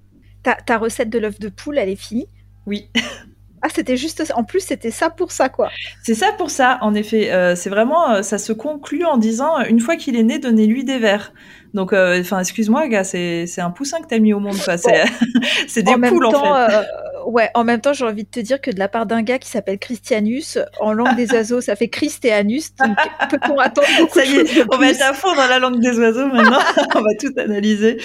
Ta, 0.43 0.55
ta 0.55 0.77
recette 0.77 1.09
de 1.09 1.19
l'œuf 1.19 1.39
de 1.39 1.49
poule, 1.49 1.77
elle 1.77 1.89
est 1.89 1.95
finie? 1.97 2.27
Oui. 2.65 2.89
Ah, 3.61 3.69
c'était 3.73 3.97
juste 3.97 4.31
En 4.35 4.43
plus, 4.43 4.59
c'était 4.59 4.91
ça 4.91 5.09
pour 5.09 5.31
ça, 5.31 5.49
quoi. 5.49 5.69
C'est 6.03 6.13
ça 6.13 6.31
pour 6.37 6.51
ça, 6.51 6.77
en 6.81 6.93
effet. 6.93 7.31
Euh, 7.31 7.55
c'est 7.55 7.69
vraiment, 7.69 8.11
euh, 8.11 8.21
ça 8.21 8.37
se 8.37 8.53
conclut 8.53 9.05
en 9.05 9.17
disant, 9.17 9.59
une 9.67 9.79
fois 9.79 9.95
qu'il 9.95 10.15
est 10.15 10.23
né, 10.23 10.39
donnez-lui 10.39 10.83
des 10.83 10.99
vers. 10.99 11.33
Donc, 11.73 11.93
euh, 11.93 12.19
enfin, 12.19 12.39
excuse-moi, 12.39 12.87
gars, 12.87 13.03
c'est 13.03 13.59
un 13.59 13.71
poussin 13.71 13.99
que 13.99 14.07
t'as 14.07 14.19
mis 14.19 14.33
au 14.33 14.39
monde, 14.39 14.57
quoi. 14.63 14.77
C'est 15.67 15.83
des 15.83 15.93
poules, 15.93 16.25
en 16.25 16.31
fait 16.31 16.85
ouais, 17.27 17.49
en 17.53 17.63
même 17.63 17.81
temps, 17.81 17.93
j'ai 17.93 18.05
envie 18.05 18.23
de 18.23 18.29
te 18.29 18.39
dire 18.39 18.59
que 18.61 18.71
de 18.71 18.79
la 18.79 18.87
part 18.87 19.05
d'un 19.05 19.21
gars 19.21 19.37
qui 19.37 19.49
s'appelle 19.49 19.77
Christianus, 19.77 20.57
en 20.79 20.93
langue 20.93 21.15
des 21.15 21.31
oiseaux, 21.33 21.61
ça 21.61 21.75
fait 21.75 21.89
Christianus. 21.89 22.73
Donc, 22.75 22.97
peut-on 23.29 23.59
attendre 23.59 23.87
beaucoup 23.99 24.19
Ça 24.19 24.25
y 24.25 24.37
est, 24.37 24.63
on 24.71 24.77
va 24.77 24.89
être 24.89 25.03
à 25.03 25.13
fond 25.13 25.35
dans 25.35 25.47
la 25.47 25.59
langue 25.59 25.79
des 25.79 25.99
oiseaux 25.99 26.27
maintenant. 26.27 26.59
on 26.95 27.01
va 27.01 27.15
tout 27.19 27.33
analyser. 27.37 27.97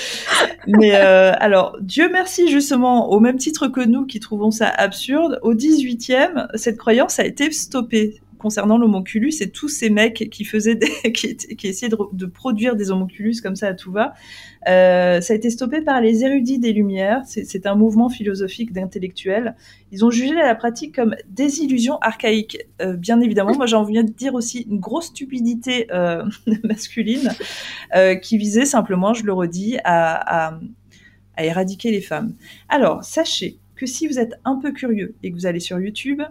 Mais 0.66 0.96
euh, 0.96 1.32
alors, 1.38 1.76
Dieu 1.80 2.10
merci 2.12 2.48
justement, 2.48 3.10
au 3.10 3.20
même 3.20 3.36
titre 3.36 3.68
que 3.68 3.80
nous 3.80 4.04
qui 4.06 4.20
trouvons 4.20 4.50
ça 4.50 4.68
absurde, 4.68 5.38
au 5.42 5.54
18e, 5.54 6.48
cette 6.56 6.76
croyance 6.76 7.18
a 7.18 7.24
été 7.24 7.50
stoppée 7.52 8.20
concernant 8.42 8.76
l'homonculus 8.76 9.34
et 9.40 9.50
tous 9.50 9.68
ces 9.68 9.88
mecs 9.88 10.28
qui 10.30 10.44
faisaient 10.44 10.74
des, 10.74 10.90
qui, 11.14 11.36
qui, 11.36 11.68
essayaient 11.68 11.92
de, 12.12 12.26
produire 12.26 12.74
des 12.74 12.90
homonculus 12.90 13.36
comme 13.42 13.56
ça 13.56 13.68
à 13.68 13.74
tout 13.74 13.92
va. 13.92 14.14
Euh, 14.68 15.20
ça 15.20 15.32
a 15.32 15.36
été 15.36 15.50
stoppé 15.50 15.80
par 15.80 16.00
les 16.00 16.24
érudits 16.24 16.58
des 16.58 16.72
Lumières. 16.72 17.22
C'est 17.26 17.66
un 17.66 17.74
mouvement 17.74 18.08
philosophique 18.08 18.72
d'intellectuels. 18.72 19.56
Ils 19.90 20.04
ont 20.04 20.10
jugé 20.10 20.34
la 20.34 20.54
pratique 20.54 20.94
comme 20.94 21.16
désillusion 21.28 21.98
archaïque. 21.98 22.58
Euh, 22.80 22.96
bien 22.96 23.20
évidemment, 23.20 23.54
moi 23.56 23.66
j'ai 23.66 23.76
envie 23.76 24.02
de 24.02 24.02
dire 24.02 24.34
aussi 24.34 24.66
une 24.70 24.78
grosse 24.78 25.06
stupidité 25.06 25.86
euh, 25.92 26.24
masculine 26.64 27.30
euh, 27.94 28.14
qui 28.14 28.38
visait 28.38 28.66
simplement, 28.66 29.14
je 29.14 29.24
le 29.24 29.32
redis, 29.32 29.78
à, 29.84 30.50
à, 30.50 30.60
à 31.36 31.44
éradiquer 31.44 31.90
les 31.90 32.00
femmes. 32.00 32.34
Alors, 32.68 33.04
sachez 33.04 33.58
que 33.76 33.86
si 33.86 34.06
vous 34.06 34.18
êtes 34.18 34.34
un 34.44 34.56
peu 34.56 34.72
curieux 34.72 35.14
et 35.22 35.30
que 35.30 35.36
vous 35.36 35.46
allez 35.46 35.60
sur 35.60 35.80
YouTube, 35.80 36.22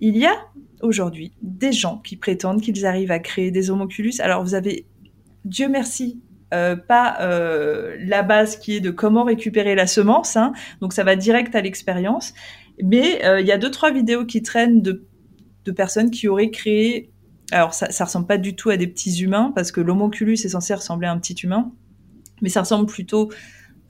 il 0.00 0.16
y 0.16 0.26
a 0.26 0.34
aujourd'hui 0.82 1.32
des 1.42 1.72
gens 1.72 1.98
qui 1.98 2.16
prétendent 2.16 2.60
qu'ils 2.60 2.86
arrivent 2.86 3.10
à 3.10 3.18
créer 3.18 3.50
des 3.50 3.70
homoculus. 3.70 4.14
Alors 4.20 4.42
vous 4.42 4.54
avez, 4.54 4.86
Dieu 5.44 5.68
merci, 5.68 6.20
euh, 6.52 6.76
pas 6.76 7.18
euh, 7.20 7.96
la 8.00 8.22
base 8.22 8.56
qui 8.56 8.76
est 8.76 8.80
de 8.80 8.90
comment 8.90 9.24
récupérer 9.24 9.74
la 9.74 9.86
semence, 9.86 10.36
hein, 10.36 10.52
donc 10.80 10.92
ça 10.92 11.04
va 11.04 11.16
direct 11.16 11.54
à 11.54 11.60
l'expérience. 11.60 12.34
Mais 12.82 13.20
il 13.40 13.46
y 13.46 13.52
a 13.52 13.58
deux 13.58 13.70
trois 13.70 13.90
vidéos 13.90 14.24
qui 14.24 14.42
traînent 14.42 14.80
de, 14.80 15.04
de 15.66 15.72
personnes 15.72 16.10
qui 16.10 16.28
auraient 16.28 16.50
créé. 16.50 17.10
Alors 17.52 17.74
ça, 17.74 17.90
ça 17.90 18.06
ressemble 18.06 18.26
pas 18.26 18.38
du 18.38 18.56
tout 18.56 18.70
à 18.70 18.78
des 18.78 18.86
petits 18.86 19.22
humains 19.22 19.52
parce 19.54 19.70
que 19.70 19.82
l'homoculus 19.82 20.34
est 20.34 20.48
censé 20.48 20.72
ressembler 20.72 21.06
à 21.06 21.12
un 21.12 21.18
petit 21.18 21.34
humain, 21.34 21.72
mais 22.40 22.48
ça 22.48 22.60
ressemble 22.60 22.86
plutôt 22.86 23.30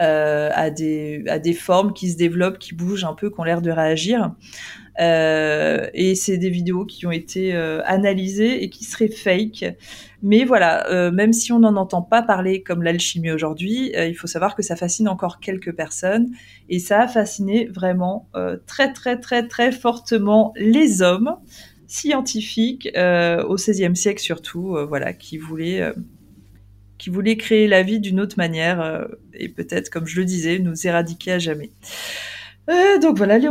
à 0.01 0.71
des 0.71 1.23
à 1.29 1.39
des 1.39 1.53
formes 1.53 1.93
qui 1.93 2.11
se 2.11 2.17
développent, 2.17 2.59
qui 2.59 2.75
bougent 2.75 3.05
un 3.05 3.15
peu, 3.15 3.31
qui 3.31 3.39
ont 3.39 3.45
l'air 3.45 3.63
de 3.63 3.71
réagir. 3.71 4.35
Euh, 5.01 5.89
et 5.95 6.15
c'est 6.15 6.37
des 6.37 6.51
vidéos 6.51 6.85
qui 6.85 7.07
ont 7.07 7.11
été 7.11 7.55
euh, 7.55 7.81
analysées 7.87 8.63
et 8.63 8.69
qui 8.69 8.85
seraient 8.85 9.09
fake. 9.09 9.65
Mais 10.23 10.45
voilà, 10.45 10.87
euh, 10.91 11.11
même 11.11 11.33
si 11.33 11.53
on 11.53 11.61
n'en 11.61 11.77
entend 11.77 12.03
pas 12.03 12.23
parler 12.23 12.63
comme 12.63 12.83
l'alchimie 12.83 13.31
aujourd'hui, 13.31 13.93
il 13.97 14.15
faut 14.15 14.27
savoir 14.27 14.55
que 14.55 14.63
ça 14.63 14.77
fascine 14.77 15.09
encore 15.09 15.41
quelques 15.41 15.73
personnes. 15.73 16.31
Et 16.69 16.79
ça 16.79 17.03
a 17.03 17.09
fasciné 17.09 17.67
vraiment 17.67 18.29
très 18.67 18.93
très 18.93 19.19
très 19.19 19.49
très 19.49 19.73
fortement 19.73 20.53
les 20.57 21.01
hommes 21.01 21.37
scientifiques 21.87 22.89
au 22.95 23.55
XVIe 23.55 23.97
siècle 23.97 24.21
surtout, 24.21 24.77
voilà, 24.87 25.15
qui 25.15 25.39
voulaient 25.39 25.93
qui 26.99 27.09
voulaient 27.09 27.39
créer 27.39 27.67
la 27.67 27.83
vie 27.83 27.99
d'une 27.99 28.21
autre 28.21 28.37
manière 28.37 29.09
et 29.33 29.49
peut-être, 29.49 29.89
comme 29.89 30.07
je 30.07 30.21
le 30.21 30.27
disais, 30.27 30.59
nous 30.59 30.87
éradiquer 30.87 31.33
à 31.33 31.39
jamais. 31.39 31.71
Euh, 32.71 32.99
donc 32.99 33.17
voilà, 33.17 33.39
les. 33.39 33.49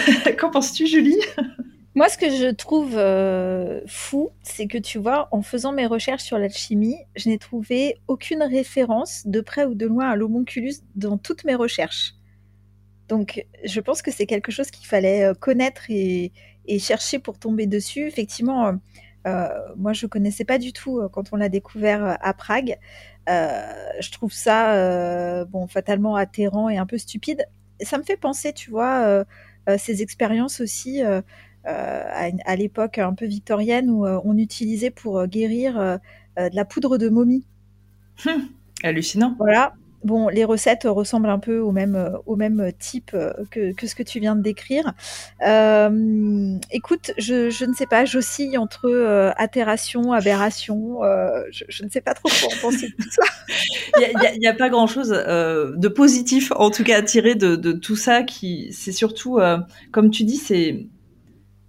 Qu'en 0.38 0.50
penses-tu, 0.50 0.86
Julie? 0.86 1.18
Moi, 1.94 2.08
ce 2.08 2.16
que 2.16 2.30
je 2.30 2.50
trouve 2.50 2.96
euh, 2.96 3.80
fou, 3.86 4.30
c'est 4.42 4.66
que 4.66 4.78
tu 4.78 4.98
vois, 4.98 5.28
en 5.32 5.42
faisant 5.42 5.72
mes 5.72 5.86
recherches 5.86 6.22
sur 6.22 6.38
l'alchimie, 6.38 6.96
je 7.16 7.28
n'ai 7.28 7.38
trouvé 7.38 8.00
aucune 8.08 8.42
référence 8.42 9.26
de 9.26 9.40
près 9.40 9.64
ou 9.66 9.74
de 9.74 9.86
loin 9.86 10.08
à 10.08 10.16
l'homoculus 10.16 10.76
dans 10.94 11.18
toutes 11.18 11.44
mes 11.44 11.54
recherches. 11.54 12.14
Donc, 13.08 13.44
je 13.64 13.80
pense 13.80 14.00
que 14.00 14.10
c'est 14.10 14.26
quelque 14.26 14.52
chose 14.52 14.70
qu'il 14.70 14.86
fallait 14.86 15.24
euh, 15.24 15.34
connaître 15.34 15.82
et, 15.90 16.32
chercher 16.78 17.18
pour 17.18 17.38
tomber 17.38 17.66
dessus. 17.66 18.06
Effectivement, 18.06 18.72
moi, 19.76 19.92
je 19.92 20.06
ne 20.06 20.08
connaissais 20.08 20.44
pas 20.44 20.58
du 20.58 20.72
tout 20.72 21.02
quand 21.12 21.32
on 21.32 21.36
l'a 21.36 21.48
découvert 21.48 22.16
à 22.20 22.34
Prague. 22.34 22.78
je 23.26 24.10
trouve 24.12 24.32
ça, 24.32 25.44
bon, 25.46 25.66
fatalement 25.66 26.14
atterrant 26.14 26.68
et 26.68 26.78
un 26.78 26.86
peu 26.86 26.98
stupide 26.98 27.44
ça 27.84 27.98
me 27.98 28.02
fait 28.02 28.16
penser, 28.16 28.52
tu 28.52 28.70
vois, 28.70 29.04
euh, 29.04 29.24
euh, 29.68 29.76
ces 29.78 30.02
expériences 30.02 30.60
aussi 30.60 31.02
euh, 31.02 31.20
à, 31.64 32.56
l'époque 32.56 32.98
un 32.98 33.14
peu 33.14 33.26
victorienne 33.26 33.90
où 33.90 34.06
on 34.06 34.36
utilisait 34.36 34.90
pour 34.90 35.26
guérir 35.26 35.74
de 36.36 36.56
la 36.56 36.64
poudre 36.64 36.98
de 36.98 37.08
momie. 37.08 37.46
Hum, 38.26 38.48
hallucinant. 38.82 39.36
Voilà. 39.38 39.74
Bon, 40.04 40.28
les 40.28 40.44
recettes 40.44 40.84
ressemblent 40.84 41.28
un 41.28 41.38
peu 41.38 41.60
au 41.60 41.70
même, 41.70 41.94
euh, 41.94 42.10
au 42.26 42.34
même 42.34 42.72
type 42.78 43.12
euh, 43.14 43.32
que, 43.50 43.72
que 43.72 43.86
ce 43.86 43.94
que 43.94 44.02
tu 44.02 44.18
viens 44.18 44.34
de 44.34 44.42
décrire. 44.42 44.94
Euh, 45.46 46.56
écoute, 46.72 47.12
je, 47.18 47.50
je, 47.50 47.64
ne 47.64 47.72
sais 47.72 47.86
pas, 47.86 48.04
j'oscille 48.04 48.58
entre 48.58 48.88
euh, 48.88 49.30
aberration. 49.36 50.14
Euh, 51.04 51.44
je, 51.50 51.64
je, 51.68 51.84
ne 51.84 51.88
sais 51.88 52.00
pas 52.00 52.14
trop 52.14 52.28
quoi 52.28 52.48
en 52.52 52.60
penser 52.60 52.88
de 52.88 53.02
tout 53.02 53.10
ça. 53.10 53.22
Il 53.98 54.40
n'y 54.40 54.46
a, 54.46 54.50
a, 54.50 54.54
pas 54.54 54.70
grand-chose 54.70 55.10
de 55.10 55.88
positif, 55.88 56.52
en 56.56 56.70
tout 56.70 56.82
cas, 56.82 56.98
à 56.98 57.02
tirer 57.02 57.34
de, 57.36 57.54
de 57.54 57.72
tout 57.72 57.96
ça. 57.96 58.22
Qui, 58.24 58.72
c'est 58.72 58.92
surtout, 58.92 59.38
comme 59.92 60.10
tu 60.10 60.24
dis, 60.24 60.36
c'est, 60.36 60.86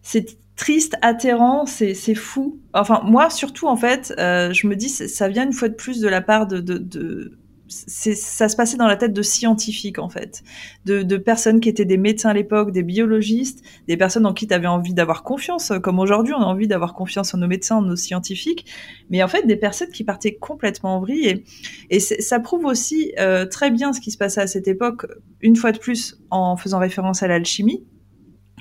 c'est 0.02 0.26
triste, 0.56 0.96
atterrant, 1.02 1.66
c'est, 1.66 1.94
c'est 1.94 2.16
fou. 2.16 2.60
Enfin, 2.74 3.02
moi, 3.04 3.30
surtout, 3.30 3.68
en 3.68 3.78
fait, 3.78 4.14
je 4.18 4.68
me 4.68 4.76
dis, 4.76 4.90
ça 4.90 5.28
vient 5.28 5.46
une 5.46 5.54
fois 5.54 5.70
de 5.70 5.76
plus 5.76 6.00
de 6.00 6.08
la 6.08 6.22
part 6.22 6.48
de, 6.48 6.60
de, 6.60 6.78
de 6.78 7.38
ça 7.74 8.50
se 8.50 8.56
passait 8.56 8.78
dans 8.78 8.88
la 8.88 8.96
tête 8.96 9.14
de 9.14 9.22
scientifiques 9.22 10.00
en 10.00 10.10
fait, 10.10 10.44
de, 10.86 11.18
personnes 11.18 11.60
qui 11.60 11.70
étaient 11.70 11.86
des 11.86 11.98
médecins 11.98 12.30
à 12.30 12.34
l'époque, 12.34 12.72
des 12.72 12.84
biologistes, 12.84 13.64
des 13.88 13.98
personnes 13.98 14.26
en 14.26 14.34
qui 14.34 14.48
tu 14.48 14.54
avais 14.54 14.68
envie 14.68 14.94
d'avoir 14.94 15.24
confiance, 15.24 15.72
comme 15.82 16.00
aujourd'hui 16.00 16.34
on 16.34 16.42
a 16.42 16.46
envie 16.46 16.68
d'avoir 16.68 16.94
confiance 16.94 17.34
en 17.34 17.38
nos 17.40 17.48
médecins, 17.48 17.78
en 17.78 17.82
nos 17.82 17.96
scientifiques, 17.96 18.66
mais 19.10 19.24
en 19.24 19.28
fait 19.28 19.46
des 19.48 19.56
personnes 19.56 19.90
qui 19.90 20.04
partaient 20.04 20.36
complètement 20.36 20.98
en 20.98 21.00
vrille. 21.02 21.44
Et, 21.90 22.00
ça 22.00 22.40
prouve 22.40 22.66
aussi 22.66 23.14
euh, 23.20 23.46
très 23.46 23.72
bien 23.72 23.94
ce 23.94 24.02
qui 24.02 24.12
se 24.12 24.18
passait 24.18 24.42
à 24.42 24.48
cette 24.48 24.68
époque, 24.68 25.06
une 25.42 25.56
fois 25.56 25.72
de 25.72 25.80
plus 25.80 26.20
en 26.30 26.58
faisant 26.58 26.80
référence 26.80 27.24
à 27.24 27.28
l'alchimie, 27.28 27.86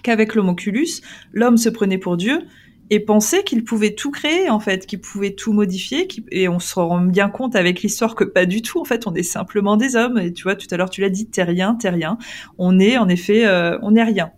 qu'avec 0.03 0.35
l'homoculus, 0.35 1.01
l'homme 1.33 1.57
se 1.57 1.69
prenait 1.69 1.99
pour 1.99 2.17
Dieu, 2.17 2.41
et 2.91 3.01
penser 3.01 3.43
qu'il 3.43 3.65
pouvait 3.65 3.95
tout 3.95 4.11
créer 4.11 4.51
en 4.51 4.61
fait, 4.61 4.87
qu'il 4.87 5.01
pouvait 5.01 5.33
tout 5.33 5.53
modifier 5.53 6.09
et 6.31 6.49
on 6.49 6.59
se 6.59 6.75
rend 6.75 7.01
bien 7.01 7.29
compte 7.29 7.57
avec 7.57 7.83
l'histoire 7.83 8.15
que 8.15 8.25
pas 8.25 8.47
du 8.47 8.63
tout 8.63 8.81
en 8.81 8.85
fait, 8.85 9.07
on 9.07 9.15
est 9.15 9.23
simplement 9.23 9.77
des 9.77 9.97
hommes 9.97 10.19
et 10.19 10.33
tu 10.33 10.43
vois 10.43 10.57
tout 10.57 10.67
à 10.71 10.77
l'heure 10.77 10.91
tu 10.91 11.01
l'as 11.01 11.09
dit 11.09 11.27
t'es 11.27 11.43
rien, 11.43 11.75
t'es 11.75 11.89
rien. 11.89 12.19
On 12.59 12.79
est 12.79 12.99
en 12.99 13.09
effet 13.09 13.47
euh, 13.47 13.79
on 13.83 13.93
n'est 13.93 14.03
rien. 14.03 14.33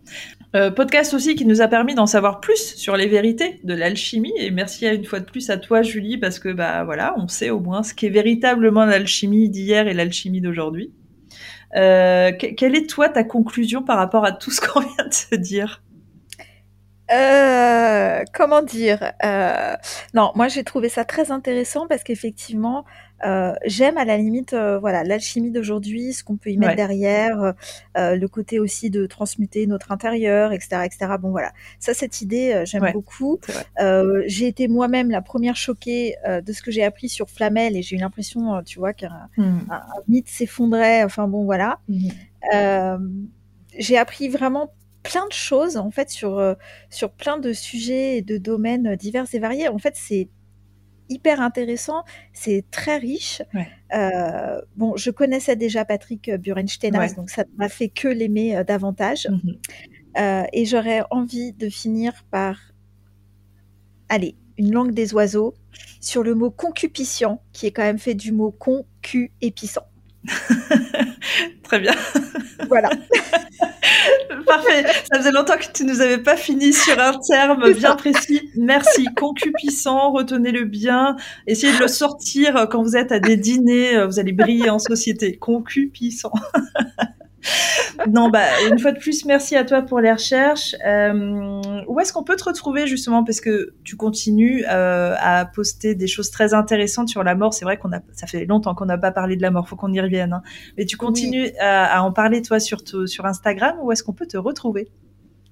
Euh, 0.55 0.71
podcast 0.71 1.15
aussi 1.15 1.35
qui 1.35 1.47
nous 1.47 1.63
a 1.63 1.69
permis 1.69 1.97
d'en 1.97 2.07
savoir 2.07 2.41
plus 2.41 2.75
sur 2.77 2.97
les 2.97 3.09
vérités 3.09 3.61
de 3.65 3.75
l'alchimie 3.75 4.35
et 4.39 4.53
merci 4.53 4.87
à 4.87 4.93
une 4.93 5.05
fois 5.05 5.19
de 5.19 5.25
plus 5.25 5.51
à 5.51 5.57
toi 5.57 5.83
Julie 5.83 6.17
parce 6.17 6.39
que 6.39 6.49
bah 6.53 6.85
voilà 6.85 7.15
on 7.19 7.27
sait 7.27 7.51
au 7.51 7.59
moins 7.59 7.83
ce 7.83 7.93
qu'est 7.93 8.09
véritablement 8.09 8.85
l'alchimie 8.85 9.51
d'hier 9.51 9.89
et 9.89 9.95
l'alchimie 9.95 10.41
d'aujourd'hui. 10.41 10.93
Euh, 11.77 12.31
quelle 12.39 12.77
est 12.77 12.89
toi 12.89 13.09
ta 13.09 13.25
conclusion 13.25 13.83
par 13.83 13.97
rapport 13.97 14.25
à 14.25 14.31
tout 14.31 14.53
ce 14.53 14.61
qu'on 14.61 14.81
vient 14.81 15.09
de 15.09 15.15
se 15.15 15.35
dire? 15.35 15.83
Euh, 17.13 18.25
comment 18.33 18.63
dire 18.63 19.13
euh, 19.25 19.75
Non, 20.15 20.33
moi 20.35 20.49
j'ai 20.49 20.65
trouvé 20.65 20.89
ça 20.89 21.05
très 21.05 21.31
intéressant 21.31 21.87
parce 21.87 22.03
qu'effectivement, 22.03 22.85
euh, 23.27 23.53
j'aime 23.67 23.99
à 23.99 24.05
la 24.05 24.17
limite, 24.17 24.55
voilà, 24.55 25.05
l'alchimie 25.05 25.51
d'aujourd'hui, 25.51 26.13
ce 26.13 26.25
qu'on 26.25 26.37
peut 26.37 26.51
y 26.51 26.57
mettre 26.57 26.77
derrière, 26.77 27.55
le 27.97 28.27
côté 28.27 28.59
aussi 28.59 28.91
de 28.91 29.07
transmuter 29.07 29.67
notre 29.67 29.93
intérieur, 29.93 30.53
etc., 30.53 30.83
etc. 30.85 31.13
Bon 31.21 31.31
voilà, 31.31 31.53
ça 31.79 31.95
cette 31.95 32.23
idée, 32.23 32.63
j'aime 32.65 32.91
beaucoup. 32.93 33.39
j'ai 34.27 34.47
été 34.47 34.69
moi-même 34.69 35.11
la 35.11 35.23
première 35.23 35.57
choquée 35.57 36.17
de 36.27 36.53
ce 36.53 36.63
que 36.63 36.71
j'ai 36.71 36.85
appris 36.85 37.09
sur 37.09 37.29
Flamel 37.29 37.77
et 37.77 37.83
j'ai 37.83 37.97
eu 37.97 37.99
l'impression, 37.99 38.63
tu 38.63 38.79
vois, 38.79 38.93
qu'un 38.93 39.29
mmh. 39.37 39.59
mythe 40.09 40.29
s'effondrait. 40.29 41.05
Enfin 41.05 41.29
bon, 41.29 41.45
voilà. 41.45 41.81
Mmh. 41.89 42.09
j'ai 43.79 43.99
appris 43.99 44.29
vraiment 44.29 44.71
plein 45.05 45.27
de 45.29 45.33
choses 45.33 45.77
en 45.77 45.93
fait 45.93 46.11
sur, 46.11 46.39
euh, 46.39 46.55
sur 46.91 47.13
plein 47.13 47.39
de 47.39 47.53
sujets 47.53 48.17
et 48.17 48.23
de 48.23 48.39
domaines 48.39 48.97
divers 48.97 49.27
et 49.33 49.39
variés. 49.39 49.69
En 49.69 49.79
fait, 49.79 49.95
c'est 49.95 50.29
hyper 51.09 51.41
intéressant, 51.41 52.03
c'est 52.33 52.65
très 52.71 52.97
riche. 52.97 53.43
Euh, 53.95 54.61
bon, 54.77 54.97
je 54.97 55.11
connaissais 55.11 55.55
déjà 55.55 55.85
Patrick 55.85 56.31
Burensteinaz, 56.31 57.15
donc 57.15 57.31
ça 57.31 57.45
m'a 57.59 57.69
fait 57.69 57.91
que 57.91 58.09
l'aimer 58.09 58.57
euh, 58.57 58.65
davantage. 58.65 59.29
Mmh 59.31 59.53
et 60.53 60.65
j'aurais 60.65 61.03
envie 61.11 61.53
de 61.53 61.69
finir 61.69 62.25
par, 62.31 62.57
allez, 64.09 64.37
une 64.57 64.73
langue 64.73 64.93
des 64.93 65.13
oiseaux 65.13 65.55
sur 66.01 66.23
le 66.23 66.37
mot 66.37 66.53
concupissant, 66.53 67.43
qui 67.53 67.67
est 67.67 67.73
quand 67.73 67.83
même 67.83 67.99
fait 67.99 68.15
du 68.15 68.31
mot 68.31 68.53
concu 68.53 69.33
épissant. 69.41 69.89
Très 71.63 71.81
bien. 71.81 71.95
Voilà. 72.69 72.91
Parfait. 74.47 74.85
Ça 75.11 75.19
faisait 75.19 75.33
longtemps 75.33 75.57
que 75.57 75.73
tu 75.73 75.85
nous 75.85 76.01
avais 76.01 76.19
pas 76.19 76.37
fini 76.37 76.73
sur 76.73 76.99
un 76.99 77.19
terme 77.19 77.73
bien 77.73 77.95
précis. 77.97 78.51
Merci. 78.57 79.07
Concupissant, 79.17 80.13
retenez-le 80.13 80.65
bien. 80.65 81.17
Essayez 81.47 81.75
de 81.75 81.81
le 81.81 81.89
sortir 81.89 82.67
quand 82.71 82.83
vous 82.83 82.97
êtes 82.97 83.13
à 83.13 83.21
des 83.21 83.37
dîners. 83.37 84.05
Vous 84.07 84.19
allez 84.19 84.33
briller 84.33 84.71
en 84.71 84.79
société. 84.79 85.37
Concupissant. 85.37 86.33
non, 88.11 88.29
bah, 88.29 88.47
une 88.71 88.79
fois 88.79 88.93
de 88.93 88.99
plus, 88.99 89.25
merci 89.25 89.57
à 89.57 89.65
toi 89.65 89.83
pour 89.83 90.01
les 90.01 90.13
recherches. 90.13 90.75
Euh, 90.87 91.83
où 91.87 92.01
est-ce 92.01 92.13
qu'on 92.13 92.25
peut 92.25 92.37
te 92.37 92.45
retrouver 92.45 92.87
justement 92.87 93.25
Parce 93.25 93.41
que 93.41 93.75
tu 93.85 93.97
continues 93.97 94.65
euh, 94.69 95.15
à 95.19 95.45
poster 95.45 95.95
des 95.95 96.07
choses 96.07 96.31
très 96.31 96.55
intéressantes 96.55 97.09
sur 97.09 97.23
la 97.23 97.35
mort. 97.35 97.55
C'est 97.55 97.65
vrai 97.65 97.77
qu'on 97.77 97.93
a, 97.93 98.01
ça 98.13 98.27
fait 98.27 98.47
longtemps 98.47 98.75
qu'on 98.75 98.87
n'a 98.87 98.99
pas 98.99 99.13
parlé 99.13 99.37
de 99.37 99.43
la 99.43 99.51
mort. 99.51 99.69
Faut 99.69 99.77
qu'on 99.77 99.93
y 99.93 100.01
revienne. 100.01 100.33
Hein. 100.33 100.43
Mais 100.77 100.85
tu 100.85 100.97
continues 100.97 101.51
à, 101.61 102.03
en 102.03 102.13
parler 102.13 102.43
toi 102.43 102.61
sur, 102.61 102.83
sur 103.07 103.27
Instagram. 103.27 103.77
Où 103.83 103.93
est-ce 103.93 104.03
qu'on 104.03 104.13
peut 104.13 104.27
te 104.27 104.37
retrouver? 104.37 104.89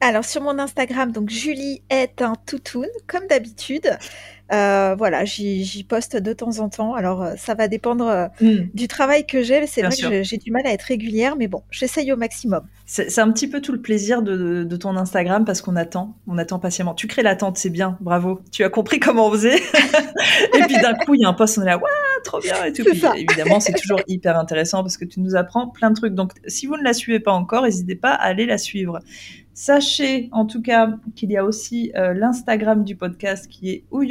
Alors 0.00 0.24
sur 0.24 0.42
mon 0.42 0.58
Instagram, 0.58 1.12
donc 1.12 1.30
Julie 1.30 1.80
est 1.88 2.22
un 2.22 2.34
toutoun, 2.34 2.88
comme 3.06 3.28
d'habitude. 3.28 3.88
Euh, 4.52 4.94
voilà, 4.96 5.24
j'y 5.24 5.84
poste 5.88 6.16
de 6.16 6.32
temps 6.32 6.58
en 6.58 6.68
temps. 6.68 6.94
Alors, 6.94 7.22
euh, 7.22 7.34
ça 7.36 7.54
va 7.54 7.68
dépendre 7.68 8.06
euh, 8.06 8.26
hmm. 8.40 8.68
du 8.74 8.86
travail 8.86 9.26
que 9.26 9.42
j'ai. 9.42 9.66
C'est 9.66 9.82
vrai 9.82 9.96
que 9.96 10.22
j'ai 10.22 10.36
du 10.36 10.50
mal 10.50 10.66
à 10.66 10.72
être 10.72 10.82
régulière, 10.82 11.36
mais 11.36 11.48
bon, 11.48 11.62
j'essaye 11.70 12.12
au 12.12 12.16
maximum. 12.16 12.62
C'est 12.84 13.20
un 13.20 13.32
petit 13.32 13.48
peu 13.48 13.62
tout 13.62 13.72
le 13.72 13.80
plaisir 13.80 14.20
de, 14.22 14.76
ton 14.76 14.96
Instagram 14.96 15.44
parce 15.44 15.62
qu'on 15.62 15.76
attend, 15.76 16.16
on 16.26 16.36
attend 16.36 16.58
patiemment. 16.58 16.94
Tu 16.94 17.06
crées 17.06 17.22
l'attente, 17.22 17.56
c'est 17.56 17.70
bien, 17.70 17.96
bravo. 18.00 18.40
Tu 18.50 18.64
as 18.64 18.68
compris 18.68 19.00
comment 19.00 19.28
on 19.28 19.32
faisait. 19.32 19.56
et 20.54 20.60
puis 20.66 20.76
d'un 20.82 20.94
coup, 20.94 21.14
il 21.14 21.22
y 21.22 21.24
a 21.24 21.28
un 21.28 21.32
post, 21.32 21.56
on 21.56 21.62
est 21.62 21.66
là, 21.66 21.78
ouais, 21.78 21.84
trop 22.24 22.40
bien 22.40 22.62
et 22.64 22.72
tout. 22.72 22.82
évidemment, 23.16 23.60
c'est 23.60 23.72
toujours 23.72 24.00
hyper 24.08 24.38
intéressant 24.38 24.82
parce 24.82 24.98
que 24.98 25.04
tu 25.06 25.20
nous 25.20 25.36
apprends 25.36 25.68
plein 25.68 25.90
de 25.90 25.96
trucs. 25.96 26.14
Donc, 26.14 26.32
si 26.46 26.66
vous 26.66 26.76
ne 26.76 26.82
la 26.82 26.92
suivez 26.92 27.20
pas 27.20 27.32
encore, 27.32 27.62
n'hésitez 27.62 27.94
pas 27.94 28.10
à 28.10 28.24
aller 28.24 28.44
la 28.44 28.58
suivre. 28.58 28.98
Sachez 29.54 30.30
en 30.32 30.46
tout 30.46 30.62
cas 30.62 30.96
qu'il 31.14 31.30
y 31.30 31.36
a 31.36 31.44
aussi 31.44 31.92
euh, 31.94 32.14
l'Instagram 32.14 32.84
du 32.84 32.96
podcast 32.96 33.48
qui 33.48 33.70
est 33.70 33.84
ou 33.90 34.02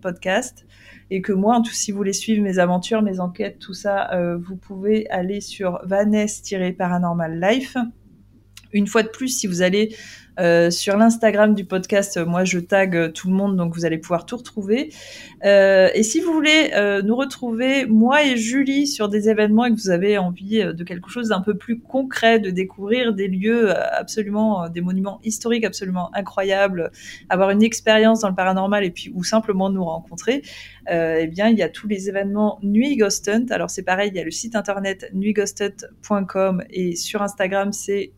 podcast 0.00 0.66
et 1.10 1.22
que 1.22 1.32
moi, 1.32 1.60
tout, 1.62 1.72
si 1.72 1.90
vous 1.90 1.96
voulez 1.96 2.12
suivre 2.12 2.42
mes 2.42 2.58
aventures, 2.58 3.00
mes 3.00 3.20
enquêtes, 3.20 3.58
tout 3.58 3.74
ça, 3.74 4.12
euh, 4.12 4.36
vous 4.36 4.56
pouvez 4.56 5.08
aller 5.08 5.40
sur 5.40 5.80
Vanessa-Paranormal 5.84 7.40
Life. 7.40 7.76
Une 8.72 8.86
fois 8.86 9.02
de 9.02 9.08
plus, 9.08 9.28
si 9.28 9.46
vous 9.46 9.62
allez 9.62 9.94
euh, 10.38 10.70
sur 10.70 10.96
l'Instagram 10.96 11.54
du 11.54 11.64
podcast, 11.64 12.18
moi 12.18 12.44
je 12.44 12.58
tag 12.58 13.12
tout 13.12 13.28
le 13.28 13.34
monde, 13.34 13.56
donc 13.56 13.74
vous 13.74 13.84
allez 13.84 13.98
pouvoir 13.98 14.26
tout 14.26 14.36
retrouver. 14.36 14.92
Euh, 15.44 15.88
et 15.94 16.02
si 16.02 16.20
vous 16.20 16.32
voulez 16.32 16.72
euh, 16.74 17.02
nous 17.02 17.16
retrouver, 17.16 17.86
moi 17.86 18.24
et 18.24 18.36
Julie, 18.36 18.86
sur 18.86 19.08
des 19.08 19.28
événements 19.28 19.64
et 19.64 19.70
que 19.70 19.80
vous 19.80 19.90
avez 19.90 20.18
envie 20.18 20.58
de 20.58 20.84
quelque 20.84 21.08
chose 21.08 21.28
d'un 21.28 21.40
peu 21.40 21.54
plus 21.56 21.80
concret, 21.80 22.38
de 22.38 22.50
découvrir 22.50 23.14
des 23.14 23.28
lieux 23.28 23.74
absolument, 23.94 24.68
des 24.68 24.80
monuments 24.80 25.20
historiques 25.24 25.64
absolument 25.64 26.14
incroyables, 26.14 26.90
avoir 27.28 27.50
une 27.50 27.62
expérience 27.62 28.20
dans 28.20 28.28
le 28.28 28.34
paranormal 28.34 28.84
et 28.84 28.90
puis 28.90 29.10
ou 29.14 29.24
simplement 29.24 29.70
nous 29.70 29.84
rencontrer, 29.84 30.42
eh 30.88 31.26
bien 31.26 31.48
il 31.48 31.58
y 31.58 31.62
a 31.62 31.68
tous 31.68 31.88
les 31.88 32.08
événements 32.08 32.58
Nuit 32.62 32.96
Ghost 32.96 33.28
Hunt. 33.28 33.46
Alors 33.50 33.70
c'est 33.70 33.82
pareil, 33.82 34.10
il 34.12 34.16
y 34.16 34.20
a 34.20 34.24
le 34.24 34.30
site 34.30 34.56
internet 34.56 35.10
nuitghosthunt.com 35.14 36.64
et 36.70 36.96
sur 36.96 37.22
Instagram 37.22 37.72
c'est 37.72 38.12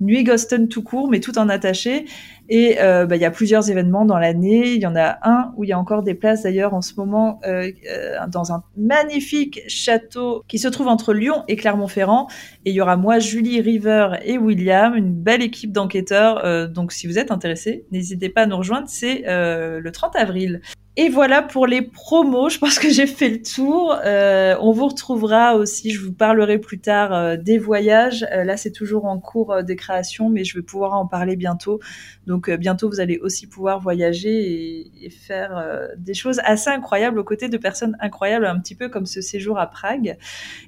Nuit 0.00 0.24
Ghosten 0.24 0.68
tout 0.68 0.82
court, 0.82 1.08
mais 1.10 1.20
tout 1.20 1.38
en 1.38 1.48
attaché. 1.48 2.06
Et 2.48 2.80
euh, 2.80 3.06
bah, 3.06 3.14
il 3.14 3.22
y 3.22 3.24
a 3.24 3.30
plusieurs 3.30 3.70
événements 3.70 4.04
dans 4.04 4.18
l'année. 4.18 4.72
Il 4.74 4.80
y 4.80 4.86
en 4.86 4.96
a 4.96 5.18
un 5.22 5.52
où 5.56 5.64
il 5.64 5.70
y 5.70 5.72
a 5.72 5.78
encore 5.78 6.02
des 6.02 6.14
places 6.14 6.42
d'ailleurs 6.42 6.74
en 6.74 6.82
ce 6.82 6.94
moment 6.96 7.38
euh, 7.46 7.70
euh, 7.88 8.16
dans 8.28 8.52
un 8.52 8.64
magnifique 8.76 9.60
château 9.68 10.42
qui 10.48 10.58
se 10.58 10.66
trouve 10.66 10.88
entre 10.88 11.14
Lyon 11.14 11.44
et 11.46 11.54
Clermont-Ferrand. 11.54 12.26
Et 12.64 12.70
il 12.70 12.74
y 12.74 12.80
aura 12.80 12.96
moi, 12.96 13.20
Julie, 13.20 13.60
River 13.60 14.14
et 14.24 14.36
William, 14.36 14.96
une 14.96 15.12
belle 15.12 15.42
équipe 15.42 15.72
d'enquêteurs. 15.72 16.68
donc 16.68 16.92
si 16.92 17.06
vous 17.06 17.18
êtes 17.18 17.30
intéressés, 17.30 17.84
n'hésitez 17.92 18.28
pas 18.28 18.42
à 18.42 18.46
nous 18.46 18.56
rejoindre. 18.56 18.88
C'est 18.88 19.22
le 19.26 19.90
30 19.90 20.16
avril. 20.16 20.60
Et 20.96 21.08
voilà 21.08 21.40
pour 21.40 21.68
les 21.68 21.82
promos. 21.82 22.48
Je 22.48 22.58
pense 22.58 22.80
que 22.80 22.90
j'ai 22.90 23.06
fait 23.06 23.28
le 23.28 23.40
tour. 23.40 23.96
Euh, 24.04 24.56
on 24.60 24.72
vous 24.72 24.88
retrouvera 24.88 25.54
aussi. 25.54 25.92
Je 25.92 26.00
vous 26.00 26.12
parlerai 26.12 26.58
plus 26.58 26.80
tard 26.80 27.14
euh, 27.14 27.36
des 27.36 27.58
voyages. 27.58 28.26
Euh, 28.32 28.42
là, 28.42 28.56
c'est 28.56 28.72
toujours 28.72 29.04
en 29.04 29.20
cours 29.20 29.62
de 29.62 29.74
création, 29.74 30.28
mais 30.28 30.42
je 30.42 30.58
vais 30.58 30.64
pouvoir 30.64 30.94
en 30.94 31.06
parler 31.06 31.36
bientôt. 31.36 31.78
Donc 32.26 32.50
bientôt, 32.50 32.88
vous 32.88 32.98
allez 32.98 33.18
aussi 33.18 33.46
pouvoir 33.46 33.78
voyager 33.78 34.30
et, 34.30 35.06
et 35.06 35.10
faire 35.10 35.64
des 35.96 36.14
choses 36.14 36.40
assez 36.44 36.70
incroyables 36.70 37.18
aux 37.18 37.24
côtés 37.24 37.48
de 37.48 37.56
personnes 37.56 37.96
incroyables, 38.00 38.46
un 38.46 38.58
petit 38.58 38.74
peu 38.74 38.88
comme 38.88 39.06
ce 39.06 39.20
séjour 39.20 39.58
à 39.58 39.68
Prague. 39.68 40.16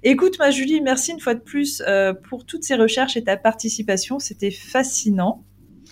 Écoute, 0.03 0.39
ma 0.39 0.51
Julie, 0.51 0.81
merci 0.81 1.13
une 1.13 1.21
fois 1.21 1.35
de 1.35 1.41
plus 1.41 1.83
pour 2.29 2.47
toutes 2.47 2.65
ces 2.65 2.75
recherches 2.75 3.17
et 3.17 3.25
ta 3.25 3.37
participation. 3.37 4.19
C'était 4.19 4.51
fascinant. 4.51 5.45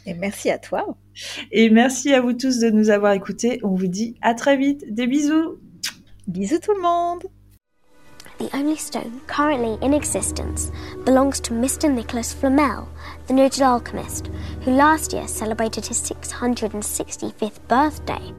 Et 0.07 0.15
merci 0.15 0.51
à 0.51 0.59
toi. 0.59 0.97
Et 1.53 1.71
merci 1.71 2.13
à 2.15 2.21
vous 2.21 2.33
tous 2.33 2.59
de 2.59 2.71
nous 2.71 2.91
avoir 2.91 3.13
écoutés. 3.13 3.61
On 3.63 3.75
vous 3.75 3.89
dit 3.89 4.17
à 4.23 4.35
très 4.35 4.57
vite. 4.57 4.85
Des 4.93 5.07
bisous. 5.07 5.59
Bisous 6.27 6.59
tout 6.59 6.75
le 6.75 6.83
monde. 6.83 7.23
The 8.39 8.49
only 8.57 8.77
stone 8.77 9.21
currently 9.27 9.79
in 9.83 9.93
existence 9.93 10.73
belongs 11.05 11.41
to 11.41 11.53
Mr. 11.53 11.93
Nicholas 11.93 12.33
Flamel, 12.33 12.89
the 13.27 13.35
noted 13.35 13.61
alchemist, 13.61 14.31
who 14.63 14.71
last 14.71 15.13
year 15.13 15.29
celebrated 15.29 15.85
his 15.85 16.01
665th 16.01 17.61
birthday. 17.69 18.33